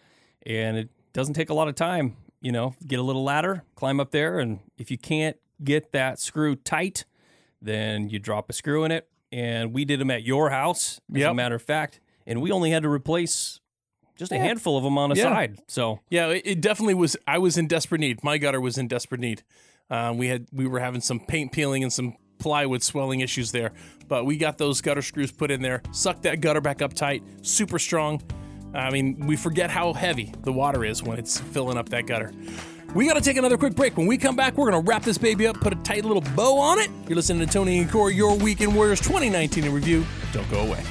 and 0.43 0.75
it 0.75 0.89
doesn't 1.13 1.35
take 1.35 1.51
a 1.51 1.53
lot 1.53 1.67
of 1.67 1.75
time. 1.75 2.17
You 2.41 2.51
know, 2.51 2.73
get 2.87 2.97
a 2.97 3.03
little 3.03 3.23
ladder, 3.23 3.63
climb 3.75 3.99
up 3.99 4.09
there, 4.09 4.39
and 4.39 4.59
if 4.75 4.89
you 4.89 4.97
can't 4.97 5.37
get 5.63 5.91
that 5.91 6.19
screw 6.19 6.55
tight, 6.55 7.05
then 7.61 8.09
you 8.09 8.17
drop 8.17 8.49
a 8.49 8.53
screw 8.53 8.83
in 8.85 8.91
it. 8.91 9.07
And 9.31 9.71
we 9.71 9.85
did 9.85 9.99
them 9.99 10.09
at 10.09 10.23
your 10.23 10.49
house, 10.49 10.99
as 11.15 11.21
a 11.21 11.33
matter 11.35 11.53
of 11.53 11.61
fact, 11.61 11.99
and 12.25 12.41
we 12.41 12.51
only 12.51 12.71
had 12.71 12.81
to 12.81 12.89
replace 12.89 13.59
just 14.15 14.31
a 14.31 14.39
handful 14.39 14.77
of 14.77 14.83
them 14.83 14.97
on 14.97 15.11
a 15.11 15.15
Yeah. 15.15 15.23
side. 15.25 15.59
So 15.67 15.99
Yeah, 16.09 16.29
it, 16.29 16.41
it 16.43 16.61
definitely 16.61 16.95
was. 16.95 17.15
I 17.27 17.37
was 17.37 17.55
in 17.55 17.67
desperate 17.67 18.01
need. 18.01 18.23
My 18.23 18.39
gutter 18.39 18.59
was 18.59 18.79
in 18.79 18.87
desperate 18.87 19.21
need. 19.21 19.43
Uh, 19.91 20.11
we 20.17 20.29
had 20.29 20.47
we 20.51 20.65
were 20.65 20.79
having 20.79 21.01
some 21.01 21.19
paint 21.19 21.51
peeling 21.51 21.83
and 21.83 21.93
some 21.93 22.15
plywood 22.43 22.83
swelling 22.83 23.21
issues 23.21 23.53
there, 23.53 23.71
but 24.09 24.25
we 24.25 24.35
got 24.35 24.57
those 24.57 24.81
gutter 24.81 25.01
screws 25.01 25.31
put 25.31 25.49
in 25.49 25.61
there. 25.61 25.81
Sucked 25.93 26.23
that 26.23 26.41
gutter 26.41 26.59
back 26.59 26.81
up 26.81 26.93
tight, 26.93 27.23
super 27.41 27.79
strong. 27.79 28.21
I 28.73 28.89
mean, 28.89 29.25
we 29.25 29.37
forget 29.37 29.69
how 29.69 29.93
heavy 29.93 30.33
the 30.43 30.51
water 30.51 30.83
is 30.83 31.01
when 31.01 31.17
it's 31.17 31.39
filling 31.39 31.77
up 31.77 31.87
that 31.89 32.05
gutter. 32.05 32.33
We 32.93 33.07
got 33.07 33.13
to 33.13 33.21
take 33.21 33.37
another 33.37 33.57
quick 33.57 33.75
break. 33.75 33.95
When 33.95 34.07
we 34.07 34.17
come 34.17 34.35
back, 34.35 34.57
we're 34.57 34.69
going 34.69 34.83
to 34.83 34.87
wrap 34.87 35.03
this 35.03 35.17
baby 35.17 35.47
up, 35.47 35.59
put 35.61 35.71
a 35.71 35.77
tight 35.77 36.03
little 36.03 36.21
bow 36.35 36.59
on 36.59 36.79
it. 36.79 36.91
You're 37.07 37.15
listening 37.15 37.47
to 37.47 37.51
Tony 37.51 37.79
and 37.79 37.89
Corey, 37.89 38.13
your 38.13 38.35
Weekend 38.37 38.75
Warriors 38.75 38.99
2019 38.99 39.63
in 39.63 39.73
review. 39.73 40.05
Don't 40.33 40.49
go 40.51 40.59
away. 40.59 40.83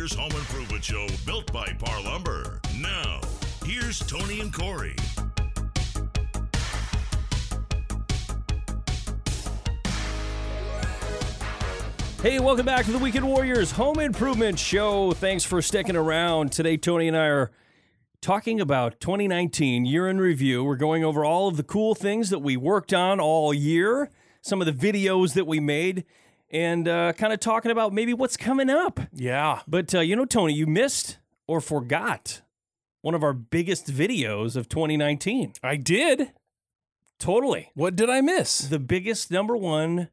Warriors 0.00 0.14
Home 0.14 0.32
Improvement 0.32 0.82
Show 0.82 1.06
built 1.26 1.52
by 1.52 1.74
Parr 1.78 2.00
Lumber. 2.00 2.62
Now, 2.78 3.20
here's 3.66 3.98
Tony 3.98 4.40
and 4.40 4.50
Corey. 4.50 4.96
Hey, 12.22 12.40
welcome 12.40 12.64
back 12.64 12.86
to 12.86 12.92
the 12.92 12.98
Weekend 12.98 13.26
Warriors 13.26 13.72
Home 13.72 14.00
Improvement 14.00 14.58
Show. 14.58 15.12
Thanks 15.12 15.44
for 15.44 15.60
sticking 15.60 15.96
around. 15.96 16.50
Today, 16.50 16.78
Tony 16.78 17.06
and 17.06 17.14
I 17.14 17.26
are 17.26 17.50
talking 18.22 18.58
about 18.58 19.00
2019 19.00 19.84
year 19.84 20.08
in 20.08 20.18
review. 20.18 20.64
We're 20.64 20.76
going 20.76 21.04
over 21.04 21.26
all 21.26 21.46
of 21.46 21.58
the 21.58 21.62
cool 21.62 21.94
things 21.94 22.30
that 22.30 22.38
we 22.38 22.56
worked 22.56 22.94
on 22.94 23.20
all 23.20 23.52
year, 23.52 24.10
some 24.40 24.62
of 24.62 24.66
the 24.66 24.72
videos 24.72 25.34
that 25.34 25.46
we 25.46 25.60
made, 25.60 26.06
and 26.50 26.88
uh, 26.88 27.12
kind 27.12 27.32
of 27.32 27.40
talking 27.40 27.70
about 27.70 27.92
maybe 27.92 28.14
what's 28.14 28.36
coming 28.36 28.70
up. 28.70 29.00
Yeah. 29.12 29.60
But 29.66 29.94
uh, 29.94 30.00
you 30.00 30.16
know, 30.16 30.24
Tony, 30.24 30.52
you 30.52 30.66
missed 30.66 31.18
or 31.46 31.60
forgot 31.60 32.42
one 33.02 33.14
of 33.14 33.22
our 33.22 33.32
biggest 33.32 33.86
videos 33.86 34.56
of 34.56 34.68
2019. 34.68 35.54
I 35.62 35.76
did. 35.76 36.32
Totally. 37.18 37.70
What 37.74 37.96
did 37.96 38.08
I 38.10 38.20
miss? 38.20 38.60
The 38.60 38.78
biggest 38.78 39.30
number 39.30 39.56
one 39.56 40.08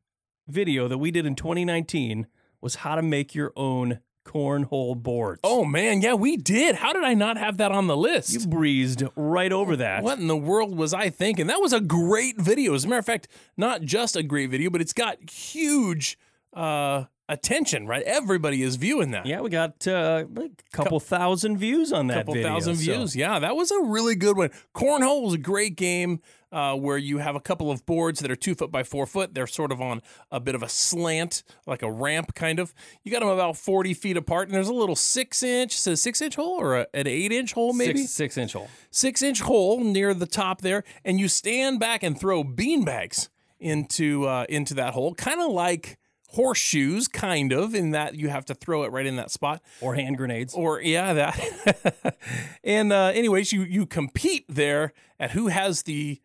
video 0.48 0.88
that 0.88 0.98
we 0.98 1.12
did 1.12 1.26
in 1.26 1.36
2019 1.36 2.28
was 2.62 2.76
how 2.76 2.96
to 2.96 3.02
make 3.02 3.34
your 3.34 3.54
own 3.56 4.00
cornhole 4.26 5.02
boards. 5.02 5.40
Oh 5.44 5.64
man, 5.64 6.02
yeah, 6.02 6.14
we 6.14 6.36
did. 6.36 6.76
How 6.76 6.92
did 6.92 7.04
I 7.04 7.14
not 7.14 7.38
have 7.38 7.58
that 7.58 7.72
on 7.72 7.88
the 7.88 7.96
list? 7.96 8.34
you 8.34 8.46
breezed 8.46 9.04
right 9.16 9.52
over 9.52 9.78
that. 9.78 10.04
What 10.04 10.20
in 10.20 10.28
the 10.28 10.36
world 10.36 10.76
was 10.76 10.94
I 10.94 11.10
thinking? 11.10 11.48
That 11.48 11.62
was 11.62 11.72
a 11.72 11.80
great 11.80 12.40
video. 12.40 12.74
As 12.74 12.84
a 12.84 12.88
matter 12.90 13.00
of 13.00 13.06
fact, 13.06 13.30
not 13.56 13.84
just 13.84 14.16
a 14.18 14.24
great 14.24 14.50
video, 14.50 14.70
but 14.70 14.82
it's 14.82 14.94
got 14.94 15.30
huge 15.30 16.18
uh, 16.58 17.06
attention, 17.30 17.88
right? 17.88 18.04
Everybody 18.04 18.64
is 18.64 18.76
viewing 18.76 19.12
that. 19.12 19.26
Yeah, 19.26 19.42
we 19.42 19.50
got 19.50 19.88
uh, 19.88 20.26
a 20.36 20.50
couple 20.72 21.00
thousand 21.00 21.58
views 21.58 21.94
on 21.94 22.08
that 22.08 22.20
couple 22.20 22.34
video. 22.34 22.50
thousand 22.50 22.76
so- 22.76 22.82
views. 22.82 23.16
Yeah, 23.16 23.40
that 23.40 23.56
was 23.56 23.72
a 23.72 23.82
really 23.82 24.16
good 24.16 24.38
one. 24.38 24.50
Cornhole 24.74 25.28
is 25.28 25.34
a 25.34 25.38
great 25.38 25.76
game 25.76 26.22
uh, 26.52 26.76
where 26.76 26.98
you 26.98 27.18
have 27.18 27.36
a 27.36 27.42
couple 27.42 27.70
of 27.70 27.86
boards 27.86 28.22
that 28.22 28.32
are 28.32 28.36
two 28.36 28.56
foot 28.56 28.72
by 28.72 28.82
four 28.82 29.06
foot. 29.06 29.34
They're 29.36 29.48
sort 29.48 29.72
of 29.72 29.82
on 29.82 30.02
a 30.32 30.40
bit 30.40 30.56
of 30.56 30.64
a 30.64 30.70
slant, 30.70 31.44
like 31.66 31.84
a 31.84 31.92
ramp 31.92 32.34
kind 32.34 32.60
of. 32.60 32.74
You 33.04 33.12
got 33.12 33.20
them 33.20 33.30
about 33.30 33.58
40 33.58 33.94
feet 33.94 34.18
apart, 34.18 34.48
and 34.48 34.56
there's 34.56 34.70
a 34.70 34.74
little 34.74 34.96
six 34.96 35.44
inch, 35.44 35.76
a 35.86 35.98
six 35.98 36.22
inch 36.22 36.36
hole 36.36 36.60
or 36.60 36.78
a, 36.78 36.88
an 36.94 37.08
eight 37.08 37.32
inch 37.32 37.54
hole 37.54 37.74
maybe? 37.74 38.00
Six, 38.00 38.12
six 38.12 38.38
inch 38.38 38.54
hole. 38.54 38.70
six 38.90 39.22
inch 39.22 39.42
hole 39.42 39.84
near 39.84 40.14
the 40.14 40.26
top 40.26 40.62
there, 40.62 40.84
and 41.04 41.20
you 41.20 41.28
stand 41.28 41.80
back 41.80 42.02
and 42.02 42.20
throw 42.20 42.44
bean 42.44 42.86
bags 42.86 43.30
into 43.60 44.26
uh, 44.26 44.46
into 44.48 44.74
that 44.76 44.94
hole, 44.94 45.14
kind 45.16 45.42
of 45.42 45.52
like 45.52 45.98
horseshoes, 46.30 47.08
kind 47.08 47.52
of 47.54 47.74
in 47.74 47.91
that 47.91 48.16
you 48.16 48.30
have 48.30 48.45
to 48.45 48.56
throw 48.56 48.84
it 48.84 48.91
right 48.91 49.06
in 49.06 49.16
that 49.16 49.32
spot. 49.32 49.62
Or 49.82 49.95
hand 49.95 50.18
grenades. 50.18 50.54
Or 50.54 50.82
yeah, 50.82 51.14
that. 51.14 52.18
and 52.64 52.91
uh, 52.91 53.12
anyways, 53.14 53.52
you 53.52 53.64
you 53.64 53.86
compete 53.86 54.45
there 54.48 54.94
at 55.20 55.32
who 55.32 55.48
has 55.48 55.84
the 55.84 56.20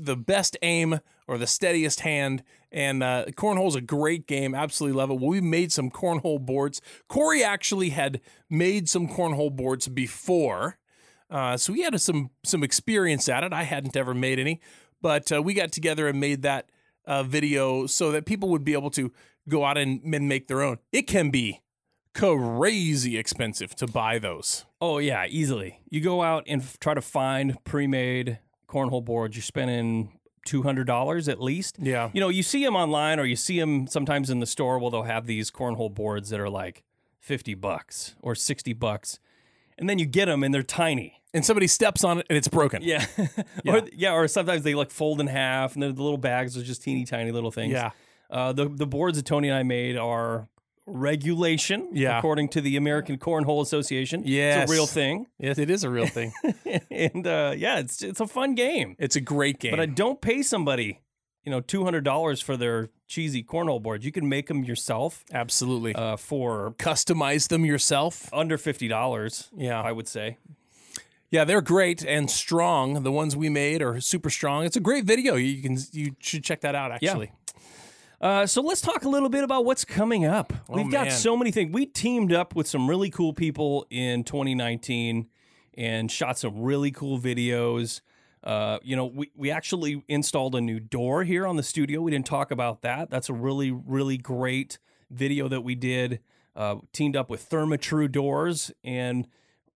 the 0.00 0.16
best 0.16 0.56
aim 0.62 1.00
or 1.28 1.38
the 1.38 1.46
steadiest 1.46 2.00
hand. 2.00 2.42
And 2.72 3.02
uh, 3.02 3.24
is 3.26 3.74
a 3.74 3.80
great 3.80 4.26
game. 4.26 4.54
Absolutely 4.54 4.98
love 4.98 5.10
it. 5.10 5.14
Well, 5.14 5.30
we 5.30 5.40
made 5.40 5.72
some 5.72 5.90
cornhole 5.90 6.44
boards. 6.44 6.82
Corey 7.08 7.42
actually 7.42 7.90
had 7.90 8.20
made 8.50 8.88
some 8.88 9.08
cornhole 9.08 9.54
boards 9.54 9.88
before, 9.88 10.76
uh, 11.30 11.56
so 11.56 11.72
he 11.72 11.82
had 11.82 11.98
some 12.00 12.30
some 12.44 12.62
experience 12.62 13.28
at 13.30 13.44
it. 13.44 13.52
I 13.52 13.62
hadn't 13.62 13.96
ever 13.96 14.12
made 14.12 14.38
any, 14.38 14.60
but 15.00 15.32
uh, 15.32 15.40
we 15.40 15.54
got 15.54 15.72
together 15.72 16.06
and 16.06 16.20
made 16.20 16.42
that 16.42 16.68
uh, 17.06 17.22
video 17.22 17.86
so 17.86 18.12
that 18.12 18.26
people 18.26 18.50
would 18.50 18.64
be 18.64 18.74
able 18.74 18.90
to 18.90 19.12
go 19.48 19.64
out 19.64 19.78
and, 19.78 20.00
and 20.02 20.28
make 20.28 20.48
their 20.48 20.62
own. 20.62 20.78
It 20.92 21.02
can 21.02 21.30
be 21.30 21.62
crazy 22.14 23.18
expensive 23.18 23.74
to 23.76 23.86
buy 23.86 24.18
those. 24.18 24.64
Oh 24.80 24.98
yeah, 24.98 25.26
easily. 25.28 25.80
You 25.90 26.00
go 26.00 26.22
out 26.22 26.44
and 26.46 26.62
f- 26.62 26.78
try 26.78 26.94
to 26.94 27.02
find 27.02 27.62
pre-made 27.64 28.38
cornhole 28.68 29.04
boards. 29.04 29.36
You're 29.36 29.42
spending 29.42 30.18
two 30.46 30.62
hundred 30.62 30.86
dollars 30.86 31.28
at 31.28 31.40
least. 31.40 31.76
Yeah. 31.78 32.10
You 32.12 32.20
know, 32.20 32.28
you 32.28 32.42
see 32.42 32.64
them 32.64 32.76
online, 32.76 33.20
or 33.20 33.24
you 33.24 33.36
see 33.36 33.58
them 33.58 33.86
sometimes 33.86 34.30
in 34.30 34.40
the 34.40 34.46
store. 34.46 34.78
Well, 34.78 34.90
they'll 34.90 35.02
have 35.02 35.26
these 35.26 35.50
cornhole 35.50 35.92
boards 35.92 36.30
that 36.30 36.40
are 36.40 36.50
like 36.50 36.82
fifty 37.20 37.54
bucks 37.54 38.14
or 38.22 38.34
sixty 38.34 38.72
bucks, 38.72 39.18
and 39.76 39.88
then 39.88 39.98
you 39.98 40.06
get 40.06 40.26
them 40.26 40.42
and 40.42 40.54
they're 40.54 40.62
tiny. 40.62 41.22
And 41.34 41.44
somebody 41.44 41.66
steps 41.66 42.02
on 42.02 42.20
it 42.20 42.26
and 42.30 42.38
it's 42.38 42.48
broken. 42.48 42.82
Yeah. 42.82 43.04
or 43.66 43.82
yeah, 43.92 44.14
or 44.14 44.26
sometimes 44.26 44.62
they 44.62 44.74
like 44.74 44.90
fold 44.90 45.20
in 45.20 45.26
half, 45.26 45.74
and 45.74 45.82
the 45.82 45.88
little 45.88 46.16
bags 46.16 46.56
are 46.56 46.62
just 46.62 46.82
teeny 46.82 47.04
tiny 47.04 47.30
little 47.30 47.50
things. 47.50 47.72
Yeah. 47.72 47.90
Uh, 48.30 48.52
the 48.52 48.68
the 48.68 48.86
boards 48.86 49.16
that 49.18 49.24
Tony 49.26 49.48
and 49.48 49.56
I 49.56 49.62
made 49.62 49.96
are 49.96 50.48
regulation, 50.86 51.88
Yeah. 51.92 52.18
according 52.18 52.48
to 52.50 52.60
the 52.60 52.76
American 52.76 53.18
Cornhole 53.18 53.60
Association. 53.62 54.22
Yeah, 54.24 54.62
it's 54.62 54.70
a 54.70 54.74
real 54.74 54.86
thing, 54.86 55.26
Yes, 55.38 55.58
it 55.58 55.70
is 55.70 55.84
a 55.84 55.90
real 55.90 56.06
thing. 56.06 56.32
and 56.90 57.26
uh, 57.26 57.54
yeah, 57.56 57.78
it's 57.78 58.02
it's 58.02 58.20
a 58.20 58.26
fun 58.26 58.54
game. 58.54 58.96
it's 58.98 59.16
a 59.16 59.20
great 59.20 59.58
game. 59.58 59.72
But 59.72 59.80
I 59.80 59.86
don't 59.86 60.20
pay 60.20 60.42
somebody, 60.42 61.00
you 61.44 61.50
know, 61.50 61.60
two 61.60 61.84
hundred 61.84 62.04
dollars 62.04 62.40
for 62.40 62.56
their 62.56 62.90
cheesy 63.08 63.42
cornhole 63.42 63.82
boards. 63.82 64.04
You 64.04 64.12
can 64.12 64.28
make 64.28 64.46
them 64.48 64.64
yourself 64.64 65.24
Absolutely. 65.32 65.94
uh, 65.94 66.16
for 66.16 66.74
Customize 66.78 67.48
them 67.48 67.64
yourself. 67.64 68.28
under 68.32 68.58
fifty 68.58 68.88
dollars. 68.88 69.50
Yeah. 69.56 69.80
I 69.82 69.92
would 69.92 70.08
say. 70.08 70.38
Yeah, 71.28 71.42
they're 71.44 71.60
great 71.60 72.04
and 72.04 72.30
strong. 72.30 73.02
The 73.02 73.10
ones 73.10 73.34
we 73.36 73.48
made 73.48 73.82
are 73.82 74.00
super 74.00 74.30
strong. 74.30 74.64
It's 74.64 74.76
a 74.76 74.80
great 74.80 75.04
video. 75.04 75.34
You 75.34 75.60
can 75.60 75.76
you 75.92 76.14
should 76.20 76.44
check 76.44 76.60
that 76.60 76.76
out 76.76 76.92
actually. 76.92 77.32
Uh, 78.20 78.46
so 78.46 78.62
let's 78.62 78.80
talk 78.80 79.04
a 79.04 79.08
little 79.08 79.28
bit 79.28 79.44
about 79.44 79.64
what's 79.64 79.84
coming 79.84 80.24
up. 80.24 80.52
We've 80.68 80.90
got 80.90 81.02
Oh, 81.02 81.10
man. 81.10 81.18
so 81.18 81.36
many 81.36 81.50
things. 81.50 81.72
We 81.72 81.86
teamed 81.86 82.32
up 82.32 82.54
with 82.56 82.66
some 82.66 82.88
really 82.88 83.10
cool 83.10 83.32
people 83.32 83.86
in 83.90 84.24
2019 84.24 85.26
and 85.74 86.10
shot 86.10 86.38
some 86.38 86.60
really 86.62 86.90
cool 86.90 87.18
videos. 87.20 88.00
Uh, 88.42 88.78
you 88.82 88.96
know, 88.96 89.04
we, 89.06 89.30
we 89.36 89.50
actually 89.50 90.02
installed 90.08 90.54
a 90.54 90.60
new 90.60 90.80
door 90.80 91.24
here 91.24 91.46
on 91.46 91.56
the 91.56 91.62
studio. 91.62 92.00
We 92.00 92.10
didn't 92.10 92.26
talk 92.26 92.50
about 92.50 92.80
that. 92.82 93.10
That's 93.10 93.28
a 93.28 93.34
really, 93.34 93.70
really 93.70 94.16
great 94.16 94.78
video 95.10 95.48
that 95.48 95.60
we 95.62 95.74
did. 95.74 96.20
Uh, 96.54 96.76
teamed 96.92 97.16
up 97.16 97.28
with 97.28 97.50
Therma-Tru 97.50 98.08
Doors, 98.08 98.72
and 98.82 99.28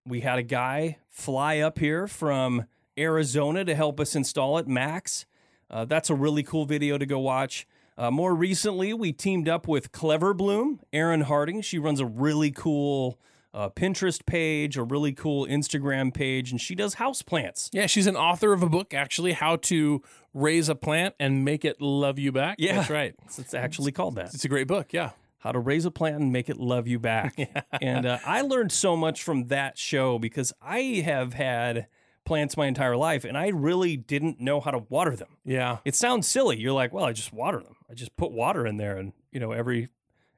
we 0.06 0.20
had 0.20 0.38
a 0.38 0.42
guy 0.42 0.96
fly 1.10 1.58
up 1.58 1.78
here 1.78 2.06
from 2.06 2.64
Arizona 2.98 3.66
to 3.66 3.74
help 3.74 4.00
us 4.00 4.14
install 4.16 4.56
it, 4.56 4.66
Max. 4.66 5.26
Uh, 5.70 5.84
that's 5.84 6.08
a 6.08 6.14
really 6.14 6.42
cool 6.42 6.64
video 6.64 6.96
to 6.96 7.04
go 7.04 7.18
watch. 7.18 7.66
Uh, 8.00 8.10
more 8.10 8.34
recently, 8.34 8.94
we 8.94 9.12
teamed 9.12 9.46
up 9.46 9.68
with 9.68 9.92
Cleverbloom, 9.92 10.78
Erin 10.90 11.20
Harding. 11.20 11.60
She 11.60 11.78
runs 11.78 12.00
a 12.00 12.06
really 12.06 12.50
cool 12.50 13.20
uh, 13.52 13.68
Pinterest 13.68 14.24
page, 14.24 14.78
a 14.78 14.82
really 14.82 15.12
cool 15.12 15.46
Instagram 15.46 16.14
page, 16.14 16.50
and 16.50 16.58
she 16.58 16.74
does 16.74 16.94
houseplants. 16.94 17.68
Yeah, 17.72 17.84
she's 17.84 18.06
an 18.06 18.16
author 18.16 18.54
of 18.54 18.62
a 18.62 18.70
book 18.70 18.94
actually, 18.94 19.32
how 19.32 19.56
to 19.56 20.02
raise 20.32 20.70
a 20.70 20.74
plant 20.74 21.14
and 21.20 21.44
make 21.44 21.62
it 21.62 21.82
love 21.82 22.18
you 22.18 22.32
back. 22.32 22.56
Yeah. 22.58 22.76
That's 22.76 22.88
right. 22.88 23.14
It's, 23.26 23.38
it's 23.38 23.52
actually 23.52 23.92
called 23.92 24.14
that. 24.14 24.32
It's 24.32 24.46
a 24.46 24.48
great 24.48 24.66
book. 24.66 24.94
Yeah. 24.94 25.10
How 25.40 25.52
to 25.52 25.58
Raise 25.58 25.84
a 25.84 25.90
Plant 25.90 26.16
and 26.16 26.32
Make 26.32 26.50
It 26.50 26.58
Love 26.58 26.86
You 26.86 26.98
Back. 26.98 27.34
yeah. 27.38 27.62
And 27.80 28.04
uh, 28.04 28.18
I 28.26 28.42
learned 28.42 28.72
so 28.72 28.94
much 28.94 29.22
from 29.22 29.48
that 29.48 29.78
show 29.78 30.18
because 30.18 30.52
I 30.60 31.02
have 31.04 31.32
had 31.34 31.86
plants 32.24 32.56
my 32.56 32.66
entire 32.66 32.96
life 32.96 33.24
and 33.24 33.36
I 33.36 33.48
really 33.48 33.96
didn't 33.96 34.40
know 34.40 34.60
how 34.60 34.70
to 34.70 34.78
water 34.88 35.16
them. 35.16 35.28
Yeah. 35.44 35.78
It 35.84 35.94
sounds 35.94 36.28
silly. 36.28 36.58
You're 36.60 36.72
like, 36.72 36.92
well, 36.92 37.04
I 37.04 37.12
just 37.12 37.32
water 37.32 37.58
them. 37.58 37.76
I 37.90 37.94
just 37.94 38.16
put 38.16 38.30
water 38.32 38.66
in 38.66 38.76
there 38.76 38.96
and, 38.96 39.12
you 39.32 39.40
know, 39.40 39.52
every 39.52 39.88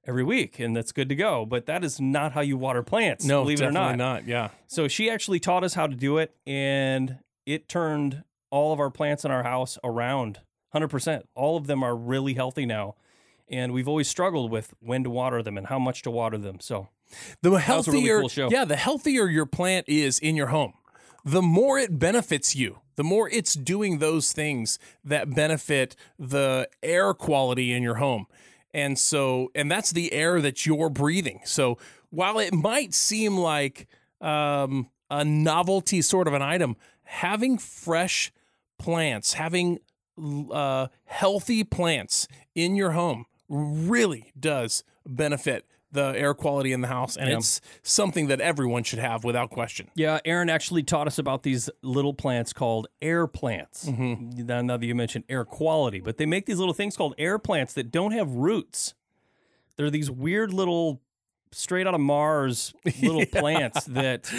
every 0.05 0.25
week 0.25 0.59
and 0.59 0.75
that's 0.75 0.91
good 0.93 1.09
to 1.11 1.15
go. 1.15 1.47
But 1.47 1.67
that 1.67 1.85
is 1.85 2.01
not 2.01 2.33
how 2.33 2.41
you 2.41 2.57
water 2.57 2.83
plants. 2.83 3.25
No, 3.25 3.43
believe 3.43 3.61
it 3.61 3.67
or 3.67 3.71
not. 3.73 3.97
not. 3.97 4.27
Yeah. 4.27 4.49
So 4.67 4.89
she 4.89 5.11
actually 5.11 5.39
taught 5.41 5.65
us 5.65 5.75
how 5.75 5.87
to 5.87 5.95
do 5.95 6.19
it 6.19 6.35
and 6.47 7.19
it 7.47 7.69
turned 7.69 8.25
all 8.51 8.73
of 8.73 8.81
our 8.81 8.91
plants 8.91 9.25
in 9.25 9.31
our 9.31 9.43
house 9.43 9.79
around 9.85 10.41
100%. 10.75 11.23
All 11.35 11.57
of 11.57 11.67
them 11.67 11.83
are 11.83 11.95
really 11.95 12.35
healthy 12.35 12.67
now. 12.67 12.95
And 13.49 13.73
we've 13.73 13.89
always 13.89 14.09
struggled 14.09 14.51
with 14.51 14.73
when 14.81 15.05
to 15.05 15.11
water 15.11 15.43
them 15.43 15.59
and 15.59 15.67
how 15.67 15.79
much 15.79 16.03
to 16.03 16.11
water 16.11 16.39
them. 16.39 16.59
So, 16.61 16.89
The 17.43 17.51
healthier, 17.59 17.93
really 18.17 18.21
cool 18.23 18.29
show. 18.31 18.49
yeah, 18.51 18.65
the 18.65 18.77
healthier 18.77 19.27
your 19.29 19.45
plant 19.45 19.89
is 19.89 20.19
in 20.19 20.37
your 20.37 20.47
home, 20.47 20.73
the 21.25 21.43
more 21.43 21.79
it 21.79 21.99
benefits 21.99 22.55
you. 22.55 22.79
The 22.97 23.05
more 23.05 23.29
it's 23.31 23.55
doing 23.55 23.99
those 23.99 24.33
things 24.33 24.79
that 25.05 25.35
benefit 25.35 25.97
the 26.19 26.69
air 26.83 27.15
quality 27.15 27.73
in 27.73 27.83
your 27.83 27.97
home. 27.97 28.27
And 28.75 28.99
so, 28.99 29.51
and 29.55 29.71
that's 29.71 29.93
the 29.93 30.13
air 30.13 30.41
that 30.41 30.67
you're 30.67 30.91
breathing. 30.91 31.41
So, 31.45 31.79
while 32.11 32.39
it 32.39 32.53
might 32.53 32.93
seem 32.93 33.39
like 33.39 33.87
um, 34.21 34.91
a 35.11 35.25
novelty 35.25 36.03
sort 36.03 36.29
of 36.29 36.35
an 36.35 36.43
item, 36.43 36.77
having 37.05 37.59
fresh 37.59 38.33
plants, 38.79 39.35
having 39.35 39.79
uh, 40.51 40.89
healthy 41.05 41.65
plants 41.65 42.29
in 42.55 42.77
your 42.77 42.93
home 42.93 43.25
really 43.49 44.33
does 44.39 44.85
benefit 45.07 45.67
the 45.93 46.15
air 46.17 46.33
quality 46.35 46.73
in 46.73 46.81
the 46.81 46.89
house. 46.89 47.17
And 47.17 47.29
Yeah. 47.29 47.37
it's 47.37 47.61
something 47.83 48.27
that 48.29 48.41
everyone 48.41 48.83
should 48.83 48.99
have 48.99 49.25
without 49.25 49.51
question. 49.51 49.89
yeah, 49.95 50.19
Erin 50.25 50.49
actually 50.51 50.83
taught 50.83 51.07
us 51.07 51.19
about 51.19 51.43
these 51.43 51.69
little 51.83 52.15
plants 52.15 52.53
called 52.53 52.87
air 53.03 53.27
plants. 53.27 53.87
Now, 53.87 54.63
now 54.63 54.77
that 54.79 54.87
you 54.87 54.95
mentioned 54.95 55.25
air 55.29 55.45
quality, 55.45 56.01
but 56.01 56.17
they 56.17 56.27
make 56.27 56.47
these 56.47 56.59
little 56.59 56.75
things 56.75 56.97
called 56.97 57.15
air 57.19 57.39
plants 57.39 57.75
that 57.75 57.91
don't 57.93 58.13
have 58.13 58.31
roots. 58.31 58.95
They're 59.77 59.91
these 59.91 60.11
weird 60.11 60.53
little, 60.53 61.01
straight 61.51 61.87
out 61.87 61.95
of 61.95 62.01
Mars 62.01 62.73
little 63.03 63.27
plants 63.27 63.85
that 63.85 64.31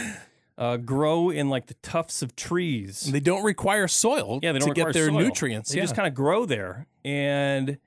uh, 0.58 0.78
grow 0.78 1.30
in 1.30 1.50
like 1.50 1.68
the 1.68 1.74
tufts 1.76 2.22
of 2.22 2.36
trees. 2.36 3.06
And 3.06 3.14
They 3.14 3.20
don't 3.20 3.44
require 3.44 3.88
soil 3.88 4.40
Yeah, 4.42 4.52
they 4.54 4.60
don't 4.60 4.70
to 4.70 4.74
get 4.74 4.94
their 4.94 5.08
soil. 5.10 5.20
nutrients. 5.20 5.70
They 5.72 5.78
yeah. 5.78 5.84
just 5.84 5.96
kind 5.96 6.08
of 6.08 6.14
grow 6.14 6.46
there, 6.46 6.88
and 7.06 7.78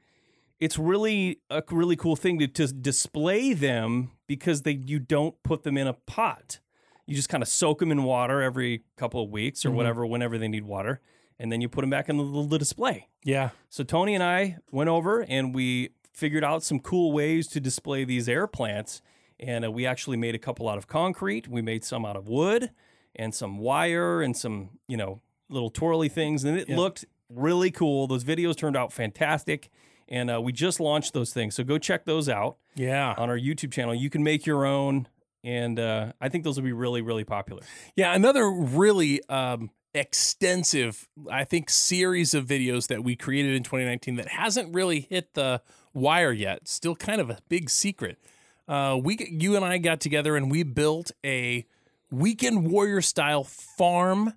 it's 0.60 0.78
really 0.78 1.40
a 1.50 1.62
really 1.70 1.96
cool 1.96 2.16
thing 2.16 2.38
to, 2.38 2.46
to 2.48 2.66
display 2.72 3.52
them 3.52 4.10
because 4.26 4.62
they 4.62 4.72
you 4.86 4.98
don't 4.98 5.40
put 5.42 5.62
them 5.62 5.76
in 5.76 5.86
a 5.86 5.92
pot. 5.92 6.60
You 7.06 7.14
just 7.14 7.28
kind 7.28 7.42
of 7.42 7.48
soak 7.48 7.78
them 7.80 7.92
in 7.92 8.02
water 8.04 8.42
every 8.42 8.82
couple 8.96 9.22
of 9.22 9.30
weeks 9.30 9.64
or 9.64 9.70
Mhm. 9.70 9.74
whatever, 9.74 10.06
whenever 10.06 10.38
they 10.38 10.48
need 10.48 10.64
water, 10.64 11.00
and 11.38 11.52
then 11.52 11.60
you 11.60 11.68
put 11.68 11.82
them 11.82 11.90
back 11.90 12.08
in 12.08 12.16
the, 12.16 12.46
the 12.46 12.58
display. 12.58 13.08
Yeah. 13.24 13.50
So 13.68 13.84
Tony 13.84 14.14
and 14.14 14.24
I 14.24 14.56
went 14.72 14.88
over 14.88 15.22
and 15.28 15.54
we 15.54 15.90
figured 16.12 16.42
out 16.42 16.62
some 16.62 16.80
cool 16.80 17.12
ways 17.12 17.46
to 17.48 17.60
display 17.60 18.04
these 18.04 18.28
air 18.28 18.46
plants. 18.46 19.02
And 19.38 19.66
uh, 19.66 19.70
we 19.70 19.84
actually 19.84 20.16
made 20.16 20.34
a 20.34 20.38
couple 20.38 20.66
out 20.66 20.78
of 20.78 20.86
concrete. 20.86 21.46
We 21.46 21.60
made 21.60 21.84
some 21.84 22.06
out 22.06 22.16
of 22.16 22.26
wood 22.26 22.70
and 23.14 23.34
some 23.34 23.58
wire 23.58 24.22
and 24.22 24.34
some, 24.34 24.70
you 24.88 24.96
know, 24.96 25.20
little 25.50 25.68
twirly 25.68 26.08
things. 26.08 26.42
And 26.42 26.58
it 26.58 26.70
Yeah. 26.70 26.76
looked 26.76 27.04
really 27.28 27.70
cool. 27.70 28.06
Those 28.06 28.24
videos 28.24 28.56
turned 28.56 28.76
out 28.78 28.94
fantastic. 28.94 29.68
And 30.08 30.30
uh, 30.30 30.40
we 30.40 30.52
just 30.52 30.78
launched 30.80 31.12
those 31.14 31.32
things. 31.32 31.54
So 31.56 31.64
go 31.64 31.78
check 31.78 32.04
those 32.04 32.28
out 32.28 32.58
Yeah. 32.76 33.14
on 33.18 33.28
our 33.28 33.38
YouTube 33.38 33.72
channel. 33.72 33.94
You 33.94 34.08
can 34.10 34.22
make 34.22 34.46
your 34.46 34.64
own. 34.64 35.08
And 35.42 35.78
uh, 35.80 36.12
I 36.20 36.28
think 36.28 36.44
those 36.44 36.56
will 36.56 36.64
be 36.64 36.72
really, 36.72 37.02
really 37.02 37.24
popular. 37.24 37.62
Yeah, 37.96 38.14
another 38.14 38.48
really 38.50 39.20
um, 39.28 39.70
extensive, 39.94 41.08
I 41.30 41.44
think, 41.44 41.70
series 41.70 42.34
of 42.34 42.46
videos 42.46 42.88
that 42.88 43.04
we 43.04 43.14
created 43.16 43.54
in 43.54 43.62
2019 43.62 44.16
that 44.16 44.28
hasn't 44.28 44.74
really 44.74 45.00
hit 45.00 45.34
the 45.34 45.62
wire 45.94 46.32
yet. 46.32 46.66
Still 46.68 46.96
kind 46.96 47.20
of 47.20 47.30
a 47.30 47.38
big 47.48 47.70
secret. 47.70 48.18
Uh, 48.68 48.98
we, 49.00 49.16
you 49.30 49.54
and 49.56 49.64
I 49.64 49.78
got 49.78 50.00
together 50.00 50.36
and 50.36 50.50
we 50.50 50.64
built 50.64 51.12
a 51.24 51.64
weekend 52.10 52.68
warrior 52.70 53.00
style 53.00 53.44
farm 53.44 54.34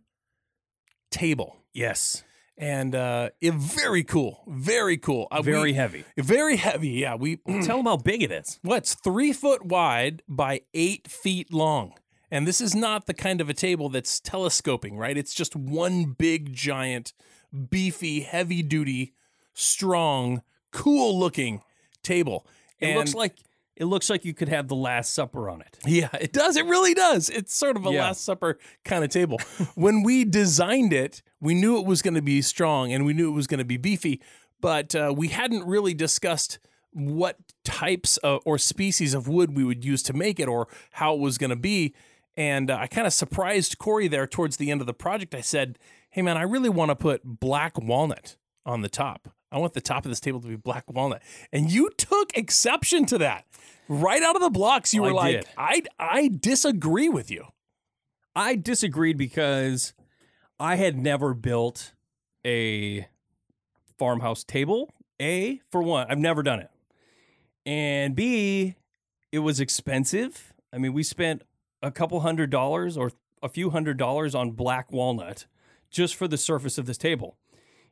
table, 1.12 1.58
Yes. 1.74 2.24
And 2.60 2.94
uh, 2.94 3.30
it 3.42 3.54
very 3.56 4.04
cool, 4.04 4.44
very 4.48 4.98
cool, 4.98 5.28
uh, 5.32 5.42
we- 5.44 5.52
Very 5.52 5.74
heavy. 5.74 6.04
very 6.18 6.58
heavy. 6.58 6.90
Yeah, 6.90 7.16
we 7.16 7.38
Tell 7.64 7.78
them 7.78 7.86
how 7.86 7.98
big 7.98 8.22
it 8.22 8.32
is. 8.32 8.60
what's 8.62 8.94
three 8.94 9.34
foot 9.34 9.66
wide 9.66 10.22
by 10.28 10.62
eight 10.74 11.08
feet 11.10 11.52
long. 11.54 11.94
And 12.30 12.48
this 12.48 12.62
is 12.62 12.76
not 12.76 13.08
the 13.08 13.16
kind 13.16 13.42
of 13.42 13.50
a 13.50 13.56
table 13.56 13.90
that's 13.90 14.20
telescoping, 14.20 14.98
right? 14.98 15.18
It's 15.18 15.34
just 15.34 15.56
one 15.56 16.16
big, 16.18 16.54
giant, 16.54 17.14
beefy, 17.72 18.20
heavy 18.22 18.62
duty, 18.62 19.14
strong, 19.56 20.42
cool 20.72 21.18
looking 21.18 21.62
table. 22.04 22.46
It 22.80 22.90
And- 22.90 22.98
looks 23.00 23.16
like 23.16 23.36
it 23.80 23.86
looks 23.86 24.10
like 24.10 24.26
you 24.26 24.34
could 24.34 24.50
have 24.50 24.68
the 24.68 24.76
Last 24.76 25.14
Supper 25.14 25.50
on 25.50 25.62
it. 25.62 25.78
yeah, 25.86 26.10
it 26.20 26.34
does. 26.34 26.58
It 26.58 26.66
really 26.66 26.94
does. 26.94 27.30
It's 27.30 27.56
sort 27.56 27.78
of 27.78 27.86
a 27.86 27.92
Yeah. 27.92 28.04
Last 28.04 28.24
Supper 28.24 28.60
kind 28.86 29.04
of 29.04 29.10
table. 29.10 29.40
when 29.76 30.04
we 30.04 30.26
designed 30.26 30.94
it, 30.94 31.22
we 31.40 31.54
knew 31.56 31.80
it 31.80 31.86
was 31.86 32.02
going 32.02 32.14
to 32.16 32.22
be 32.22 32.42
strong 32.42 32.92
and 32.92 33.06
we 33.06 33.14
knew 33.14 33.30
it 33.30 33.36
was 33.36 33.48
going 33.48 33.60
to 33.60 33.66
be 33.66 33.78
beefy, 33.78 34.22
but 34.62 34.94
uh, 34.94 35.14
we 35.16 35.30
hadn't 35.30 35.66
really 35.66 35.94
discussed 35.94 36.60
what 36.92 37.38
types 37.64 38.18
of, 38.18 38.42
or 38.46 38.58
species 38.58 39.14
of 39.14 39.28
wood 39.28 39.56
we 39.56 39.64
would 39.64 39.86
use 39.86 40.04
to 40.04 40.14
make 40.14 40.40
it 40.40 40.48
or 40.48 40.68
how 40.92 41.14
it 41.14 41.20
was 41.20 41.38
going 41.38 41.52
to 41.52 41.56
be. 41.56 41.94
And 42.36 42.70
uh, 42.70 42.78
I 42.78 42.88
kind 42.88 43.08
of 43.08 43.14
surprised 43.14 43.78
Corey 43.78 44.08
there 44.08 44.28
towards 44.28 44.58
the 44.58 44.72
end 44.72 44.82
of 44.82 44.88
the 44.88 44.94
project. 44.94 45.34
I 45.34 45.42
said, 45.42 45.78
Hey, 46.10 46.22
man, 46.22 46.38
I 46.38 46.42
really 46.42 46.70
want 46.70 46.90
to 46.90 46.96
put 46.96 47.22
black 47.24 47.80
walnut 47.80 48.36
on 48.66 48.82
the 48.82 48.90
top. 48.90 49.30
I 49.52 49.58
want 49.58 49.74
the 49.74 49.82
top 49.82 50.06
of 50.06 50.12
this 50.12 50.20
table 50.20 50.40
to 50.42 50.48
be 50.48 50.56
black 50.56 50.92
walnut. 50.92 51.22
And 51.52 51.72
you 51.72 51.90
took 51.98 52.36
exception 52.38 53.06
to 53.08 53.18
that. 53.20 53.46
Right 53.88 54.22
out 54.22 54.36
of 54.36 54.42
the 54.42 54.52
blocks, 54.52 54.94
you 54.94 55.04
I 55.04 55.08
were 55.08 55.14
like, 55.14 55.36
did. 55.38 55.48
I, 55.58 55.82
I 55.98 56.28
disagree 56.28 57.10
with 57.10 57.32
you. 57.32 57.46
I 58.36 58.56
disagreed 58.56 59.18
because 59.18 59.94
I 60.60 60.76
had 60.76 60.98
never 60.98 61.34
built 61.34 61.94
a 62.46 63.08
farmhouse 63.98 64.44
table. 64.44 64.94
A, 65.20 65.62
for 65.72 65.82
one, 65.82 66.08
I've 66.10 66.20
never 66.20 66.44
done 66.44 66.60
it. 66.60 66.70
And 67.66 68.16
B, 68.16 68.76
it 69.32 69.40
was 69.40 69.60
expensive. 69.60 70.54
I 70.72 70.78
mean, 70.78 70.94
we 70.94 71.04
spent 71.04 71.42
a 71.82 71.92
couple 71.92 72.20
hundred 72.22 72.50
dollars 72.50 72.98
or 72.98 73.12
a 73.42 73.50
few 73.50 73.72
hundred 73.72 73.98
dollars 73.98 74.36
on 74.36 74.52
black 74.52 74.92
walnut 74.92 75.46
just 75.90 76.16
for 76.16 76.28
the 76.28 76.38
surface 76.38 76.78
of 76.78 76.86
this 76.86 76.98
table. 76.98 77.38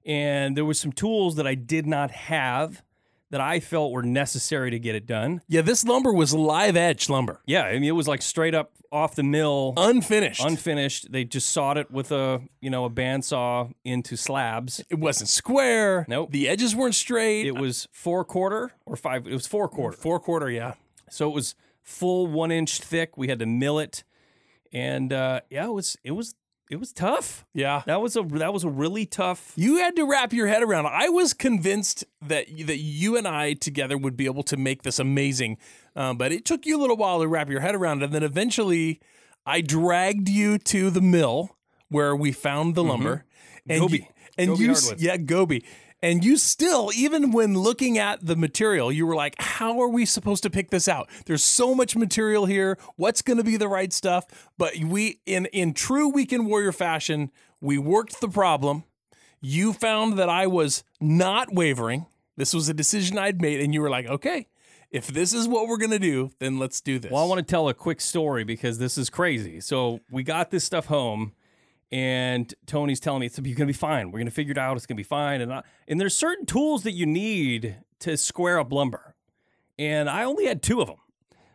And 0.06 0.56
there 0.56 0.66
was 0.66 0.80
some 0.80 0.92
tools 0.92 1.36
that 1.36 1.46
I 1.48 1.56
did 1.56 1.86
not 1.86 2.12
have 2.12 2.82
that 3.30 3.42
I 3.42 3.60
felt 3.60 3.92
were 3.92 4.04
necessary 4.04 4.72
to 4.72 4.80
get 4.80 4.96
it 4.96 5.06
done. 5.06 5.42
Yeah, 5.50 5.62
this 5.62 5.84
lumber 5.84 6.14
was 6.14 6.34
live 6.34 6.78
edge 6.78 7.10
lumber, 7.10 7.42
Yeah, 7.46 7.64
I 7.64 7.74
mean 7.74 7.84
it 7.84 7.92
was 7.92 8.08
like 8.08 8.22
straight 8.22 8.56
up 8.56 8.72
off 8.90 9.16
the 9.16 9.24
mill 9.24 9.74
unfinished. 9.76 10.42
unfinished. 10.46 11.12
They 11.12 11.26
just 11.26 11.50
sawed 11.50 11.78
it 11.78 11.92
with 11.92 12.10
a 12.14 12.42
you 12.62 12.70
know 12.70 12.86
a 12.86 12.90
bandsaw 12.90 13.74
into 13.84 14.16
slabs. 14.16 14.82
it 14.90 14.98
wasn't 15.00 15.28
square. 15.30 16.06
Nope. 16.08 16.32
The 16.32 16.48
edges 16.48 16.74
weren't 16.74 16.96
straight. 16.96 17.46
It 17.48 17.56
was 17.56 17.86
four 17.92 18.24
quarter 18.24 18.72
or 18.86 18.96
five. 18.96 19.28
It 19.28 19.34
was 19.34 19.46
four 19.46 19.68
quarter. 19.68 19.98
four 19.98 20.22
quarter, 20.22 20.50
yeah. 20.50 20.76
So 21.10 21.30
it 21.30 21.34
was 21.34 21.54
full 21.84 22.28
one 22.28 22.50
inch 22.52 22.80
thick. 22.80 23.18
We 23.18 23.28
had 23.28 23.40
to 23.40 23.46
mill 23.46 23.78
it, 23.80 24.06
and 24.72 25.12
uh, 25.12 25.42
yeah, 25.50 25.66
it 25.66 25.74
was 25.74 25.98
it 26.06 26.12
was 26.12 26.34
it 26.70 26.78
was 26.78 26.92
tough. 26.92 27.46
Yeah. 27.54 27.84
That 27.86 28.02
was 28.02 28.16
a 28.16 28.24
that 28.24 28.54
was 28.54 28.64
a 28.64 28.70
really 28.70 29.06
tough. 29.06 29.54
You 29.56 29.78
had 29.78 29.96
to 29.96 30.06
wrap 30.06 30.34
your 30.34 30.48
head 30.48 30.64
around. 30.64 30.88
I 30.88 31.10
was 31.10 31.34
convinced 31.34 32.04
that 32.22 32.48
that 32.66 32.78
you 32.80 33.16
and 33.18 33.28
I 33.28 33.54
together 33.54 33.98
would 33.98 34.18
be 34.18 34.26
able 34.26 34.44
to 34.44 34.58
make 34.58 34.84
this 34.84 35.00
amazing, 35.00 35.58
um, 35.96 36.18
but 36.18 36.32
it 36.32 36.46
took 36.46 36.66
you 36.66 36.78
a 36.78 36.82
little 36.82 36.98
while 36.98 37.22
to 37.22 37.28
wrap 37.28 37.50
your 37.50 37.62
head 37.62 37.76
around. 37.76 38.02
it. 38.02 38.06
And 38.06 38.14
then 38.14 38.24
eventually, 38.24 39.00
I 39.46 39.62
dragged 39.62 40.30
you 40.30 40.58
to 40.60 40.90
the 40.90 41.02
mill 41.02 41.56
where 41.90 42.16
we 42.16 42.32
found 42.32 42.76
the 42.76 42.84
lumber. 42.84 43.24
And 43.70 43.82
Goby. 43.82 43.98
you, 43.98 44.06
and 44.38 44.48
Goby 44.52 44.64
you, 44.64 44.74
Hardwoods. 44.74 45.04
yeah, 45.04 45.18
Goby. 45.18 45.66
And 46.02 46.24
you 46.24 46.38
still, 46.38 46.92
even 46.96 47.32
when 47.32 47.56
looking 47.58 47.98
at 47.98 48.26
the 48.26 48.36
material, 48.36 48.92
you 48.92 49.08
were 49.08 49.16
like, 49.16 49.36
how 49.40 49.80
are 49.82 49.88
we 49.88 50.06
supposed 50.06 50.44
to 50.44 50.50
pick 50.50 50.70
this 50.70 50.88
out? 50.88 51.10
There's 51.26 51.44
so 51.44 51.74
much 51.74 51.96
material 51.96 52.46
here. 52.46 52.78
What's 52.98 53.24
going 53.24 53.38
to 53.38 53.44
be 53.44 53.58
the 53.58 53.68
right 53.68 53.92
stuff? 53.92 54.26
But 54.58 54.78
we, 54.78 55.22
in, 55.26 55.48
in 55.48 55.74
true 55.74 56.10
Weekend 56.10 56.46
Warrior 56.46 56.72
fashion, 56.72 57.32
we 57.60 57.80
worked 57.80 58.22
the 58.22 58.30
problem. 58.30 58.84
You 59.42 59.74
found 59.74 60.20
that 60.20 60.30
I 60.30 60.46
was 60.46 60.84
not 61.02 61.54
wavering. 61.54 62.06
This 62.36 62.54
was 62.54 62.70
a 62.70 62.74
decision 62.74 63.18
I'd 63.18 63.42
made. 63.42 63.60
And 63.60 63.74
you 63.74 63.82
were 63.82 63.90
like, 63.90 64.06
okay, 64.06 64.48
if 64.92 65.08
this 65.08 65.34
is 65.34 65.48
what 65.48 65.68
we're 65.68 65.78
going 65.78 65.92
to 65.92 66.00
do, 66.00 66.30
then 66.40 66.60
let's 66.60 66.80
do 66.80 67.00
this. 67.00 67.12
Well, 67.12 67.24
I 67.24 67.28
want 67.28 67.40
to 67.40 67.46
tell 67.46 67.68
a 67.70 67.74
quick 67.74 68.02
story 68.02 68.44
because 68.44 68.78
this 68.78 68.98
is 68.98 69.10
crazy. 69.10 69.60
So 69.60 70.00
we 70.12 70.24
got 70.24 70.52
this 70.52 70.64
stuff 70.64 70.86
home, 70.86 71.34
and 71.92 72.54
Tony's 72.66 73.00
telling 73.00 73.22
me 73.22 73.28
it's 73.28 73.40
going 73.40 73.56
to 73.56 73.66
be 73.66 73.74
fine. 73.74 74.08
We're 74.08 74.20
going 74.20 74.26
to 74.26 74.32
figure 74.32 74.52
it 74.52 74.58
out. 74.58 74.78
It's 74.78 74.86
going 74.86 74.96
to 74.96 75.00
be 75.00 75.08
fine. 75.08 75.42
And 75.42 75.54
I, 75.54 75.64
and 75.88 76.00
there's 76.00 76.16
certain 76.16 76.46
tools 76.46 76.84
that 76.84 76.94
you 76.94 77.06
need 77.06 77.78
to 78.00 78.18
square 78.18 78.60
up 78.60 78.72
lumber, 78.72 79.16
and 79.80 80.10
I 80.10 80.24
only 80.24 80.46
had 80.46 80.62
two 80.62 80.82
of 80.82 80.88
them. 80.88 80.98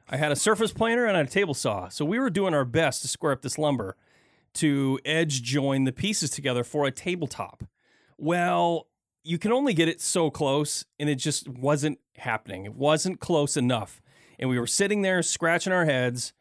I 0.08 0.16
had 0.16 0.32
a 0.32 0.36
surface 0.36 0.72
planer 0.72 1.06
and 1.06 1.16
a 1.16 1.24
table 1.26 1.54
saw. 1.54 1.88
So 1.88 2.04
we 2.04 2.18
were 2.18 2.30
doing 2.30 2.52
our 2.52 2.64
best 2.64 3.02
to 3.02 3.08
square 3.08 3.32
up 3.32 3.42
this 3.42 3.56
lumber 3.56 3.96
to 4.54 4.98
edge 5.04 5.42
join 5.42 5.84
the 5.84 5.92
pieces 5.92 6.30
together 6.30 6.64
for 6.64 6.84
a 6.86 6.90
tabletop. 6.90 7.64
Well, 8.18 8.88
you 9.24 9.38
can 9.38 9.52
only 9.52 9.72
get 9.72 9.88
it 9.88 10.00
so 10.00 10.30
close, 10.30 10.84
and 10.98 11.08
it 11.08 11.14
just 11.14 11.48
wasn't 11.48 11.98
happening. 12.16 12.64
It 12.64 12.74
wasn't 12.74 13.20
close 13.20 13.56
enough. 13.56 14.02
And 14.38 14.50
we 14.50 14.58
were 14.58 14.66
sitting 14.66 15.02
there 15.02 15.22
scratching 15.22 15.72
our 15.72 15.84
heads. 15.84 16.32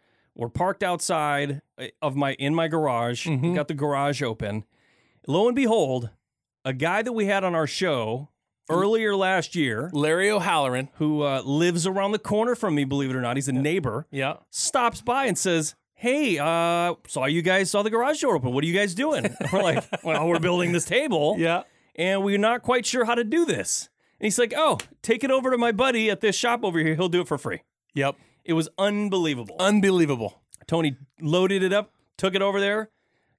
We're 0.41 0.49
parked 0.49 0.81
outside 0.81 1.61
uh, 1.77 1.85
of 2.01 2.15
my 2.15 2.33
in 2.33 2.55
my 2.55 2.67
garage. 2.67 3.27
We 3.27 3.53
got 3.53 3.67
the 3.67 3.75
garage 3.75 4.23
open. 4.23 4.63
Lo 5.27 5.45
and 5.45 5.55
behold, 5.55 6.09
a 6.65 6.73
guy 6.73 7.03
that 7.03 7.13
we 7.13 7.27
had 7.27 7.43
on 7.43 7.53
our 7.53 7.67
show 7.67 8.29
earlier 8.67 9.15
last 9.15 9.55
year, 9.55 9.91
Larry 9.93 10.31
O'Halloran. 10.31 10.89
who 10.95 11.21
uh, 11.21 11.43
lives 11.45 11.85
around 11.85 12.13
the 12.13 12.17
corner 12.19 12.55
from 12.55 12.73
me, 12.73 12.85
believe 12.85 13.11
it 13.11 13.15
or 13.15 13.21
not, 13.21 13.37
he's 13.37 13.47
a 13.49 13.51
neighbor, 13.53 14.07
Yeah. 14.09 14.37
stops 14.49 14.99
by 15.03 15.25
and 15.25 15.37
says, 15.37 15.75
Hey, 15.93 16.39
uh, 16.39 16.95
saw 17.07 17.25
you 17.25 17.43
guys 17.43 17.69
saw 17.69 17.83
the 17.83 17.91
garage 17.91 18.19
door 18.21 18.33
open. 18.35 18.51
What 18.51 18.63
are 18.63 18.67
you 18.67 18.73
guys 18.73 18.95
doing? 18.95 19.35
we're 19.53 19.61
like, 19.61 19.83
Well, 20.03 20.27
we're 20.27 20.39
building 20.39 20.71
this 20.71 20.85
table 20.85 21.35
Yeah. 21.37 21.63
and 21.95 22.23
we're 22.23 22.39
not 22.39 22.63
quite 22.63 22.87
sure 22.87 23.05
how 23.05 23.13
to 23.13 23.23
do 23.23 23.45
this. 23.45 23.89
And 24.19 24.25
he's 24.25 24.39
like, 24.39 24.55
Oh, 24.57 24.79
take 25.03 25.23
it 25.23 25.29
over 25.29 25.51
to 25.51 25.57
my 25.59 25.71
buddy 25.71 26.09
at 26.09 26.21
this 26.21 26.35
shop 26.35 26.61
over 26.63 26.79
here. 26.79 26.95
He'll 26.95 27.09
do 27.09 27.21
it 27.21 27.27
for 27.27 27.37
free. 27.37 27.61
Yep. 27.93 28.15
It 28.51 28.55
was 28.55 28.67
unbelievable. 28.77 29.55
Unbelievable. 29.61 30.41
Tony 30.67 30.97
loaded 31.21 31.63
it 31.63 31.71
up, 31.71 31.93
took 32.17 32.35
it 32.35 32.41
over 32.41 32.59
there, 32.59 32.89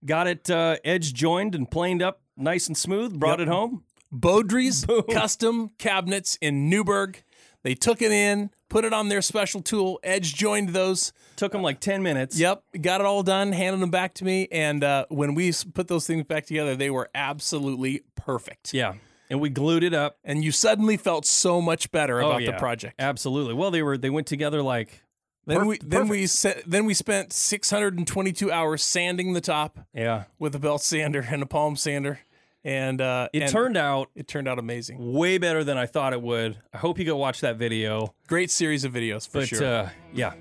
got 0.06 0.26
it 0.26 0.48
uh, 0.48 0.76
edge 0.86 1.12
joined 1.12 1.54
and 1.54 1.70
planed 1.70 2.00
up 2.00 2.22
nice 2.34 2.66
and 2.66 2.74
smooth, 2.78 3.20
brought 3.20 3.38
Yep. 3.40 3.48
it 3.48 3.50
home. 3.50 3.84
Beaudry's 4.10 4.86
custom 5.12 5.72
cabinets 5.76 6.38
in 6.40 6.70
Newberg. 6.70 7.22
They 7.62 7.74
took 7.74 8.00
it 8.00 8.10
in, 8.10 8.48
put 8.70 8.86
it 8.86 8.94
on 8.94 9.10
their 9.10 9.20
special 9.20 9.60
tool, 9.60 10.00
edge 10.02 10.34
joined 10.34 10.70
those. 10.70 11.12
Took 11.36 11.52
them 11.52 11.60
like 11.60 11.78
10 11.80 12.02
minutes. 12.02 12.38
Yep, 12.38 12.62
got 12.80 13.02
it 13.02 13.06
all 13.06 13.22
done, 13.22 13.52
handed 13.52 13.82
them 13.82 13.90
back 13.90 14.14
to 14.14 14.24
me. 14.24 14.48
And 14.50 14.82
uh, 14.82 15.04
when 15.10 15.34
we 15.34 15.52
put 15.74 15.88
those 15.88 16.06
things 16.06 16.24
back 16.24 16.46
together, 16.46 16.74
they 16.74 16.88
were 16.88 17.10
absolutely 17.14 18.02
perfect. 18.16 18.72
Yeah. 18.72 18.94
And 19.32 19.40
we 19.40 19.48
glued 19.48 19.82
it 19.82 19.94
up. 19.94 20.18
And 20.22 20.44
you 20.44 20.52
suddenly 20.52 20.96
felt 20.98 21.24
so 21.24 21.60
much 21.60 21.90
better 21.90 22.22
Oh, 22.22 22.28
about 22.32 22.44
the 22.44 22.52
project. 22.52 22.94
Absolutely. 23.00 23.54
Well, 23.54 23.70
they 23.70 23.82
were 23.82 23.96
they 23.96 24.10
went 24.10 24.26
together 24.26 24.62
like 24.62 25.02
Then 25.46 25.60
Perf- 25.60 25.66
we 25.66 25.78
then 25.82 26.06
we 26.08 26.26
se- 26.26 26.62
then 26.66 26.84
we 26.84 26.92
spent 26.94 27.32
622 27.32 28.52
hours 28.52 28.82
sanding 28.82 29.32
the 29.32 29.40
top 29.40 29.80
yeah. 29.94 30.24
with 30.38 30.54
a 30.54 30.58
belt 30.58 30.82
sander 30.82 31.26
and 31.30 31.42
a 31.42 31.46
palm 31.46 31.76
sander. 31.76 32.20
and 32.62 33.00
uh, 33.00 33.28
It 33.32 33.42
and 33.44 33.50
turned 33.50 33.76
out 33.76 34.10
it 34.14 34.28
turned 34.28 34.46
out 34.48 34.58
amazing. 34.58 35.12
way 35.14 35.38
better 35.38 35.64
than 35.64 35.78
I 35.78 35.86
thought 35.86 36.12
it 36.12 36.22
would. 36.22 36.58
I 36.72 36.78
hope 36.78 36.98
you 36.98 37.04
go 37.04 37.16
watch 37.16 37.40
that 37.40 37.56
video. 37.56 38.14
Great 38.28 38.50
series 38.50 38.84
of 38.84 38.92
videos 38.92 39.26
for 39.26 39.40
But 39.40 39.48
sure. 39.48 39.64
uh, 39.66 39.90
yeah, 40.12 40.34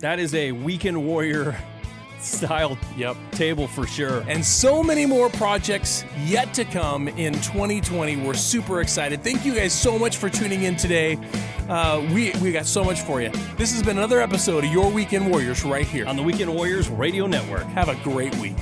that 0.00 0.18
is 0.18 0.34
a 0.34 0.52
weekend 0.52 1.06
warrior 1.06 1.56
style 2.20 2.78
yep. 2.96 3.16
table 3.32 3.66
for 3.66 3.86
sure. 3.86 4.24
And 4.28 4.44
so 4.44 4.82
many 4.82 5.06
more 5.06 5.28
projects 5.30 6.04
yet 6.24 6.52
to 6.54 6.64
come 6.64 7.08
in 7.08 7.34
2020. 7.34 8.16
We're 8.16 8.34
super 8.34 8.80
excited. 8.80 9.22
Thank 9.22 9.44
you 9.44 9.54
guys 9.54 9.72
so 9.72 9.98
much 9.98 10.16
for 10.16 10.28
tuning 10.28 10.64
in 10.64 10.76
today. 10.76 11.18
Uh, 11.68 12.06
we 12.12 12.32
we 12.42 12.50
got 12.52 12.66
so 12.66 12.82
much 12.82 13.00
for 13.02 13.20
you. 13.20 13.30
This 13.56 13.72
has 13.72 13.82
been 13.82 13.98
another 13.98 14.20
episode 14.20 14.64
of 14.64 14.72
Your 14.72 14.90
Weekend 14.90 15.30
Warriors 15.30 15.64
right 15.64 15.86
here. 15.86 16.06
on 16.06 16.16
the 16.16 16.22
Weekend 16.22 16.54
Warriors 16.54 16.88
Radio 16.88 17.26
Network. 17.26 17.64
Have 17.68 17.88
a 17.88 17.96
great 17.96 18.34
week. 18.36 18.56